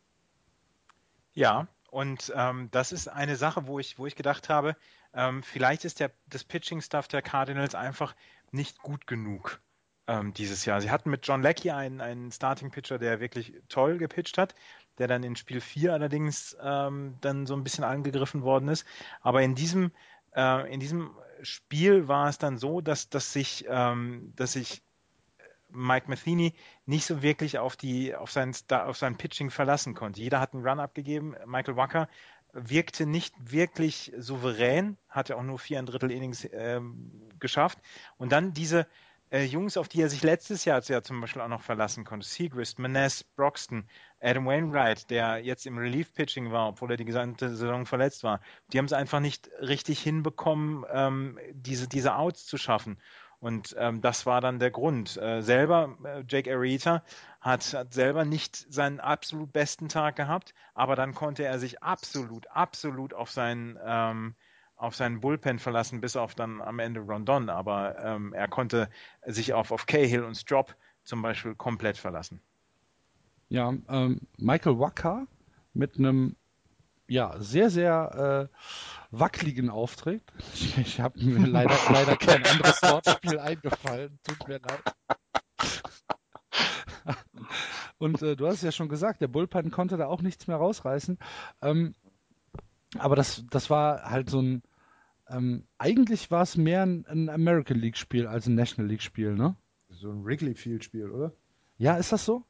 Ja, 1.34 1.68
und 1.90 2.32
ähm, 2.36 2.70
das 2.72 2.92
ist 2.92 3.08
eine 3.08 3.36
Sache, 3.36 3.66
wo 3.66 3.80
ich, 3.80 3.98
wo 3.98 4.06
ich 4.06 4.16
gedacht 4.16 4.50
habe, 4.50 4.76
ähm, 5.14 5.42
vielleicht 5.42 5.86
ist 5.86 6.00
der, 6.00 6.12
das 6.28 6.44
Pitching-Stuff 6.44 7.08
der 7.08 7.22
Cardinals 7.22 7.76
einfach 7.76 8.16
nicht 8.52 8.80
gut 8.82 9.08
genug 9.08 9.62
ähm, 10.10 10.34
dieses 10.34 10.66
Jahr. 10.66 10.82
Sie 10.82 10.92
hatten 10.92 11.10
mit 11.10 11.26
John 11.26 11.42
Leckie 11.42 11.72
einen, 11.72 12.02
einen 12.02 12.32
Starting-Pitcher, 12.32 13.00
der 13.00 13.20
wirklich 13.20 13.54
toll 13.70 13.98
gepitcht 13.98 14.38
hat 14.38 14.56
der 15.00 15.08
dann 15.08 15.24
in 15.24 15.36
Spiel 15.36 15.62
4 15.62 15.94
allerdings 15.94 16.56
ähm, 16.62 17.16
dann 17.22 17.48
so 17.48 17.56
ein 17.56 17.64
bisschen 17.64 17.84
angegriffen 17.84 18.44
worden 18.44 18.68
ist. 18.68 18.86
Aber 19.22 19.42
in 19.42 19.56
diesem, 19.56 19.92
äh, 20.36 20.72
in 20.72 20.80
diesem 20.80 21.12
Spiel 21.42 22.08
war 22.08 22.28
es 22.28 22.38
dann 22.38 22.58
so, 22.58 22.82
dass, 22.82 23.10
dass 23.10 23.34
sich, 23.34 23.66
ähm, 23.70 24.34
dass 24.36 24.54
sich 24.54 24.84
Mike 25.72 26.10
Matheny 26.10 26.54
nicht 26.86 27.06
so 27.06 27.22
wirklich 27.22 27.60
auf 27.60 27.78
die, 27.78 28.16
auf 28.16 28.32
sein, 28.32 28.54
auf 28.70 28.98
sein 28.98 29.18
Pitching 29.18 29.52
verlassen 29.52 29.96
konnte. 29.96 30.20
Jeder 30.20 30.40
hat 30.40 30.54
einen 30.54 30.68
Run 30.68 30.80
abgegeben. 30.80 31.36
Michael 31.46 31.78
Wacker 31.78 32.10
wirkte 32.52 33.06
nicht 33.06 33.36
wirklich 33.40 34.12
souverän, 34.18 34.98
hatte 35.08 35.38
auch 35.38 35.44
nur 35.44 35.60
vier 35.60 35.78
ein 35.78 35.86
Drittel 35.86 36.12
Innings 36.12 36.48
ähm, 36.52 37.12
geschafft. 37.40 37.78
Und 38.18 38.32
dann 38.32 38.54
diese, 38.54 38.88
äh, 39.32 39.44
Jungs, 39.44 39.78
auf 39.78 39.88
die 39.88 40.02
er 40.02 40.10
sich 40.10 40.24
letztes 40.24 40.66
Jahr 40.66 40.82
ja 40.82 41.02
zum 41.02 41.22
Beispiel 41.22 41.42
auch 41.42 41.48
noch 41.48 41.62
verlassen 41.62 42.04
konnte. 42.04 42.28
Segrist, 42.28 42.80
Maness, 42.80 43.24
Broxton, 43.24 43.88
Adam 44.22 44.46
Wainwright, 44.46 45.10
der 45.10 45.40
jetzt 45.40 45.66
im 45.66 45.78
Relief-Pitching 45.78 46.52
war, 46.52 46.70
obwohl 46.70 46.92
er 46.92 46.98
die 46.98 47.06
gesamte 47.06 47.50
Saison 47.50 47.86
verletzt 47.86 48.24
war. 48.24 48.42
Die 48.72 48.78
haben 48.78 48.86
es 48.86 48.94
einfach 48.94 49.20
nicht 49.20 49.50
richtig 49.62 50.02
hinbekommen, 50.02 50.86
ähm, 50.92 51.40
diese, 51.54 51.88
diese 51.88 52.16
Outs 52.16 52.46
zu 52.46 52.58
schaffen. 52.58 52.98
Und 53.40 53.74
ähm, 53.78 54.02
das 54.02 54.26
war 54.26 54.42
dann 54.42 54.60
der 54.60 54.72
Grund. 54.72 55.16
Äh, 55.18 55.42
selber, 55.42 55.98
äh, 56.04 56.24
Jake 56.28 56.54
Arrieta 56.54 57.04
hat, 57.40 57.74
hat 57.74 57.94
selber 57.94 58.26
nicht 58.26 58.56
seinen 58.72 59.00
absolut 59.00 59.54
besten 59.54 59.88
Tag 59.88 60.18
gehabt, 60.18 60.54
aber 60.74 60.96
dann 60.98 61.16
konnte 61.16 61.46
er 61.46 61.58
sich 61.58 61.82
absolut, 61.82 62.48
absolut 62.48 63.14
auf 63.14 63.32
seinen 63.32 63.80
ähm, 63.82 64.36
auf 64.80 64.96
seinen 64.96 65.20
Bullpen 65.20 65.60
verlassen, 65.60 66.00
bis 66.00 66.16
auf 66.16 66.36
dann 66.36 66.62
am 66.62 66.80
Ende 66.80 67.02
Rondon, 67.02 67.50
aber 67.50 68.00
ähm, 68.00 68.34
er 68.34 68.48
konnte 68.48 68.90
sich 69.26 69.54
auf, 69.54 69.72
auf 69.72 69.86
Cahill 69.86 70.24
und 70.24 70.36
Strop 70.36 70.74
zum 71.04 71.22
Beispiel 71.22 71.54
komplett 71.54 71.98
verlassen. 71.98 72.42
Ja, 73.50 73.74
ähm, 73.90 74.22
Michael 74.38 74.80
Wacker 74.80 75.28
mit 75.74 75.98
einem 75.98 76.38
ja, 77.08 77.36
sehr, 77.40 77.70
sehr 77.70 78.50
äh, 78.50 78.56
wackeligen 79.12 79.70
Auftritt. 79.70 80.24
Ich, 80.54 80.78
ich 80.78 81.02
habe 81.02 81.20
mir 81.20 81.46
leider, 81.48 81.76
leider 81.92 82.16
kein 82.16 82.46
anderes 82.46 82.82
Wortspiel 82.84 83.40
eingefallen. 83.40 84.18
Tut 84.24 84.48
mir 84.48 84.60
leid. 84.60 84.84
Und 87.98 88.22
äh, 88.22 88.38
du 88.38 88.48
hast 88.48 88.58
es 88.58 88.62
ja 88.62 88.72
schon 88.72 88.88
gesagt, 88.88 89.20
der 89.20 89.28
Bullpen 89.28 89.72
konnte 89.72 89.98
da 89.98 90.06
auch 90.06 90.22
nichts 90.22 90.48
mehr 90.48 90.58
rausreißen. 90.58 91.18
Ähm, 91.62 91.96
aber 92.98 93.16
das, 93.16 93.44
das 93.50 93.70
war 93.70 94.10
halt 94.10 94.30
so 94.30 94.42
ein, 94.42 94.64
ähm, 95.30 95.64
eigentlich 95.78 96.32
war 96.32 96.44
es 96.44 96.58
mehr 96.58 96.84
ein, 96.84 97.06
ein, 97.08 97.30
American 97.30 97.78
League 97.78 97.98
Spiel 97.98 98.28
als 98.28 98.48
ein 98.48 98.56
National 98.56 98.90
League 98.90 99.02
Spiel, 99.02 99.36
ne? 99.36 99.56
So 99.90 100.10
ein 100.12 100.24
Wrigley 100.26 100.54
Field 100.56 100.84
Spiel, 100.84 101.10
oder? 101.10 101.32
Ja, 101.78 101.96
ist 101.98 102.12
das 102.12 102.26
so? 102.26 102.44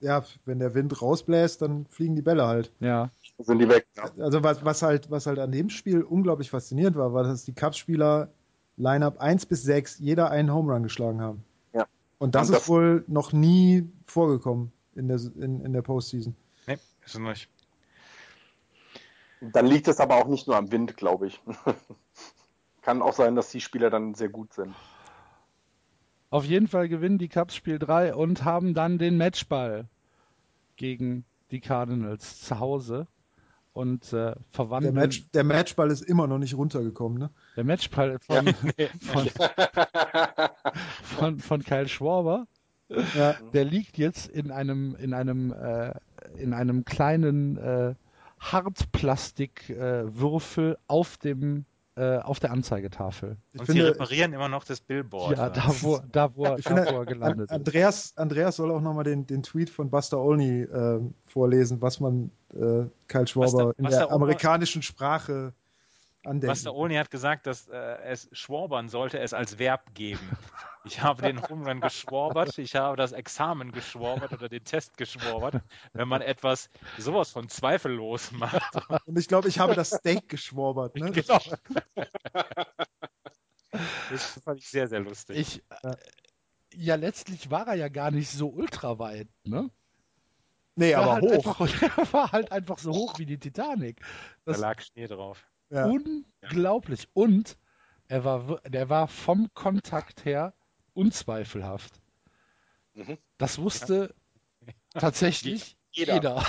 Ja, 0.00 0.24
wenn 0.44 0.58
der 0.58 0.74
Wind 0.74 1.00
rausbläst, 1.00 1.62
dann 1.62 1.86
fliegen 1.86 2.16
die 2.16 2.22
Bälle 2.22 2.46
halt. 2.46 2.70
Ja. 2.80 3.10
Sind 3.38 3.58
die 3.60 3.68
weg. 3.68 3.86
Ja. 3.96 4.10
Also 4.18 4.42
was, 4.42 4.64
was 4.64 4.82
halt, 4.82 5.10
was 5.10 5.26
halt 5.26 5.38
an 5.38 5.52
dem 5.52 5.70
Spiel 5.70 6.02
unglaublich 6.02 6.50
faszinierend 6.50 6.96
war, 6.96 7.14
war, 7.14 7.22
dass 7.24 7.44
die 7.44 7.54
Cubs-Spieler 7.54 8.30
Lineup 8.76 9.18
1 9.20 9.46
bis 9.46 9.62
6 9.62 9.98
jeder 10.00 10.30
einen 10.30 10.52
Home 10.52 10.72
Run 10.72 10.82
geschlagen 10.82 11.20
haben. 11.22 11.44
Ja. 11.72 11.86
Und 12.18 12.34
das, 12.34 12.48
Und 12.48 12.54
ist 12.54 12.60
das- 12.62 12.68
wohl 12.68 13.04
noch 13.08 13.32
nie 13.32 13.88
vorgekommen 14.06 14.70
in 14.94 15.08
der, 15.08 15.18
in, 15.40 15.60
in 15.64 15.72
der 15.72 15.82
Postseason. 15.82 16.36
Nee, 16.66 16.74
ist 16.74 17.14
es 17.14 17.18
nicht. 17.18 17.48
Dann 19.52 19.66
liegt 19.66 19.88
es 19.88 20.00
aber 20.00 20.16
auch 20.16 20.28
nicht 20.28 20.46
nur 20.46 20.56
am 20.56 20.70
Wind, 20.72 20.96
glaube 20.96 21.28
ich. 21.28 21.40
Kann 22.82 23.02
auch 23.02 23.14
sein, 23.14 23.34
dass 23.34 23.50
die 23.50 23.60
Spieler 23.60 23.90
dann 23.90 24.14
sehr 24.14 24.28
gut 24.28 24.52
sind. 24.52 24.74
Auf 26.30 26.44
jeden 26.44 26.68
Fall 26.68 26.88
gewinnen 26.88 27.18
die 27.18 27.28
Cubs 27.28 27.54
Spiel 27.54 27.78
3 27.78 28.14
und 28.14 28.44
haben 28.44 28.74
dann 28.74 28.98
den 28.98 29.16
Matchball 29.16 29.86
gegen 30.76 31.24
die 31.50 31.60
Cardinals 31.60 32.42
zu 32.42 32.58
Hause 32.58 33.06
und 33.72 34.12
äh, 34.12 34.16
Der, 34.16 34.36
verwandeln 34.52 34.94
Match, 34.94 35.30
der 35.32 35.44
Matchball 35.44 35.90
ist 35.90 36.02
immer 36.02 36.26
noch 36.26 36.38
nicht 36.38 36.56
runtergekommen, 36.56 37.18
ne? 37.18 37.30
der 37.56 37.64
Matchball 37.64 38.18
von, 38.18 38.46
von, 39.00 39.28
von, 41.02 41.38
von 41.38 41.62
Kyle 41.62 41.88
Schwarber. 41.88 42.46
Ja. 42.88 43.34
Der 43.52 43.64
liegt 43.64 43.98
jetzt 43.98 44.28
in 44.28 44.50
einem 44.50 44.96
in 44.96 45.12
einem 45.12 45.52
äh, 45.52 45.92
in 46.38 46.54
einem 46.54 46.84
kleinen 46.84 47.56
äh, 47.58 47.94
Hartplastikwürfel 48.38 50.72
äh, 50.72 50.76
auf 50.86 51.16
dem 51.16 51.64
äh, 51.98 52.18
auf 52.18 52.40
der 52.40 52.52
Anzeigetafel. 52.52 53.38
Ich 53.54 53.60
Und 53.60 53.66
sie 53.66 53.72
finde, 53.72 53.88
reparieren 53.90 54.34
immer 54.34 54.50
noch 54.50 54.64
das 54.64 54.82
Billboard. 54.82 55.38
Ja, 55.38 55.48
da 55.48 55.64
wo 55.80 55.98
da 56.12 56.36
wo, 56.36 56.44
er- 56.44 56.56
da, 56.56 56.62
finde 56.62 56.84
wo 56.92 56.98
er 56.98 57.06
gelandet 57.06 57.50
An- 57.50 57.62
ist. 57.62 57.66
Andreas, 57.66 58.12
Andreas 58.16 58.56
soll 58.56 58.70
auch 58.70 58.82
nochmal 58.82 59.04
den, 59.04 59.26
den 59.26 59.42
Tweet 59.42 59.70
von 59.70 59.88
Buster 59.88 60.18
Olney 60.18 60.60
äh, 60.62 61.00
vorlesen, 61.26 61.80
was 61.80 61.98
man 62.00 62.30
äh, 62.52 62.84
Kyle 63.08 63.26
Schwarber 63.26 63.50
Buster- 63.50 63.74
in 63.78 63.84
Buster 63.84 63.98
der 64.00 64.12
amerikanischen 64.12 64.82
Sprache 64.82 65.54
andenkt. 66.26 66.52
Buster 66.52 66.74
Olney 66.74 66.96
hat 66.96 67.10
gesagt, 67.10 67.46
dass 67.46 67.68
äh, 67.68 67.76
es 68.04 68.28
Schworbern 68.32 68.88
sollte 68.88 69.18
es 69.18 69.32
als 69.32 69.58
Verb 69.58 69.94
geben. 69.94 70.36
Ich 70.84 71.02
habe 71.02 71.22
den 71.22 71.42
Home 71.48 71.68
Run 71.68 71.80
geschworbert, 71.80 72.58
ich 72.58 72.76
habe 72.76 72.96
das 72.96 73.12
Examen 73.12 73.72
geschworbert 73.72 74.32
oder 74.32 74.48
den 74.48 74.64
Test 74.64 74.96
geschworbert. 74.96 75.62
Wenn 75.92 76.06
man 76.06 76.22
etwas 76.22 76.70
sowas 76.98 77.30
von 77.30 77.48
zweifellos 77.48 78.30
macht. 78.32 78.60
Und 79.06 79.18
ich 79.18 79.26
glaube, 79.26 79.48
ich 79.48 79.58
habe 79.58 79.74
das 79.74 79.90
Steak 79.90 80.28
geschworbert. 80.28 80.94
Ne? 80.96 81.10
Genau. 81.10 81.40
Das 84.10 84.40
fand 84.44 84.60
ich 84.60 84.68
sehr, 84.68 84.86
sehr 84.86 85.00
lustig. 85.00 85.36
Ich 85.36 85.62
äh, 85.82 85.96
ja 86.76 86.94
letztlich 86.94 87.50
war 87.50 87.66
er 87.66 87.74
ja 87.74 87.88
gar 87.88 88.10
nicht 88.10 88.30
so 88.30 88.48
ultra 88.48 88.98
weit, 88.98 89.28
ne? 89.44 89.70
Nee, 90.78 90.94
War 90.94 91.02
aber 91.02 91.12
halt 91.14 91.24
hoch. 91.24 91.60
Einfach, 91.60 91.82
er 91.98 92.12
war 92.12 92.32
halt 92.32 92.52
einfach 92.52 92.78
so 92.78 92.92
hoch 92.92 93.18
wie 93.18 93.26
die 93.26 93.38
Titanic. 93.38 94.00
da 94.44 94.52
Das 94.52 94.58
lag 94.58 94.80
Schnee 94.82 95.06
drauf. 95.06 95.46
Ja. 95.70 95.86
unglaublich. 95.86 97.08
Und 97.12 97.56
er 98.08 98.24
war, 98.24 98.60
der 98.68 98.88
war 98.88 99.08
vom 99.08 99.50
Kontakt 99.54 100.24
her 100.24 100.54
unzweifelhaft. 100.94 102.00
Mhm. 102.94 103.18
Das 103.38 103.58
wusste 103.58 104.14
tatsächlich 104.94 105.76
Jeder. 105.90 106.14
jeder, 106.14 106.44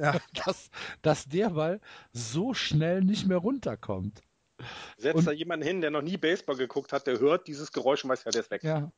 Ja. 0.00 0.18
dass, 0.46 0.70
dass 1.02 1.26
der 1.28 1.50
Ball 1.50 1.80
so 2.12 2.54
schnell 2.54 3.02
nicht 3.02 3.26
mehr 3.26 3.38
runterkommt. 3.38 4.22
Setzt 4.96 5.16
Und- 5.16 5.26
da 5.26 5.32
jemanden 5.32 5.66
hin, 5.66 5.80
der 5.80 5.90
noch 5.90 6.02
nie 6.02 6.16
Baseball 6.16 6.56
geguckt 6.56 6.92
hat, 6.92 7.06
der 7.06 7.18
hört 7.20 7.48
dieses 7.48 7.72
Geräusch 7.72 8.04
und 8.04 8.10
weiß, 8.10 8.24
ja, 8.24 8.30
der 8.30 8.40
ist 8.40 8.50
weg. 8.50 8.62
Ja. 8.62 8.90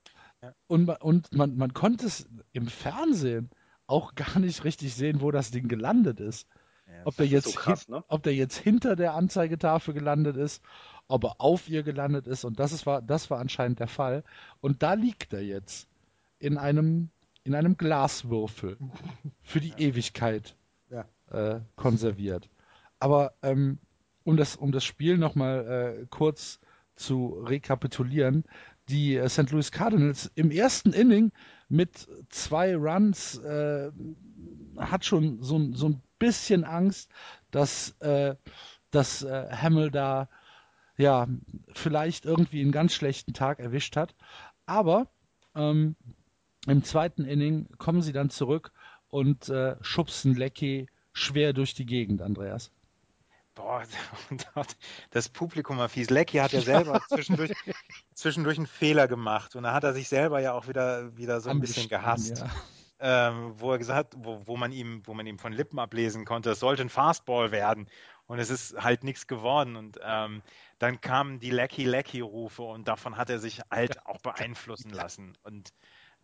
Ja. 0.43 0.55
Und, 0.67 0.89
und 1.01 1.33
man, 1.35 1.57
man 1.57 1.73
konnte 1.73 2.07
es 2.07 2.29
im 2.53 2.69
Fernsehen 2.69 3.51
auch 3.87 4.15
gar 4.15 4.39
nicht 4.39 4.65
richtig 4.65 4.95
sehen, 4.95 5.21
wo 5.23 5.31
das 5.31 5.51
Ding 5.51 5.67
gelandet 5.67 6.21
ist. 6.21 6.47
Ja, 6.87 6.93
Ob 7.05 7.17
der, 7.17 7.27
jetzt 7.27 7.47
so 7.53 7.59
krass, 7.59 7.89
ne? 7.89 8.05
ob 8.09 8.23
der 8.23 8.35
jetzt 8.35 8.57
hinter 8.59 8.97
der 8.97 9.15
Anzeigetafel 9.15 9.93
gelandet 9.95 10.37
ist, 10.37 10.63
ob 11.09 11.25
er 11.25 11.41
auf 11.41 11.69
ihr 11.69 11.83
gelandet 11.83 12.27
ist. 12.27 12.45
Und 12.45 12.59
das, 12.61 12.73
ist, 12.73 12.87
war, 12.87 13.03
das 13.03 13.31
war 13.31 13.39
anscheinend 13.39 13.81
der 13.81 13.89
Fall. 13.89 14.25
Und 14.61 14.83
da 14.83 14.95
liegt 14.95 15.33
er 15.33 15.43
jetzt 15.43 15.89
in 16.39 16.59
einem, 16.59 17.11
in 17.45 17.55
einem 17.55 17.77
Glaswürfel 17.77 18.77
für 19.43 19.61
die 19.61 19.75
Ewigkeit 19.79 20.57
Ja. 20.91 21.05
äh, 21.31 21.61
konserviert. 21.77 22.49
Aber 22.99 23.35
ähm, 23.43 23.79
um, 24.25 24.37
das, 24.37 24.57
um 24.57 24.73
das 24.73 24.85
Spiel 24.85 25.19
nochmal 25.19 25.99
äh, 26.03 26.07
kurz 26.11 26.61
zu 26.95 27.41
rekapitulieren, 27.47 28.45
die 28.89 29.17
äh, 29.17 29.29
St. 29.29 29.51
Louis 29.51 29.71
Cardinals 29.73 30.31
im 30.35 30.51
ersten 30.51 30.93
Inning 30.93 31.33
mit 31.69 32.09
zwei 32.31 32.77
Runs 32.77 33.39
äh, 33.39 33.91
hat 34.79 35.05
schon 35.05 35.43
so, 35.43 35.73
so 35.73 35.89
ein 35.89 36.03
bisschen 36.19 36.65
Angst, 36.65 37.11
dass, 37.51 37.91
äh, 38.01 38.37
dass 38.91 39.23
äh, 39.23 39.49
Hamill 39.51 39.91
da 39.91 40.29
ja 40.97 41.27
vielleicht 41.75 42.25
irgendwie 42.25 42.63
einen 42.63 42.73
ganz 42.73 42.95
schlechten 42.95 43.33
Tag 43.33 43.59
erwischt 43.59 43.97
hat. 43.97 44.15
Aber 44.67 45.09
ähm, 45.55 45.97
im 46.67 46.83
zweiten 46.83 47.25
Inning 47.25 47.69
kommen 47.79 48.03
sie 48.03 48.13
dann 48.13 48.31
zurück 48.31 48.73
und 49.09 49.49
äh, 49.49 49.77
schubsen 49.81 50.35
Lecky 50.35 50.89
schwer 51.13 51.53
durch 51.53 51.75
die 51.75 51.87
Gegend, 51.87 52.23
Andreas. 52.23 52.71
Boah, 53.55 53.83
das 55.11 55.29
Publikum 55.31 55.79
war 55.79 55.89
fies. 55.89 56.11
Lecky 56.11 56.39
hat 56.39 56.53
ja 56.53 56.61
selber 56.61 57.01
zwischendurch, 57.09 57.53
zwischendurch 58.15 58.59
einen 58.59 58.67
Fehler 58.67 59.09
gemacht 59.09 59.57
und 59.57 59.63
da 59.63 59.73
hat 59.73 59.85
er 59.85 59.95
sich 59.95 60.09
selber 60.09 60.41
ja 60.41 60.53
auch 60.53 60.69
wieder, 60.69 61.17
wieder 61.17 61.41
so 61.41 61.51
ein 61.51 61.61
bisschen 61.61 61.91
Angestiegen, 61.91 62.01
gehasst. 62.01 62.39
ja. 62.39 62.51
Ähm, 62.99 63.55
wo 63.61 63.73
er 63.73 63.79
gesagt, 63.79 64.15
wo, 64.17 64.47
wo 64.47 64.57
man 64.57 64.73
ihm, 64.73 65.03
wo 65.05 65.15
man 65.15 65.27
ihm 65.27 65.39
von 65.39 65.53
Lippen 65.53 65.79
ablesen 65.79 66.25
konnte, 66.25 66.51
es 66.51 66.61
sollte 66.61 66.83
ein 66.83 66.89
Fastball 66.91 67.51
werden. 67.53 67.89
Und 68.27 68.39
es 68.41 68.51
ist 68.51 68.77
halt 68.83 69.05
nichts 69.05 69.27
geworden. 69.29 69.77
Und 69.77 69.99
ähm, 70.03 70.43
dann 70.79 71.01
kamen 71.01 71.39
die 71.39 71.51
Lecky 71.51 71.85
Lecky 71.85 72.21
Rufe 72.21 72.63
und 72.63 72.89
davon 72.89 73.17
hat 73.17 73.31
er 73.31 73.39
sich 73.39 73.61
halt 73.71 73.99
auch 74.07 74.19
beeinflussen 74.21 74.91
lassen. 74.91 75.37
Und 75.43 75.73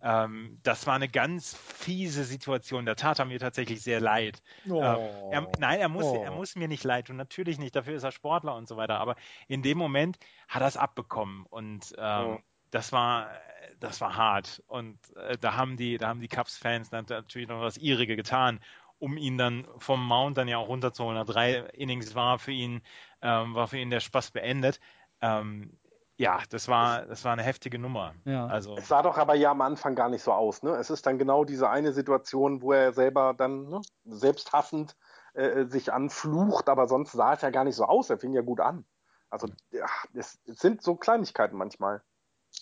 ähm, 0.02 0.58
das 0.64 0.86
war 0.86 0.94
eine 0.96 1.08
ganz 1.08 1.54
fiese 1.54 2.24
Situation. 2.24 2.86
Da 2.86 2.96
tat 2.96 3.20
er 3.20 3.24
mir 3.24 3.38
tatsächlich 3.38 3.82
sehr 3.82 4.00
leid. 4.00 4.42
Oh. 4.68 4.82
Ähm, 4.82 5.20
er, 5.30 5.48
nein, 5.58 5.78
er 5.80 5.88
muss, 5.88 6.12
Oh. 6.12 6.22
er 6.24 6.32
muss 6.32 6.56
mir 6.56 6.66
nicht 6.68 6.82
leid 6.84 7.06
tun, 7.06 7.16
natürlich 7.16 7.58
nicht, 7.58 7.76
dafür 7.76 7.94
ist 7.94 8.02
er 8.02 8.10
Sportler 8.10 8.56
und 8.56 8.66
so 8.66 8.76
weiter, 8.76 8.98
aber 8.98 9.14
in 9.46 9.62
dem 9.62 9.78
Moment 9.78 10.18
hat 10.48 10.62
er 10.62 10.68
es 10.68 10.76
abbekommen 10.76 11.46
und 11.46 11.94
ähm, 11.98 12.38
Oh. 12.38 12.38
Das 12.72 12.90
war 12.90 13.30
das 13.78 14.00
war 14.00 14.16
hart 14.16 14.62
und 14.66 14.98
äh, 15.16 15.38
da 15.38 15.56
haben 15.56 15.76
die 15.76 15.98
da 15.98 16.08
haben 16.08 16.20
die 16.20 16.28
Cubs-Fans 16.28 16.90
dann 16.90 17.04
natürlich 17.08 17.48
noch 17.48 17.62
das 17.62 17.76
ihrige 17.76 18.16
getan, 18.16 18.60
um 18.98 19.16
ihn 19.16 19.38
dann 19.38 19.66
vom 19.78 20.04
Mount 20.04 20.36
dann 20.38 20.48
ja 20.48 20.58
auch 20.58 20.68
runterzuholen. 20.68 21.16
Nach 21.16 21.26
drei 21.26 21.54
Innings 21.74 22.14
war 22.14 22.38
für 22.38 22.52
ihn 22.52 22.82
ähm, 23.20 23.54
war 23.54 23.68
für 23.68 23.78
ihn 23.78 23.90
der 23.90 24.00
Spaß 24.00 24.30
beendet. 24.32 24.80
Ähm, 25.20 25.78
ja, 26.16 26.40
das 26.50 26.68
war 26.68 27.06
das 27.06 27.24
war 27.24 27.32
eine 27.32 27.42
heftige 27.42 27.78
Nummer. 27.78 28.14
Ja. 28.24 28.46
Also 28.46 28.76
Es 28.76 28.88
sah 28.88 29.02
doch 29.02 29.18
aber 29.18 29.34
ja 29.34 29.50
am 29.50 29.60
Anfang 29.60 29.94
gar 29.94 30.08
nicht 30.08 30.22
so 30.22 30.32
aus. 30.32 30.62
Ne? 30.62 30.70
Es 30.70 30.90
ist 30.90 31.06
dann 31.06 31.18
genau 31.18 31.44
diese 31.44 31.68
eine 31.68 31.92
Situation, 31.92 32.62
wo 32.62 32.72
er 32.72 32.92
selber 32.92 33.34
dann 33.36 33.68
ne, 33.68 33.80
selbsthassend 34.04 34.96
äh, 35.34 35.64
sich 35.64 35.92
anflucht, 35.92 36.68
aber 36.68 36.88
sonst 36.88 37.12
sah 37.12 37.34
es 37.34 37.42
ja 37.42 37.50
gar 37.50 37.64
nicht 37.64 37.76
so 37.76 37.84
aus. 37.84 38.08
Er 38.08 38.18
fing 38.18 38.32
ja 38.32 38.42
gut 38.42 38.60
an. 38.60 38.84
Also 39.28 39.48
ja, 39.70 39.86
es, 40.14 40.38
es 40.46 40.58
sind 40.58 40.82
so 40.82 40.94
Kleinigkeiten 40.94 41.56
manchmal. 41.56 42.02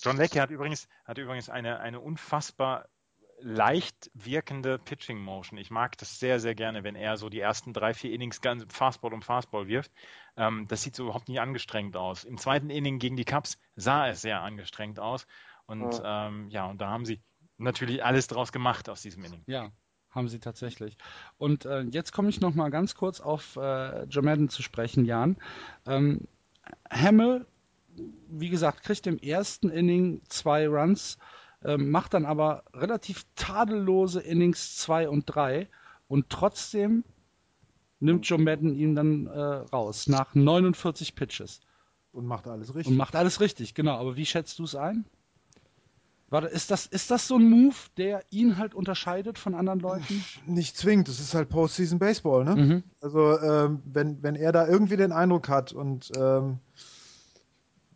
John 0.03 0.17
Leckie 0.17 0.41
hat 0.41 0.51
übrigens, 0.51 0.89
hat 1.05 1.19
übrigens 1.19 1.49
eine, 1.49 1.81
eine 1.81 2.01
unfassbar 2.01 2.89
leicht 3.43 4.11
wirkende 4.15 4.79
Pitching 4.79 5.19
Motion. 5.19 5.59
Ich 5.59 5.71
mag 5.71 5.97
das 5.99 6.19
sehr, 6.19 6.41
sehr 6.41 6.55
gerne, 6.55 6.85
wenn 6.85 6.95
er 6.95 7.17
so 7.17 7.29
die 7.29 7.41
ersten 7.41 7.73
drei, 7.73 7.95
vier 7.95 8.13
Innings 8.13 8.41
ganz 8.41 8.65
Fastball 8.69 9.13
um 9.13 9.23
Fastball 9.23 9.67
wirft. 9.67 9.91
Ähm, 10.37 10.67
das 10.69 10.83
sieht 10.83 10.95
so 10.95 11.05
überhaupt 11.05 11.29
nicht 11.29 11.41
angestrengt 11.41 11.97
aus. 11.97 12.25
Im 12.25 12.39
zweiten 12.39 12.71
Inning 12.71 12.99
gegen 12.99 13.17
die 13.17 13.25
Cubs 13.25 13.59
sah 13.77 14.09
es 14.09 14.23
sehr 14.23 14.43
angestrengt 14.43 15.01
aus. 15.01 15.27
Und 15.67 15.95
ja, 15.95 16.29
ähm, 16.29 16.49
ja 16.51 16.67
und 16.67 16.81
da 16.81 16.91
haben 16.91 17.05
sie 17.05 17.21
natürlich 17.59 18.05
alles 18.05 18.27
draus 18.27 18.53
gemacht 18.53 18.89
aus 18.89 19.03
diesem 19.03 19.25
Inning. 19.25 19.43
Ja, 19.47 19.71
haben 20.11 20.29
sie 20.29 20.41
tatsächlich. 20.41 20.97
Und 21.39 21.65
äh, 21.65 21.83
jetzt 21.83 22.13
komme 22.13 22.29
ich 22.29 22.41
noch 22.41 22.55
mal 22.55 22.71
ganz 22.71 22.95
kurz 22.95 23.21
auf 23.21 23.57
äh, 23.57 24.05
Joe 24.05 24.25
Madden 24.25 24.49
zu 24.49 24.63
sprechen, 24.63 25.05
Jan. 25.05 25.37
Ähm, 25.87 26.27
Hamill, 26.91 27.47
wie 28.29 28.49
gesagt, 28.49 28.83
kriegt 28.83 29.07
im 29.07 29.19
ersten 29.19 29.69
Inning 29.69 30.23
zwei 30.29 30.69
Runs 30.69 31.19
ähm, 31.65 31.91
macht 31.91 32.15
dann 32.15 32.25
aber 32.25 32.65
relativ 32.73 33.27
tadellose 33.37 34.21
Innings 34.21 34.77
2 34.79 35.09
und 35.09 35.25
3 35.27 35.69
und 36.09 36.31
trotzdem 36.31 37.05
nimmt 38.01 38.27
Joe 38.27 38.41
Madden 38.41 38.75
ihn 38.75 38.95
dann 38.95 39.27
äh, 39.27 39.39
raus 39.39 40.07
nach 40.07 40.35
49 40.35 41.15
Pitches. 41.15 41.61
Und 42.12 42.27
macht 42.27 42.49
alles 42.49 42.75
richtig. 42.75 42.91
Und 42.91 42.97
macht 42.97 43.15
alles 43.15 43.41
richtig, 43.41 43.75
genau. 43.75 43.97
Aber 43.97 44.17
wie 44.17 44.27
schätzt 44.27 44.59
du 44.59 44.65
es 44.65 44.75
ein? 44.75 45.05
Warte, 46.29 46.47
ist 46.47 46.71
das, 46.71 46.87
ist 46.87 47.11
das 47.11 47.29
so 47.29 47.37
ein 47.37 47.49
Move, 47.49 47.75
der 47.97 48.25
ihn 48.31 48.57
halt 48.57 48.75
unterscheidet 48.75 49.39
von 49.39 49.55
anderen 49.55 49.81
Leuten? 49.81 50.25
Nicht 50.47 50.77
zwingend, 50.77 51.09
das 51.09 51.21
ist 51.21 51.35
halt 51.35 51.49
Postseason 51.49 51.99
Baseball, 51.99 52.45
ne? 52.45 52.57
Mhm. 52.57 52.83
Also, 53.01 53.39
ähm, 53.41 53.83
wenn, 53.85 54.23
wenn 54.23 54.37
er 54.37 54.53
da 54.53 54.67
irgendwie 54.67 54.97
den 54.97 55.12
Eindruck 55.12 55.49
hat 55.49 55.73
und 55.73 56.11
ähm, 56.17 56.59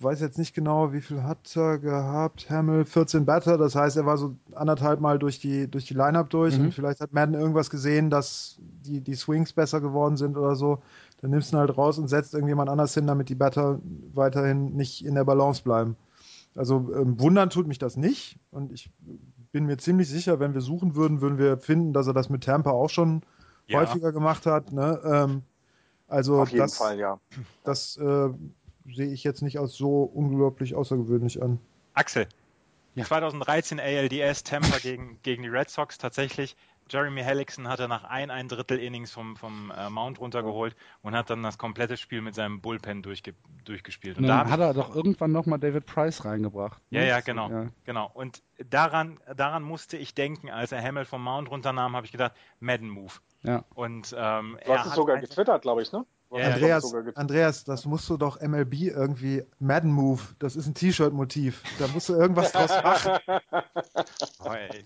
weiß 0.05 0.21
jetzt 0.21 0.39
nicht 0.39 0.55
genau, 0.55 0.93
wie 0.93 1.01
viel 1.01 1.23
hat 1.23 1.57
er 1.57 1.79
gehabt. 1.79 2.49
Hamill 2.51 2.85
14 2.85 3.25
Batter, 3.25 3.59
das 3.59 3.75
heißt, 3.75 3.97
er 3.97 4.07
war 4.07 4.19
so 4.19 4.37
anderthalb 4.55 5.01
Mal 5.01 5.19
durch 5.19 5.41
die, 5.41 5.69
durch 5.69 5.87
die 5.87 5.95
Line-Up 5.95 6.31
durch 6.31 6.57
mhm. 6.59 6.67
und 6.67 6.75
vielleicht 6.75 7.01
hat 7.01 7.13
Madden 7.13 7.35
irgendwas 7.35 7.71
gesehen, 7.71 8.11
dass 8.11 8.59
die, 8.61 9.01
die 9.01 9.15
Swings 9.15 9.53
besser 9.53 9.81
geworden 9.81 10.17
sind 10.17 10.37
oder 10.37 10.55
so. 10.55 10.83
Dann 11.21 11.31
nimmst 11.31 11.53
du 11.53 11.57
ihn 11.57 11.61
halt 11.61 11.77
raus 11.77 11.99
und 11.99 12.09
setzt 12.09 12.35
irgendjemand 12.35 12.69
anders 12.69 12.95
hin, 12.95 13.07
damit 13.07 13.29
die 13.31 13.35
Batter 13.35 13.81
weiterhin 14.13 14.77
nicht 14.77 15.05
in 15.05 15.15
der 15.15 15.25
Balance 15.25 15.63
bleiben. 15.63 15.97
Also 16.55 16.77
ähm, 16.95 17.19
wundern 17.19 17.51
tut 17.51 17.67
mich 17.67 17.79
das 17.79 17.97
nicht 17.97 18.39
und 18.51 18.71
ich 18.73 18.91
bin 19.51 19.67
mir 19.67 19.79
ziemlich 19.79 20.09
sicher, 20.09 20.39
wenn 20.39 20.55
wir 20.55 20.61
suchen 20.61 20.95
würden, 20.95 21.21
würden 21.21 21.39
wir 21.39 21.59
finden, 21.59 21.93
dass 21.93 22.07
er 22.07 22.13
das 22.13 22.29
mit 22.29 22.45
Tampa 22.45 22.71
auch 22.71 22.91
schon 22.91 23.23
ja. 23.67 23.81
häufiger 23.81 24.13
gemacht 24.13 24.47
hat. 24.47 24.73
Ne? 24.73 25.01
Ähm, 25.05 25.43
also 26.09 26.41
Auf 26.41 26.51
jeden 26.51 26.61
das, 26.61 26.77
Fall, 26.77 26.99
ja. 26.99 27.19
Das 27.65 27.97
äh, 27.97 28.29
sehe 28.87 29.13
ich 29.13 29.25
jetzt 29.25 29.43
nicht 29.43 29.59
als 29.59 29.75
so 29.75 30.03
unglaublich 30.03 30.75
außergewöhnlich 30.75 31.43
an. 31.43 31.59
Axel, 31.95 32.27
ja. 32.95 33.05
2013 33.05 33.81
ALDS 33.81 34.45
Tampa 34.45 34.79
gegen, 34.79 35.19
gegen 35.23 35.43
die 35.43 35.49
Red 35.49 35.71
Sox 35.71 35.99
tatsächlich. 35.99 36.57
Jeremy 36.91 37.23
Hellickson 37.23 37.69
hatte 37.69 37.89
nach 37.89 38.05
ein, 38.05 38.31
ein 38.31 38.49
Drittel 38.49 38.79
Innings 38.79 39.11
vom, 39.11 39.37
vom 39.37 39.73
äh, 39.77 39.89
Mount 39.89 40.21
runtergeholt 40.21 40.77
und 41.03 41.15
hat 41.15 41.31
dann 41.31 41.43
das 41.43 41.57
komplette 41.57 41.97
Spiel 41.97 42.21
mit 42.21 42.35
seinem 42.35 42.61
Bullpen 42.61 43.03
durchge 43.03 43.35
durchgespielt. 43.65 44.19
Und 44.19 44.25
dann 44.25 44.47
da 44.47 44.51
hat 44.51 44.61
er 44.61 44.75
doch 44.75 44.95
irgendwann 44.95 45.33
nochmal 45.33 45.59
David 45.59 45.87
Price 45.87 46.27
reingebracht. 46.27 46.83
Ne? 46.91 47.01
Ja, 47.01 47.05
ja, 47.07 47.21
genau. 47.21 47.49
Ja. 47.49 47.67
genau. 47.85 48.11
Und 48.13 48.43
daran, 48.69 49.19
daran 49.35 49.63
musste 49.63 49.97
ich 49.97 50.15
denken, 50.15 50.51
als 50.51 50.73
er 50.73 50.83
Hamel 50.83 51.07
vom 51.07 51.25
Mount 51.25 51.51
runternahm, 51.51 51.97
habe 51.97 52.05
ich 52.05 52.13
gedacht, 52.13 52.33
Madden 52.61 52.91
Move. 52.91 53.15
Ja. 53.43 53.65
Und, 53.75 54.15
ähm, 54.17 54.59
du 54.65 54.73
hast 54.77 54.87
es 54.89 54.95
sogar 54.95 55.19
getwittert, 55.19 55.63
glaube 55.63 55.81
ich, 55.81 55.93
ne? 55.93 56.05
Ja, 56.37 56.53
Andreas, 56.53 56.95
Andreas, 57.15 57.65
das 57.65 57.85
musst 57.85 58.11
du 58.11 58.17
doch 58.17 58.41
MLB 58.41 58.75
irgendwie 58.83 59.45
Madden 59.61 59.93
Move, 59.93 60.21
das 60.39 60.57
ist 60.57 60.67
ein 60.67 60.75
T-Shirt-Motiv. 60.75 61.63
Da 61.79 61.87
musst 61.89 62.09
du 62.09 62.15
irgendwas 62.15 62.53
draus 62.53 62.71
machen. 62.71 63.19
Oh, 64.41 64.51
ey, 64.51 64.85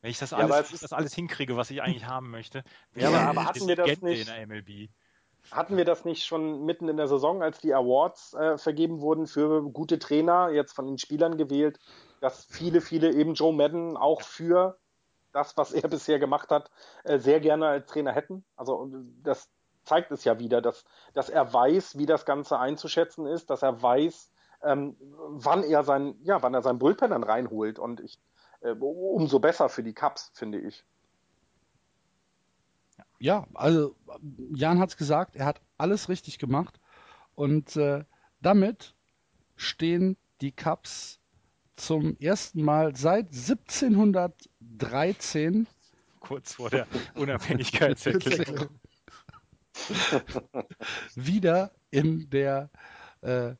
wenn 0.00 0.10
ich 0.10 0.18
das 0.18 0.32
alles, 0.32 0.50
ja, 0.50 0.74
ich 0.74 0.80
das 0.80 0.92
alles 0.92 1.14
hinkriege, 1.14 1.56
was 1.56 1.70
ich 1.70 1.82
eigentlich 1.82 2.06
haben 2.06 2.30
möchte, 2.30 2.62
ja, 2.94 3.08
aber, 3.08 3.20
aber 3.20 3.44
hatten 3.46 3.66
wir 3.66 3.76
das 3.76 4.00
nicht, 4.00 4.28
in 4.28 4.34
der 4.34 4.46
MLB. 4.46 4.90
Hatten 5.50 5.76
wir 5.76 5.84
das 5.84 6.04
nicht 6.04 6.26
schon 6.26 6.64
mitten 6.64 6.88
in 6.88 6.96
der 6.96 7.08
Saison, 7.08 7.42
als 7.42 7.60
die 7.60 7.74
Awards 7.74 8.34
äh, 8.34 8.58
vergeben 8.58 9.00
wurden 9.00 9.26
für 9.26 9.62
gute 9.62 9.98
Trainer, 9.98 10.50
jetzt 10.50 10.72
von 10.72 10.86
den 10.86 10.98
Spielern 10.98 11.36
gewählt, 11.36 11.78
dass 12.20 12.44
viele, 12.44 12.80
viele 12.80 13.12
eben 13.12 13.34
Joe 13.34 13.52
Madden 13.52 13.96
auch 13.96 14.22
für 14.22 14.78
das, 15.32 15.56
was 15.56 15.72
er 15.72 15.88
bisher 15.88 16.18
gemacht 16.18 16.50
hat, 16.50 16.70
äh, 17.04 17.18
sehr 17.18 17.40
gerne 17.40 17.66
als 17.66 17.86
Trainer 17.86 18.12
hätten. 18.12 18.44
Also 18.56 18.90
das 19.22 19.48
zeigt 19.88 20.12
es 20.12 20.24
ja 20.24 20.38
wieder, 20.38 20.60
dass, 20.60 20.84
dass 21.14 21.30
er 21.30 21.52
weiß, 21.52 21.98
wie 21.98 22.06
das 22.06 22.24
Ganze 22.24 22.58
einzuschätzen 22.58 23.26
ist, 23.26 23.50
dass 23.50 23.62
er 23.62 23.82
weiß, 23.82 24.30
ähm, 24.62 24.96
wann 25.00 25.64
er 25.64 25.82
sein, 25.84 26.16
ja, 26.22 26.42
wann 26.42 26.54
er 26.54 26.62
sein 26.62 26.78
Bullpen 26.78 27.10
dann 27.10 27.24
reinholt. 27.24 27.78
Und 27.78 28.00
ich, 28.00 28.18
äh, 28.60 28.70
umso 28.70 29.38
besser 29.40 29.68
für 29.68 29.82
die 29.82 29.94
Cups, 29.94 30.30
finde 30.34 30.60
ich. 30.60 30.84
Ja, 33.18 33.46
also 33.54 33.96
Jan 34.54 34.78
hat 34.78 34.90
es 34.90 34.96
gesagt, 34.96 35.34
er 35.34 35.46
hat 35.46 35.60
alles 35.76 36.08
richtig 36.08 36.38
gemacht. 36.38 36.78
Und 37.34 37.74
äh, 37.76 38.04
damit 38.40 38.94
stehen 39.56 40.16
die 40.40 40.52
Cups 40.52 41.18
zum 41.76 42.16
ersten 42.18 42.62
Mal 42.62 42.94
seit 42.96 43.26
1713 43.26 45.66
kurz 46.20 46.54
vor 46.54 46.70
der 46.70 46.86
Unabhängigkeitserklärung 47.14 48.68
wieder 51.14 51.70
in 51.90 52.28
der 52.30 52.70
äh, 53.22 53.54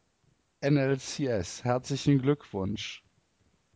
NLCS. 0.61 1.65
Herzlichen 1.65 2.20
Glückwunsch. 2.20 3.05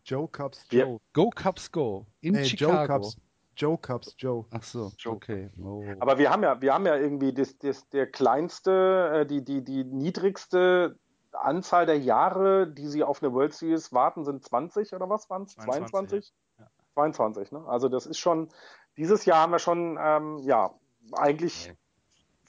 Joe 0.05 0.29
Cubs 0.29 0.67
Joe. 0.71 1.01
Go 1.13 1.31
Cubs 1.31 1.71
Go. 1.71 2.07
In 2.21 2.35
nee, 2.35 2.45
Chicago. 2.45 2.77
Joe 2.77 2.87
Cubs, 2.87 3.17
Joe 3.55 3.79
Cubs 3.79 4.15
Joe. 4.19 4.45
Ach 4.51 4.63
so, 4.63 4.93
Joe. 4.99 5.15
okay. 5.15 5.51
Oh. 5.63 5.85
Aber 6.01 6.19
wir 6.19 6.31
haben 6.31 6.43
ja, 6.43 6.61
wir 6.61 6.75
haben 6.75 6.87
ja 6.87 6.97
irgendwie 6.97 7.33
das, 7.33 7.57
das, 7.59 7.89
der 7.91 8.07
kleinste, 8.11 9.21
äh, 9.21 9.27
die, 9.27 9.45
die, 9.45 9.63
die 9.63 9.85
niedrigste 9.85 10.99
Anzahl 11.33 11.87
der 11.87 11.99
Jahre, 11.99 12.67
die 12.67 12.89
sie 12.89 13.05
auf 13.05 13.23
eine 13.23 13.33
World 13.33 13.55
Series 13.55 13.93
warten, 13.93 14.25
sind 14.25 14.45
20 14.45 14.93
oder 14.95 15.09
was 15.09 15.31
waren 15.31 15.45
es? 15.45 15.55
22? 15.57 16.33
Ja. 16.59 16.67
22, 16.95 17.53
ne? 17.53 17.65
Also 17.67 17.89
das 17.89 18.07
ist 18.07 18.19
schon, 18.19 18.49
dieses 18.97 19.25
Jahr 19.25 19.39
haben 19.39 19.53
wir 19.53 19.59
schon, 19.59 19.99
ähm, 20.01 20.39
ja, 20.39 20.75
eigentlich 21.13 21.69
okay 21.71 21.79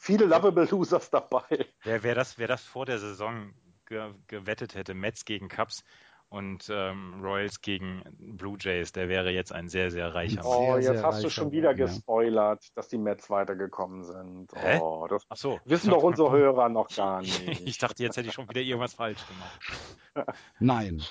viele 0.04 0.26
Lovable 0.26 0.66
Losers 0.70 1.10
dabei. 1.10 1.66
Wer, 1.84 2.04
wer, 2.04 2.16
das, 2.16 2.38
wer 2.38 2.48
das 2.48 2.64
vor 2.64 2.86
der 2.86 3.00
Saison 3.00 3.54
ge 3.86 4.14
gewettet 4.28 4.76
hätte, 4.76 4.94
Mets 4.94 5.24
gegen 5.24 5.48
Cubs 5.48 5.84
und 6.28 6.68
ähm, 6.70 7.22
Royals 7.22 7.62
gegen 7.62 8.04
Blue 8.18 8.58
Jays, 8.60 8.92
der 8.92 9.08
wäre 9.08 9.32
jetzt 9.32 9.54
ein 9.54 9.70
sehr, 9.70 9.92
sehr 9.92 10.14
reicher 10.14 10.44
Mann. 10.44 10.46
Oh, 10.46 10.76
jetzt 10.76 10.88
sehr 10.88 11.04
hast 11.04 11.24
du 11.24 11.30
schon 11.30 11.52
wieder 11.52 11.74
gespoilert, 11.74 12.64
ja. 12.64 12.70
dass 12.76 12.90
die 12.90 12.98
Mets 12.98 13.30
weitergekommen 13.30 14.04
sind. 14.04 14.52
Hä? 14.54 14.80
Oh, 14.82 15.08
das 15.08 15.26
Ach 15.30 15.38
so. 15.38 15.60
wissen 15.64 15.92
doch 15.92 16.04
unsere 16.04 16.32
Hörer 16.32 16.70
noch 16.70 16.90
gar 16.96 17.22
nicht. 17.22 17.62
ich 17.66 17.78
dachte, 17.78 18.04
jetzt 18.04 18.18
hätte 18.18 18.28
ich 18.28 18.34
schon 18.34 18.50
wieder 18.50 18.62
irgendwas 18.62 18.94
falsch 18.94 19.22
gemacht. 19.28 20.38
Nein. 20.60 21.02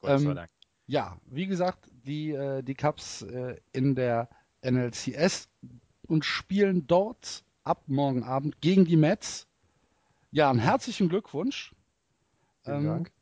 Gott 0.00 0.20
sei 0.20 0.28
ähm, 0.30 0.34
Dank. 0.36 0.50
Ja, 0.86 1.18
wie 1.26 1.46
gesagt, 1.46 1.90
die, 1.92 2.30
äh, 2.32 2.62
die 2.62 2.74
Cubs 2.74 3.22
äh, 3.22 3.56
in 3.72 3.94
der 3.94 4.28
NLCS 4.64 5.48
und 6.06 6.24
spielen 6.24 6.86
dort 6.86 7.44
ab 7.64 7.82
morgen 7.86 8.22
Abend 8.22 8.60
gegen 8.60 8.84
die 8.84 8.96
Mets. 8.96 9.46
Ja, 10.30 10.50
einen 10.50 10.58
herzlichen 10.58 11.08
Glückwunsch. 11.08 11.74
Vielen 12.64 12.78
ähm, 12.78 12.86
Dank. 12.86 13.12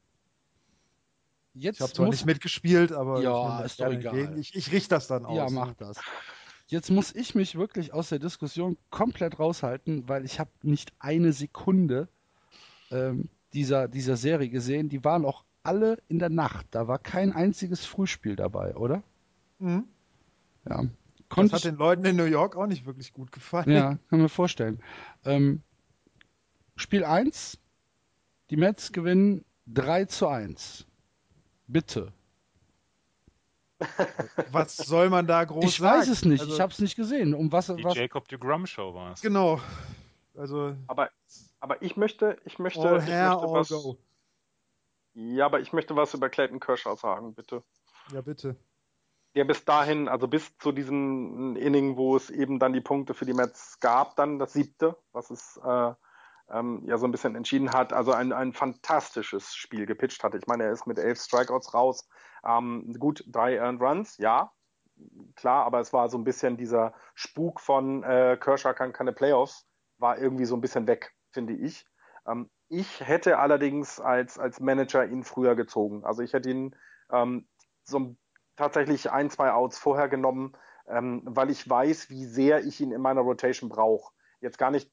Jetzt 1.55 1.77
ich 1.77 1.83
habe 1.83 1.93
zwar 1.93 2.09
nicht 2.09 2.27
mitgespielt, 2.27 2.93
aber 2.93 3.21
ja, 3.21 3.61
ist 3.63 3.81
doch 3.81 3.91
egal. 3.91 4.39
Ich, 4.39 4.55
ich 4.55 4.71
richte 4.71 4.91
das 4.91 5.09
dann 5.09 5.25
aus. 5.27 5.37
Ja, 5.37 5.49
mach 5.51 5.75
das. 5.75 6.01
Jetzt 6.69 6.91
muss 6.91 7.13
ich 7.13 7.35
mich 7.35 7.57
wirklich 7.57 7.93
aus 7.93 8.11
der 8.11 8.21
Diskussion 8.21 8.77
komplett 8.91 9.41
raushalten, 9.41 10.09
weil 10.09 10.25
ich 10.25 10.39
habe 10.39 10.51
nicht 10.63 10.93
eine 11.01 11.33
Sekunde 11.33 12.09
ähm, 12.93 13.29
dieser, 13.53 13.89
dieser 13.89 14.17
Serie 14.17 14.49
gesehen. 14.49 14.89
Die 14.89 15.03
waren 15.03 15.25
auch 15.25 15.45
alle 15.65 15.99
in 16.07 16.21
der 16.21 16.31
Nacht. 16.31 16.67
Da 16.71 16.87
war 16.87 17.01
kein 17.01 17.33
einziges 17.33 17.85
Frühspiel 17.85 18.37
dabei, 18.37 18.77
oder? 18.77 19.03
Mhm. 19.59 19.85
Ja. 20.69 20.85
Konnte 21.31 21.53
das 21.53 21.65
hat 21.65 21.73
den 21.73 21.79
Leuten 21.79 22.05
in 22.05 22.17
New 22.17 22.25
York 22.25 22.57
auch 22.57 22.67
nicht 22.67 22.85
wirklich 22.85 23.13
gut 23.13 23.31
gefallen. 23.31 23.71
Ja, 23.71 23.99
kann 24.11 24.21
mir 24.21 24.29
vorstellen. 24.29 24.83
Ähm, 25.25 25.63
Spiel 26.75 27.05
1, 27.05 27.59
die 28.51 28.57
Mets 28.57 28.91
gewinnen 28.91 29.45
3 29.69 30.07
zu 30.07 30.27
1. 30.27 30.87
Bitte. 31.69 32.13
Was 34.51 34.77
soll 34.77 35.09
man 35.09 35.29
da 35.29 35.45
groß 35.45 35.65
ich 35.65 35.77
sagen? 35.77 36.03
Ich 36.03 36.09
weiß 36.09 36.09
es 36.09 36.25
nicht, 36.25 36.41
also, 36.41 36.53
ich 36.53 36.61
habe 36.61 36.73
es 36.73 36.81
nicht 36.81 36.97
gesehen. 36.97 37.33
Um 37.33 37.51
was, 37.53 37.69
die 37.69 37.85
was... 37.85 37.95
Jacob 37.95 38.29
de 38.29 38.37
Grum 38.37 38.67
Show 38.67 38.93
war 38.93 39.13
es. 39.13 39.23
Genau. 39.23 39.61
Also, 40.37 40.77
aber, 40.89 41.11
aber 41.61 41.81
ich 41.81 41.97
möchte, 41.97 42.39
ich 42.45 42.59
möchte, 42.59 42.89
all 42.89 42.99
ich 42.99 43.05
hair, 43.05 43.37
möchte 43.37 43.53
was. 43.53 43.69
Go. 43.69 43.97
Ja, 45.15 45.47
aber 45.47 45.61
ich 45.61 45.73
möchte 45.73 45.95
was 45.95 46.13
über 46.13 46.29
Clayton 46.29 46.61
Kershaw 46.61 46.97
sagen, 46.97 47.35
bitte. 47.35 47.63
Ja, 48.13 48.21
bitte 48.21 48.57
der 49.35 49.45
bis 49.45 49.65
dahin, 49.65 50.09
also 50.09 50.27
bis 50.29 50.57
zu 50.59 50.73
diesem 50.73 51.57
Inning, 51.57 51.97
wo 51.97 52.17
es 52.17 52.31
eben 52.31 52.59
dann 52.59 52.73
die 52.73 52.81
Punkte 52.81 53.15
für 53.15 53.27
die 53.27 53.35
Mets 53.35 53.79
gab, 53.81 54.17
dann 54.17 54.39
das 54.39 54.53
siebte, 54.53 54.97
was 55.13 55.31
es 55.31 55.61
äh, 55.65 55.93
ähm, 56.51 56.83
ja 56.85 56.99
so 56.99 57.07
ein 57.07 57.13
bisschen 57.13 57.37
entschieden 57.37 57.73
hat, 57.73 57.93
also 57.93 58.13
ein, 58.13 58.33
ein 58.33 58.53
fantastisches 58.53 59.55
Spiel 59.55 59.87
gepitcht 59.87 60.25
hatte. 60.25 60.37
Ich 60.39 60.47
meine, 60.47 60.65
er 60.65 60.73
ist 60.73 60.87
mit 60.87 60.99
elf 60.99 61.21
Strikeouts 61.21 61.75
raus. 61.75 62.09
Ähm, 62.45 62.95
gut, 62.99 63.25
drei 63.29 63.57
Earned 63.57 63.81
Runs, 63.81 64.19
ja, 64.19 64.51
klar, 65.37 65.65
aber 65.65 65.81
es 65.81 65.93
war 65.93 66.09
so 66.09 66.19
ein 66.19 66.25
bisschen 66.25 66.57
dieser 66.57 66.95
Spuk 67.15 67.61
von 67.61 68.03
äh, 68.03 68.37
Kershaw 68.41 68.75
kann 68.75 68.93
keine 68.93 69.13
Playoffs, 69.13 69.67
war 69.99 70.19
irgendwie 70.19 70.45
so 70.45 70.57
ein 70.57 70.61
bisschen 70.61 70.87
weg, 70.87 71.15
finde 71.33 71.55
ich. 71.55 71.87
Ähm, 72.27 72.51
ich 72.69 73.01
hätte 73.01 73.39
allerdings 73.39 74.01
als, 74.01 74.39
als 74.39 74.61
Manager 74.61 75.05
ihn 75.05 75.25
früher 75.25 75.55
gezogen. 75.55 76.05
Also 76.05 76.23
ich 76.23 76.33
hätte 76.33 76.51
ihn 76.51 76.77
ähm, 77.11 77.49
so 77.85 78.17
tatsächlich 78.61 79.11
ein, 79.11 79.31
zwei 79.31 79.53
Outs 79.53 79.79
vorher 79.79 80.09
genommen, 80.09 80.53
ähm, 80.87 81.23
weil 81.25 81.51
ich 81.51 81.69
weiß, 81.69 82.11
wie 82.11 82.27
sehr 82.27 82.65
ich 82.65 82.81
ihn 82.81 82.93
in 82.93 83.01
meiner 83.01 83.23
Rotation 83.23 83.71
brauche. 83.71 84.13
Jetzt 84.41 84.59
gar 84.59 84.71
nicht 84.71 84.93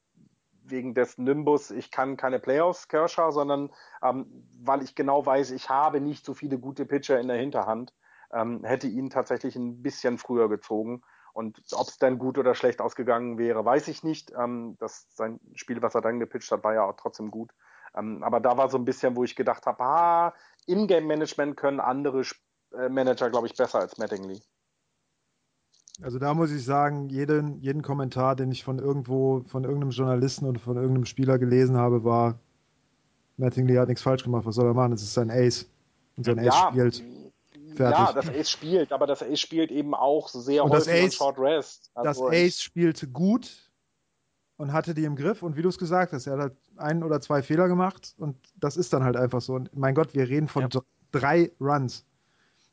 wegen 0.64 0.94
des 0.94 1.18
Nimbus, 1.18 1.70
ich 1.70 1.90
kann 1.90 2.16
keine 2.16 2.38
Playoffs, 2.38 2.88
Kershaw, 2.88 3.30
sondern 3.30 3.70
ähm, 4.02 4.48
weil 4.60 4.82
ich 4.82 4.94
genau 4.94 5.24
weiß, 5.24 5.50
ich 5.50 5.68
habe 5.68 6.00
nicht 6.00 6.24
so 6.24 6.32
viele 6.34 6.58
gute 6.58 6.86
Pitcher 6.86 7.20
in 7.20 7.28
der 7.28 7.36
Hinterhand, 7.36 7.94
ähm, 8.32 8.64
hätte 8.64 8.86
ihn 8.86 9.10
tatsächlich 9.10 9.54
ein 9.56 9.82
bisschen 9.82 10.16
früher 10.16 10.48
gezogen. 10.48 11.02
Und 11.34 11.60
ob 11.72 11.88
es 11.88 11.98
dann 11.98 12.18
gut 12.18 12.38
oder 12.38 12.54
schlecht 12.54 12.80
ausgegangen 12.80 13.38
wäre, 13.38 13.64
weiß 13.64 13.88
ich 13.88 14.02
nicht. 14.02 14.32
Ähm, 14.32 14.76
das 14.78 15.06
sein 15.14 15.40
Spiel, 15.54 15.82
was 15.82 15.94
er 15.94 16.00
dann 16.00 16.20
gepitcht 16.20 16.50
hat, 16.50 16.64
war 16.64 16.74
ja 16.74 16.84
auch 16.84 16.96
trotzdem 16.96 17.30
gut. 17.30 17.52
Ähm, 17.94 18.22
aber 18.22 18.40
da 18.40 18.56
war 18.56 18.68
so 18.70 18.78
ein 18.78 18.84
bisschen, 18.84 19.14
wo 19.14 19.24
ich 19.24 19.36
gedacht 19.36 19.66
habe, 19.66 19.82
ah, 19.82 20.34
Ingame-Management 20.66 21.56
können 21.56 21.80
andere 21.80 22.20
äh, 22.20 22.24
Manager, 22.70 23.30
glaube 23.30 23.46
ich, 23.46 23.54
besser 23.54 23.80
als 23.80 23.98
Mattingly. 23.98 24.40
Also 26.00 26.18
da 26.18 26.32
muss 26.32 26.52
ich 26.52 26.64
sagen, 26.64 27.08
jeden, 27.08 27.60
jeden 27.60 27.82
Kommentar, 27.82 28.36
den 28.36 28.52
ich 28.52 28.62
von 28.62 28.78
irgendwo, 28.78 29.42
von 29.48 29.64
irgendeinem 29.64 29.90
Journalisten 29.90 30.46
oder 30.46 30.60
von 30.60 30.76
irgendeinem 30.76 31.06
Spieler 31.06 31.38
gelesen 31.38 31.76
habe, 31.76 32.04
war, 32.04 32.38
Mattingly 33.36 33.74
hat 33.74 33.88
nichts 33.88 34.02
falsch 34.02 34.22
gemacht, 34.22 34.46
was 34.46 34.54
soll 34.54 34.66
er 34.66 34.74
machen? 34.74 34.92
Es 34.92 35.02
ist 35.02 35.14
sein 35.14 35.30
Ace. 35.30 35.68
Und 36.16 36.24
sein 36.24 36.38
Ace 36.38 36.46
ja, 36.46 36.68
spielt. 36.70 37.04
Fertig. 37.74 37.98
Ja, 37.98 38.12
das 38.12 38.28
Ace 38.28 38.50
spielt, 38.50 38.92
aber 38.92 39.06
das 39.06 39.22
Ace 39.22 39.40
spielt 39.40 39.70
eben 39.70 39.94
auch 39.94 40.28
sehr 40.28 40.64
und 40.64 40.70
häufig 40.70 40.92
Ace, 40.92 41.14
Short 41.14 41.38
Rest. 41.38 41.90
Also 41.94 42.28
das 42.28 42.36
Ace 42.36 42.60
spielte 42.60 43.08
gut 43.08 43.70
und 44.56 44.72
hatte 44.72 44.94
die 44.94 45.04
im 45.04 45.16
Griff 45.16 45.42
und 45.42 45.56
wie 45.56 45.62
du 45.62 45.68
es 45.68 45.78
gesagt 45.78 46.12
hast, 46.12 46.26
er 46.26 46.34
hat 46.34 46.40
halt 46.40 46.56
ein 46.76 47.02
oder 47.02 47.20
zwei 47.20 47.42
Fehler 47.42 47.68
gemacht 47.68 48.14
und 48.18 48.36
das 48.56 48.76
ist 48.76 48.92
dann 48.92 49.04
halt 49.04 49.16
einfach 49.16 49.40
so. 49.40 49.54
Und 49.54 49.76
mein 49.76 49.94
Gott, 49.94 50.14
wir 50.14 50.28
reden 50.28 50.48
von 50.48 50.68
ja. 50.68 50.80
drei 51.12 51.52
Runs. 51.60 52.04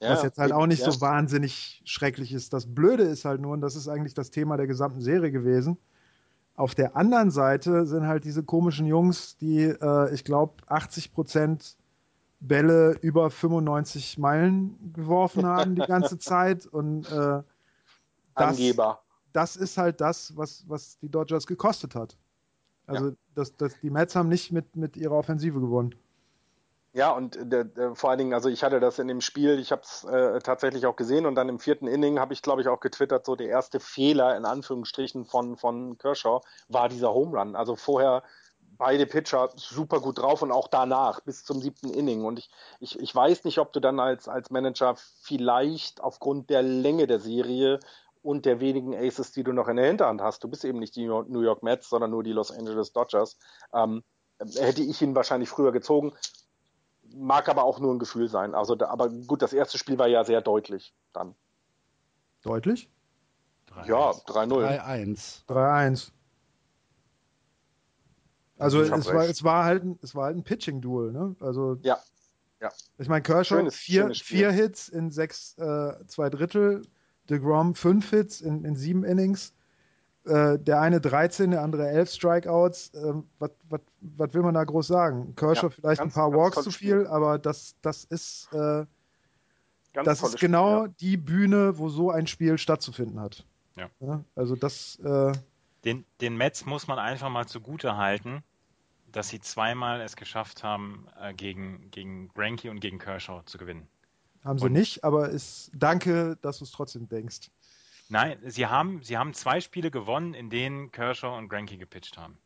Ja, 0.01 0.11
was 0.11 0.23
jetzt 0.23 0.38
halt 0.38 0.51
auch 0.51 0.67
nicht 0.67 0.85
ja. 0.85 0.91
so 0.91 1.01
wahnsinnig 1.01 1.81
schrecklich 1.85 2.34
ist. 2.34 2.51
Das 2.53 2.65
Blöde 2.65 3.03
ist 3.03 3.26
halt 3.26 3.39
nur, 3.39 3.53
und 3.53 3.61
das 3.61 3.76
ist 3.76 3.88
eigentlich 3.88 4.13
das 4.13 4.30
Thema 4.30 4.57
der 4.57 4.67
gesamten 4.67 5.01
Serie 5.01 5.31
gewesen, 5.31 5.77
auf 6.55 6.73
der 6.73 6.95
anderen 6.95 7.31
Seite 7.31 7.85
sind 7.85 8.07
halt 8.07 8.23
diese 8.23 8.43
komischen 8.43 8.85
Jungs, 8.85 9.35
die, 9.38 9.63
äh, 9.63 10.13
ich 10.13 10.23
glaube, 10.23 10.53
80 10.67 11.13
Prozent 11.13 11.77
Bälle 12.39 12.97
über 13.01 13.30
95 13.30 14.17
Meilen 14.17 14.93
geworfen 14.93 15.45
haben 15.45 15.76
die 15.76 15.81
ganze 15.81 16.17
Zeit 16.17 16.65
und 16.65 17.11
äh, 17.11 17.41
das, 18.35 18.57
das 19.34 19.55
ist 19.55 19.77
halt 19.77 19.99
das, 20.01 20.35
was, 20.38 20.63
was 20.67 20.97
die 20.99 21.09
Dodgers 21.09 21.47
gekostet 21.47 21.95
hat. 21.95 22.17
Also 22.88 23.09
ja. 23.09 23.15
das, 23.34 23.55
das, 23.57 23.80
die 23.81 23.89
Mets 23.89 24.15
haben 24.15 24.30
nicht 24.30 24.51
mit, 24.51 24.76
mit 24.76 24.95
ihrer 24.95 25.15
Offensive 25.15 25.59
gewonnen. 25.59 25.95
Ja, 26.95 27.11
und 27.11 27.38
der, 27.41 27.65
der, 27.65 27.93
vor 27.93 28.09
allen 28.09 28.19
Dingen, 28.19 28.34
also 28.34 28.47
ich 28.47 28.63
hatte 28.63 28.80
das 28.80 28.99
in 28.99 29.09
dem 29.09 29.19
Spiel, 29.19 29.59
ich 29.59 29.73
habe 29.73 29.81
es 29.81 30.05
äh, 30.05 30.39
tatsächlich 30.39 30.85
auch 30.85 30.95
gesehen 30.95 31.26
und 31.26 31.35
dann 31.35 31.49
im 31.49 31.59
vierten 31.59 31.88
Inning 31.88 32.19
habe 32.19 32.31
ich, 32.34 32.41
glaube 32.41 32.61
ich, 32.61 32.69
auch 32.69 32.80
getwittert, 32.80 33.26
so 33.26 33.35
der 33.35 33.49
erste 33.49 33.81
Fehler 33.81 34.38
in 34.38 34.45
Anführungsstrichen 34.45 35.26
von, 35.26 35.57
von 35.57 35.97
Kershaw 35.97 36.39
war 36.69 36.88
dieser 36.88 37.13
Home 37.13 37.38
Run. 37.38 37.57
Also 37.57 37.76
vorher 37.76 38.23
beide 38.77 39.05
Pitcher 39.07 39.49
super 39.57 39.99
gut 39.99 40.19
drauf 40.19 40.41
und 40.41 40.53
auch 40.53 40.69
danach 40.69 41.19
bis 41.19 41.43
zum 41.43 41.59
siebten 41.59 41.89
Inning. 41.89 42.23
Und 42.23 42.39
ich, 42.39 42.49
ich, 42.80 42.97
ich 42.97 43.13
weiß 43.13 43.43
nicht, 43.43 43.59
ob 43.59 43.73
du 43.73 43.81
dann 43.81 43.99
als, 43.99 44.30
als 44.30 44.49
Manager 44.49 44.95
vielleicht 45.22 45.99
aufgrund 45.99 46.49
der 46.49 46.61
Länge 46.61 47.07
der 47.07 47.19
Serie 47.19 47.81
und 48.22 48.45
der 48.45 48.61
wenigen 48.61 48.95
Aces, 48.95 49.34
die 49.34 49.43
du 49.43 49.51
noch 49.51 49.67
in 49.67 49.76
der 49.76 49.88
Hinterhand 49.88 50.22
hast, 50.22 50.45
du 50.45 50.47
bist 50.47 50.63
eben 50.63 50.80
nicht 50.80 50.95
die 50.95 51.07
New 51.07 51.41
York 51.41 51.61
Mets, 51.61 51.89
sondern 51.89 52.11
nur 52.11 52.23
die 52.23 52.31
Los 52.31 52.51
Angeles 52.51 52.93
Dodgers, 52.93 53.38
ähm, 53.73 54.01
hätte 54.39 54.81
ich 54.81 55.01
ihn 55.01 55.13
wahrscheinlich 55.13 55.49
früher 55.49 55.73
gezogen 55.73 56.13
mag 57.15 57.49
aber 57.49 57.63
auch 57.63 57.79
nur 57.79 57.93
ein 57.93 57.99
Gefühl 57.99 58.27
sein. 58.27 58.53
Also, 58.53 58.75
da, 58.75 58.87
aber 58.87 59.09
gut, 59.09 59.41
das 59.41 59.53
erste 59.53 59.77
Spiel 59.77 59.97
war 59.97 60.07
ja 60.07 60.23
sehr 60.23 60.41
deutlich 60.41 60.93
dann. 61.13 61.35
Deutlich? 62.43 62.89
3 63.67 63.87
ja, 63.87 64.11
3-0. 64.11 64.81
3-1. 64.81 65.45
3-1. 65.47 66.11
Also 68.57 68.81
es 68.81 68.89
war, 68.89 69.25
es 69.25 69.43
war, 69.43 69.65
halt 69.65 69.83
ein, 69.83 69.99
es 70.01 70.15
war 70.15 70.25
halt 70.25 70.37
ein 70.37 70.43
Pitching-Duel, 70.43 71.11
ne? 71.11 71.35
Also 71.41 71.77
ja. 71.81 71.99
ja. 72.61 72.71
Ich 72.97 73.09
meine, 73.09 73.21
Kershaw 73.21 73.57
schönes, 73.57 73.75
vier, 73.75 74.03
schönes 74.03 74.21
vier 74.21 74.51
Hits 74.51 74.87
in 74.87 75.11
sechs, 75.11 75.57
äh, 75.57 75.93
zwei 76.07 76.29
Drittel, 76.29 76.83
DeGrom 77.29 77.75
fünf 77.75 78.09
Hits 78.11 78.39
in, 78.39 78.63
in 78.63 78.75
sieben 78.75 79.03
Innings. 79.03 79.53
Äh, 80.26 80.57
der 80.57 80.81
eine 80.81 80.99
13, 80.99 81.52
der 81.52 81.61
andere 81.61 81.88
11 81.88 82.11
Strikeouts. 82.11 82.91
Ähm, 82.95 83.26
was 83.38 84.34
will 84.34 84.41
man 84.41 84.56
da 84.56 84.64
groß 84.64 84.88
sagen? 84.88 85.35
Kershaw 85.35 85.68
ja, 85.68 85.69
vielleicht 85.69 85.99
ganz, 85.99 86.14
ein 86.14 86.15
paar 86.15 86.34
Walks 86.34 86.64
zu 86.64 86.72
viel, 86.72 87.02
Spiel. 87.02 87.07
aber 87.07 87.38
das, 87.38 87.76
das 87.81 88.06
ist, 88.06 88.49
äh, 88.52 88.85
das 89.93 90.23
ist 90.23 90.39
genau 90.39 90.85
Spiel, 90.85 90.88
ja. 90.88 90.95
die 90.99 91.18
Bühne, 91.18 91.77
wo 91.77 91.89
so 91.89 92.10
ein 92.10 92.26
Spiel 92.26 92.57
stattzufinden 92.57 93.19
hat. 93.19 93.45
Ja. 93.76 93.89
ja 93.99 94.23
also 94.35 94.56
das. 94.56 94.97
Äh, 94.99 95.34
den, 95.84 96.06
den 96.22 96.35
Mets 96.38 96.65
muss 96.65 96.88
man 96.88 96.97
einfach 96.97 97.30
mal 97.30 97.45
zugute 97.45 97.95
halten, 97.95 98.43
dass 99.11 99.30
sie 99.30 99.39
zweimal 99.39 100.02
es 100.02 100.15
geschafft 100.15 100.64
haben, 100.64 101.07
äh, 101.22 101.35
gegen, 101.35 101.91
gegen 101.91 102.30
Granky 102.30 102.69
und 102.69 102.80
gegen 102.80 102.97
Kershaw 102.97 103.43
zu 103.45 103.60
gewinnen. 103.60 103.88
Haben 104.43 104.57
sie 104.57 104.65
und, 104.65 104.73
nicht, 104.73 105.03
aber 105.03 105.30
ist, 105.30 105.69
danke, 105.76 106.38
dass 106.41 106.57
du 106.57 106.64
es 106.64 106.72
trotzdem 106.72 107.07
denkst. 107.07 107.52
Nein, 108.10 108.40
sie 108.45 108.68
haben, 108.68 109.02
sie 109.02 109.18
haben 109.18 109.34
zwei 109.34 109.61
Spiele 109.61 109.90
gewonnen, 109.90 110.34
in 110.34 110.49
denen 110.49 110.91
Kershaw 110.91 111.38
und 111.38 111.49
Granky 111.49 111.77
gepitcht 111.77 112.18
haben. 112.18 112.38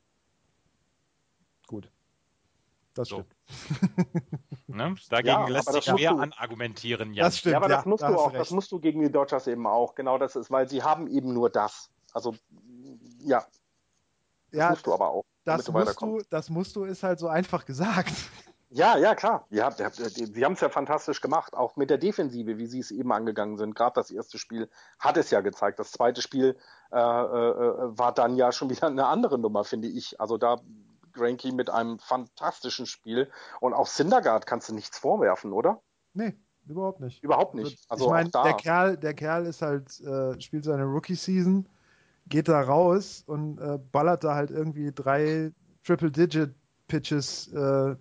Gut. 1.68 1.92
Das 2.94 3.10
so. 3.10 3.24
stimmt. 3.24 4.68
ne? 4.68 4.96
Dagegen 5.10 5.28
ja, 5.28 5.48
lässt 5.48 5.72
sich 5.72 5.86
schwer 5.86 6.12
du, 6.12 6.20
anargumentieren, 6.20 7.14
Jan. 7.14 7.26
Das 7.26 7.38
stimmt, 7.38 7.54
ja, 7.54 7.58
aber 7.58 7.70
ja, 7.70 7.76
das 7.78 7.86
musst 7.86 8.04
da 8.04 8.10
du 8.10 8.18
auch, 8.18 8.32
das 8.32 8.52
musst 8.52 8.72
du 8.72 8.80
gegen 8.80 9.02
die 9.02 9.12
Dodgers 9.12 9.48
eben 9.48 9.68
auch. 9.68 9.96
Genau 9.96 10.18
das 10.18 10.36
ist, 10.36 10.50
weil 10.50 10.68
sie 10.68 10.82
haben 10.82 11.08
eben 11.08 11.34
nur 11.34 11.50
das. 11.50 11.90
Also, 12.14 12.36
ja. 13.20 13.46
Das 14.52 14.60
ja, 14.60 14.70
musst 14.72 14.88
du 14.88 14.94
aber 14.94 15.10
auch. 15.10 15.24
Das 15.46 15.72
musst 15.72 16.02
du, 16.02 16.22
das 16.30 16.50
musst 16.50 16.76
du, 16.76 16.84
ist 16.84 17.04
halt 17.04 17.20
so 17.20 17.28
einfach 17.28 17.66
gesagt. 17.66 18.14
Ja, 18.72 18.98
ja, 18.98 19.16
klar. 19.16 19.48
Ja, 19.50 19.72
sie 19.72 20.46
haben 20.46 20.54
es 20.54 20.62
ja 20.62 20.70
fantastisch 20.70 21.22
gemacht, 21.22 21.56
auch 21.56 21.76
mit 21.76 21.90
der 21.90 21.98
Defensive, 21.98 22.58
wie 22.60 22.68
sie 22.68 22.80
es 22.80 22.92
eben 22.92 23.12
angegangen 23.12 23.58
sind. 23.58 23.76
Gerade 23.76 23.94
das 23.96 24.12
erste 24.12 24.38
Spiel 24.38 24.70
hat 25.00 25.18
es 25.18 25.32
ja 25.32 25.42
gezeigt. 25.42 25.80
Das 25.80 25.92
zweite 25.92 26.22
Spiel 26.22 26.56
äh, 26.92 26.96
äh, 26.96 27.00
war 27.00 28.14
dann 28.14 28.36
ja 28.36 28.52
schon 28.52 28.70
wieder 28.70 28.88
eine 28.88 29.08
andere 29.08 29.40
Nummer, 29.40 29.64
finde 29.64 29.88
ich. 29.88 30.22
Also 30.22 30.38
da 30.38 30.62
Granky 31.14 31.52
mit 31.52 31.72
einem 31.72 31.98
fantastischen 31.98 32.86
Spiel 32.86 33.30
und 33.60 33.74
auch 33.74 33.88
Syndergaard 33.88 34.46
kannst 34.46 34.70
du 34.70 34.76
nichts 34.76 35.00
vorwerfen, 35.00 35.52
oder? 35.52 35.82
Nee, 36.14 36.36
überhaupt 36.68 37.00
nicht. 37.00 37.24
Überhaupt 37.24 37.56
nicht. 37.56 37.80
Also, 37.90 38.06
also 38.06 38.06
ich 38.06 38.12
meine, 38.12 38.30
der 38.30 38.54
Kerl, 38.58 38.98
der 38.98 39.14
Kerl 39.16 39.46
ist 39.48 39.64
halt, 39.64 40.00
äh, 40.02 40.40
spielt 40.40 40.66
seine 40.66 40.84
Rookie-Season, 40.84 41.68
geht 42.28 42.48
da 42.48 42.62
raus 42.62 43.24
und 43.26 43.60
äh, 43.60 43.80
ballert 43.92 44.24
da 44.24 44.36
halt 44.36 44.52
irgendwie 44.52 44.92
drei 44.94 45.52
Triple-Digit-Pitches 45.84 47.52
äh, 47.54 47.96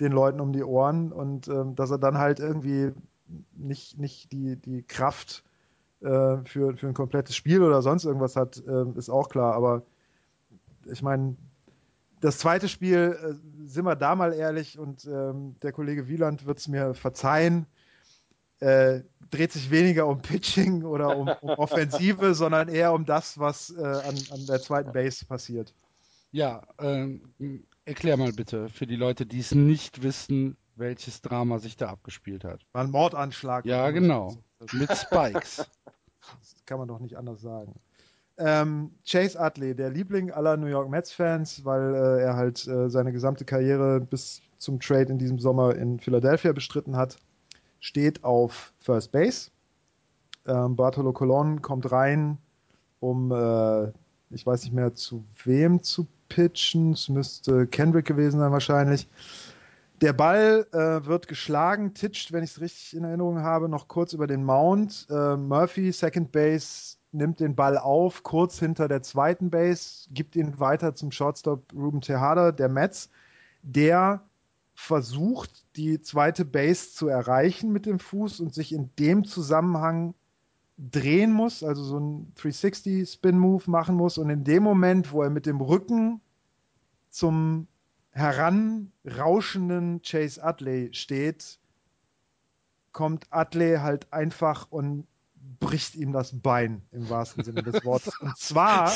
den 0.00 0.12
Leuten 0.12 0.40
um 0.40 0.52
die 0.52 0.64
Ohren 0.64 1.12
und 1.12 1.48
ähm, 1.48 1.74
dass 1.74 1.90
er 1.90 1.98
dann 1.98 2.18
halt 2.18 2.40
irgendwie 2.40 2.92
nicht, 3.56 3.98
nicht 3.98 4.32
die, 4.32 4.56
die 4.56 4.82
Kraft 4.82 5.44
äh, 6.00 6.38
für, 6.44 6.76
für 6.76 6.86
ein 6.86 6.94
komplettes 6.94 7.36
Spiel 7.36 7.62
oder 7.62 7.82
sonst 7.82 8.04
irgendwas 8.04 8.36
hat, 8.36 8.62
äh, 8.66 8.84
ist 8.96 9.10
auch 9.10 9.28
klar. 9.28 9.54
Aber 9.54 9.82
ich 10.86 11.02
meine, 11.02 11.36
das 12.20 12.38
zweite 12.38 12.68
Spiel, 12.68 13.16
äh, 13.20 13.66
sind 13.66 13.84
wir 13.84 13.96
da 13.96 14.14
mal 14.14 14.32
ehrlich 14.32 14.78
und 14.78 15.04
ähm, 15.06 15.56
der 15.62 15.72
Kollege 15.72 16.08
Wieland 16.08 16.46
wird 16.46 16.58
es 16.58 16.68
mir 16.68 16.94
verzeihen, 16.94 17.66
äh, 18.60 19.00
dreht 19.30 19.52
sich 19.52 19.70
weniger 19.70 20.06
um 20.06 20.20
Pitching 20.20 20.84
oder 20.84 21.16
um, 21.16 21.28
um 21.40 21.50
Offensive, 21.58 22.34
sondern 22.34 22.68
eher 22.68 22.92
um 22.92 23.04
das, 23.04 23.38
was 23.38 23.70
äh, 23.70 23.82
an, 23.82 24.16
an 24.30 24.46
der 24.46 24.60
zweiten 24.60 24.92
Base 24.92 25.24
passiert. 25.26 25.74
Ja, 26.30 26.62
ähm, 26.78 27.64
Erklär 27.88 28.18
mal 28.18 28.32
bitte 28.34 28.68
für 28.68 28.86
die 28.86 28.96
Leute, 28.96 29.24
die 29.24 29.40
es 29.40 29.54
nicht 29.54 30.02
wissen, 30.02 30.58
welches 30.76 31.22
Drama 31.22 31.58
sich 31.58 31.78
da 31.78 31.88
abgespielt 31.88 32.44
hat. 32.44 32.60
War 32.72 32.84
ein 32.84 32.90
Mordanschlag. 32.90 33.64
Ja, 33.64 33.90
genau. 33.90 34.36
Mit 34.72 34.94
Spikes. 34.94 35.66
Das 36.20 36.62
kann 36.66 36.78
man 36.78 36.88
doch 36.88 36.98
nicht 36.98 37.16
anders 37.16 37.40
sagen. 37.40 37.80
Ähm, 38.36 38.90
Chase 39.08 39.38
Utley, 39.40 39.74
der 39.74 39.88
Liebling 39.88 40.30
aller 40.30 40.58
New 40.58 40.66
York 40.66 40.90
Mets-Fans, 40.90 41.64
weil 41.64 41.94
äh, 41.94 42.22
er 42.22 42.36
halt 42.36 42.66
äh, 42.66 42.90
seine 42.90 43.12
gesamte 43.12 43.46
Karriere 43.46 43.98
bis 43.98 44.42
zum 44.58 44.78
Trade 44.78 45.10
in 45.10 45.18
diesem 45.18 45.38
Sommer 45.38 45.74
in 45.74 45.98
Philadelphia 45.98 46.52
bestritten 46.52 46.96
hat, 46.96 47.16
steht 47.80 48.22
auf 48.24 48.74
First 48.80 49.10
Base. 49.10 49.50
Ähm, 50.46 50.76
Bartolo 50.76 51.14
Colon 51.14 51.62
kommt 51.62 51.90
rein, 51.90 52.36
um, 53.00 53.32
äh, 53.32 53.90
ich 54.28 54.44
weiß 54.44 54.64
nicht 54.64 54.74
mehr 54.74 54.94
zu 54.94 55.24
wem 55.44 55.82
zu 55.82 56.06
pitchen. 56.28 56.92
Es 56.92 57.08
müsste 57.08 57.66
Kendrick 57.66 58.06
gewesen 58.06 58.40
sein 58.40 58.52
wahrscheinlich. 58.52 59.08
Der 60.00 60.12
Ball 60.12 60.66
äh, 60.72 61.06
wird 61.06 61.26
geschlagen, 61.26 61.92
titscht, 61.92 62.32
wenn 62.32 62.44
ich 62.44 62.50
es 62.50 62.60
richtig 62.60 62.94
in 62.94 63.02
Erinnerung 63.02 63.42
habe, 63.42 63.68
noch 63.68 63.88
kurz 63.88 64.12
über 64.12 64.28
den 64.28 64.44
Mount. 64.44 65.08
Äh, 65.10 65.36
Murphy, 65.36 65.90
Second 65.90 66.30
Base, 66.30 66.96
nimmt 67.10 67.40
den 67.40 67.56
Ball 67.56 67.76
auf, 67.76 68.22
kurz 68.22 68.60
hinter 68.60 68.86
der 68.86 69.02
zweiten 69.02 69.50
Base, 69.50 70.08
gibt 70.10 70.36
ihn 70.36 70.60
weiter 70.60 70.94
zum 70.94 71.10
Shortstop 71.10 71.72
Ruben 71.74 72.00
Tejada, 72.00 72.52
der 72.52 72.68
Mets, 72.68 73.10
der 73.62 74.22
versucht, 74.74 75.64
die 75.74 76.00
zweite 76.00 76.44
Base 76.44 76.92
zu 76.92 77.08
erreichen 77.08 77.72
mit 77.72 77.84
dem 77.84 77.98
Fuß 77.98 78.38
und 78.38 78.54
sich 78.54 78.72
in 78.72 78.90
dem 79.00 79.24
Zusammenhang 79.24 80.14
drehen 80.78 81.32
muss, 81.32 81.62
also 81.64 81.82
so 81.82 81.98
ein 81.98 82.32
360-Spin-Move 82.36 83.70
machen 83.70 83.96
muss. 83.96 84.16
Und 84.16 84.30
in 84.30 84.44
dem 84.44 84.62
Moment, 84.62 85.12
wo 85.12 85.22
er 85.22 85.30
mit 85.30 85.46
dem 85.46 85.60
Rücken 85.60 86.20
zum 87.10 87.66
heranrauschenden 88.10 90.02
Chase 90.02 90.40
Utley 90.42 90.90
steht, 90.92 91.58
kommt 92.92 93.26
Utley 93.32 93.78
halt 93.78 94.12
einfach 94.12 94.68
und 94.70 95.06
bricht 95.60 95.94
ihm 95.96 96.12
das 96.12 96.40
Bein 96.40 96.82
im 96.92 97.08
wahrsten 97.08 97.44
Sinne 97.44 97.62
des 97.62 97.84
Wortes. 97.84 98.18
Und 98.20 98.36
zwar, 98.38 98.92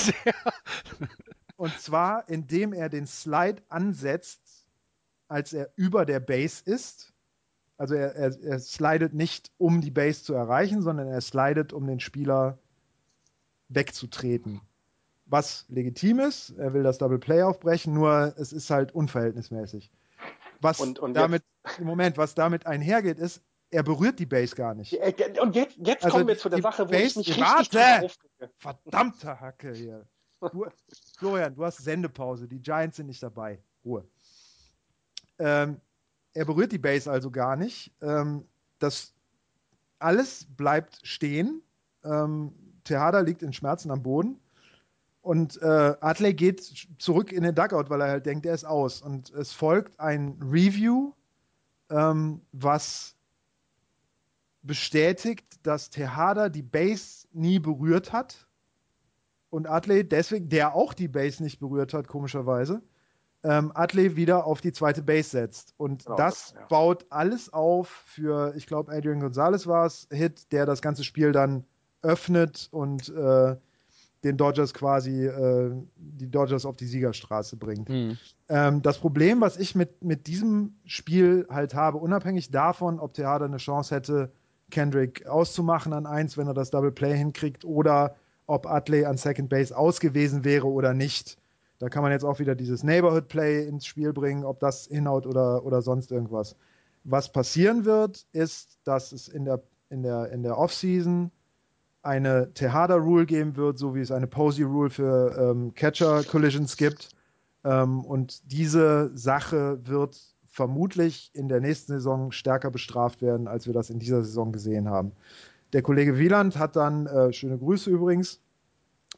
und 1.57 1.79
zwar, 1.79 2.29
indem 2.29 2.73
er 2.73 2.89
den 2.89 3.07
Slide 3.07 3.63
ansetzt, 3.69 4.41
als 5.29 5.53
er 5.53 5.71
über 5.77 6.05
der 6.05 6.21
Base 6.21 6.63
ist. 6.65 7.12
Also 7.83 7.95
er, 7.95 8.15
er, 8.15 8.41
er 8.43 8.59
slidet 8.61 9.13
nicht, 9.13 9.51
um 9.59 9.81
die 9.81 9.91
Base 9.91 10.23
zu 10.23 10.35
erreichen, 10.35 10.83
sondern 10.83 11.09
er 11.09 11.21
slidet, 11.21 11.73
um 11.73 11.87
den 11.87 12.01
Spieler 12.01 12.59
wegzutreten 13.69 14.61
was 15.33 15.65
legitim 15.69 16.21
ist. 16.21 16.51
Er 16.51 16.75
will 16.75 16.83
das 16.83 16.99
Double 16.99 17.19
Play 17.19 17.43
aufbrechen, 17.43 17.95
nur 17.95 18.35
es 18.37 18.53
ist 18.53 18.71
halt 18.71 18.95
unverhältnismäßig. 18.95 19.91
Was 20.61 20.79
und, 20.79 20.99
und 20.99 21.15
damit, 21.15 21.43
jetzt, 21.65 21.79
im 21.81 21.87
Moment, 21.87 22.19
was 22.19 22.35
damit 22.35 22.67
einhergeht, 22.67 23.19
ist, 23.19 23.43
er 23.71 23.83
berührt 23.83 24.19
die 24.19 24.27
Base 24.27 24.55
gar 24.55 24.75
nicht. 24.75 24.93
Und 25.41 25.57
jetzt, 25.57 25.79
jetzt 25.79 26.05
also 26.05 26.19
kommen 26.19 26.29
wir 26.29 26.37
zu 26.37 26.51
der 26.51 26.61
Sache, 26.61 26.87
wo 26.87 26.93
Base, 26.93 27.21
ich 27.21 27.29
mich 27.29 27.29
richtig 27.29 27.75
warte, 27.75 28.11
Verdammte 28.59 29.41
Hacke 29.41 29.73
hier. 29.73 30.07
Du, 30.53 30.67
Florian, 31.17 31.55
du 31.55 31.65
hast 31.65 31.79
Sendepause. 31.79 32.47
Die 32.47 32.61
Giants 32.61 32.99
sind 32.99 33.07
nicht 33.07 33.23
dabei. 33.23 33.59
Ruhe. 33.85 34.05
Ähm, 35.39 35.81
er 36.35 36.45
berührt 36.45 36.73
die 36.73 36.79
Base 36.79 37.11
also 37.11 37.31
gar 37.31 37.57
nicht. 37.57 37.93
Ähm, 38.01 38.45
das 38.79 39.15
alles 39.99 40.47
bleibt 40.57 41.01
stehen. 41.03 41.63
Ähm, 42.05 42.53
Tejada 42.85 43.21
liegt 43.21 43.43
in 43.43 43.53
Schmerzen 43.53 43.91
am 43.91 44.03
Boden. 44.03 44.41
Und 45.21 45.63
äh, 45.63 45.95
Adley 46.01 46.35
geht 46.35 46.89
zurück 46.99 47.31
in 47.31 47.45
den 47.45 47.55
Dugout, 47.55 47.89
weil 47.89 48.01
er 48.01 48.09
halt 48.09 48.27
denkt, 48.27 48.45
er 48.45 48.55
ist 48.55 48.65
aus. 48.65 49.01
Und 49.01 49.31
es 49.31 49.53
folgt 49.53 50.01
ein 50.01 50.37
Review, 50.43 51.13
ähm, 51.91 52.41
was 52.51 53.15
bestätigt, 54.63 55.47
dass 55.63 55.91
Tejada 55.91 56.49
die 56.49 56.63
Base 56.63 57.29
nie 57.33 57.61
berührt 57.61 58.13
hat. 58.13 58.49
Und 59.51 59.69
Adley 59.69 60.09
deswegen, 60.09 60.49
der 60.49 60.75
auch 60.75 60.93
die 60.93 61.09
Base 61.09 61.43
nicht 61.43 61.61
berührt 61.61 61.95
hat, 61.95 62.09
komischerweise, 62.09 62.83
ähm, 63.45 63.73
Adley 63.75 64.17
wieder 64.17 64.47
auf 64.47 64.61
die 64.61 64.73
zweite 64.73 65.03
Base 65.03 65.31
setzt. 65.31 65.75
Und 65.77 66.05
oh, 66.09 66.15
das 66.17 66.55
ja. 66.55 66.67
baut 66.67 67.07
alles 67.11 67.53
auf 67.53 67.89
für, 67.89 68.55
ich 68.57 68.67
glaube, 68.67 68.93
Adrian 68.93 69.21
Gonzalez 69.21 69.67
war 69.67 69.87
es, 69.87 70.07
Hit, 70.11 70.53
der 70.53 70.67
das 70.67 70.83
ganze 70.83 71.05
Spiel 71.05 71.33
dann 71.33 71.65
öffnet 72.03 72.69
und 72.71 73.09
äh, 73.09 73.57
den 74.25 74.37
Dodgers 74.37 74.73
quasi 74.73 75.27
äh, 75.27 75.73
die 75.97 76.31
Dodgers 76.31 76.65
auf 76.65 76.77
die 76.77 76.87
Siegerstraße 76.87 77.57
bringt. 77.57 77.89
Mhm. 77.89 78.19
Ähm, 78.49 78.83
das 78.83 78.99
Problem, 78.99 79.41
was 79.41 79.57
ich 79.57 79.75
mit, 79.75 80.05
mit 80.05 80.27
diesem 80.27 80.75
Spiel 80.85 81.47
halt 81.51 81.75
habe, 81.75 81.99
unabhängig 81.99 82.51
davon, 82.51 83.01
ob 83.01 83.15
Theater 83.15 83.47
eine 83.47 83.57
Chance 83.57 83.95
hätte, 83.95 84.33
Kendrick 84.71 85.27
auszumachen 85.27 85.93
an 85.93 86.07
eins, 86.07 86.39
wenn 86.39 86.47
er 86.47 86.55
das 86.55 86.71
Double 86.71 86.93
Play 86.93 87.17
hinkriegt, 87.17 87.65
oder 87.65 88.15
ob 88.47 88.67
Utley 88.67 89.05
an 89.05 89.17
Second 89.17 89.49
Base 89.49 89.77
ausgewiesen 89.77 90.45
wäre 90.45 90.67
oder 90.67 90.95
nicht. 90.95 91.37
Da 91.83 91.89
kann 91.89 92.05
man 92.05 92.13
jetzt 92.13 92.25
auch 92.25 92.39
wieder 92.39 92.55
dieses 92.55 92.85
Neighborhood 92.85 93.27
Play 93.27 93.67
ins 93.67 93.87
Spiel 93.87 94.13
bringen, 94.13 94.45
ob 94.45 94.61
das 94.61 94.87
hinhaut 94.87 95.27
oder, 95.27 95.67
oder 95.67 95.83
sonst 95.83 96.13
irgendwas. 96.13 96.55
Was 97.03 97.33
passieren 97.33 97.85
wird, 97.85 98.25
ist, 98.31 98.79
dass 98.85 99.11
es 99.11 99.27
in 99.27 99.45
der, 99.45 99.65
in 99.91 100.05
der, 100.05 100.31
in 100.31 100.45
der 100.45 100.59
Offseason 100.59 101.33
eine 102.03 102.55
Tejada-Rule 102.55 103.27
geben 103.27 103.57
wird, 103.57 103.81
so 103.81 103.97
wie 103.97 104.01
es 104.01 104.13
eine 104.13 104.29
Posey-Rule 104.29 104.91
für 104.91 105.37
ähm, 105.37 105.75
Catcher-Collisions 105.75 106.77
gibt. 106.77 107.09
Ähm, 107.65 108.05
und 108.05 108.53
diese 108.53 109.11
Sache 109.17 109.81
wird 109.85 110.21
vermutlich 110.47 111.33
in 111.35 111.49
der 111.49 111.61
nächsten 111.61 111.95
Saison 111.95 112.31
stärker 112.31 112.71
bestraft 112.71 113.23
werden, 113.23 113.49
als 113.49 113.67
wir 113.67 113.75
das 113.75 113.91
in 113.91 113.99
dieser 113.99 114.23
Saison 114.23 114.53
gesehen 114.53 114.89
haben. 114.89 115.11
Der 115.73 115.83
Kollege 115.83 116.17
Wieland 116.17 116.57
hat 116.57 116.77
dann, 116.77 117.09
äh, 117.09 117.33
schöne 117.33 117.59
Grüße 117.59 117.91
übrigens, 117.91 118.41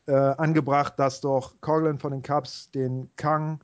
äh, 0.06 0.12
angebracht, 0.12 0.94
dass 0.98 1.20
doch 1.20 1.60
Coughlin 1.60 1.98
von 1.98 2.12
den 2.12 2.22
Cubs 2.22 2.70
den 2.70 3.10
Kang 3.16 3.60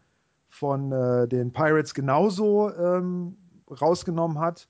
von 0.48 0.92
äh, 0.92 1.28
den 1.28 1.52
Pirates 1.52 1.94
genauso 1.94 2.74
ähm, 2.74 3.36
rausgenommen 3.70 4.38
hat. 4.38 4.68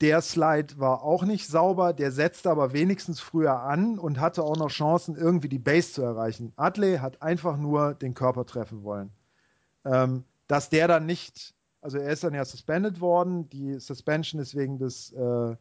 Der 0.00 0.20
Slide 0.20 0.78
war 0.78 1.02
auch 1.02 1.22
nicht 1.22 1.46
sauber, 1.46 1.92
der 1.92 2.10
setzte 2.10 2.50
aber 2.50 2.72
wenigstens 2.72 3.20
früher 3.20 3.60
an 3.60 3.98
und 3.98 4.18
hatte 4.18 4.42
auch 4.42 4.56
noch 4.56 4.68
Chancen, 4.68 5.16
irgendwie 5.16 5.48
die 5.48 5.60
Base 5.60 5.92
zu 5.92 6.02
erreichen. 6.02 6.52
Adley 6.56 6.98
hat 6.98 7.22
einfach 7.22 7.56
nur 7.56 7.94
den 7.94 8.14
Körper 8.14 8.44
treffen 8.44 8.82
wollen. 8.82 9.10
Ähm, 9.84 10.24
dass 10.48 10.68
der 10.70 10.88
dann 10.88 11.06
nicht, 11.06 11.54
also 11.80 11.98
er 11.98 12.10
ist 12.10 12.24
dann 12.24 12.34
ja 12.34 12.44
suspended 12.44 13.00
worden, 13.00 13.48
die 13.48 13.78
Suspension 13.78 14.40
ist 14.40 14.56
wegen 14.56 14.78
des, 14.78 15.12
äh, 15.12 15.56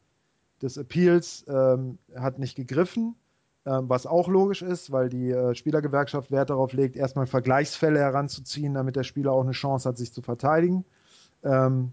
des 0.62 0.78
Appeals, 0.78 1.46
ähm, 1.48 2.00
hat 2.16 2.40
nicht 2.40 2.56
gegriffen, 2.56 3.16
was 3.64 4.06
auch 4.06 4.28
logisch 4.28 4.62
ist, 4.62 4.92
weil 4.92 5.10
die 5.10 5.30
äh, 5.30 5.54
Spielergewerkschaft 5.56 6.32
Wert 6.32 6.50
darauf 6.50 6.74
legt, 6.74 6.96
erstmal 6.96 7.28
Vergleichsfälle 7.28 8.00
heranzuziehen, 8.00 8.74
damit 8.74 8.96
der 8.96 9.04
Spieler 9.04 9.32
auch 9.32 9.44
eine 9.44 9.52
Chance 9.52 9.88
hat, 9.88 9.98
sich 9.98 10.14
zu 10.14 10.22
verteidigen. 10.22 10.86
Ähm, 11.44 11.92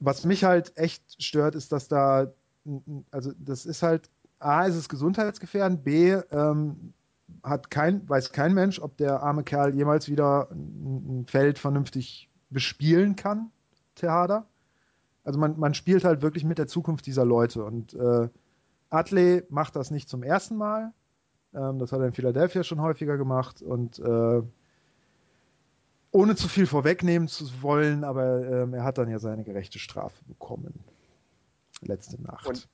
was 0.00 0.24
mich 0.24 0.44
halt 0.44 0.76
echt 0.76 1.22
stört, 1.22 1.54
ist, 1.54 1.72
dass 1.72 1.88
da, 1.88 2.32
also 3.10 3.32
das 3.38 3.66
ist 3.66 3.82
halt, 3.82 4.10
A, 4.38 4.64
ist 4.66 4.74
es 4.74 4.88
gesundheitsgefährdend, 4.88 5.84
B, 5.84 6.18
ähm, 6.32 6.92
hat 7.42 7.70
kein, 7.70 8.08
weiß 8.08 8.32
kein 8.32 8.54
Mensch, 8.54 8.80
ob 8.80 8.96
der 8.96 9.22
arme 9.22 9.44
Kerl 9.44 9.74
jemals 9.74 10.08
wieder 10.08 10.48
ein 10.50 11.24
Feld 11.28 11.58
vernünftig 11.58 12.28
bespielen 12.50 13.16
kann, 13.16 13.50
Tejada. 13.94 14.46
Also 15.24 15.38
man, 15.38 15.58
man 15.58 15.74
spielt 15.74 16.04
halt 16.04 16.22
wirklich 16.22 16.44
mit 16.44 16.58
der 16.58 16.66
Zukunft 16.66 17.06
dieser 17.06 17.24
Leute 17.24 17.64
und 17.64 17.94
äh, 17.94 18.28
Atley 18.92 19.42
macht 19.48 19.76
das 19.76 19.90
nicht 19.90 20.08
zum 20.08 20.22
ersten 20.22 20.56
Mal. 20.56 20.92
Ähm, 21.54 21.78
das 21.78 21.92
hat 21.92 22.00
er 22.00 22.06
in 22.06 22.12
Philadelphia 22.12 22.62
schon 22.62 22.80
häufiger 22.80 23.16
gemacht 23.16 23.62
und 23.62 23.98
äh, 23.98 24.42
ohne 26.10 26.36
zu 26.36 26.48
viel 26.48 26.66
vorwegnehmen 26.66 27.26
zu 27.26 27.62
wollen, 27.62 28.04
aber 28.04 28.46
ähm, 28.46 28.74
er 28.74 28.84
hat 28.84 28.98
dann 28.98 29.08
ja 29.08 29.18
seine 29.18 29.44
gerechte 29.44 29.78
Strafe 29.78 30.22
bekommen. 30.26 30.84
Letzte 31.80 32.20
Nacht. 32.20 32.46
Und, 32.46 32.68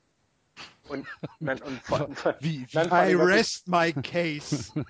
und, 0.89 1.07
nein, 1.39 1.63
und 1.63 1.81
vor, 1.83 2.09
wie, 2.41 2.67
wie 2.69 2.77
nein, 2.77 3.11
I 3.11 3.15
rest 3.15 3.69
my 3.69 3.93
case. 3.93 4.73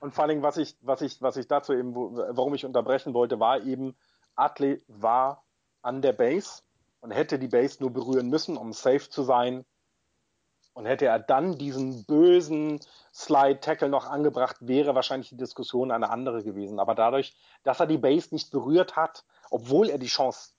Und 0.00 0.12
vor 0.12 0.24
allem, 0.24 0.42
was 0.42 0.56
ich, 0.56 0.76
was 0.80 1.00
ich, 1.00 1.22
was 1.22 1.36
ich 1.36 1.46
dazu 1.46 1.72
eben, 1.72 1.94
warum 1.94 2.54
ich 2.54 2.64
unterbrechen 2.64 3.14
wollte, 3.14 3.38
war 3.38 3.62
eben, 3.62 3.94
Atle 4.34 4.80
war 4.88 5.44
an 5.80 6.02
der 6.02 6.12
Base 6.12 6.62
und 7.00 7.12
hätte 7.12 7.38
die 7.38 7.46
Base 7.46 7.76
nur 7.78 7.92
berühren 7.92 8.28
müssen, 8.30 8.56
um 8.56 8.72
safe 8.72 9.08
zu 9.08 9.22
sein. 9.22 9.64
Und 10.72 10.86
hätte 10.86 11.06
er 11.06 11.18
dann 11.18 11.58
diesen 11.58 12.04
bösen 12.04 12.80
Slide-Tackle 13.12 13.88
noch 13.88 14.06
angebracht, 14.06 14.56
wäre 14.60 14.94
wahrscheinlich 14.94 15.30
die 15.30 15.36
Diskussion 15.36 15.90
eine 15.90 16.10
andere 16.10 16.42
gewesen. 16.44 16.78
Aber 16.78 16.94
dadurch, 16.94 17.36
dass 17.64 17.80
er 17.80 17.86
die 17.86 17.98
Base 17.98 18.28
nicht 18.32 18.50
berührt 18.50 18.96
hat, 18.96 19.24
obwohl 19.50 19.90
er 19.90 19.98
die 19.98 20.06
Chance, 20.06 20.52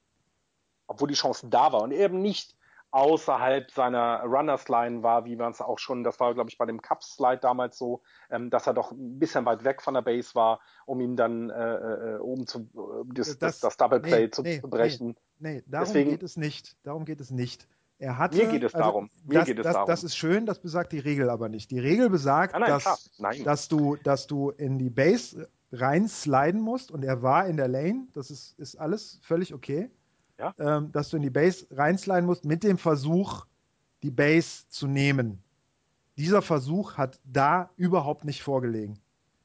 obwohl 0.87 1.07
die 1.07 1.15
Chance 1.15 1.47
da 1.49 1.71
war 1.71 1.81
und 1.81 1.91
eben 1.91 2.21
nicht 2.21 2.55
außerhalb 2.91 3.71
seiner 3.71 4.21
Runners 4.23 4.67
Line 4.67 5.01
war, 5.01 5.25
wie 5.25 5.37
man 5.37 5.51
es 5.51 5.61
auch 5.61 5.79
schon, 5.79 6.03
das 6.03 6.19
war 6.19 6.33
glaube 6.33 6.49
ich 6.49 6.57
bei 6.57 6.65
dem 6.65 6.81
Cup 6.81 7.03
Slide 7.03 7.37
damals 7.37 7.77
so, 7.77 8.01
ähm, 8.29 8.49
dass 8.49 8.67
er 8.67 8.73
doch 8.73 8.91
ein 8.91 9.17
bisschen 9.17 9.45
weit 9.45 9.63
weg 9.63 9.81
von 9.81 9.93
der 9.93 10.01
Base 10.01 10.35
war, 10.35 10.59
um 10.85 10.99
ihn 10.99 11.15
dann 11.15 11.49
äh, 11.49 12.15
äh, 12.15 12.17
oben 12.19 12.47
zu 12.47 12.59
äh, 12.59 13.13
das, 13.13 13.39
das, 13.39 13.61
das, 13.61 13.77
Double 13.77 14.01
Play 14.01 14.23
nee, 14.23 14.29
zu, 14.29 14.41
nee, 14.41 14.59
brechen. 14.59 15.15
Nee, 15.39 15.55
nee 15.55 15.63
darum 15.67 15.87
Deswegen, 15.87 16.09
geht 16.11 16.23
es 16.23 16.35
nicht. 16.35 16.75
Darum 16.83 17.05
geht 17.05 17.21
es 17.21 17.31
nicht. 17.31 17.65
Er 18.01 18.17
hatte, 18.17 18.37
Mir 18.37 18.47
geht 18.47 18.63
es 18.63 18.73
also, 18.73 18.83
darum. 18.83 19.11
Mir 19.25 19.35
das, 19.35 19.45
geht 19.45 19.59
es 19.59 19.63
das, 19.63 19.73
darum. 19.73 19.87
Das 19.87 20.03
ist 20.03 20.17
schön, 20.17 20.47
das 20.47 20.59
besagt 20.59 20.91
die 20.91 20.97
Regel 20.99 21.29
aber 21.29 21.49
nicht. 21.49 21.69
Die 21.69 21.77
Regel 21.77 22.09
besagt, 22.09 22.53
nein, 22.53 22.61
nein, 22.67 22.79
dass, 22.79 23.11
dass, 23.43 23.67
du, 23.67 23.95
dass 23.97 24.25
du 24.25 24.49
in 24.49 24.79
die 24.79 24.89
Base 24.89 25.47
rein 25.71 26.07
sliden 26.07 26.61
musst 26.61 26.89
und 26.89 27.03
er 27.03 27.21
war 27.21 27.45
in 27.45 27.57
der 27.57 27.67
Lane, 27.67 28.07
das 28.13 28.31
ist, 28.31 28.57
ist 28.57 28.75
alles 28.75 29.19
völlig 29.21 29.53
okay. 29.53 29.91
Ja? 30.39 30.55
Ähm, 30.57 30.91
dass 30.91 31.09
du 31.09 31.17
in 31.17 31.21
die 31.21 31.29
Base 31.29 31.67
reinsliden 31.69 32.25
musst 32.25 32.43
mit 32.43 32.63
dem 32.63 32.79
Versuch, 32.79 33.45
die 34.01 34.09
Base 34.09 34.67
zu 34.69 34.87
nehmen. 34.87 35.43
Dieser 36.17 36.41
Versuch 36.41 36.97
hat 36.97 37.19
da 37.23 37.69
überhaupt 37.77 38.25
nicht 38.25 38.41
vorgelegen. 38.41 38.97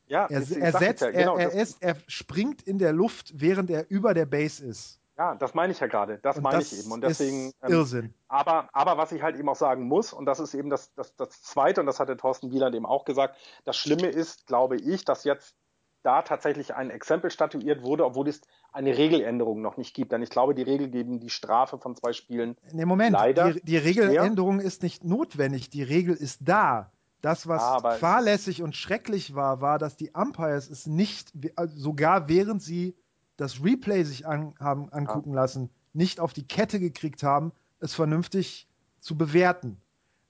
Ja, 0.09 0.27
Er, 0.31 0.39
er, 0.39 0.73
setzt, 0.73 1.03
ja, 1.03 1.11
genau, 1.11 1.37
er, 1.37 1.53
er, 1.53 1.61
ist, 1.61 1.83
er 1.83 1.97
springt 2.07 2.63
in 2.63 2.79
der 2.79 2.95
Luft, 2.95 3.35
während 3.37 3.69
er 3.69 3.91
über 3.91 4.15
der 4.15 4.25
Base 4.25 4.65
ist. 4.65 4.99
Ja, 5.19 5.35
das 5.35 5.55
meine 5.55 5.73
ich 5.73 5.81
ja 5.81 5.87
gerade. 5.87 6.19
Das 6.19 6.37
Und 6.37 6.43
meine 6.43 6.59
das 6.59 6.73
ich 6.73 6.81
eben. 6.81 6.93
Und 6.93 7.01
deswegen. 7.03 7.49
ist 7.49 7.57
ähm, 7.63 7.73
Irrsinn. 7.73 8.15
aber, 8.29 8.69
aber 8.73 8.99
was 8.99 9.13
ich 9.13 9.23
halt 9.23 9.37
eben 9.37 9.49
auch 9.49 9.57
sagen 9.57 9.85
muss, 9.89 10.13
und 10.13 10.27
das 10.27 10.41
ist 10.41 10.53
eben 10.55 10.69
das, 10.69 10.93
das, 10.95 11.17
das 11.17 11.43
Zweite, 11.43 11.81
und 11.81 11.87
das 11.87 11.99
hat 12.01 12.09
der 12.09 12.19
Thorsten 12.19 12.51
Wieland 12.51 12.75
eben 12.75 12.87
auch 12.87 13.05
gesagt, 13.05 13.37
das 13.65 13.77
Schlimme 13.77 14.09
ist, 14.09 14.47
glaube 14.47 14.77
ich, 14.77 15.05
dass 15.05 15.25
jetzt 15.25 15.55
da 16.03 16.23
tatsächlich 16.23 16.75
ein 16.75 16.91
Exempel 16.91 17.31
statuiert 17.31 17.83
wurde, 17.83 18.05
obwohl 18.05 18.29
es 18.29 18.41
eine 18.73 18.97
Regeländerung 18.97 19.61
noch 19.63 19.77
nicht 19.77 19.95
gibt. 19.95 20.13
Denn 20.13 20.23
ich 20.23 20.31
glaube, 20.31 20.55
die 20.55 20.63
Regel 20.63 20.89
geben 20.89 21.19
die 21.19 21.31
Strafe 21.31 21.79
von 21.79 21.97
zwei 21.97 22.13
Spielen. 22.13 22.57
Nee, 22.73 22.85
Moment, 22.85 23.13
leider 23.13 23.55
die, 23.55 23.63
die 23.65 23.77
Regeländerung 23.79 24.61
ist 24.61 24.83
nicht 24.83 25.03
notwendig. 25.03 25.71
Die 25.71 25.83
Regel 25.83 26.15
ist 26.15 26.41
da. 26.45 26.93
Das, 27.23 27.49
was 27.49 27.63
Ja, 27.63 27.69
aber- 27.69 27.93
fahrlässig 27.93 28.63
und 28.63 28.77
schrecklich 28.77 29.35
war, 29.35 29.61
war, 29.61 29.79
dass 29.79 29.97
die 29.97 30.11
Umpires 30.13 30.69
es 30.71 30.87
nicht, 30.87 31.33
also 31.57 31.77
sogar 31.77 32.29
während 32.29 32.63
sie 32.63 32.95
das 33.37 33.63
Replay 33.63 34.03
sich 34.05 34.27
an, 34.27 34.55
haben 34.59 34.89
angucken 34.93 35.33
lassen, 35.35 35.71
nicht 35.93 36.21
auf 36.21 36.33
die 36.33 36.47
Kette 36.47 36.81
gekriegt 36.81 37.23
haben, 37.23 37.53
es 37.81 37.95
vernünftig 37.95 38.69
zu 39.01 39.17
bewerten. 39.17 39.77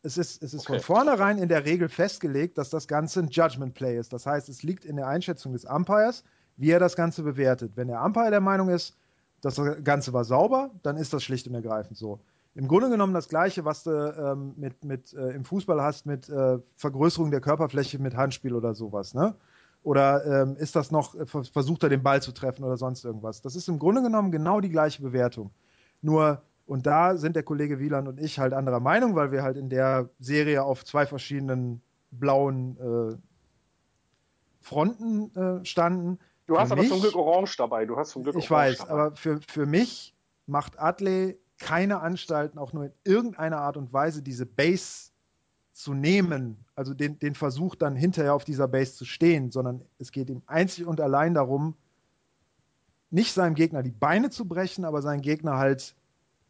Es 0.03 0.19
ist, 0.19 0.43
es 0.43 0.55
ist 0.55 0.62
Okay. 0.69 0.74
von 0.74 0.81
vornherein 0.81 1.39
in 1.39 1.49
der 1.49 1.65
Regel 1.65 1.89
festgelegt, 1.89 2.59
dass 2.59 2.70
das 2.70 2.87
Ganze 2.87 3.20
ein 3.20 3.28
Judgment 3.28 3.74
Play 3.74 3.99
ist. 3.99 4.12
Das 4.12 4.27
heißt, 4.27 4.49
es 4.49 4.62
liegt 4.62 4.85
in 4.85 4.97
der 4.97 5.09
Einschätzung 5.09 5.53
des 5.53 5.65
Umpires, 5.65 6.23
wie 6.57 6.70
er 6.70 6.78
das 6.78 6.95
Ganze 6.97 7.23
bewertet. 7.23 7.73
Wenn 7.74 7.89
der 7.89 8.03
Umpire 8.03 8.31
der 8.31 8.41
Meinung 8.41 8.69
ist, 8.69 8.97
das 9.41 9.61
Ganze 9.85 10.12
war 10.12 10.24
sauber, 10.24 10.70
dann 10.83 10.97
ist 10.97 11.12
das 11.12 11.23
schlicht 11.23 11.47
und 11.49 11.55
ergreifend 11.55 11.97
so. 11.97 12.20
Im 12.55 12.69
Grunde 12.69 12.89
genommen 12.89 13.12
das 13.12 13.28
Gleiche, 13.28 13.65
was 13.65 13.83
du 13.83 13.91
ähm, 13.91 14.55
mit, 14.57 14.83
mit, 14.85 15.12
äh, 15.12 15.31
im 15.33 15.45
Fußball 15.45 15.83
hast 15.83 16.07
mit 16.07 16.28
äh, 16.28 16.59
Vergrößerung 16.77 17.31
der 17.31 17.41
Körperfläche 17.41 17.99
mit 17.99 18.16
Handspiel 18.16 18.55
oder 18.55 18.74
sowas. 18.74 19.12
Ne? 19.12 19.35
Oder 19.87 20.43
ähm, 20.43 20.57
ist 20.57 20.75
das 20.75 20.91
noch, 20.91 21.15
äh, 21.15 21.27
vers- 21.27 21.49
versucht 21.49 21.85
er 21.85 21.89
den 21.89 22.03
Ball 22.03 22.21
zu 22.21 22.33
treffen 22.33 22.65
oder 22.65 22.77
sonst 22.77 23.05
irgendwas? 23.05 23.41
Das 23.41 23.55
ist 23.55 23.69
im 23.69 23.79
Grunde 23.79 24.03
genommen 24.03 24.33
genau 24.33 24.61
die 24.61 24.69
gleiche 24.69 25.01
Bewertung. 25.01 25.53
Nur, 26.03 26.43
und 26.67 26.87
da 26.87 27.17
sind 27.17 27.37
der 27.37 27.45
Kollege 27.45 27.79
Wieland 27.79 28.09
und 28.09 28.19
ich 28.19 28.41
halt 28.41 28.53
anderer 28.53 28.81
Meinung, 28.81 29.15
weil 29.15 29.31
wir 29.31 29.45
halt 29.45 29.57
in 29.57 29.71
der 29.71 30.11
Serie 30.19 30.65
auf 30.65 30.85
zwei 30.85 31.07
verschiedenen 31.07 31.83
blauen 32.11 32.77
äh, 32.81 33.17
Fronten 34.61 35.31
äh, 35.37 35.65
standen. 35.65 36.19
Du 36.47 36.59
hast 36.59 36.67
Für 36.69 36.73
aber 36.73 36.83
mich- 36.83 36.91
zum 36.91 37.01
Glück 37.01 37.15
Orange 37.15 37.57
dabei. 37.57 37.85
Du 37.87 37.97
hast 37.97 38.11
zum 38.11 38.25
Glück 38.25 38.35
ich 38.35 38.51
Orange 38.51 38.71
weiß, 38.73 38.79
dabei. 38.79 38.91
aber 38.91 39.15
für, 39.17 39.41
für 39.47 39.67
mich 39.67 40.17
macht 40.47 40.81
Adley 40.81 41.39
keine 41.61 42.01
Anstalten, 42.01 42.59
auch 42.59 42.73
nur 42.73 42.87
in 42.87 42.93
irgendeiner 43.05 43.59
Art 43.61 43.77
und 43.77 43.93
Weise, 43.93 44.21
diese 44.21 44.47
Base 44.47 45.11
zu 45.77 45.93
nehmen, 45.93 46.57
also 46.74 46.94
den, 46.94 47.19
den 47.19 47.35
Versuch 47.35 47.74
dann 47.74 47.97
hinterher 47.97 48.32
auf 48.32 48.44
dieser 48.44 48.66
Base 48.66 48.94
zu 48.94 49.05
stehen, 49.05 49.51
sondern 49.51 49.82
es 49.98 50.11
geht 50.11 50.31
ihm 50.31 50.40
einzig 50.47 50.86
und 50.86 51.03
allein 51.03 51.35
darum, 51.35 51.74
nicht 53.11 53.35
seinem 53.35 53.55
Gegner 53.55 53.82
die 53.82 53.90
Beine 53.90 54.31
zu 54.31 54.47
brechen, 54.47 54.86
aber 54.86 55.03
seinen 55.03 55.20
Gegner 55.20 55.59
halt 55.59 55.94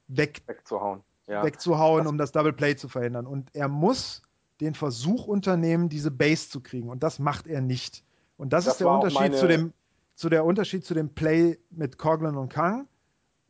weg, 0.07 0.43
wegzuhauen. 0.47 1.01
Ja. 1.27 1.43
wegzuhauen, 1.45 2.05
Das- 2.05 2.11
um 2.13 2.19
das 2.19 2.31
Double 2.31 2.53
Play 2.53 2.77
zu 2.77 2.89
verhindern. 2.89 3.27
Und 3.27 3.51
er 3.53 3.67
muss 3.67 4.23
den 4.61 4.75
Versuch 4.77 5.27
unternehmen, 5.27 5.89
diese 5.89 6.13
Base 6.13 6.49
zu 6.49 6.61
kriegen. 6.61 6.89
Und 6.89 7.03
das 7.03 7.19
macht 7.19 7.49
er 7.49 7.61
nicht. 7.61 8.05
Und 8.37 8.53
das, 8.53 8.67
Das 8.67 8.75
ist 8.75 8.81
der 8.81 8.91
Unterschied 8.91 9.19
meine- 9.21 9.37
zu 9.37 9.49
dem, 9.49 9.73
zu 10.15 10.29
der 10.29 10.45
Unterschied 10.45 10.85
zu 10.85 10.95
dem 10.95 11.09
Play 11.13 11.59
mit 11.71 11.99
Coughlin 11.99 12.37
und 12.37 12.49
Kang. 12.49 12.87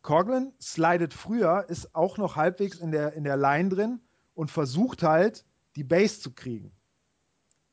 Coughlin 0.01 0.53
slidet 0.59 1.13
früher, 1.13 1.67
ist 1.69 1.95
auch 1.95 2.17
noch 2.17 2.35
halbwegs 2.35 2.79
in 2.79 2.93
der, 2.93 3.13
in 3.13 3.25
der 3.25 3.37
Line 3.37 3.69
drin 3.69 4.01
und 4.35 4.51
versucht 4.51 5.03
halt, 5.03 5.45
die 5.77 5.85
Base 5.85 6.21
zu 6.21 6.33
kriegen. 6.33 6.73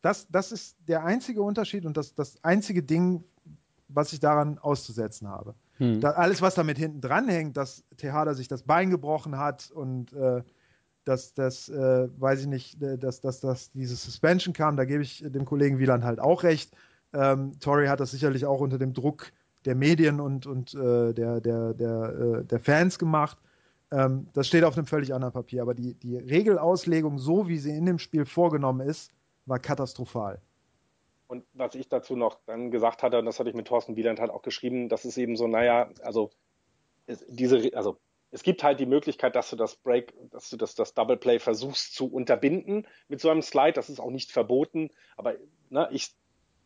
Das, 0.02 0.28
das 0.30 0.52
ist 0.52 0.78
der 0.88 1.06
einzige 1.06 1.42
Unterschied 1.42 1.86
und 1.86 1.96
das, 1.96 2.14
das 2.14 2.44
einzige 2.44 2.84
Ding, 2.84 3.24
was 3.88 4.12
ich 4.14 4.20
daran 4.20 4.58
auszusetzen 4.60 5.30
habe. 5.30 5.56
Hm. 5.78 6.02
Da, 6.02 6.12
alles, 6.12 6.42
was 6.42 6.56
damit 6.56 6.78
hinten 6.78 7.02
dran 7.02 7.30
hängt, 7.30 7.58
dass 7.58 7.84
Tejada 7.98 8.34
sich 8.34 8.48
das 8.48 8.64
Bein 8.64 8.90
gebrochen 8.90 9.38
hat 9.38 9.72
und 9.72 10.14
äh, 10.14 10.44
dass 11.06 11.34
das, 11.34 11.70
äh, 11.70 12.10
weiß 12.20 12.42
ich 12.42 12.48
nicht, 12.48 12.82
äh, 12.82 12.98
dass, 12.98 13.22
dass, 13.22 13.40
dass 13.40 13.72
diese 13.72 13.96
Suspension 13.96 14.54
kam, 14.54 14.78
da 14.78 14.86
gebe 14.86 15.04
ich 15.04 15.24
dem 15.26 15.46
Kollegen 15.46 15.80
Wieland 15.80 16.04
halt 16.04 16.20
auch 16.20 16.44
recht. 16.44 16.76
Ähm, 17.14 17.58
Torrey 17.60 17.88
hat 17.88 18.00
das 18.00 18.12
sicherlich 18.12 18.46
auch 18.46 18.60
unter 18.60 18.78
dem 18.78 18.94
Druck 18.94 19.32
der 19.66 19.76
Medien 19.76 20.20
und, 20.20 20.46
und 20.46 20.74
äh, 20.74 21.14
der, 21.14 21.40
der, 21.42 21.74
der, 21.74 22.40
äh, 22.42 22.46
der 22.46 22.60
Fans 22.60 23.00
gemacht. 23.00 23.38
Ähm, 23.94 24.28
das 24.34 24.48
steht 24.48 24.64
auf 24.64 24.76
einem 24.76 24.88
völlig 24.88 25.14
anderen 25.14 25.34
Papier. 25.34 25.62
Aber 25.62 25.76
die, 25.76 25.94
die 25.94 26.18
Regelauslegung, 26.18 27.20
so 27.20 27.48
wie 27.48 27.58
sie 27.58 27.76
in 27.76 27.86
dem 27.86 28.00
Spiel 28.00 28.26
vorgenommen 28.26 28.88
ist, 28.88 29.12
war 29.46 29.60
katastrophal. 29.60 30.42
Und 31.28 31.46
was 31.54 31.76
ich 31.76 31.88
dazu 31.90 32.16
noch 32.16 32.40
dann 32.46 32.72
gesagt 32.72 33.04
hatte, 33.04 33.20
und 33.20 33.26
das 33.26 33.40
hatte 33.40 33.50
ich 33.50 33.56
mit 33.56 33.68
Thorsten 33.68 33.96
Wieland 33.96 34.20
halt 34.20 34.32
auch 34.32 34.42
geschrieben, 34.42 34.90
das 34.90 35.06
ist 35.06 35.18
eben 35.18 35.36
so, 35.36 35.48
naja, 35.48 35.90
also 36.02 36.32
es, 37.06 37.26
diese, 37.28 37.72
also 37.76 37.98
es 38.32 38.42
gibt 38.44 38.64
halt 38.64 38.80
die 38.80 38.86
Möglichkeit, 38.86 39.36
dass 39.36 39.50
du 39.50 39.56
das 39.56 39.76
Break, 39.76 40.14
dass 40.32 40.50
du 40.50 40.58
das, 40.58 40.74
das 40.74 40.96
Double 40.96 41.18
Play 41.18 41.40
versuchst 41.40 41.94
zu 41.96 42.12
unterbinden 42.12 42.88
mit 43.08 43.22
so 43.22 43.30
einem 43.30 43.44
Slide. 43.44 43.74
Das 43.74 43.90
ist 43.90 44.00
auch 44.00 44.10
nicht 44.10 44.32
verboten, 44.32 44.90
aber 45.18 45.36
ne, 45.70 45.88
ich 45.92 46.16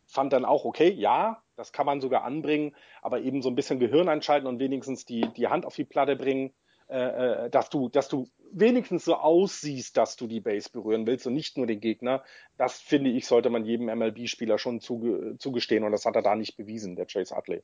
fand 0.06 0.32
dann 0.32 0.46
auch, 0.46 0.64
okay, 0.64 0.90
ja, 0.90 1.42
das 1.56 1.72
kann 1.72 1.84
man 1.84 2.00
sogar 2.00 2.24
anbringen, 2.24 2.74
aber 3.02 3.20
eben 3.20 3.42
so 3.42 3.50
ein 3.50 3.54
bisschen 3.54 3.78
Gehirn 3.78 4.08
einschalten 4.08 4.46
und 4.46 4.58
wenigstens 4.58 5.04
die, 5.04 5.28
die 5.36 5.48
Hand 5.48 5.66
auf 5.66 5.76
die 5.76 5.84
Platte 5.84 6.16
bringen, 6.16 6.54
äh, 6.88 7.44
äh, 7.46 7.50
dass 7.50 7.68
du, 7.68 7.88
dass 7.90 8.08
du 8.08 8.28
wenigstens 8.50 9.04
so 9.04 9.14
aussiehst, 9.14 9.96
dass 9.96 10.16
du 10.16 10.26
die 10.26 10.40
Base 10.40 10.70
berühren 10.70 11.06
willst 11.06 11.26
und 11.26 11.34
nicht 11.34 11.58
nur 11.58 11.66
den 11.66 11.80
Gegner. 11.80 12.24
Das 12.56 12.78
finde 12.78 13.10
ich, 13.10 13.26
sollte 13.26 13.50
man 13.50 13.66
jedem 13.66 13.86
MLB-Spieler 13.86 14.58
schon 14.58 14.80
zuge 14.80 15.36
zugestehen 15.38 15.84
und 15.84 15.92
das 15.92 16.06
hat 16.06 16.16
er 16.16 16.22
da 16.22 16.34
nicht 16.34 16.56
bewiesen, 16.56 16.96
der 16.96 17.06
Chase 17.06 17.34
Utley. 17.36 17.62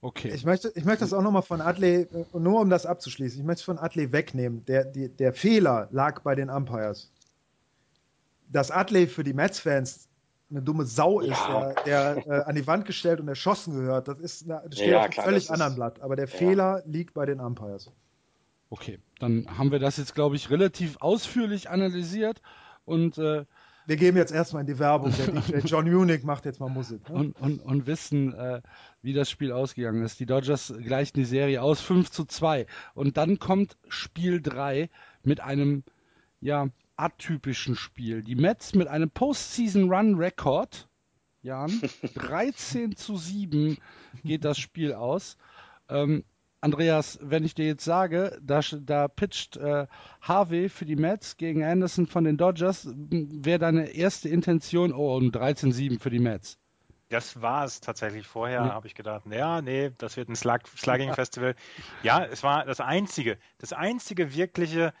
Okay. 0.00 0.30
Ich 0.32 0.44
möchte, 0.44 0.70
ich 0.76 0.84
möchte 0.84 1.00
das 1.00 1.12
auch 1.12 1.22
nochmal 1.22 1.42
von 1.42 1.60
Adley, 1.60 2.02
äh, 2.02 2.38
nur 2.38 2.60
um 2.60 2.70
das 2.70 2.86
abzuschließen, 2.86 3.40
ich 3.40 3.44
möchte 3.44 3.60
es 3.60 3.64
von 3.64 3.78
Adley 3.78 4.12
wegnehmen. 4.12 4.64
Der, 4.66 4.84
die, 4.84 5.08
der 5.08 5.32
Fehler 5.32 5.88
lag 5.90 6.22
bei 6.22 6.36
den 6.36 6.50
Umpires. 6.50 7.10
Dass 8.50 8.70
Adley 8.70 9.08
für 9.08 9.24
die 9.24 9.32
Mets-Fans 9.32 10.07
eine 10.50 10.62
dumme 10.62 10.84
Sau 10.86 11.20
ist, 11.20 11.28
Ja. 11.30 11.72
der, 11.84 12.14
der 12.14 12.26
äh, 12.26 12.42
an 12.44 12.54
die 12.54 12.66
Wand 12.66 12.84
gestellt 12.86 13.20
und 13.20 13.28
erschossen 13.28 13.74
gehört, 13.74 14.08
das, 14.08 14.18
ist, 14.18 14.48
das 14.48 14.62
steht 14.74 14.88
Ja, 14.90 14.98
auf 14.98 15.02
einem 15.04 15.10
klar, 15.12 15.24
völlig 15.26 15.44
ist- 15.44 15.50
anderen 15.50 15.74
Blatt. 15.74 16.00
Aber 16.00 16.16
der 16.16 16.28
Fehler 16.28 16.82
liegt 16.86 17.14
bei 17.14 17.26
den 17.26 17.40
Umpires. 17.40 17.90
Okay, 18.70 18.98
dann 19.18 19.46
haben 19.58 19.70
wir 19.72 19.78
das 19.78 19.96
jetzt, 19.96 20.14
glaube 20.14 20.36
ich, 20.36 20.50
relativ 20.50 20.96
ausführlich 21.00 21.70
analysiert 21.70 22.40
und, 22.84 23.16
äh, 23.18 23.44
Wir 23.86 23.96
geben 23.96 24.18
jetzt 24.18 24.32
erstmal 24.32 24.60
in 24.60 24.66
die 24.66 24.78
Werbung. 24.78 25.12
Der 25.50 25.60
John 25.64 25.86
Unick 25.94 26.22
macht 26.24 26.44
jetzt 26.44 26.60
mal 26.60 26.68
Musik. 26.68 27.08
Ne? 27.08 27.14
und, 27.14 27.40
und, 27.40 27.60
und 27.60 27.86
wissen, 27.86 28.34
äh, 28.34 28.60
wie 29.00 29.14
das 29.14 29.30
Spiel 29.30 29.52
ausgegangen 29.52 30.02
ist. 30.02 30.20
Die 30.20 30.26
Dodgers 30.26 30.74
gleichen 30.82 31.16
die 31.16 31.24
Serie 31.24 31.62
aus 31.62 31.80
5 31.80 32.10
zu 32.10 32.26
2. 32.26 32.66
Und 32.94 33.16
dann 33.16 33.38
kommt 33.38 33.78
Spiel 33.88 34.42
3 34.42 34.90
mit 35.22 35.40
einem 35.40 35.84
ja, 36.42 36.68
atypischen 36.98 37.76
Spiel. 37.76 38.22
Die 38.22 38.34
Mets 38.34 38.74
mit 38.74 38.88
einem 38.88 39.10
Postseason-Run-Rekord. 39.10 40.88
Jan, 41.42 41.70
13 42.14 42.96
zu 42.96 43.16
7 43.16 43.78
geht 44.24 44.44
das 44.44 44.58
Spiel 44.58 44.92
aus. 44.92 45.36
Ähm, 45.88 46.24
Andreas, 46.60 47.18
wenn 47.22 47.44
ich 47.44 47.54
dir 47.54 47.66
jetzt 47.66 47.84
sage, 47.84 48.36
da, 48.42 48.60
da 48.80 49.06
pitcht 49.06 49.56
äh, 49.56 49.86
Harvey 50.20 50.68
für 50.68 50.84
die 50.84 50.96
Mets 50.96 51.36
gegen 51.36 51.62
Anderson 51.64 52.08
von 52.08 52.24
den 52.24 52.36
Dodgers, 52.36 52.88
wäre 52.92 53.60
deine 53.60 53.90
erste 53.90 54.28
Intention, 54.28 54.92
oh, 54.92 55.16
und 55.16 55.36
13-7 55.36 56.00
für 56.00 56.10
die 56.10 56.18
Mets. 56.18 56.58
Das 57.10 57.40
war 57.40 57.64
es 57.64 57.80
tatsächlich 57.80 58.26
vorher, 58.26 58.64
Ja. 58.66 58.74
habe 58.74 58.88
ich 58.88 58.94
gedacht, 58.96 59.22
ja, 59.30 59.62
nee, 59.62 59.92
das 59.98 60.16
wird 60.16 60.28
ein 60.28 60.34
Slug, 60.36 60.66
Slugging 60.76 61.14
Festival. 61.14 61.54
Ja, 62.02 62.24
es 62.24 62.42
war 62.42 62.64
das 62.66 62.80
einzige, 62.80 63.38
das 63.58 63.72
einzige 63.72 64.34
wirkliche 64.34 64.92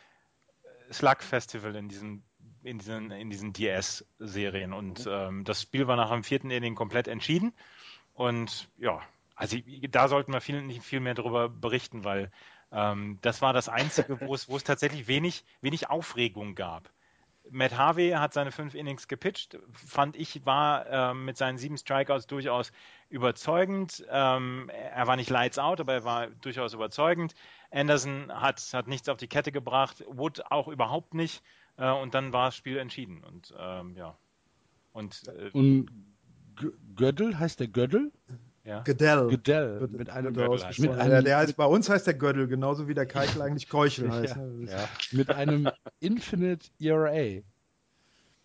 Slug 0.92 1.22
Festival 1.22 1.74
in 1.76 1.88
diesen, 1.88 2.22
in 2.62 2.78
diesen, 2.78 3.10
in 3.10 3.30
diesen 3.30 3.52
DS-Serien. 3.52 4.72
Und 4.72 5.06
ähm, 5.08 5.44
das 5.44 5.62
Spiel 5.62 5.86
war 5.86 5.96
nach 5.96 6.10
dem 6.10 6.24
vierten 6.24 6.50
Inning 6.50 6.74
komplett 6.74 7.08
entschieden. 7.08 7.52
Und 8.14 8.68
ja, 8.78 9.00
also 9.36 9.56
da 9.90 10.08
sollten 10.08 10.32
wir 10.32 10.40
viel, 10.40 10.62
nicht 10.62 10.82
viel 10.82 11.00
mehr 11.00 11.14
darüber 11.14 11.48
berichten, 11.48 12.04
weil 12.04 12.30
ähm, 12.72 13.18
das 13.22 13.40
war 13.40 13.52
das 13.52 13.68
Einzige, 13.68 14.20
wo 14.20 14.34
es, 14.34 14.48
wo 14.48 14.56
es 14.56 14.64
tatsächlich 14.64 15.06
wenig, 15.06 15.44
wenig 15.60 15.88
Aufregung 15.88 16.54
gab. 16.54 16.90
Matt 17.50 17.76
Harvey 17.76 18.10
hat 18.10 18.32
seine 18.32 18.52
fünf 18.52 18.74
Innings 18.74 19.08
gepitcht, 19.08 19.58
fand 19.72 20.16
ich, 20.16 20.44
war 20.44 20.86
ähm, 20.86 21.24
mit 21.24 21.36
seinen 21.36 21.58
sieben 21.58 21.76
Strikeouts 21.76 22.26
durchaus 22.26 22.72
überzeugend. 23.08 24.04
Ähm, 24.10 24.70
er 24.70 25.06
war 25.06 25.16
nicht 25.16 25.30
lights 25.30 25.58
out, 25.58 25.80
aber 25.80 25.94
er 25.94 26.04
war 26.04 26.26
durchaus 26.28 26.74
überzeugend. 26.74 27.34
Anderson 27.70 28.32
hat, 28.32 28.60
hat 28.72 28.88
nichts 28.88 29.08
auf 29.08 29.16
die 29.16 29.28
Kette 29.28 29.52
gebracht, 29.52 30.04
Wood 30.08 30.42
auch 30.50 30.68
überhaupt 30.68 31.14
nicht. 31.14 31.42
Äh, 31.76 31.90
und 31.90 32.14
dann 32.14 32.32
war 32.32 32.46
das 32.46 32.56
Spiel 32.56 32.76
entschieden. 32.78 33.24
Und 33.24 33.54
ähm, 33.58 33.96
ja. 33.96 34.16
Und 34.92 35.28
äh, 35.28 35.50
Und 35.52 35.90
Gödel, 36.96 37.38
heißt 37.38 37.60
der 37.60 37.68
Gödel? 37.68 38.12
Ja. 38.68 38.82
Gödell. 38.82 39.28
Gödell. 39.28 39.80
Wird- 39.80 39.92
Mit 39.92 40.10
einem, 40.10 40.34
Gödel 40.34 40.48
ausgesprochen. 40.50 40.90
heißt 40.96 41.00
er. 41.00 41.08
der, 41.08 41.22
der 41.22 41.36
heißt, 41.38 41.56
bei 41.56 41.64
uns 41.64 41.88
heißt 41.88 42.06
der 42.06 42.14
Gödel, 42.14 42.46
genauso 42.48 42.86
wie 42.88 42.94
der 42.94 43.06
Keikel 43.06 43.40
eigentlich 43.42 43.68
Keuchel 43.68 44.10
heißt. 44.12 44.36
Ja. 44.36 44.42
Ne? 44.44 44.70
ja. 44.70 44.88
mit 45.12 45.30
einem 45.30 45.68
Infinite 46.00 46.68
ERA. 46.78 47.40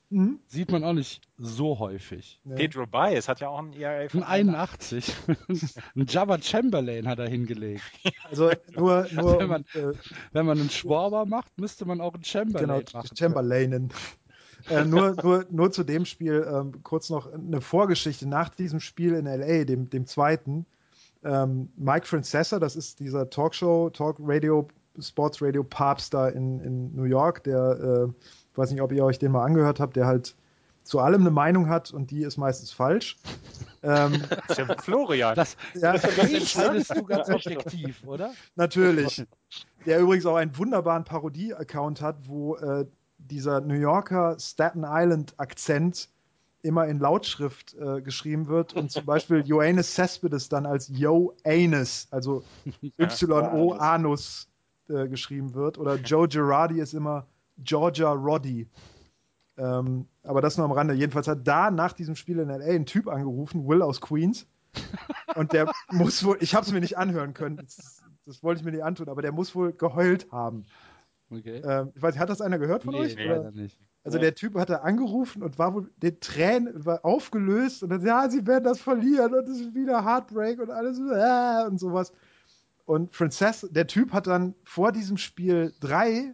Mhm. 0.10 0.40
Sieht 0.46 0.72
man 0.72 0.84
auch 0.84 0.94
nicht 0.94 1.24
so 1.40 1.80
häufig. 1.80 2.40
Pedro 2.56 2.86
Baez 2.86 3.28
hat 3.28 3.40
ja 3.40 3.48
auch 3.50 3.58
ein 3.58 3.74
ERA 3.74 4.02
Ein 4.04 4.10
von 4.10 4.24
81. 4.24 5.12
ein 5.96 6.06
Jabba 6.08 6.40
Chamberlain 6.40 7.08
hat 7.08 7.18
er 7.18 7.28
hingelegt. 7.28 7.82
Also 8.30 8.52
nur, 8.76 9.08
nur 9.12 9.40
Wenn 9.40 9.50
man- 9.50 9.66
äh, 9.74 9.92
Wenn 10.32 10.46
man 10.46 10.60
einen 10.60 10.70
Schwarber 10.70 11.26
macht, 11.26 11.58
müsste 11.60 11.86
man 11.86 12.00
auch 12.00 12.14
einen 12.14 12.24
Chamberlain 12.24 12.86
genau, 12.86 13.00
machen. 13.00 13.16
Chamberlainen. 13.18 13.92
Äh, 14.70 14.86
nur, 14.86 15.16
nur, 15.22 15.46
nur 15.50 15.72
zu 15.72 15.84
dem 15.84 16.06
Spiel 16.06 16.48
ähm, 16.50 16.84
kurz 16.84 17.10
noch 17.10 17.32
eine 17.32 17.62
Vorgeschichte. 17.62 18.28
Nach 18.28 18.50
diesem 18.50 18.80
Spiel 18.80 19.14
in 19.14 19.26
LA, 19.26 19.66
dem, 19.66 19.90
dem 19.90 20.06
zweiten, 20.06 20.66
ähm, 21.24 21.70
Mike 21.78 22.08
Francesa, 22.08 22.60
das 22.60 22.76
ist 22.76 23.00
dieser 23.00 23.30
Talkshow, 23.30 23.90
Talk 23.90 24.18
Radio, 24.20 24.68
Sports 25.00 25.42
Radio 25.42 25.64
Papst 25.64 26.14
da 26.14 26.28
in, 26.30 26.60
in 26.60 26.96
New 26.96 27.04
York, 27.04 27.44
der, 27.44 28.08
äh, 28.08 28.58
weiß 28.58 28.72
nicht, 28.72 28.82
ob 28.82 28.92
ihr 28.92 29.04
euch 29.04 29.20
den 29.20 29.32
mal 29.32 29.44
angehört 29.44 29.80
habt, 29.80 29.96
der 29.96 30.06
halt 30.06 30.36
zu 30.84 31.00
allem 31.00 31.22
eine 31.22 31.32
Meinung 31.32 31.70
hat 31.70 31.92
und 31.92 32.12
die 32.12 32.24
ist 32.24 32.38
meistens 32.38 32.72
falsch. 32.72 33.18
ähm, 33.84 34.22
Das 34.48 34.60
ist 34.60 34.68
ja 34.68 34.78
Florian. 34.82 35.36
Das, 35.36 35.56
ja, 35.76 35.94
das 35.94 36.04
entscheidest 36.04 36.96
du 36.96 37.04
ganz 37.04 37.30
objektiv, 37.30 38.04
oder? 38.06 38.34
Natürlich. 38.56 39.26
Der 39.86 40.00
übrigens 40.00 40.26
auch 40.26 40.36
einen 40.36 40.58
wunderbaren 40.58 41.04
Parodie-Account 41.06 42.02
hat, 42.02 42.28
wo 42.28 42.56
äh, 42.58 42.86
dieser 43.30 43.62
New 43.62 43.76
Yorker 43.76 44.38
Staten 44.40 44.84
Island-Akzent 44.86 46.10
immer 46.62 46.88
in 46.88 47.00
Lautschrift 47.00 47.76
äh, 47.76 48.02
geschrieben 48.02 48.48
wird 48.48 48.74
und 48.74 48.92
zum 48.92 49.06
Beispiel 49.06 49.44
Joannes 49.46 49.94
Cespedes 49.94 50.50
dann 50.50 50.66
als 50.66 50.88
Yo 50.88 51.36
Anus, 51.44 52.08
also 52.10 52.44
Y-O 53.00 53.74
Anus 53.74 54.48
äh, 54.90 55.08
geschrieben 55.08 55.54
wird 55.54 55.78
oder 55.78 55.96
Joe 56.04 56.28
Girardi 56.28 56.80
ist 56.80 56.94
immer 56.94 57.28
Georgia 57.58 58.12
Roddy. 58.12 58.68
Ähm, 59.58 60.08
aber 60.24 60.42
das 60.42 60.58
nur 60.58 60.66
am 60.66 60.72
Rande. 60.72 60.94
Jedenfalls 60.94 61.28
hat 61.28 61.48
da 61.48 61.70
nach 61.70 61.94
diesem 61.94 62.16
Spiel 62.16 62.40
in 62.40 62.48
LA 62.48 62.66
ein 62.66 62.86
Typ 62.86 63.08
angerufen, 63.08 63.68
Will 63.68 63.82
aus 63.82 64.02
Queens. 64.02 64.48
Und 65.36 65.54
der 65.54 65.72
muss 65.92 66.24
wohl, 66.24 66.38
ich 66.40 66.56
habe 66.56 66.66
es 66.66 66.72
mir 66.72 66.80
nicht 66.80 66.98
anhören 66.98 67.36
können, 67.36 67.58
das, 67.58 68.02
das 68.26 68.42
wollte 68.42 68.60
ich 68.60 68.66
mir 68.66 68.72
nicht 68.72 68.84
antun, 68.84 69.10
aber 69.10 69.22
der 69.22 69.32
muss 69.32 69.54
wohl 69.54 69.74
geheult 69.74 70.32
haben. 70.32 70.66
Okay. 71.30 71.62
Ähm, 71.66 71.92
ich 71.96 72.02
weiß, 72.02 72.14
nicht, 72.14 72.22
hat 72.22 72.30
das 72.30 72.42
einer 72.42 72.60
gehört 72.60 72.84
von 72.84 72.94
nee, 72.94 73.00
euch? 73.02 73.16
nee. 73.16 73.26
Oder? 73.26 73.52
nicht. 73.52 73.80
Also 74.04 74.18
der 74.18 74.36
Typ 74.36 74.56
hatte 74.56 74.82
angerufen 74.82 75.42
und 75.44 75.58
war 75.58 75.74
wohl 75.74 75.90
den 75.98 76.20
Tränen 76.20 76.86
war 76.86 77.06
aufgelöst 77.06 77.84
und 77.84 77.90
dann, 77.90 78.06
ja, 78.06 78.30
sie 78.30 78.46
werden 78.46 78.66
das 78.66 78.82
verlieren 78.82 79.34
und 79.34 79.48
es 79.48 79.62
ist 79.62 79.74
wieder 79.76 80.04
Heartbreak 80.04 80.60
und 80.60 80.70
alles 80.72 81.00
äh, 81.00 81.68
und 81.68 81.80
sowas. 81.80 82.12
Und 82.86 83.16
Frances, 83.16 83.68
der 83.72 83.88
Typ 83.88 84.12
hat 84.12 84.28
dann 84.28 84.56
vor 84.66 84.92
diesem 84.92 85.16
Spiel 85.16 85.74
drei 85.80 86.34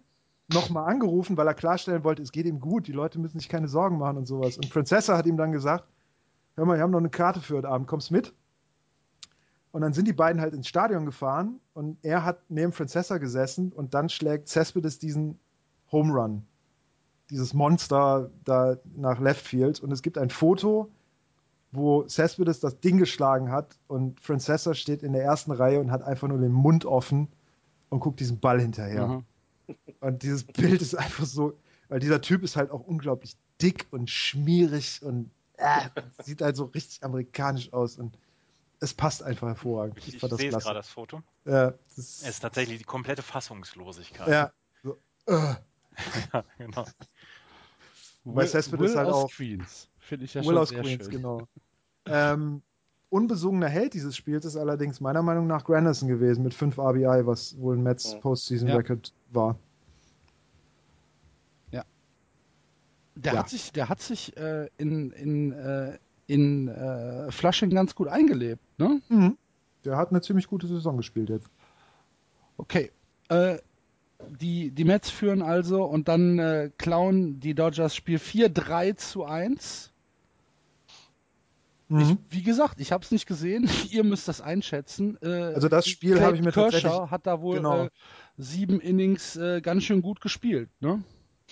nochmal 0.51 0.91
angerufen, 0.91 1.37
weil 1.37 1.45
er 1.45 1.53
klarstellen 1.53 2.03
wollte, 2.03 2.23
es 2.23 2.31
geht 2.31 2.47
ihm 2.47 2.59
gut, 2.59 2.87
die 2.87 2.91
Leute 2.91 3.19
müssen 3.19 3.39
sich 3.39 3.49
keine 3.49 3.67
Sorgen 3.67 3.99
machen 3.99 4.17
und 4.17 4.25
sowas. 4.25 4.57
Und 4.57 4.65
Francesa 4.65 5.15
hat 5.15 5.27
ihm 5.27 5.37
dann 5.37 5.51
gesagt, 5.51 5.87
hör 6.55 6.65
mal, 6.65 6.77
wir 6.77 6.81
haben 6.81 6.91
noch 6.91 6.99
eine 6.99 7.11
Karte 7.11 7.39
für 7.39 7.57
heute 7.57 7.69
Abend, 7.69 7.87
kommst 7.87 8.09
mit? 8.09 8.33
Und 9.71 9.81
dann 9.81 9.93
sind 9.93 10.07
die 10.07 10.13
beiden 10.13 10.41
halt 10.41 10.53
ins 10.53 10.67
Stadion 10.67 11.05
gefahren 11.05 11.59
und 11.73 11.97
er 12.01 12.25
hat 12.25 12.39
neben 12.49 12.71
Francesa 12.71 13.19
gesessen 13.19 13.71
und 13.71 13.93
dann 13.93 14.09
schlägt 14.09 14.49
Cespedes 14.49 14.97
diesen 14.97 15.37
Home 15.91 16.13
Run. 16.13 16.43
Dieses 17.29 17.53
Monster 17.53 18.31
da 18.43 18.77
nach 18.95 19.19
Left 19.19 19.45
Field. 19.45 19.79
Und 19.79 19.91
es 19.91 20.01
gibt 20.01 20.17
ein 20.17 20.31
Foto, 20.31 20.89
wo 21.71 22.07
Cespedes 22.07 22.59
das 22.59 22.79
Ding 22.79 22.97
geschlagen 22.97 23.51
hat 23.51 23.77
und 23.87 24.19
Francesa 24.19 24.73
steht 24.73 25.03
in 25.03 25.13
der 25.13 25.23
ersten 25.23 25.51
Reihe 25.51 25.79
und 25.79 25.91
hat 25.91 26.01
einfach 26.01 26.27
nur 26.27 26.39
den 26.39 26.51
Mund 26.51 26.85
offen 26.85 27.27
und 27.89 27.99
guckt 27.99 28.19
diesem 28.19 28.39
Ball 28.39 28.59
hinterher. 28.59 29.03
Aha. 29.03 29.23
Und 29.99 30.23
dieses 30.23 30.45
Bild 30.45 30.81
ist 30.81 30.95
einfach 30.95 31.25
so, 31.25 31.53
weil 31.89 31.99
dieser 31.99 32.21
Typ 32.21 32.43
ist 32.43 32.55
halt 32.55 32.71
auch 32.71 32.87
unglaublich 32.87 33.37
dick 33.61 33.85
und 33.91 34.09
schmierig 34.09 35.03
und 35.03 35.29
äh, 35.57 35.89
sieht 36.23 36.41
halt 36.41 36.55
so 36.55 36.65
richtig 36.65 37.03
amerikanisch 37.03 37.71
aus 37.71 37.99
und 37.99 38.17
es 38.79 38.93
passt 38.93 39.23
einfach 39.23 39.47
hervorragend. 39.47 39.97
Ich, 39.99 40.15
ich 40.15 40.21
das 40.21 40.31
sehe 40.37 40.49
gerade 40.51 40.75
das 40.75 40.89
Foto. 40.89 41.21
Ja, 41.45 41.71
das 41.95 41.97
Es 41.97 42.23
ist 42.23 42.39
tatsächlich 42.39 42.77
die 42.77 42.83
komplette 42.85 43.21
Fassungslosigkeit. 43.21 44.27
ja, 44.27 44.51
so, 44.83 44.97
äh. 45.27 45.55
Ja, 46.33 46.43
genau. 46.57 46.85
Wobei 48.23 48.45
Cespedes 48.47 48.91
Will 48.91 48.97
halt 48.97 49.07
aus 49.09 49.15
auch- 49.25 49.31
Queens. 49.31 49.89
Finde 49.99 50.25
ich 50.25 50.33
ja 50.33 50.41
Will 50.41 50.47
schon 50.47 50.57
aus 50.57 50.69
sehr 50.69 50.81
Queens, 50.81 51.03
schön. 51.05 51.11
genau. 51.11 51.47
Ähm, 52.05 52.61
unbesungener 53.09 53.67
Held 53.67 53.93
dieses 53.93 54.15
Spiels 54.15 54.45
ist 54.45 54.55
allerdings 54.55 55.01
meiner 55.01 55.21
Meinung 55.23 55.45
nach 55.47 55.65
Granderson 55.65 56.07
gewesen 56.07 56.43
mit 56.43 56.53
5 56.53 56.77
RBI, 56.79 57.25
was 57.25 57.57
wohl 57.59 57.75
ein 57.77 57.83
Mets 57.83 58.13
Ja. 58.13 58.19
Postseason 58.19 58.69
Ja. 58.69 58.75
Record 58.77 59.13
war. 59.31 59.57
Der 63.15 63.33
Ja. 63.33 63.39
hat 63.39 63.49
sich, 63.49 63.73
der 63.73 63.89
hat 63.89 64.01
sich 64.01 64.37
äh, 64.37 64.69
in, 64.77 65.11
in, 65.11 65.51
äh, 65.51 65.99
in 66.29 66.67
äh, 66.67 67.31
Flushing 67.31 67.69
ganz 67.71 67.95
gut 67.95 68.07
eingelebt, 68.07 68.61
ne? 68.77 69.01
Mhm. 69.09 69.37
Der 69.85 69.97
hat 69.97 70.09
eine 70.11 70.21
ziemlich 70.21 70.47
gute 70.47 70.67
Saison 70.67 70.97
gespielt 70.97 71.29
jetzt. 71.29 71.47
Okay. 72.57 72.91
Äh, 73.29 73.57
die, 74.41 74.71
die 74.71 74.83
Mets 74.83 75.09
führen 75.09 75.41
also 75.41 75.83
und 75.85 76.07
dann 76.09 76.37
äh, 76.39 76.71
klauen 76.77 77.39
die 77.39 77.53
Dodgers 77.55 77.95
Spiel 77.95 78.19
4, 78.19 78.49
3 78.49 78.91
zu 78.93 79.23
1. 79.25 79.91
Ich, 81.91 81.95
Mhm. 81.95 82.17
wie 82.29 82.43
gesagt, 82.43 82.79
ich 82.81 82.91
habe 82.91 83.03
es 83.03 83.09
nicht 83.09 83.25
gesehen. 83.25 83.67
Ihr 83.89 84.03
müsst 84.03 84.27
das 84.27 84.41
einschätzen. 84.41 85.17
Äh, 85.23 85.53
Also 85.55 85.69
das 85.69 85.87
Spiel 85.87 86.21
habe 86.21 86.35
ich 86.35 86.43
mir 86.43 86.51
Kershaw 86.51 86.69
tatsächlich- 86.81 87.11
hat 87.11 87.25
da 87.25 87.41
wohl 87.41 87.57
genau. 87.57 87.85
äh, 87.85 87.89
sieben 88.37 88.79
Innings 88.79 89.35
äh, 89.37 89.59
ganz 89.61 89.83
schön 89.85 90.01
gut 90.03 90.21
gespielt, 90.21 90.69
ne? 90.81 91.01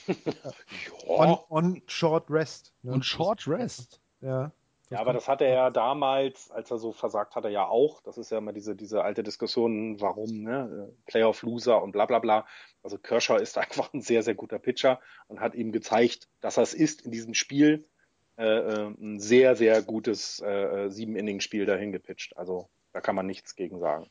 On, 1.08 1.38
on 1.50 1.82
Short 1.88 2.30
Rest. 2.30 2.72
ne? 2.84 2.92
Und 2.92 3.04
Short 3.06 3.48
Rest. 3.48 4.00
Ja. 4.22 4.52
Ja, 4.90 5.00
aber 5.00 5.14
das 5.14 5.28
hatte 5.28 5.46
er 5.46 5.54
ja 5.54 5.70
damals, 5.70 6.50
als 6.52 6.72
er 6.72 6.78
so 6.78 6.92
versagt 6.92 7.36
hatte, 7.36 7.50
ja 7.50 7.68
auch. 7.68 8.02
Das 8.02 8.18
ist 8.18 8.32
ja 8.32 8.38
immer 8.38 8.54
diese, 8.54 8.76
diese 8.76 9.04
alte 9.04 9.24
Diskussion, 9.24 10.00
warum, 10.00 10.44
ne? 10.44 10.94
Playoff 11.06 11.42
Loser 11.42 11.82
und 11.84 11.92
bla 11.92 12.06
bla 12.06 12.20
bla. 12.20 12.46
Also 12.84 12.98
Kershaw 12.98 13.38
ist 13.38 13.58
einfach 13.58 13.94
ein 13.94 14.02
sehr, 14.02 14.24
sehr 14.24 14.36
guter 14.36 14.60
Pitcher 14.60 15.00
und 15.28 15.42
hat 15.42 15.56
ihm 15.56 15.72
gezeigt, 15.72 16.30
dass 16.42 16.58
er 16.58 16.64
es 16.64 16.74
ist 16.74 17.02
in 17.02 17.12
diesem 17.12 17.34
Spiel. 17.34 17.88
Äh, 18.38 18.46
äh, 18.46 18.88
ein 19.02 19.20
sehr, 19.20 19.56
sehr 19.56 19.82
gutes 19.82 20.40
äh, 20.46 20.86
äh, 20.86 20.90
Sieben-Inning-Spiel 20.92 21.66
dahin 21.66 21.92
gepitcht. 21.92 22.38
Also 22.38 22.70
da 22.94 23.02
kann 23.02 23.16
man 23.16 23.26
nichts 23.26 23.56
gegen 23.56 23.80
sagen. 23.80 24.08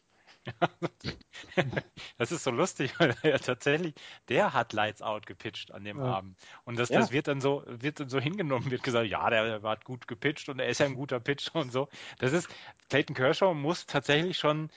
Das 2.19 2.33
ist 2.33 2.45
so 2.45 2.51
lustig, 2.51 2.99
weil 3.01 3.15
er 3.23 3.31
ja 3.33 3.39
tatsächlich, 3.39 3.95
der 4.29 4.53
hat 4.53 4.73
Lights 4.73 5.03
Out 5.03 5.27
gepitcht 5.27 5.73
an 5.73 5.85
dem 5.85 5.99
Ja. 5.99 6.05
Abend. 6.05 6.39
Und 6.65 6.79
das, 6.79 6.91
Ja. 6.91 7.01
das 7.01 7.11
wird 7.11 7.29
dann 7.29 7.41
so, 7.41 7.63
wird 7.67 8.01
dann 8.01 8.09
so 8.09 8.21
hingenommen, 8.21 8.71
wird 8.71 8.83
gesagt, 8.83 9.09
ja, 9.09 9.29
der, 9.31 9.61
der 9.61 9.71
hat 9.71 9.85
gut 9.85 10.07
gepitcht 10.07 10.49
und 10.49 10.59
er 10.59 10.69
ist 10.69 10.79
ja 10.81 10.87
ein 10.87 10.95
guter 10.95 11.21
Pitcher 11.21 11.57
und 11.57 11.71
so. 11.73 11.89
Das 12.19 12.33
ist, 12.33 12.49
Clayton 12.89 13.15
Kershaw 13.17 13.55
muss 13.55 13.87
tatsächlich 13.87 14.39
schon, 14.39 14.71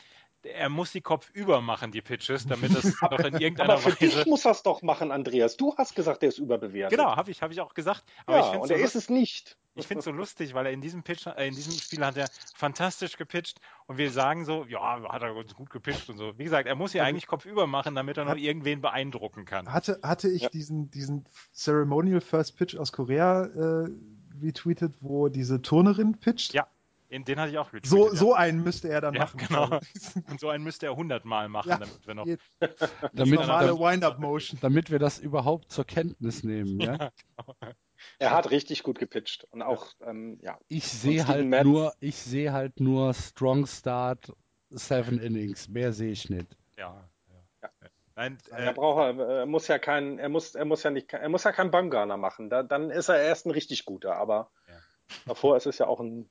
er 0.43 0.69
muss 0.69 0.91
die 0.91 1.01
Kopf 1.01 1.29
über 1.31 1.61
machen, 1.61 1.91
die 1.91 2.01
Pitches, 2.01 2.45
damit 2.47 2.73
das 2.73 2.83
doch 3.11 3.19
in 3.19 3.35
irgendeiner 3.35 3.73
Aber 3.73 3.81
für 3.81 3.91
Weise. 3.91 4.17
dich 4.17 4.25
muss 4.25 4.43
das 4.43 4.63
doch 4.63 4.81
machen, 4.81 5.11
Andreas. 5.11 5.57
Du 5.57 5.75
hast 5.77 5.95
gesagt, 5.95 6.21
der 6.21 6.29
ist 6.29 6.37
überbewertet. 6.37 6.97
Genau, 6.97 7.15
habe 7.15 7.31
ich, 7.31 7.41
hab 7.41 7.51
ich 7.51 7.61
auch 7.61 7.73
gesagt. 7.73 8.03
Aber 8.25 8.37
Ja, 8.37 8.43
ich 8.45 8.49
finde 8.51 8.63
und 8.63 8.71
er 8.71 8.79
ist 8.79 8.95
es 8.95 9.09
nicht. 9.09 9.57
Ich 9.75 9.87
finde 9.87 9.99
es 9.99 10.05
so 10.05 10.11
lustig, 10.11 10.53
weil 10.53 10.65
er 10.65 10.71
in 10.73 10.81
diesem 10.81 11.03
Pitch, 11.03 11.25
äh, 11.27 11.47
in 11.47 11.55
diesem 11.55 11.73
Spiel 11.73 12.03
hat 12.05 12.17
er 12.17 12.29
fantastisch 12.53 13.15
gepitcht 13.15 13.59
und 13.87 13.97
wir 13.97 14.11
sagen 14.11 14.43
so, 14.43 14.65
ja, 14.65 15.01
hat 15.09 15.21
er 15.21 15.33
uns 15.35 15.55
gut 15.55 15.69
gepitcht 15.69 16.09
und 16.09 16.17
so. 16.17 16.37
Wie 16.37 16.43
gesagt, 16.43 16.67
er 16.67 16.75
muss 16.75 16.91
ja 16.93 17.03
eigentlich 17.03 17.27
kopfüber 17.27 17.65
machen, 17.65 17.95
damit 17.95 18.17
er 18.17 18.25
noch 18.25 18.35
irgendwen 18.35 18.81
beeindrucken 18.81 19.45
kann. 19.45 19.71
Hatte, 19.71 19.99
hatte 20.03 20.29
ich 20.29 20.41
Ja. 20.43 20.49
diesen, 20.49 20.91
diesen 20.91 21.25
Ceremonial 21.53 22.19
First 22.19 22.57
Pitch 22.57 22.75
aus 22.75 22.91
Korea 22.91 23.45
äh, 23.45 23.89
retweetet, 24.41 24.95
wo 24.99 25.29
diese 25.29 25.61
Turnerin 25.61 26.19
pitcht? 26.19 26.53
Ja, 26.53 26.67
in 27.09 27.25
den 27.25 27.39
hatte 27.39 27.51
ich 27.51 27.57
auch 27.57 27.67
retweetet. 27.73 27.89
So, 27.89 28.07
ja. 28.07 28.15
so 28.15 28.33
einen 28.33 28.63
müsste 28.63 28.87
er 28.89 29.01
dann 29.01 29.15
Ja, 29.15 29.21
machen. 29.25 29.37
genau. 29.47 29.79
Und 30.29 30.39
so 30.39 30.49
einen 30.49 30.63
müsste 30.63 30.85
er 30.85 30.95
hundertmal 30.95 31.49
machen, 31.49 31.69
Ja. 31.69 31.77
damit 31.79 32.07
wir 32.07 32.13
noch. 32.13 32.25
Damit, 33.13 33.39
Normale 33.39 33.73
Wind-Up-Motion. 33.77 34.59
damit 34.61 34.91
wir 34.91 34.99
das 34.99 35.19
überhaupt 35.19 35.71
zur 35.71 35.85
Kenntnis 35.85 36.43
nehmen, 36.43 36.79
ja? 36.79 37.11
Er 38.19 38.31
hat 38.31 38.51
richtig 38.51 38.83
gut 38.83 38.99
gepitcht. 38.99 39.45
Und 39.51 39.61
auch, 39.61 39.87
ähm, 40.05 40.39
ja. 40.41 40.57
Ich 40.67 40.87
sehe 40.87 41.27
halt 41.27 41.47
Matz- 41.47 41.63
nur, 41.65 41.93
ich 41.99 42.15
sehe 42.15 42.53
halt 42.53 42.79
nur 42.79 43.13
Strong 43.13 43.65
Start, 43.65 44.31
Seven 44.69 45.19
Innings. 45.19 45.67
Mehr 45.67 45.91
sehe 45.93 46.11
ich 46.11 46.29
nicht. 46.29 46.55
Ja, 46.77 47.09
ja. 47.61 47.69
Nein, 48.15 48.37
Er 48.51 48.69
äh, 48.69 48.73
braucht, 48.73 49.17
er 49.17 49.45
muss 49.45 49.67
ja 49.67 49.79
kein, 49.79 50.19
er 50.19 50.29
muss, 50.29 50.53
er 50.55 50.65
muss 50.65 50.83
ja 50.83 50.91
nicht, 50.91 51.11
er 51.11 51.27
muss 51.29 51.43
ja 51.43 51.51
keinen 51.51 51.71
Bumgarner 51.71 52.17
machen. 52.17 52.49
Da, 52.49 52.63
dann 52.63 52.89
ist 52.91 53.09
er 53.09 53.19
erst 53.21 53.45
ein 53.47 53.51
richtig 53.51 53.83
guter. 53.85 54.15
Aber 54.15 54.51
Ja. 54.67 54.75
davor 55.25 55.57
ist 55.57 55.65
es 55.65 55.77
ja 55.79 55.87
auch 55.87 55.99
ein, 55.99 56.29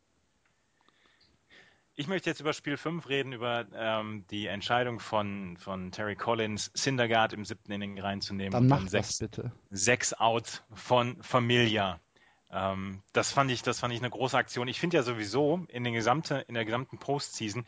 ich 1.99 2.07
möchte 2.07 2.31
jetzt 2.31 2.39
über 2.39 2.53
Spiel 2.53 2.77
5 2.77 3.09
reden, 3.09 3.33
über 3.33 3.66
ähm, 3.75 4.25
die 4.31 4.47
Entscheidung 4.47 5.01
von, 5.01 5.57
von 5.57 5.91
Terry 5.91 6.15
Collins, 6.15 6.70
Syndergaard 6.73 7.33
im 7.33 7.45
siebten 7.45 7.73
Inning 7.73 7.99
reinzunehmen 7.99 8.53
Dann 8.53 8.62
und 8.62 8.69
mach 8.69 8.77
dann 8.77 8.85
das 8.85 8.93
sechs, 8.93 9.19
bitte. 9.19 9.51
sechs 9.70 10.15
Outs 10.15 10.62
von 10.73 11.20
Familia. 11.25 11.99
Ähm, 12.53 13.03
das 13.12 13.33
fand 13.33 13.51
ich, 13.51 13.62
das 13.62 13.81
fand 13.81 13.93
ich 13.93 13.99
eine 13.99 14.11
große 14.11 14.39
Aktion. 14.39 14.69
Ich 14.69 14.79
finde 14.79 14.97
ja 14.97 15.03
sowieso 15.03 15.66
in, 15.69 15.83
den 15.83 15.93
gesamte, 15.93 16.45
in 16.47 16.55
der 16.55 16.65
gesamten 16.65 16.99
Postseason 16.99 17.66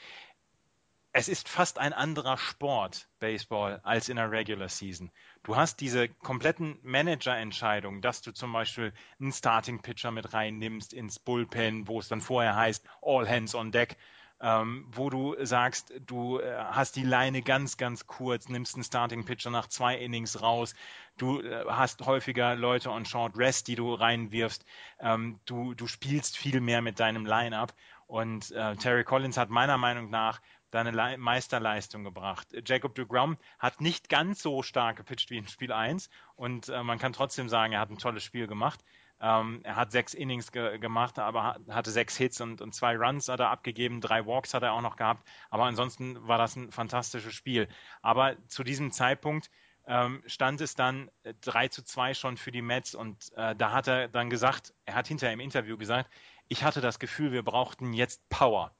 es 1.13 1.29
ist 1.29 1.49
fast 1.49 1.79
ein 1.79 1.93
anderer 1.93 2.39
Sport, 2.39 3.09
Baseball, 3.19 3.81
als 3.83 4.09
in 4.09 4.17
der 4.17 4.31
Regular 4.31 4.69
Season. 4.69 5.11
Du 5.43 5.57
hast 5.57 5.81
diese 5.81 6.09
kompletten 6.09 6.79
Manager-Entscheidungen, 6.83 8.01
dass 8.01 8.23
du 8.23 8.33
zum 8.33 8.53
Beispiel 8.53 8.93
einen 9.19 9.33
Starting-Pitcher 9.33 10.13
mit 10.13 10.33
reinnimmst 10.33 10.93
ins 10.93 11.19
Bullpen, 11.19 11.89
wo 11.89 11.99
es 11.99 12.09
dann 12.09 12.21
vorher 12.21 12.55
heißt, 12.55 12.87
all 13.03 13.29
hands 13.29 13.55
on 13.57 13.73
deck, 13.73 13.97
ähm, 14.41 14.87
wo 14.93 15.11
du 15.11 15.37
sagst, 15.45 15.93
du 16.07 16.39
äh, 16.39 16.57
hast 16.71 16.97
die 16.97 17.03
Leine 17.03 17.43
ganz, 17.43 17.77
ganz 17.77 18.07
kurz, 18.07 18.49
nimmst 18.49 18.75
einen 18.75 18.85
Starting-Pitcher 18.85 19.51
nach 19.51 19.67
zwei 19.67 19.97
Innings 19.97 20.41
raus, 20.41 20.75
du 21.19 21.41
äh, 21.41 21.65
hast 21.69 22.07
häufiger 22.07 22.57
Leute 22.57 22.91
on 22.91 23.05
Short 23.05 23.37
Rest, 23.37 23.69
die 23.69 23.75
du 23.75 23.93
reinwirfst, 23.93 24.65
ähm, 25.01 25.41
du, 25.45 25.75
du 25.75 25.87
spielst 25.87 26.39
viel 26.39 26.61
mehr 26.61 26.83
mit 26.83 27.01
deinem 27.01 27.27
Line-Up 27.27 27.75
und 28.07 28.51
äh, 28.53 28.77
Terry 28.77 29.05
Collins 29.05 29.37
hat 29.37 29.51
meiner 29.51 29.79
Meinung 29.79 30.11
nach 30.11 30.41
deine 30.71 30.91
Le 30.91 31.19
Meisterleistung 31.19 32.05
gebracht. 32.05 32.49
Jacob 32.65 32.95
de 32.95 33.05
Grom 33.05 33.37
hat 33.59 33.81
nicht 33.81 34.09
ganz 34.09 34.43
so 34.43 34.63
stark 34.63 34.97
gepitcht 34.97 35.31
wie 35.31 35.39
in 35.39 35.49
Spiel 35.49 35.73
1 35.73 36.09
und 36.37 36.69
äh, 36.69 36.83
man 36.83 36.99
kann 36.99 37.13
trotzdem 37.13 37.49
sagen, 37.49 37.73
er 37.73 37.81
hat 37.81 37.91
ein 37.91 37.99
tolles 37.99 38.25
Spiel 38.25 38.47
gemacht. 38.47 38.83
Ähm, 39.21 39.61
er 39.65 39.77
hat 39.77 39.93
sechs 39.93 40.15
Innings 40.15 40.51
ge 40.51 40.79
gemacht, 40.79 41.19
aber 41.19 41.59
hatte 41.69 41.91
sechs 41.91 42.17
Hits 42.17 42.41
und, 42.41 42.63
und, 42.63 42.75
zwei 42.75 42.97
Runs 42.97 43.29
hat 43.29 43.41
er 43.41 43.51
abgegeben, 43.51 44.01
drei 44.01 44.25
Walks 44.27 44.55
hat 44.55 44.63
er 44.63 44.73
auch 44.73 44.81
noch 44.81 44.97
gehabt. 44.97 45.29
Aber 45.51 45.65
ansonsten 45.65 46.27
war 46.27 46.39
das 46.39 46.57
ein 46.57 46.73
fantastisches 46.73 47.35
Spiel. 47.35 47.69
Aber 48.01 48.37
zu 48.49 48.65
diesem 48.65 48.93
Zeitpunkt 48.93 49.51
ähm, 49.87 50.23
stand 50.27 50.61
es 50.61 50.75
dann 50.75 51.11
3 51.43 51.69
zu 51.69 51.83
2 51.83 52.15
schon 52.15 52.37
für 52.37 52.53
die 52.53 52.63
Mets 52.63 52.95
und 52.95 53.33
äh, 53.37 53.55
da 53.57 53.73
hat 53.73 53.89
er 53.89 54.09
dann 54.09 54.31
gesagt, 54.31 54.73
er 54.85 54.95
hat 54.95 55.09
hinterher 55.09 55.35
im 55.35 55.41
Interview 55.41 55.77
gesagt, 55.77 56.11
ich 56.49 56.65
hatte 56.65 56.81
das 56.81 56.99
Gefühl, 56.99 57.33
wir 57.33 57.43
brauchten 57.43 57.93
jetzt 57.93 58.27
Power. 58.29 58.75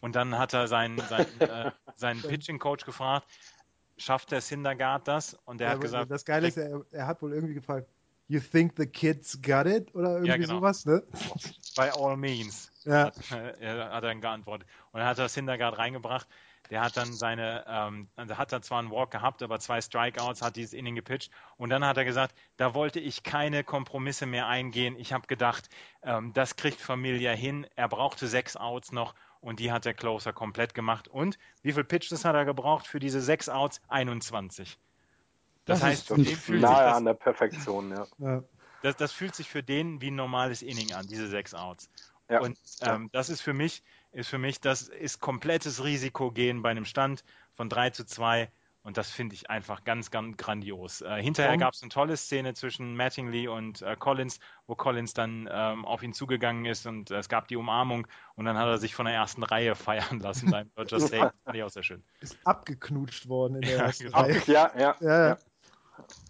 Und 0.00 0.16
dann 0.16 0.38
hat 0.38 0.54
er 0.54 0.66
seinen, 0.66 0.98
seinen, 0.98 1.26
äh, 1.40 1.70
seinen 1.96 2.22
Pitching-Coach 2.22 2.84
gefragt, 2.84 3.26
schafft 3.96 4.32
der 4.32 4.40
Syndergaard 4.40 5.06
das? 5.08 5.34
Und 5.44 5.58
der 5.58 5.68
ja, 5.68 5.74
hat 5.74 5.80
gesagt. 5.80 6.10
Das 6.10 6.24
Geile 6.24 6.48
ist, 6.48 6.56
er, 6.56 6.82
er, 6.90 7.06
hat 7.06 7.22
wohl 7.22 7.32
irgendwie 7.32 7.54
gefragt, 7.54 7.88
You 8.26 8.40
think 8.40 8.74
the 8.76 8.86
kids 8.86 9.40
got 9.42 9.66
it? 9.66 9.94
Oder 9.94 10.12
irgendwie 10.12 10.28
ja, 10.28 10.36
genau. 10.36 10.54
sowas, 10.56 10.86
ne? 10.86 11.02
By 11.76 11.90
all 11.90 12.16
means. 12.16 12.70
Ja. 12.84 13.12
Hat, 13.30 13.60
äh, 13.60 13.68
hat 13.68 13.92
er 13.92 14.00
dann 14.00 14.20
geantwortet. 14.20 14.68
Und 14.92 15.00
dann 15.00 15.08
hat 15.08 15.18
er 15.18 15.28
Syndergaard 15.28 15.78
reingebracht. 15.78 16.26
Der 16.70 16.80
hat 16.80 16.96
dann 16.96 17.12
seine, 17.12 17.64
ähm, 17.68 18.08
also 18.16 18.38
hat 18.38 18.50
er 18.52 18.62
zwar 18.62 18.78
einen 18.78 18.90
Walk 18.90 19.10
gehabt, 19.10 19.42
aber 19.42 19.58
zwei 19.58 19.82
Strikeouts, 19.82 20.40
hat 20.40 20.56
dieses 20.56 20.72
Inning 20.72 20.94
gepitcht. 20.94 21.30
Und 21.58 21.68
dann 21.68 21.84
hat 21.84 21.98
er 21.98 22.06
gesagt, 22.06 22.34
da 22.56 22.72
wollte 22.72 23.00
ich 23.00 23.22
keine 23.22 23.64
Kompromisse 23.64 24.24
mehr 24.24 24.46
eingehen. 24.46 24.96
Ich 24.98 25.12
habe 25.12 25.26
gedacht, 25.26 25.68
ähm, 26.02 26.32
das 26.32 26.56
kriegt 26.56 26.80
Familia 26.80 27.32
hin. 27.32 27.66
Er 27.76 27.88
brauchte 27.88 28.28
sechs 28.28 28.56
Outs 28.56 28.92
noch 28.92 29.14
und 29.40 29.60
die 29.60 29.70
hat 29.70 29.84
der 29.84 29.92
Closer 29.92 30.32
komplett 30.32 30.72
gemacht. 30.72 31.06
Und 31.06 31.38
wie 31.60 31.72
viel 31.72 31.84
Pitches 31.84 32.24
hat 32.24 32.34
er 32.34 32.46
gebraucht 32.46 32.86
für 32.86 32.98
diese 32.98 33.20
sechs 33.20 33.50
Outs? 33.50 33.82
21. 33.88 34.78
Das, 35.64 35.80
das 35.80 35.88
heißt, 35.88 36.10
ist 36.10 36.48
nahe 36.48 36.60
das, 36.60 36.96
an 36.96 37.04
der 37.04 37.14
Perfektion, 37.14 37.90
ja. 37.90 38.06
ja. 38.18 38.42
Das, 38.82 38.96
das, 38.96 39.12
fühlt 39.12 39.34
sich 39.34 39.48
für 39.48 39.62
den 39.62 40.00
wie 40.00 40.10
ein 40.10 40.14
normales 40.14 40.60
Inning 40.60 40.92
an, 40.92 41.06
diese 41.06 41.28
sechs 41.28 41.54
Outs. 41.54 41.88
Ja. 42.28 42.40
Und 42.40 42.58
ähm, 42.82 43.08
das 43.12 43.30
ist 43.30 43.40
für 43.40 43.54
mich, 43.54 43.82
ist 44.12 44.28
für 44.28 44.38
mich, 44.38 44.60
das 44.60 44.88
ist 44.88 45.20
komplettes 45.20 45.84
Risiko 45.84 46.30
gehen 46.30 46.62
bei 46.62 46.70
einem 46.70 46.84
Stand 46.84 47.24
von 47.54 47.68
3 47.68 47.90
zu 47.90 48.04
2 48.04 48.50
und 48.84 48.98
das 48.98 49.10
finde 49.10 49.34
ich 49.34 49.48
einfach 49.48 49.84
ganz, 49.84 50.10
ganz 50.10 50.36
grandios. 50.36 51.00
Äh, 51.00 51.22
hinterher 51.22 51.56
gab 51.56 51.72
es 51.72 51.82
eine 51.82 51.88
tolle 51.88 52.18
Szene 52.18 52.52
zwischen 52.52 52.94
Mattingly 52.96 53.48
und 53.48 53.80
äh, 53.80 53.96
Collins, 53.98 54.40
wo 54.66 54.74
Collins 54.74 55.14
dann 55.14 55.48
ähm, 55.50 55.86
auf 55.86 56.02
ihn 56.02 56.12
zugegangen 56.12 56.66
ist 56.66 56.86
und 56.86 57.10
äh, 57.10 57.16
es 57.16 57.30
gab 57.30 57.48
die 57.48 57.56
Umarmung 57.56 58.06
und 58.34 58.44
dann 58.44 58.58
hat 58.58 58.66
er 58.66 58.76
sich 58.76 58.94
von 58.94 59.06
der 59.06 59.14
ersten 59.14 59.42
Reihe 59.42 59.74
feiern 59.74 60.20
lassen 60.20 60.50
beim 60.50 60.70
Dodger 60.74 61.00
Stadium. 61.00 61.30
Fand 61.44 61.56
ich 61.56 61.62
auch 61.62 61.70
sehr 61.70 61.82
schön. 61.82 62.04
Ist 62.20 62.38
abgeknutscht 62.44 63.26
worden 63.26 63.56
in 63.56 63.62
der 63.62 63.76
ja, 63.76 63.84
ersten 63.84 64.04
genau. 64.04 64.20
Reihe. 64.20 64.42
Ja, 64.46 64.70
ja. 64.78 64.96
ja, 65.00 65.28
ja. 65.28 65.38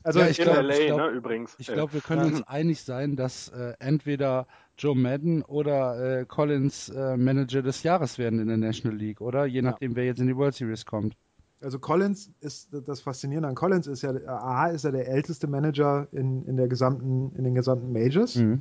Also 0.02 0.20
ja, 0.20 0.28
ich 0.28 0.38
in 0.38 0.44
glaub, 0.44 0.62
LA, 0.62 0.74
ich 0.74 0.86
glaub, 0.86 0.98
ne, 0.98 1.08
übrigens. 1.08 1.54
Ich 1.58 1.66
glaube, 1.66 1.94
wir 1.94 2.00
können 2.00 2.34
uns 2.34 2.42
einig 2.46 2.82
sein, 2.82 3.16
dass 3.16 3.48
äh, 3.48 3.72
entweder 3.78 4.46
Joe 4.76 4.94
Madden 4.94 5.42
oder 5.42 6.20
äh, 6.20 6.24
Collins 6.26 6.88
äh, 6.90 7.16
Manager 7.16 7.62
des 7.62 7.82
Jahres 7.82 8.18
werden 8.18 8.38
in 8.38 8.48
der 8.48 8.56
National 8.56 8.98
League, 8.98 9.20
oder? 9.20 9.46
Je 9.46 9.62
nachdem, 9.62 9.96
wer 9.96 10.04
jetzt 10.04 10.20
in 10.20 10.26
die 10.26 10.36
World 10.36 10.54
Series 10.54 10.84
kommt. 10.84 11.16
Also 11.60 11.78
Collins 11.78 12.30
ist 12.40 12.68
das 12.86 13.00
Faszinierende 13.00 13.48
an 13.48 13.54
Collins 13.54 13.86
ist 13.86 14.02
ja, 14.02 14.10
A 14.26 14.66
ist 14.66 14.84
er 14.84 14.92
der 14.92 15.08
älteste 15.08 15.46
Manager 15.46 16.08
in, 16.12 16.44
in 16.44 16.56
der 16.58 16.68
gesamten, 16.68 17.34
in 17.36 17.44
den 17.44 17.54
gesamten 17.54 17.90
Majors. 17.92 18.36
Mhm. 18.36 18.60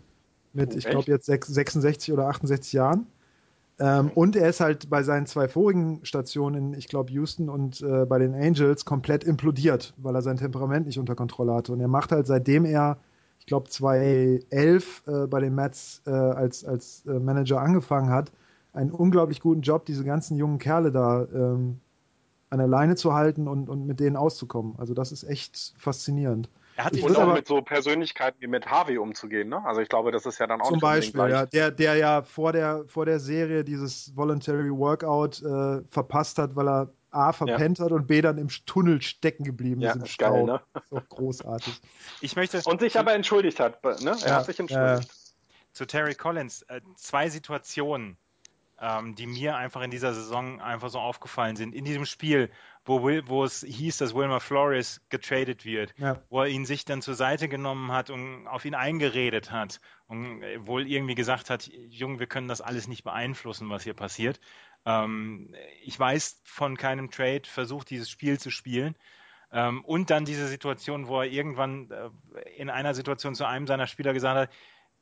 Mit, 0.53 0.73
oh, 0.73 0.77
ich 0.77 0.85
glaube, 0.85 1.11
jetzt 1.11 1.25
66 1.25 2.13
oder 2.13 2.27
68 2.27 2.71
Jahren. 2.73 3.07
Ähm, 3.80 4.12
und 4.14 4.36
er 4.36 4.50
ist 4.50 4.60
halt 4.60 4.90
bei 4.90 5.04
seinen 5.04 5.26
zwei 5.26 5.48
vorigen 5.48 6.06
Stationen, 6.06 6.74
ich 6.74 6.88
glaube 6.88 7.12
Houston 7.12 7.50
und 7.50 7.82
äh, 7.82 8.06
bei 8.06 8.20
den 8.20 8.36
Angels, 8.36 8.86
komplett 8.86 9.24
implodiert, 9.24 9.94
weil 9.98 10.16
er 10.16 10.22
sein 10.22 10.38
Temperament 10.38 10.86
nicht 10.86 11.00
unter 11.00 11.16
Kontrolle 11.16 11.54
hatte. 11.54 11.74
Und 11.74 11.80
er 11.80 11.88
macht 11.88 12.12
halt, 12.12 12.28
seitdem 12.28 12.66
er, 12.66 12.98
ich 13.40 13.48
glaube, 13.48 13.70
2011 13.70 15.04
äh, 15.08 15.28
bei 15.28 15.40
den 15.40 15.56
Mets 15.56 16.02
äh, 16.06 16.12
als, 16.12 16.64
als 16.64 17.06
äh, 17.08 17.20
Manager 17.20 17.62
angefangen 17.62 18.10
hat, 18.10 18.32
einen 18.74 18.91
unglaublich 18.91 19.40
guten 19.40 19.62
Job, 19.62 19.86
diese 19.86 20.04
ganzen 20.04 20.38
jungen 20.38 20.60
Kerle 20.60 20.91
da 20.91 21.26
ähm, 21.34 21.80
an 22.50 22.60
der 22.60 22.68
Leine 22.68 22.95
zu 22.95 23.14
halten 23.14 23.48
und, 23.48 23.70
und 23.70 23.88
mit 23.88 24.00
denen 24.00 24.16
auszukommen. 24.16 24.76
Also 24.78 24.94
das 24.94 25.12
ist 25.12 25.24
echt 25.24 25.74
faszinierend. 25.78 26.50
Er 26.76 26.86
hat 26.86 26.94
und 26.94 27.16
auch 27.16 27.22
aber, 27.22 27.34
mit 27.34 27.48
so 27.48 27.62
Persönlichkeiten 27.62 28.41
wie 28.41 28.48
mit 28.48 28.66
Harvey 28.66 28.98
umzugehen, 28.98 29.50
ne? 29.50 29.64
Also 29.66 29.82
ich 29.82 29.90
glaube, 29.90 30.12
das 30.12 30.26
ist 30.26 30.40
ja 30.40 30.48
dann 30.48 30.62
auch 30.62 30.70
zum 30.70 30.80
Beispiel, 30.80 31.30
ja, 31.30 31.45
der, 31.45 31.72
der 31.72 31.95
ja 31.95 32.24
vor 32.24 32.52
der 32.52 32.86
vor 32.88 33.06
der 33.06 33.20
Serie 33.20 33.64
dieses 33.64 34.16
Voluntary 34.16 34.72
Workout 34.72 35.41
äh, 35.44 35.82
verpasst 35.90 36.40
hat, 36.40 36.56
weil 36.56 36.68
er 36.68 36.90
A 37.12 37.32
verpennt 37.32 37.78
ja. 37.78 37.86
hat 37.86 37.91
und 37.91 38.08
B 38.08 38.22
dann 38.22 38.40
im 38.40 38.48
Tunnel 38.66 39.02
stecken 39.02 39.44
geblieben 39.44 39.82
ja, 39.82 39.91
ist 39.91 39.98
im 39.98 40.06
Stau. 40.06 40.34
Geil, 40.34 40.44
ne? 40.45 40.62
Das 40.74 40.84
ist 40.84 40.94
auch 40.94 41.10
großartig. 41.10 41.82
Ich 42.22 42.36
möchte 42.36 42.60
und 42.66 42.80
sich 42.80 42.98
aber 42.98 43.14
entschuldigt 43.14 43.60
hat, 43.60 43.84
ne? 43.84 44.16
Er 44.22 44.28
ja, 44.28 44.36
hat 44.38 44.45
sich 44.45 44.60
entschuldigt. 44.60 45.12
Zu 45.74 45.86
Terry 45.86 46.16
Collins 46.16 46.64
äh, 46.64 46.82
zwei 46.95 47.30
Situationen 47.30 48.18
ähm, 48.84 49.15
die 49.15 49.27
mir 49.27 49.55
einfach 49.55 49.81
in 49.81 49.91
dieser 49.91 50.14
Saison 50.14 50.60
einfach 50.60 50.89
so 50.89 50.99
aufgefallen 50.99 51.55
sind. 51.55 51.73
In 51.73 51.85
diesem 51.85 52.05
Spiel, 52.05 52.51
wo, 52.84 53.01
Will, 53.01 53.23
wo 53.27 53.45
es 53.45 53.61
hieß, 53.61 53.97
dass 53.97 54.14
Wilmer 54.14 54.41
Flores 54.41 55.01
getradet 55.07 55.64
wird, 55.64 55.93
ja. 55.97 56.22
wo 56.30 56.41
er 56.41 56.47
ihn 56.47 56.65
sich 56.65 56.84
dann 56.84 57.01
zur 57.01 57.14
Seite 57.14 57.47
genommen 57.47 57.93
hat 57.93 58.10
und 58.10 58.45
auf 58.45 58.65
ihn 58.65 58.76
eingeredet 58.76 59.51
hat 59.51 59.80
und 60.07 60.41
wohl 60.68 60.85
irgendwie 60.85 61.15
gesagt 61.15 61.49
hat, 61.49 61.72
Junge, 61.89 62.19
wir 62.19 62.27
können 62.27 62.49
das 62.49 62.60
alles 62.60 62.89
nicht 62.89 63.05
beeinflussen, 63.05 63.69
was 63.69 63.84
hier 63.84 63.93
passiert. 63.93 64.41
Ähm, 64.85 65.55
ich 65.84 65.97
weiß 65.97 66.41
von 66.43 66.76
keinem 66.76 67.10
Trade, 67.10 67.43
versucht 67.45 67.89
dieses 67.89 68.10
Spiel 68.10 68.38
zu 68.38 68.51
spielen. 68.51 68.95
Ähm, 69.53 69.85
und 69.85 70.10
dann 70.10 70.26
diese 70.26 70.47
Situation, 70.47 71.07
wo 71.07 71.22
er 71.22 71.31
irgendwann 71.31 71.89
äh, 71.89 72.10
in 72.57 72.69
einer 72.69 72.93
Situation 72.93 73.34
zu 73.34 73.45
einem 73.45 73.65
seiner 73.65 73.88
Spieler 73.88 74.11
gesagt 74.11 74.35
hat, 74.35 74.49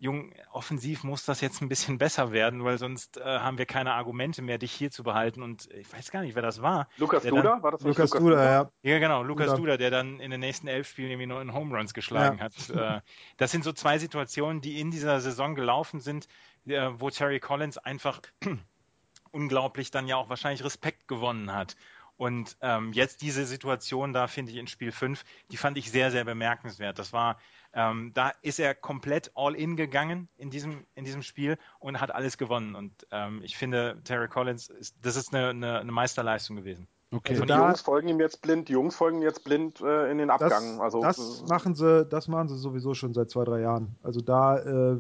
Jung, 0.01 0.33
offensiv 0.51 1.03
muss 1.03 1.25
das 1.25 1.41
jetzt 1.41 1.61
ein 1.61 1.69
bisschen 1.69 1.97
besser 1.99 2.31
werden, 2.31 2.63
weil 2.63 2.79
sonst 2.79 3.17
äh, 3.17 3.23
haben 3.23 3.59
wir 3.59 3.67
keine 3.67 3.93
Argumente 3.93 4.41
mehr, 4.41 4.57
dich 4.57 4.71
hier 4.71 4.89
zu 4.89 5.03
behalten. 5.03 5.43
Und 5.43 5.69
ich 5.75 5.93
weiß 5.93 6.09
gar 6.09 6.23
nicht, 6.23 6.33
wer 6.33 6.41
das 6.41 6.63
war. 6.63 6.89
Lukas 6.97 7.21
Duda? 7.21 7.41
Dann, 7.43 7.63
war 7.63 7.71
das 7.71 7.81
Lukas, 7.81 8.09
Lukas 8.09 8.19
Duda, 8.19 8.43
ja. 8.43 8.71
Ja, 8.81 8.97
genau, 8.97 9.21
Lukas 9.21 9.49
Duda. 9.49 9.57
Duda, 9.57 9.77
der 9.77 9.91
dann 9.91 10.19
in 10.19 10.31
den 10.31 10.39
nächsten 10.39 10.67
elf 10.67 10.89
Spielen 10.89 11.11
irgendwie 11.11 11.27
neun 11.27 11.53
Home 11.53 11.77
Runs 11.77 11.93
geschlagen 11.93 12.39
ja. 12.39 12.45
hat. 12.45 12.69
Äh, 12.71 13.01
das 13.37 13.51
sind 13.51 13.63
so 13.63 13.73
zwei 13.73 13.99
Situationen, 13.99 14.59
die 14.59 14.79
in 14.79 14.89
dieser 14.89 15.21
Saison 15.21 15.53
gelaufen 15.53 15.99
sind, 15.99 16.27
äh, 16.65 16.89
wo 16.93 17.11
Terry 17.11 17.39
Collins 17.39 17.77
einfach 17.77 18.21
unglaublich 19.31 19.91
dann 19.91 20.07
ja 20.07 20.15
auch 20.15 20.29
wahrscheinlich 20.29 20.63
Respekt 20.63 21.07
gewonnen 21.07 21.53
hat. 21.53 21.75
Und 22.17 22.57
ähm, 22.61 22.93
jetzt 22.93 23.21
diese 23.21 23.45
Situation 23.45 24.13
da, 24.13 24.27
finde 24.27 24.51
ich, 24.51 24.57
in 24.57 24.67
Spiel 24.67 24.91
5, 24.91 25.23
die 25.51 25.57
fand 25.57 25.77
ich 25.77 25.91
sehr, 25.91 26.11
sehr 26.11 26.23
bemerkenswert. 26.23 26.99
Das 26.99 27.13
war 27.13 27.39
ähm, 27.73 28.11
da 28.14 28.31
ist 28.41 28.60
er 28.60 28.76
komplett 28.76 29.31
all 29.35 29.56
in 29.56 29.76
gegangen 29.76 30.27
in 30.38 30.49
diesem, 30.49 30.85
in 30.95 31.06
diesem 31.06 31.22
Spiel 31.22 31.57
und 31.80 32.02
hat 32.02 32.14
alles 32.14 32.38
gewonnen. 32.38 32.76
Und 32.76 33.07
ähm, 33.11 33.41
ich 33.43 33.57
finde, 33.57 33.99
Terry 34.03 34.27
Collins, 34.27 34.69
ist, 34.69 34.95
das 35.02 35.15
ist 35.15 35.34
eine, 35.34 35.49
eine, 35.49 35.80
eine 35.80 35.91
Meisterleistung 35.91 36.57
gewesen. 36.57 36.88
Okay. 37.14 37.34
Also 37.34 37.43
die 37.43 37.48
da, 37.49 37.68
Jungs 37.68 37.81
folgen 37.81 38.07
ihm 38.07 38.19
jetzt 38.19 38.41
blind, 38.41 38.69
die 38.69 38.73
Jungs 38.73 38.95
folgen 38.95 39.22
jetzt 39.22 39.43
blind 39.43 39.81
äh, 39.81 40.10
in 40.10 40.18
den 40.18 40.30
Abgang. 40.30 40.77
Das, 40.77 40.80
also, 40.80 41.02
das, 41.02 41.43
machen 41.48 41.76
sie, 41.76 42.06
das 42.06 42.27
machen 42.27 42.48
sie 42.48 42.57
sowieso 42.57 42.93
schon 42.93 43.14
seit 43.14 43.30
zwei, 43.30 43.43
drei 43.43 43.61
Jahren. 43.61 43.95
Also 44.02 44.22
da, 44.22 44.57
äh, 44.60 44.98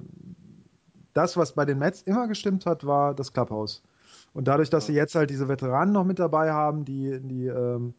das, 1.13 1.37
was 1.37 1.53
bei 1.53 1.65
den 1.65 1.79
Mets 1.79 2.01
immer 2.01 2.27
gestimmt 2.27 2.65
hat, 2.65 2.85
war 2.85 3.13
das 3.13 3.33
Clubhouse. 3.33 3.81
Und 4.33 4.47
dadurch, 4.47 4.69
dass 4.69 4.85
sie 4.85 4.93
jetzt 4.93 5.15
halt 5.15 5.29
diese 5.29 5.47
Veteranen 5.47 5.93
noch 5.93 6.05
mit 6.05 6.19
dabei 6.19 6.51
haben, 6.51 6.85
die, 6.85 7.19
die 7.21 7.47
ähm, 7.47 7.93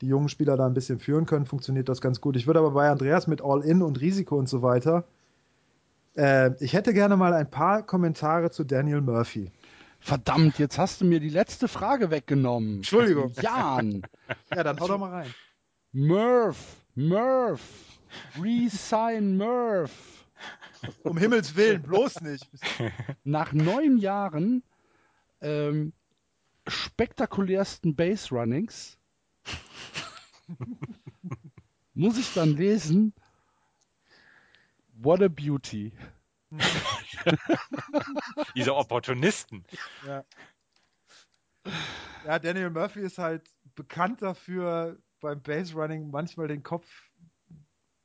die 0.00 0.06
jungen 0.06 0.28
Spieler 0.28 0.56
da 0.56 0.66
ein 0.66 0.74
bisschen 0.74 0.98
führen 0.98 1.26
können, 1.26 1.46
funktioniert 1.46 1.88
das 1.88 2.00
ganz 2.00 2.20
gut. 2.20 2.36
Ich 2.36 2.46
würde 2.46 2.60
aber 2.60 2.70
bei 2.70 2.88
Andreas 2.88 3.26
mit 3.26 3.42
All-In 3.42 3.82
und 3.82 4.00
Risiko 4.00 4.36
und 4.36 4.48
so 4.48 4.62
weiter, 4.62 5.04
äh, 6.16 6.52
ich 6.62 6.72
hätte 6.72 6.94
gerne 6.94 7.16
mal 7.16 7.32
ein 7.32 7.50
paar 7.50 7.82
Kommentare 7.82 8.50
zu 8.50 8.64
Daniel 8.64 9.00
Murphy. 9.00 9.50
Verdammt, 10.00 10.58
jetzt 10.58 10.78
hast 10.78 11.00
du 11.00 11.04
mir 11.04 11.20
die 11.20 11.28
letzte 11.28 11.66
Frage 11.68 12.10
weggenommen. 12.10 12.76
Entschuldigung. 12.76 13.32
Jan. 13.40 14.02
ja, 14.54 14.62
dann 14.62 14.78
hau 14.78 14.86
doch 14.86 14.98
mal 14.98 15.10
rein. 15.10 15.34
Murph, 15.92 16.76
Murph, 16.94 17.62
resign 18.40 19.36
Murph. 19.36 19.90
Um 21.02 21.18
Himmels 21.18 21.56
Willen, 21.56 21.82
bloß 21.82 22.20
nicht. 22.20 22.48
Nach 23.24 23.52
neun 23.52 23.98
Jahren 23.98 24.62
ähm, 25.40 25.92
spektakulärsten 26.68 27.96
Base 27.96 28.28
Runnings 28.30 28.97
muss 31.94 32.18
ich 32.18 32.32
dann 32.34 32.56
lesen, 32.56 33.12
what 34.94 35.22
a 35.22 35.28
beauty. 35.28 35.92
Diese 38.54 38.74
Opportunisten. 38.74 39.64
Ja. 40.04 40.24
ja, 42.24 42.38
Daniel 42.38 42.70
Murphy 42.70 43.00
ist 43.00 43.18
halt 43.18 43.42
bekannt 43.74 44.22
dafür, 44.22 44.96
beim 45.20 45.42
Base 45.42 45.74
Running 45.74 46.10
manchmal 46.10 46.48
den 46.48 46.62
Kopf 46.62 46.88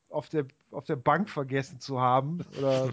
auf 0.10 0.30
der, 0.30 0.46
auf 0.72 0.86
der 0.86 0.96
Bank 0.96 1.30
vergessen 1.30 1.80
zu 1.80 2.00
haben 2.00 2.42
oder 2.58 2.92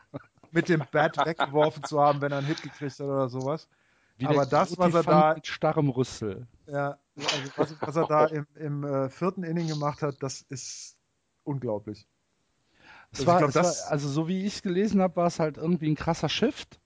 mit 0.52 0.68
dem 0.68 0.82
Bat 0.92 1.24
weggeworfen 1.24 1.82
zu 1.84 2.00
haben, 2.00 2.20
wenn 2.20 2.32
er 2.32 2.38
einen 2.38 2.46
Hit 2.46 2.62
gekriegt 2.62 2.98
hat 3.00 3.06
oder 3.06 3.28
sowas. 3.28 3.68
Wie 4.18 4.26
Aber 4.26 4.46
das, 4.46 4.78
was 4.78 4.94
er 4.94 5.02
da- 5.02 5.34
mit 5.34 5.46
starrem 5.46 5.88
Rüssel. 5.88 6.46
Ja, 6.66 6.98
also 7.16 7.50
was, 7.56 7.76
was 7.80 7.96
er 7.96 8.06
da 8.06 8.26
im, 8.26 8.46
im 8.54 8.84
äh, 8.84 9.08
vierten 9.10 9.42
Inning 9.42 9.68
gemacht 9.68 10.02
hat, 10.02 10.16
das 10.20 10.42
ist 10.48 10.96
unglaublich. 11.44 12.06
Also 13.12 13.26
war, 13.26 13.38
glaub, 13.38 13.54
war, 13.54 13.74
also 13.88 14.08
so 14.08 14.28
wie 14.28 14.46
ich 14.46 14.56
es 14.56 14.62
gelesen 14.62 15.02
habe, 15.02 15.16
war 15.16 15.26
es 15.26 15.38
halt 15.38 15.58
irgendwie 15.58 15.90
ein 15.90 15.96
krasser 15.96 16.28
Shift 16.28 16.80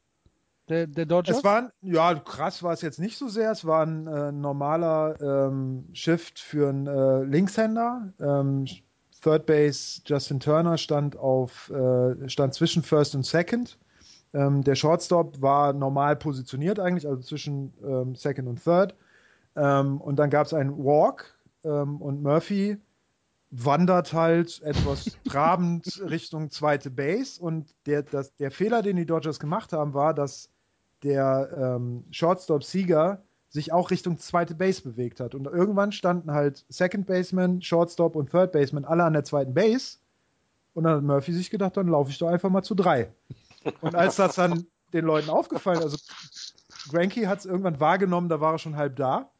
der, 0.68 0.86
der 0.86 1.06
Dodgers. 1.06 1.38
Es 1.38 1.44
war, 1.44 1.72
ja, 1.80 2.14
krass 2.14 2.62
war 2.62 2.72
es 2.72 2.82
jetzt 2.82 2.98
nicht 2.98 3.16
so 3.16 3.28
sehr. 3.28 3.50
Es 3.52 3.64
war 3.64 3.86
ein 3.86 4.06
äh, 4.06 4.32
normaler 4.32 5.20
ähm, 5.20 5.88
Shift 5.92 6.38
für 6.38 6.68
einen 6.68 6.86
äh, 6.86 7.22
Linkshänder. 7.22 8.12
Ähm, 8.20 8.66
Third 9.22 9.46
Base 9.46 10.02
Justin 10.04 10.40
Turner 10.40 10.78
stand 10.78 11.16
auf 11.16 11.70
äh, 11.70 12.28
stand 12.28 12.54
zwischen 12.54 12.82
First 12.82 13.14
und 13.14 13.24
Second. 13.24 13.78
Ähm, 14.34 14.62
der 14.62 14.74
Shortstop 14.74 15.40
war 15.40 15.72
normal 15.72 16.16
positioniert 16.16 16.78
eigentlich, 16.78 17.06
also 17.06 17.22
zwischen 17.22 17.72
ähm, 17.82 18.14
Second 18.14 18.48
und 18.48 18.62
Third. 18.62 18.94
Ähm, 19.56 20.00
und 20.00 20.16
dann 20.16 20.30
gab 20.30 20.46
es 20.46 20.54
einen 20.54 20.76
Walk 20.78 21.34
ähm, 21.64 22.00
und 22.00 22.22
Murphy 22.22 22.78
wandert 23.50 24.12
halt 24.12 24.60
etwas 24.62 25.16
trabend 25.28 26.02
Richtung 26.08 26.50
zweite 26.50 26.90
Base. 26.90 27.40
Und 27.40 27.74
der, 27.86 28.02
das, 28.02 28.36
der 28.36 28.50
Fehler, 28.50 28.82
den 28.82 28.96
die 28.96 29.06
Dodgers 29.06 29.40
gemacht 29.40 29.72
haben, 29.72 29.94
war, 29.94 30.14
dass 30.14 30.50
der 31.02 31.76
ähm, 31.76 32.04
Shortstop 32.10 32.64
Sieger 32.64 33.22
sich 33.48 33.72
auch 33.72 33.90
Richtung 33.90 34.18
zweite 34.18 34.54
Base 34.54 34.82
bewegt 34.82 35.20
hat. 35.20 35.34
Und 35.34 35.46
irgendwann 35.46 35.92
standen 35.92 36.32
halt 36.32 36.64
Second 36.68 37.06
Baseman, 37.06 37.62
Shortstop 37.62 38.16
und 38.16 38.30
Third 38.30 38.52
Baseman 38.52 38.84
alle 38.84 39.04
an 39.04 39.12
der 39.12 39.24
zweiten 39.24 39.54
Base. 39.54 39.98
Und 40.74 40.84
dann 40.84 40.96
hat 40.96 41.02
Murphy 41.02 41.32
sich 41.32 41.50
gedacht, 41.50 41.76
dann 41.76 41.88
laufe 41.88 42.10
ich 42.10 42.18
doch 42.18 42.28
einfach 42.28 42.50
mal 42.50 42.62
zu 42.62 42.74
drei. 42.74 43.10
Und 43.80 43.94
als 43.94 44.16
das 44.16 44.34
dann 44.34 44.66
den 44.92 45.04
Leuten 45.04 45.30
aufgefallen, 45.30 45.82
also 45.82 45.96
Granky 46.90 47.22
hat 47.22 47.38
es 47.38 47.46
irgendwann 47.46 47.80
wahrgenommen, 47.80 48.28
da 48.28 48.40
war 48.40 48.52
er 48.52 48.58
schon 48.58 48.76
halb 48.76 48.96
da, 48.96 49.30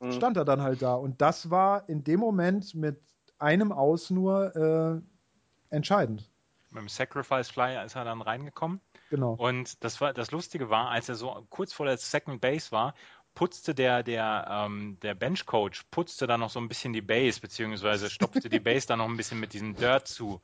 Mhm. 0.00 0.12
stand 0.12 0.36
er 0.36 0.44
dann 0.44 0.62
halt 0.62 0.82
da. 0.82 0.94
Und 0.94 1.20
das 1.20 1.50
war 1.50 1.88
in 1.88 2.04
dem 2.04 2.20
Moment 2.20 2.74
mit 2.74 3.00
einem 3.38 3.72
Aus 3.72 4.10
nur 4.10 4.54
äh, 4.56 5.74
entscheidend. 5.74 6.30
Mit 6.70 6.82
dem 6.82 6.88
Sacrifice 6.88 7.48
Fly 7.50 7.84
ist 7.84 7.96
er 7.96 8.04
dann 8.04 8.20
reingekommen. 8.20 8.80
Genau. 9.10 9.34
Und 9.34 9.82
das 9.84 10.00
war 10.00 10.12
das 10.12 10.30
Lustige 10.30 10.68
war, 10.70 10.90
als 10.90 11.08
er 11.08 11.14
so 11.14 11.46
kurz 11.48 11.72
vor 11.72 11.86
der 11.86 11.96
Second 11.96 12.40
Base 12.40 12.72
war, 12.72 12.94
putzte 13.34 13.74
der 13.74 14.02
der 14.02 14.46
ähm, 14.50 14.98
der 15.00 15.14
Benchcoach 15.14 15.84
putzte 15.90 16.26
dann 16.26 16.40
noch 16.40 16.50
so 16.50 16.60
ein 16.60 16.68
bisschen 16.68 16.92
die 16.92 17.00
Base 17.00 17.40
beziehungsweise 17.40 18.10
stopfte 18.10 18.48
die 18.48 18.60
Base 18.60 18.86
dann 18.86 18.98
noch 18.98 19.08
ein 19.08 19.16
bisschen 19.16 19.40
mit 19.40 19.52
diesem 19.54 19.76
Dirt 19.76 20.08
zu. 20.08 20.40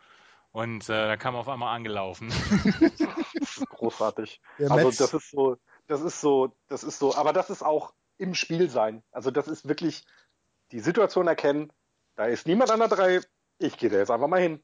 Und 0.52 0.88
äh, 0.88 1.08
da 1.08 1.16
kam 1.16 1.34
er 1.34 1.40
auf 1.40 1.48
einmal 1.48 1.74
angelaufen. 1.74 2.30
Großartig. 3.70 4.40
Der 4.58 4.70
Also 4.70 4.86
Metz- 4.86 4.96
das 4.98 5.14
ist 5.14 5.30
so, 5.30 5.56
das 5.88 6.00
ist 6.00 6.20
so, 6.20 6.56
das 6.68 6.84
ist 6.84 6.98
so, 6.98 7.14
aber 7.14 7.32
das 7.32 7.50
ist 7.50 7.62
auch 7.62 7.92
im 8.18 8.34
Spiel 8.34 8.70
sein. 8.70 9.02
Also 9.10 9.30
das 9.30 9.48
ist 9.48 9.68
wirklich 9.68 10.04
die 10.72 10.80
Situation 10.80 11.26
erkennen, 11.26 11.72
da 12.16 12.26
ist 12.26 12.46
niemand 12.46 12.70
an 12.70 12.80
der 12.80 12.88
drei, 12.88 13.20
ich 13.58 13.76
gehe 13.76 13.90
da 13.90 13.98
jetzt 13.98 14.10
einfach 14.10 14.28
mal 14.28 14.40
hin. 14.40 14.62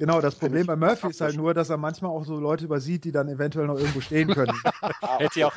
Genau, 0.00 0.22
das 0.22 0.34
Problem 0.34 0.66
bei 0.66 0.76
Murphy 0.76 1.08
ist 1.08 1.20
halt 1.20 1.36
nur, 1.36 1.52
dass 1.52 1.68
er 1.68 1.76
manchmal 1.76 2.10
auch 2.10 2.24
so 2.24 2.40
Leute 2.40 2.64
übersieht, 2.64 3.04
die 3.04 3.12
dann 3.12 3.28
eventuell 3.28 3.66
noch 3.66 3.76
irgendwo 3.76 4.00
stehen 4.00 4.28
können. 4.28 4.54
Hätte 5.18 5.40
ja 5.40 5.48
auch, 5.48 5.54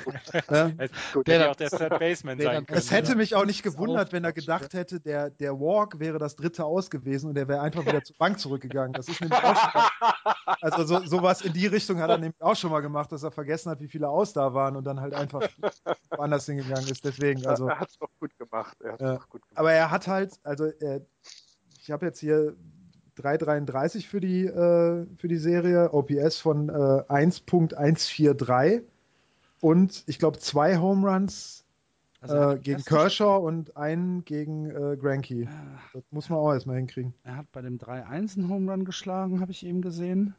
ne? 0.50 0.90
hätte 1.26 1.50
auch 1.50 1.56
der 1.56 1.70
Third 1.70 1.98
Baseman 1.98 2.38
sein 2.38 2.66
können. 2.66 2.78
Es 2.78 2.92
hätte 2.92 3.16
mich 3.16 3.36
auch 3.36 3.46
nicht 3.46 3.64
gewundert, 3.64 4.10
auch 4.10 4.12
wenn 4.12 4.26
er 4.26 4.34
gedacht 4.34 4.74
hätte, 4.74 5.00
der, 5.00 5.30
der 5.30 5.58
Walk 5.62 5.98
wäre 6.00 6.18
das 6.20 6.36
dritte 6.36 6.66
aus 6.66 6.90
gewesen 6.90 7.30
und 7.30 7.38
er 7.38 7.48
wäre 7.48 7.62
einfach 7.62 7.86
wieder 7.86 8.04
zur 8.04 8.18
Bank 8.18 8.38
zurückgegangen. 8.38 8.92
Das 8.92 9.08
ist 9.08 9.22
nämlich 9.22 9.42
auch 9.42 9.56
schon 9.56 9.72
mal, 9.74 10.58
Also 10.60 10.84
so, 10.84 11.06
sowas 11.06 11.42
in 11.42 11.54
die 11.54 11.68
Richtung 11.68 12.02
hat 12.02 12.10
er 12.10 12.18
nämlich 12.18 12.42
auch 12.42 12.58
schon 12.58 12.72
mal 12.72 12.82
gemacht, 12.82 13.14
dass 13.14 13.24
er 13.24 13.32
vergessen 13.32 13.70
hat, 13.72 13.80
wie 13.80 13.88
viele 13.88 14.10
aus 14.10 14.34
da 14.34 14.54
waren 14.54 14.76
und 14.76 14.84
dann 14.84 15.00
halt 15.00 15.14
einfach 15.14 15.48
woanders 16.10 16.48
hingegangen 16.48 16.90
ist. 16.90 17.06
Deswegen, 17.06 17.46
also. 17.46 17.70
er 17.70 17.80
hat 17.80 17.92
es 17.92 17.98
doch 17.98 18.10
gut 18.20 18.38
gemacht. 18.38 18.76
Er 18.82 18.92
hat's 18.92 19.02
Ja. 19.02 19.16
doch 19.16 19.30
gut 19.30 19.42
gemacht. 19.48 19.58
Aber 19.58 19.72
er 19.72 19.90
hat 19.90 20.06
halt, 20.10 20.34
also 20.44 20.66
er, 20.66 21.00
ich 21.80 21.92
habe 21.92 22.06
jetzt 22.06 22.20
hier 22.20 22.58
3,33 23.18 24.08
für 24.08 24.20
die, 24.20 24.46
äh, 24.46 25.06
für 25.18 25.28
die 25.28 25.38
Serie, 25.38 25.94
OPS 25.94 26.40
von 26.40 26.70
äh, 26.70 26.72
1.143 26.72 28.84
und 29.62 30.04
ich 30.08 30.20
glaube 30.20 30.40
zwei 30.40 30.78
Home 30.78 31.10
Runs 31.10 31.64
Also 32.20 32.36
äh, 32.36 32.60
gegen 32.60 32.84
Kershaw 32.84 33.38
und 33.38 33.78
einen 33.78 34.26
gegen 34.26 34.70
äh, 34.70 34.98
Granky. 34.98 35.48
Das 35.94 36.04
muss 36.12 36.30
man 36.30 36.40
auch 36.40 36.54
erstmal 36.54 36.78
hinkriegen. 36.78 37.14
Er 37.24 37.38
hat 37.38 37.52
bei 37.52 37.62
dem 37.62 37.78
3-1 37.78 38.38
einen 38.38 38.50
Home 38.50 38.72
Run 38.72 38.86
geschlagen, 38.86 39.42
habe 39.42 39.52
ich 39.52 39.66
eben 39.66 39.82
gesehen. 39.82 40.36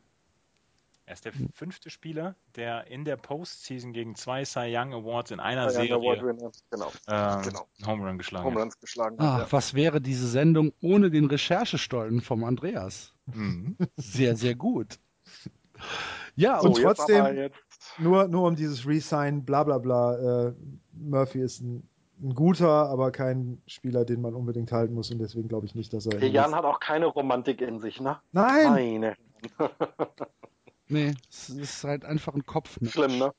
Er 1.06 1.12
ist 1.12 1.24
der 1.26 1.32
fünfte 1.52 1.90
Spieler, 1.90 2.35
der 2.56 2.86
in 2.86 3.05
der 3.05 3.16
Postseason 3.16 3.93
gegen 3.93 4.14
zwei 4.14 4.44
Cy 4.44 4.74
Young 4.74 4.94
Awards 4.94 5.31
in 5.32 5.39
einer 5.40 5.62
Award 5.62 5.72
Serie 5.74 6.01
Winner. 6.22 6.51
Genau. 6.70 6.89
äh, 7.09 7.43
Genau. 7.43 7.66
Home 7.86 8.09
Run 8.09 8.16
geschlagen 8.18 8.44
Home 8.47 8.55
hat. 8.56 8.62
Runs 8.62 8.81
geschlagen 8.81 9.16
Ach, 9.18 9.32
hat. 9.35 9.40
Ja. 9.47 9.52
was 9.52 9.74
wäre 9.74 10.01
diese 10.01 10.26
Sendung 10.26 10.72
ohne 10.81 11.10
den 11.10 11.26
Recherchestollen 11.26 12.22
vom 12.22 12.43
Andreas? 12.44 13.12
Mhm. 13.26 13.76
Sehr, 13.97 14.35
sehr 14.36 14.55
gut. 14.55 14.98
Ja, 16.36 16.59
Und 16.60 16.68
und 16.68 16.76
So, 16.76 16.82
jetzt 16.82 16.97
trotzdem- 16.98 17.51
Nur, 17.98 18.26
nur 18.28 18.48
um 18.48 18.56
dieses 18.56 18.86
Resign, 18.86 19.44
bla 19.44 19.62
bla 19.64 19.76
bla. 19.78 20.47
Äh, 20.48 20.55
Murphy 20.94 21.40
ist 21.43 21.60
ein, 21.60 21.86
ein 22.22 22.35
guter, 22.35 22.89
aber 22.89 23.12
kein 23.12 23.60
Spieler, 23.66 24.06
den 24.06 24.22
man 24.22 24.35
unbedingt 24.35 24.72
halten 24.72 24.94
muss 24.94 25.10
und 25.10 25.18
deswegen 25.18 25.48
glaube 25.48 25.66
ich 25.66 25.74
nicht, 25.74 25.93
dass 25.93 26.06
er. 26.06 26.18
der 26.18 26.31
Jan 26.31 26.55
hat 26.55 26.64
auch 26.64 26.81
keine 26.81 27.06
Romantik 27.06 27.60
in 27.60 27.78
sich, 27.78 28.01
ne? 28.01 28.18
Nein! 28.32 28.70
Meine. 28.70 29.16
nee, 30.89 31.15
es 31.31 31.48
ist 31.51 31.85
halt 31.85 32.05
einfach 32.05 32.35
ein 32.35 32.47
Kopfmensch. 32.47 32.93
Schlimm, 32.93 33.19
ne? 33.19 33.32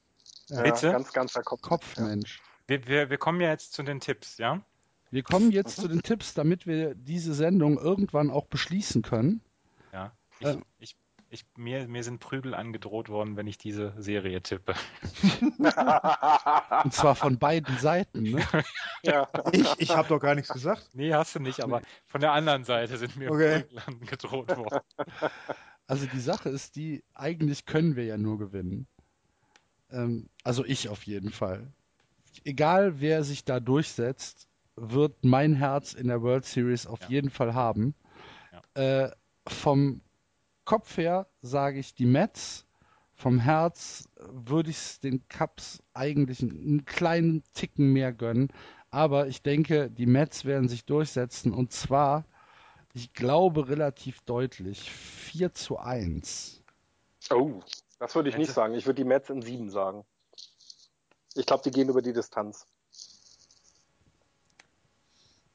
Ja, 0.49 0.61
Bitte? 0.61 0.91
Ganz, 0.91 1.11
ganzer 1.13 1.41
Kopf. 1.41 1.61
Kopfmensch. 1.61 2.41
Wir, 2.67 2.87
wir, 2.87 3.09
wir 3.09 3.17
kommen 3.17 3.41
ja 3.41 3.49
jetzt 3.49 3.73
zu 3.73 3.83
den 3.83 3.99
Tipps, 3.99 4.37
ja? 4.37 4.61
Wir 5.11 5.23
kommen 5.23 5.51
jetzt 5.51 5.77
zu 5.77 5.87
den 5.87 6.01
Tipps, 6.01 6.33
damit 6.33 6.65
wir 6.67 6.93
diese 6.95 7.33
Sendung 7.33 7.77
irgendwann 7.77 8.29
auch 8.31 8.45
beschließen 8.47 9.01
können. 9.01 9.41
Ja. 9.93 10.11
Ich, 10.39 10.47
Äh. 10.47 10.57
ich, 10.79 10.95
ich, 11.29 11.45
mir, 11.55 11.87
mir 11.87 12.03
sind 12.03 12.19
Prügel 12.19 12.53
angedroht 12.53 13.09
worden, 13.09 13.37
wenn 13.37 13.47
ich 13.47 13.57
diese 13.57 13.93
Serie 13.97 14.41
tippe. 14.41 14.73
Und 16.83 16.93
zwar 16.93 17.15
von 17.15 17.37
beiden 17.39 17.77
Seiten. 17.77 18.23
Ne? 18.23 18.45
ja. 19.03 19.27
Ich, 19.51 19.67
ich 19.79 19.95
habe 19.95 20.07
doch 20.07 20.19
gar 20.19 20.35
nichts 20.35 20.51
gesagt. 20.51 20.89
Nee, 20.93 21.13
hast 21.13 21.35
du 21.35 21.39
nicht, 21.39 21.61
aber 21.61 21.81
von 22.07 22.21
der 22.21 22.31
anderen 22.33 22.63
Seite 22.63 22.97
sind 22.97 23.15
mir 23.15 23.31
Okay. 23.31 23.61
Prügel 23.61 23.81
angedroht 23.85 24.57
worden. 24.57 24.79
Also 25.87 26.07
die 26.07 26.19
Sache 26.19 26.49
ist 26.49 26.75
die, 26.75 27.03
eigentlich 27.13 27.65
können 27.65 27.95
wir 27.95 28.05
ja 28.05 28.17
nur 28.17 28.37
gewinnen. 28.39 28.87
Ähm, 29.91 30.29
also 30.43 30.65
ich 30.65 30.89
auf 30.89 31.03
jeden 31.03 31.31
Fall. 31.31 31.71
Egal 32.43 32.99
wer 32.99 33.23
sich 33.23 33.45
da 33.45 33.59
durchsetzt, 33.59 34.47
wird 34.75 35.23
mein 35.23 35.53
Herz 35.55 35.93
in 35.93 36.07
der 36.07 36.21
World 36.21 36.45
Series 36.45 36.85
auf 36.87 37.01
Ja. 37.01 37.09
jeden 37.09 37.29
Fall 37.29 37.53
haben. 37.53 37.95
Äh, 38.73 39.09
vom 39.47 40.01
Kopf 40.65 40.97
her 40.97 41.27
sage 41.41 41.79
ich 41.79 41.93
die 41.95 42.05
Mets. 42.05 42.65
Vom 43.13 43.39
Herz 43.39 44.09
würde 44.19 44.69
ich 44.71 44.77
es 44.77 44.99
den 44.99 45.25
Cubs 45.29 45.81
eigentlich 45.93 46.41
einen 46.41 46.83
kleinen 46.85 47.43
Ticken 47.53 47.93
mehr 47.93 48.11
gönnen. 48.11 48.49
Aber 48.89 49.27
ich 49.27 49.41
denke, 49.41 49.89
die 49.89 50.05
Mets 50.07 50.43
werden 50.43 50.67
sich 50.67 50.85
durchsetzen. 50.85 51.53
Und 51.53 51.71
zwar, 51.71 52.25
ich 52.95 53.13
glaube, 53.13 53.67
relativ 53.67 54.21
deutlich. 54.21 54.89
4 54.89 55.53
zu 55.53 55.77
1. 55.77 56.63
Oh, 57.29 57.59
das 57.99 58.15
würde 58.15 58.29
ich 58.29 58.37
nicht 58.37 58.53
sagen. 58.53 58.73
Ich 58.73 58.85
würde 58.85 59.03
die 59.03 59.07
Mets 59.07 59.29
in 59.29 59.41
sieben 59.41 59.69
sagen. 59.69 60.05
Ich 61.35 61.45
glaube, 61.45 61.63
die 61.63 61.71
gehen 61.71 61.89
über 61.89 62.01
die 62.01 62.13
Distanz. 62.13 62.65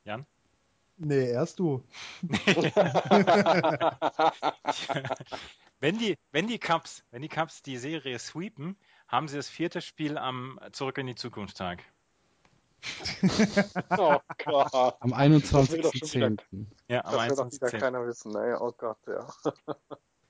Jan? 0.04 0.26
Nee, 0.98 1.30
erst 1.30 1.58
du. 1.58 1.82
wenn 5.80 5.96
die, 5.96 6.18
wenn 6.32 6.46
die 6.46 6.58
Cubs, 6.58 7.02
wenn 7.10 7.22
die 7.22 7.28
Cubs 7.28 7.62
die 7.62 7.78
Serie 7.78 8.18
sweepen, 8.18 8.76
haben 9.08 9.28
sie 9.28 9.38
das 9.38 9.48
vierte 9.48 9.80
Spiel 9.80 10.18
am 10.18 10.60
Zurück 10.72 10.98
in 10.98 11.06
die 11.06 11.14
Zukunft 11.14 11.56
Tag. 11.56 11.82
oh 13.98 14.18
Gott. 14.44 14.96
Am 15.00 15.10
Das 15.10 15.70
will 15.72 15.82
doch 15.82 15.92
schon 15.94 16.38
21.10. 16.38 16.66
Ja, 16.88 17.04
am 17.04 17.12
Das 17.12 17.28
will 17.28 17.36
doch 17.36 17.52
wieder 17.52 17.66
21.10. 17.68 17.78
keiner 17.78 18.06
wissen. 18.06 18.36
Ey. 18.36 18.54
Oh 18.54 18.72
Gott, 18.72 18.98
ja. 19.06 19.26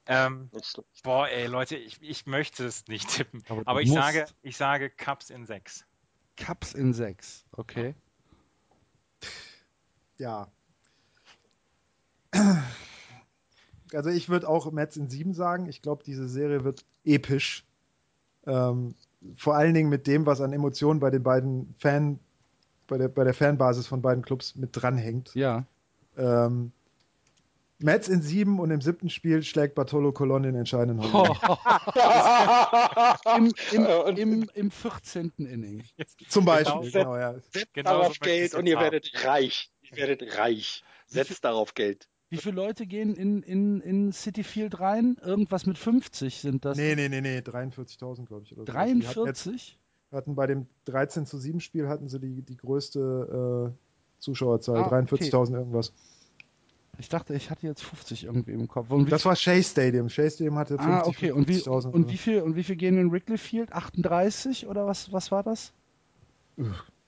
Ähm, 0.07 0.51
boah, 1.05 1.29
ey, 1.29 1.47
Leute, 1.47 1.77
ich, 1.77 2.03
ich 2.03 2.27
möchte 2.27 2.65
es 2.65 2.89
nicht 2.89 3.09
tippen. 3.11 3.45
Aber 3.49 3.63
Aber, 3.67 3.81
ich 3.81 3.91
musst. 3.91 4.01
sage, 4.01 4.27
ich 4.43 4.57
sage 4.57 4.91
Cubs 4.91 5.31
in 5.31 5.47
sechs. 5.47 5.85
Cups 6.37 6.75
in 6.75 6.93
sechs. 6.93 7.45
Okay. 7.53 7.95
Ja. 10.19 10.49
Also 13.93 14.11
ich 14.11 14.29
würde 14.29 14.49
auch 14.49 14.71
Mets 14.73 14.97
in 14.97 15.09
sieben 15.09 15.33
sagen. 15.33 15.69
Ich 15.69 15.81
glaube, 15.81 16.03
diese 16.03 16.29
Serie 16.29 16.65
wird 16.65 16.85
episch. 17.05 17.65
Ähm, 18.47 18.97
vor 19.37 19.55
allen 19.55 19.75
Dingen 19.75 19.91
mit 19.91 20.07
dem, 20.07 20.27
was 20.27 20.41
an 20.41 20.53
Emotionen 20.53 20.99
bei 20.99 21.11
den 21.11 21.23
beiden 21.23 21.75
Fan, 21.79 22.19
bei 22.91 22.99
der, 22.99 23.09
bei 23.09 23.25
der 23.25 23.33
Fanbasis 23.35 23.87
von 23.87 24.03
beiden 24.03 24.23
Clubs 24.23 24.57
mit 24.57 24.71
dranhängt. 24.73 25.35
Ja. 25.35 25.65
Ähm, 26.19 26.73
Mets 27.79 28.09
in 28.09 28.21
sieben 28.21 28.61
und 28.61 28.71
im 28.71 28.83
siebten 28.83 29.09
Spiel 29.09 29.43
schlägt 29.43 29.75
Bartolo 29.75 30.13
Colon 30.13 30.43
den 30.43 30.55
entscheidenden 30.55 31.11
Home. 31.15 31.31
Im, 33.37 33.53
im, 33.73 33.87
Und- 33.87 34.19
im, 34.19 34.51
Im 34.55 34.71
14. 34.71 35.33
Inning. 35.39 35.85
Zum 36.29 36.45
Beispiel, 36.45 36.91
Genau. 36.91 37.13
genau, 37.13 37.17
ja. 37.17 37.35
Setzt 37.51 37.73
Genau 37.73 37.91
so 37.91 37.95
darauf 37.97 38.09
möchte 38.09 38.29
Geld 38.29 38.55
und 38.55 38.67
ihr 38.67 38.77
haben. 38.77 38.83
werdet 38.85 39.11
reich. 39.25 39.71
Ihr 39.83 39.97
werdet 39.97 40.37
reich. 40.39 40.83
Setzt 41.07 41.45
darauf 41.45 41.75
Geld. 41.75 42.09
Wie 42.29 42.37
viele 42.37 42.55
Leute 42.57 42.87
gehen 42.87 43.15
in, 43.17 43.43
in, 43.43 43.81
in 43.81 44.13
City 44.13 44.45
Field 44.45 44.79
rein? 44.79 45.17
Irgendwas 45.23 45.67
mit 45.67 45.79
50 45.79 46.41
sind 46.41 46.65
das. 46.65 46.77
Nee, 46.77 46.95
nee, 46.95 47.09
nee, 47.09 47.21
nee, 47.23 47.39
43.000, 47.39 48.27
glaube 48.27 48.45
ich. 48.45 48.53
Oder 48.57 48.67
so. 48.67 48.73
Die 48.73 48.79
hatten, 48.79 49.01
jetzt, 49.01 49.15
43? 49.15 49.80
Hatten 50.13 50.35
bei 50.35 50.47
dem 50.47 50.67
13 50.87 51.27
zu 51.27 51.39
7 51.39 51.61
Spiel 51.61 51.89
hatten 51.89 52.09
sie 52.09 52.19
die, 52.21 52.43
die 52.43 52.57
größte 52.57 53.71
äh, 53.71 54.21
Zuschauerzahl, 54.21 54.79
Ah, 54.85 54.89
43.000 54.89 55.55
irgendwas. 55.55 55.93
Ich 56.99 57.09
dachte, 57.09 57.35
ich 57.35 57.51
hatte 57.51 57.67
jetzt 57.67 57.83
50 57.83 58.25
irgendwie 58.25 58.53
im 58.53 58.69
Kopf. 58.69 58.91
Und 58.91 59.11
Das 59.11 59.25
war 59.25 59.35
Shea 59.35 59.63
Stadium. 59.63 60.11
Shea 60.11 60.29
Stadium 60.29 60.59
hatte 60.59 60.77
50, 60.77 60.93
ah, 60.93 61.07
okay. 61.07 61.33
Und 61.33 61.49
wie, 61.49 61.57
50.000. 61.57 61.91
und, 61.91 62.11
wie 62.11 62.17
viel, 62.19 62.43
und 62.43 62.57
wie 62.57 62.63
viel 62.63 62.77
gehen 62.77 62.99
in 62.99 63.11
Wrigley 63.11 63.39
Field? 63.39 63.73
38 63.73 64.67
oder 64.67 64.87
was, 64.87 65.11
was 65.13 65.31
war 65.31 65.43
das? 65.43 65.73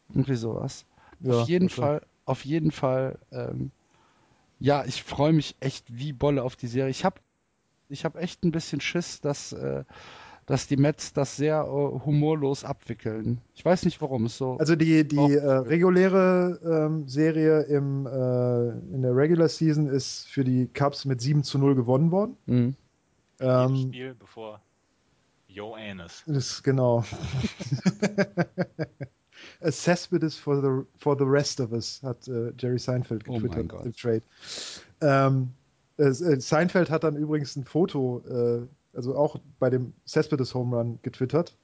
Irgendwie 0.09 0.37
sowas. 0.37 0.87
Ja, 1.21 1.43
auf 1.43 1.49
jeden 1.49 1.65
wahrscheinlich. 1.67 1.75
Fall, 1.75 2.07
auf 2.25 2.45
jeden 2.45 2.71
Fall, 2.71 3.19
ähm, 3.33 3.71
ja, 4.61 4.85
ich 4.87 5.03
freue 5.03 5.33
mich 5.35 5.57
echt 5.61 5.85
wie 5.89 6.13
Bolle 6.13 6.43
auf 6.43 6.57
die 6.57 6.69
Serie. 6.69 6.91
Ich 6.91 7.05
habe 7.05 7.21
ich 7.91 8.07
hab 8.07 8.17
echt 8.17 8.45
ein 8.45 8.53
bisschen 8.53 8.81
Schiss, 8.81 9.21
dass, 9.21 9.53
äh, 9.53 9.85
dass 10.53 10.67
die 10.67 10.77
Mets 10.77 11.15
das 11.15 11.37
sehr 11.37 11.63
äh, 11.63 12.05
humorlos 12.05 12.63
abwickeln. 12.63 13.41
Ich 13.55 13.65
weiß 13.65 13.87
nicht 13.87 14.03
warum. 14.03 14.27
Es 14.27 14.37
so. 14.37 14.59
Also 14.59 14.77
die, 14.77 15.09
die 15.09 15.17
äh, 15.17 15.51
reguläre 15.51 16.61
ähm, 16.63 17.09
Serie 17.09 17.63
im, 17.63 18.07
äh, 18.07 18.69
in 18.95 19.01
der 19.01 19.17
Regular 19.17 19.49
Season 19.49 19.87
ist 19.87 20.29
für 20.29 20.45
die 20.45 20.67
Cubs 20.67 21.07
mit 21.07 21.23
7 21.23 21.43
zu 21.43 21.59
0 21.59 21.75
gewonnen 21.75 22.11
worden. 22.11 22.37
Mhm. 22.45 22.75
Ähm, 23.41 23.77
Spiel 23.77 24.15
bevor 24.15 24.61
Joannes. 25.49 26.23
Das 26.27 26.37
ist 26.37 26.63
genau. 26.63 27.03
A 29.63 29.73
Cesspit 29.73 30.35
for 30.35 30.61
the, 30.61 30.87
for 30.99 31.17
the 31.17 31.25
rest 31.25 31.61
of 31.61 31.73
us, 31.73 32.03
hat 32.03 32.29
äh, 32.29 32.53
Jerry 32.59 32.79
Seinfeld 32.79 33.27
Oh 33.27 33.33
mein 33.33 33.45
getwittert 33.45 33.69
Gott. 33.71 33.87
im 33.87 33.95
Trade. 33.95 34.23
Ähm, 35.01 35.55
äh, 35.97 36.13
Seinfeld 36.13 36.91
hat 36.91 37.05
dann 37.05 37.17
übrigens 37.17 37.57
ein 37.57 37.65
Foto, 37.65 38.23
äh, 38.29 38.67
also 38.95 39.17
auch 39.17 39.37
bei 39.59 39.71
dem 39.71 39.93
Cespedes 40.07 40.55
Home 40.55 40.77
Run 40.77 40.99
getwittert. 41.03 41.57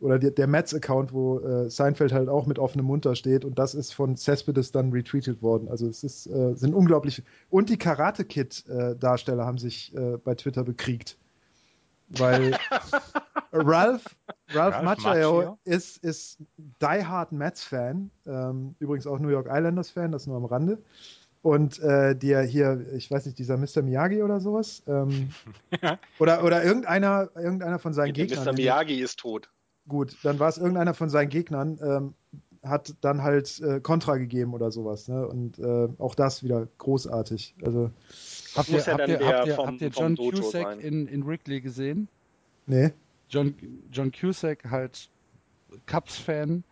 Oder 0.00 0.18
der, 0.18 0.32
der 0.32 0.48
Mets-Account, 0.48 1.12
wo 1.12 1.38
äh, 1.38 1.70
Seinfeld 1.70 2.12
halt 2.12 2.28
auch 2.28 2.46
mit 2.46 2.58
offenem 2.58 2.86
Mund 2.86 3.06
da 3.06 3.14
steht 3.14 3.44
und 3.44 3.58
das 3.58 3.74
ist 3.74 3.94
von 3.94 4.16
Cespedes 4.16 4.72
dann 4.72 4.90
retweetet 4.90 5.42
worden. 5.42 5.68
Also 5.68 5.86
es 5.86 6.02
ist, 6.02 6.26
äh, 6.26 6.54
sind 6.54 6.74
unglaublich. 6.74 7.22
Und 7.50 7.68
die 7.68 7.76
Karate 7.76 8.24
Kid-Darsteller 8.24 9.44
haben 9.44 9.58
sich 9.58 9.94
äh, 9.94 10.16
bei 10.16 10.34
Twitter 10.34 10.64
bekriegt. 10.64 11.18
Weil 12.08 12.58
Ralph, 13.52 14.04
Ralph, 14.48 14.74
Ralph 14.74 14.82
Macchio, 14.82 15.34
Macchio? 15.34 15.58
ist, 15.64 15.98
ist 15.98 16.38
Die 16.58 17.04
Hard 17.06 17.32
Mets-Fan, 17.32 18.10
ähm, 18.26 18.74
übrigens 18.80 19.06
auch 19.06 19.18
New 19.18 19.28
York 19.28 19.46
Islanders-Fan, 19.48 20.10
das 20.10 20.26
nur 20.26 20.36
am 20.36 20.46
Rande. 20.46 20.82
Und 21.42 21.80
äh, 21.80 22.14
der 22.14 22.42
hier, 22.42 22.86
ich 22.94 23.10
weiß 23.10 23.26
nicht, 23.26 23.36
dieser 23.38 23.56
Mr. 23.56 23.82
Miyagi 23.82 24.22
oder 24.22 24.40
sowas, 24.40 24.82
ähm, 24.86 25.30
oder, 26.20 26.44
oder 26.44 26.62
irgendeiner, 26.64 27.30
irgendeiner 27.34 27.78
von 27.80 27.92
seinen 27.92 28.14
Der 28.14 28.26
Gegnern. 28.26 28.44
Mr. 28.44 28.52
Miyagi 28.52 29.00
ist 29.00 29.18
tot. 29.18 29.50
Gut, 29.88 30.16
dann 30.22 30.38
war 30.38 30.48
es 30.48 30.58
irgendeiner 30.58 30.94
von 30.94 31.10
seinen 31.10 31.28
Gegnern, 31.30 31.80
ähm, 31.82 32.14
hat 32.62 32.94
dann 33.00 33.22
halt 33.24 33.60
äh, 33.60 33.80
Kontra 33.80 34.18
gegeben 34.18 34.54
oder 34.54 34.70
sowas. 34.70 35.08
Ne? 35.08 35.26
Und 35.26 35.58
äh, 35.58 35.88
auch 35.98 36.14
das 36.14 36.44
wieder 36.44 36.68
großartig. 36.78 37.56
Also, 37.64 37.90
Habt 38.54 38.68
ihr, 38.68 38.78
ja 38.78 38.86
habt 38.92 39.08
ihr, 39.08 39.18
habt 39.26 39.46
ihr, 39.48 39.54
vom- 39.54 39.66
habt 39.66 39.80
ihr 39.80 39.88
John 39.88 40.16
Cusack 40.16 40.62
sein. 40.68 40.78
in, 40.80 41.08
in 41.08 41.26
Wrigley 41.26 41.60
gesehen? 41.60 42.06
nee. 42.66 42.92
John, 43.28 43.54
John 43.90 44.12
Cusack, 44.12 44.70
halt 44.70 45.08
Cubs-Fan, 45.86 46.64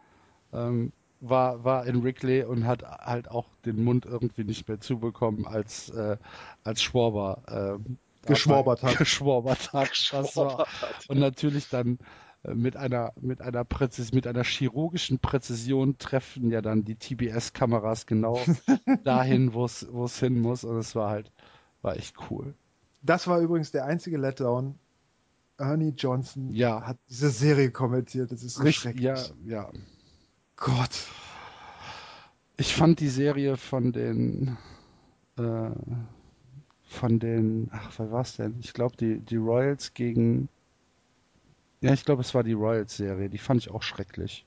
ähm, 0.52 0.92
war, 1.20 1.64
war 1.64 1.86
in 1.86 2.02
Wrigley 2.02 2.44
und 2.44 2.66
hat 2.66 2.82
halt 2.82 3.30
auch 3.30 3.46
den 3.64 3.84
Mund 3.84 4.06
irgendwie 4.06 4.44
nicht 4.44 4.68
mehr 4.68 4.80
zubekommen, 4.80 5.46
als, 5.46 5.90
äh, 5.90 6.16
als 6.64 6.82
Schwarber 6.82 7.42
ähm, 7.48 7.98
Geschworbert 8.26 8.82
hat. 8.82 8.98
Geschworbert 8.98 9.72
hat. 9.72 9.90
Geschworbert 9.90 10.68
und 11.08 11.18
natürlich 11.18 11.68
dann 11.68 11.98
äh, 12.42 12.54
mit 12.54 12.76
einer, 12.76 13.12
mit 13.20 13.40
einer 13.40 13.64
Präzis, 13.64 14.12
mit 14.12 14.26
einer 14.26 14.44
chirurgischen 14.44 15.18
Präzision 15.18 15.98
treffen 15.98 16.50
ja 16.50 16.60
dann 16.62 16.84
die 16.84 16.96
TBS-Kameras 16.96 18.06
genau 18.06 18.38
dahin, 19.04 19.54
wo 19.54 19.64
es 19.64 19.86
wo 19.90 20.04
es 20.04 20.18
hin 20.18 20.40
muss. 20.40 20.64
Und 20.64 20.76
es 20.78 20.94
war 20.94 21.10
halt, 21.10 21.32
war 21.82 21.96
echt 21.96 22.16
cool. 22.30 22.54
Das 23.02 23.26
war 23.26 23.40
übrigens 23.40 23.70
der 23.72 23.86
einzige 23.86 24.18
Letdown. 24.18 24.78
Ernie 25.56 25.92
Johnson 25.96 26.52
Ja. 26.52 26.82
hat 26.86 26.98
diese 27.08 27.30
Serie 27.30 27.70
kommentiert. 27.70 28.32
Das 28.32 28.42
ist 28.42 28.54
so 28.54 28.62
Richtig, 28.62 28.82
schrecklich. 28.82 29.04
ja, 29.04 29.24
ja. 29.46 29.70
Gott. 30.60 31.06
Ich 32.56 32.74
fand 32.74 33.00
die 33.00 33.08
Serie 33.08 33.56
von 33.56 33.92
den 33.92 34.56
äh, 35.36 35.70
von 36.84 37.18
den, 37.18 37.68
ach, 37.72 37.98
was 37.98 38.10
war's 38.10 38.36
denn? 38.36 38.56
Ich 38.60 38.72
glaube, 38.72 38.96
die, 38.96 39.18
die 39.18 39.36
Royals 39.36 39.94
gegen 39.94 40.48
ja, 41.82 41.94
ich 41.94 42.04
glaube, 42.04 42.20
es 42.20 42.34
war 42.34 42.42
die 42.42 42.52
Royals-Serie. 42.52 43.30
Die 43.30 43.38
fand 43.38 43.62
ich 43.62 43.70
auch 43.70 43.82
schrecklich. 43.82 44.44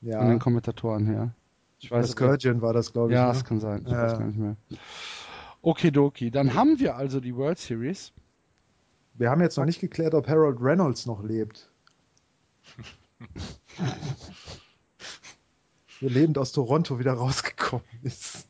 Von 0.00 0.10
den 0.10 0.30
Ja, 0.30 0.38
Kommentatoren 0.38 1.04
her. 1.06 1.34
Ich 1.80 1.90
weiß 1.90 2.06
das 2.06 2.12
Scourgeon 2.12 2.62
war 2.62 2.72
das, 2.72 2.94
glaube 2.94 3.12
ich. 3.12 3.16
Ja, 3.16 3.26
ne? 3.26 3.32
es 3.32 3.44
kann 3.44 3.60
sein. 3.60 3.82
Ich 3.84 3.92
Ja. 3.92 4.02
weiß 4.04 4.18
gar 4.18 4.26
nicht 4.26 4.38
mehr. 4.38 4.56
Okidoki. 5.60 6.30
Dann 6.30 6.54
haben 6.54 6.80
wir 6.80 6.96
also 6.96 7.20
die 7.20 7.36
World 7.36 7.58
Series. 7.58 8.12
Wir 9.14 9.28
haben 9.28 9.42
jetzt 9.42 9.58
noch 9.58 9.66
nicht 9.66 9.80
geklärt, 9.80 10.14
ob 10.14 10.28
Harold 10.28 10.56
Reynolds 10.60 11.04
noch 11.04 11.22
lebt. 11.22 11.70
Lebend 16.08 16.38
aus 16.38 16.52
Toronto 16.52 16.98
wieder 16.98 17.12
rausgekommen 17.12 17.84
ist. 18.02 18.46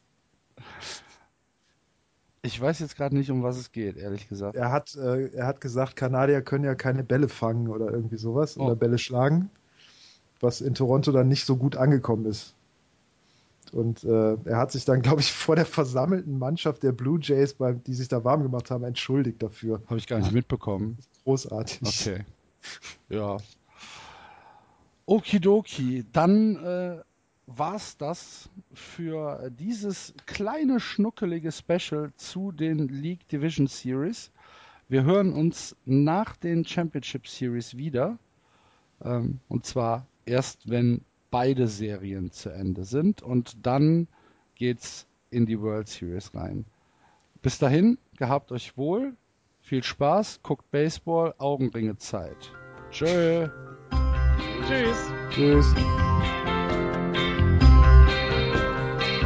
Ich 2.43 2.59
weiß 2.59 2.78
jetzt 2.78 2.97
gerade 2.97 3.14
nicht, 3.16 3.31
um 3.31 3.43
was 3.43 3.59
es 3.59 3.70
geht, 3.70 3.97
ehrlich 3.98 4.28
gesagt. 4.28 4.56
Er 4.56 4.70
hat, 4.72 4.94
äh, 4.97 5.27
er 5.35 5.47
hat 5.47 5.60
gesagt, 5.60 5.94
Kanadier 5.97 6.40
können 6.40 6.64
ja 6.64 6.74
keine 6.74 7.05
Bälle 7.05 7.28
fangen 7.28 7.68
oder 7.68 7.90
irgendwie 7.90 8.16
sowas 8.16 8.56
Oh. 8.59 8.64
oder 8.64 8.77
Bälle 8.77 8.97
schlagen, 8.98 9.51
was 10.40 10.62
in 10.62 10.74
Toronto 10.74 11.12
dann 11.12 11.28
nicht 11.28 11.44
so 11.44 11.56
gut 11.56 11.77
angekommen 11.77 12.24
ist. 12.24 12.55
Und 13.72 14.05
äh, 14.05 14.36
er 14.47 14.56
hat 14.56 14.72
sich 14.72 14.85
dann, 14.86 15.02
glaube 15.02 15.20
ich, 15.20 15.32
vor 15.32 15.55
der 15.55 15.66
versammelten 15.66 16.39
Mannschaft 16.39 16.82
der 16.82 16.93
Blue 16.93 17.20
Jays, 17.20 17.55
beim, 17.55 17.85
die 17.85 17.94
sich 17.94 18.09
da 18.09 18.24
warm 18.24 18.43
gemacht 18.43 18.70
haben, 18.70 18.85
entschuldigt 18.85 19.43
dafür. 19.43 19.82
Habe 19.86 19.98
ich 19.98 20.06
gar 20.06 20.18
nicht 20.18 20.32
mitbekommen. 20.32 20.97
Großartig. 21.24 21.81
Okay. 21.82 22.24
Ja. 23.10 23.36
Okidoki. 25.06 26.05
Dann 26.12 26.56
äh, 26.56 27.01
war's 27.56 27.97
das 27.97 28.48
für 28.72 29.51
dieses 29.51 30.14
kleine, 30.27 30.81
schnuckelige 30.81 31.52
Special 31.52 32.12
zu 32.16 32.52
den 32.52 32.89
League 32.89 33.28
Division 33.28 33.66
Series. 33.66 34.31
Wir 34.89 35.05
hören 35.05 35.32
uns 35.32 35.77
nach 35.85 36.36
den 36.36 36.64
Championship 36.64 37.27
Series 37.27 37.77
wieder. 37.77 38.18
Ähm, 39.02 39.40
und 39.48 39.64
zwar 39.64 40.06
erst, 40.27 40.68
wenn 40.68 41.02
beide 41.31 41.68
Serien 41.68 42.31
zu 42.31 42.51
Ende 42.51 42.85
sind. 42.85 43.22
Und 43.22 43.66
dann 43.66 44.09
geht's 44.55 45.06
in 45.31 45.47
die 45.47 45.60
World 45.60 45.89
Series 45.89 46.35
rein. 46.35 46.64
Bis 47.43 47.59
dahin, 47.59 47.98
gehabt 48.16 48.52
euch 48.52 48.77
wohl. 48.77 49.16
Viel 49.62 49.82
Spaß, 49.82 50.40
guckt 50.43 50.70
Baseball, 50.70 51.35
Augenringe 51.39 51.97
Zeit. 51.98 52.52
Tschö. 52.90 53.48
Tschüss. 54.66 55.12
Tschüss. 55.31 55.74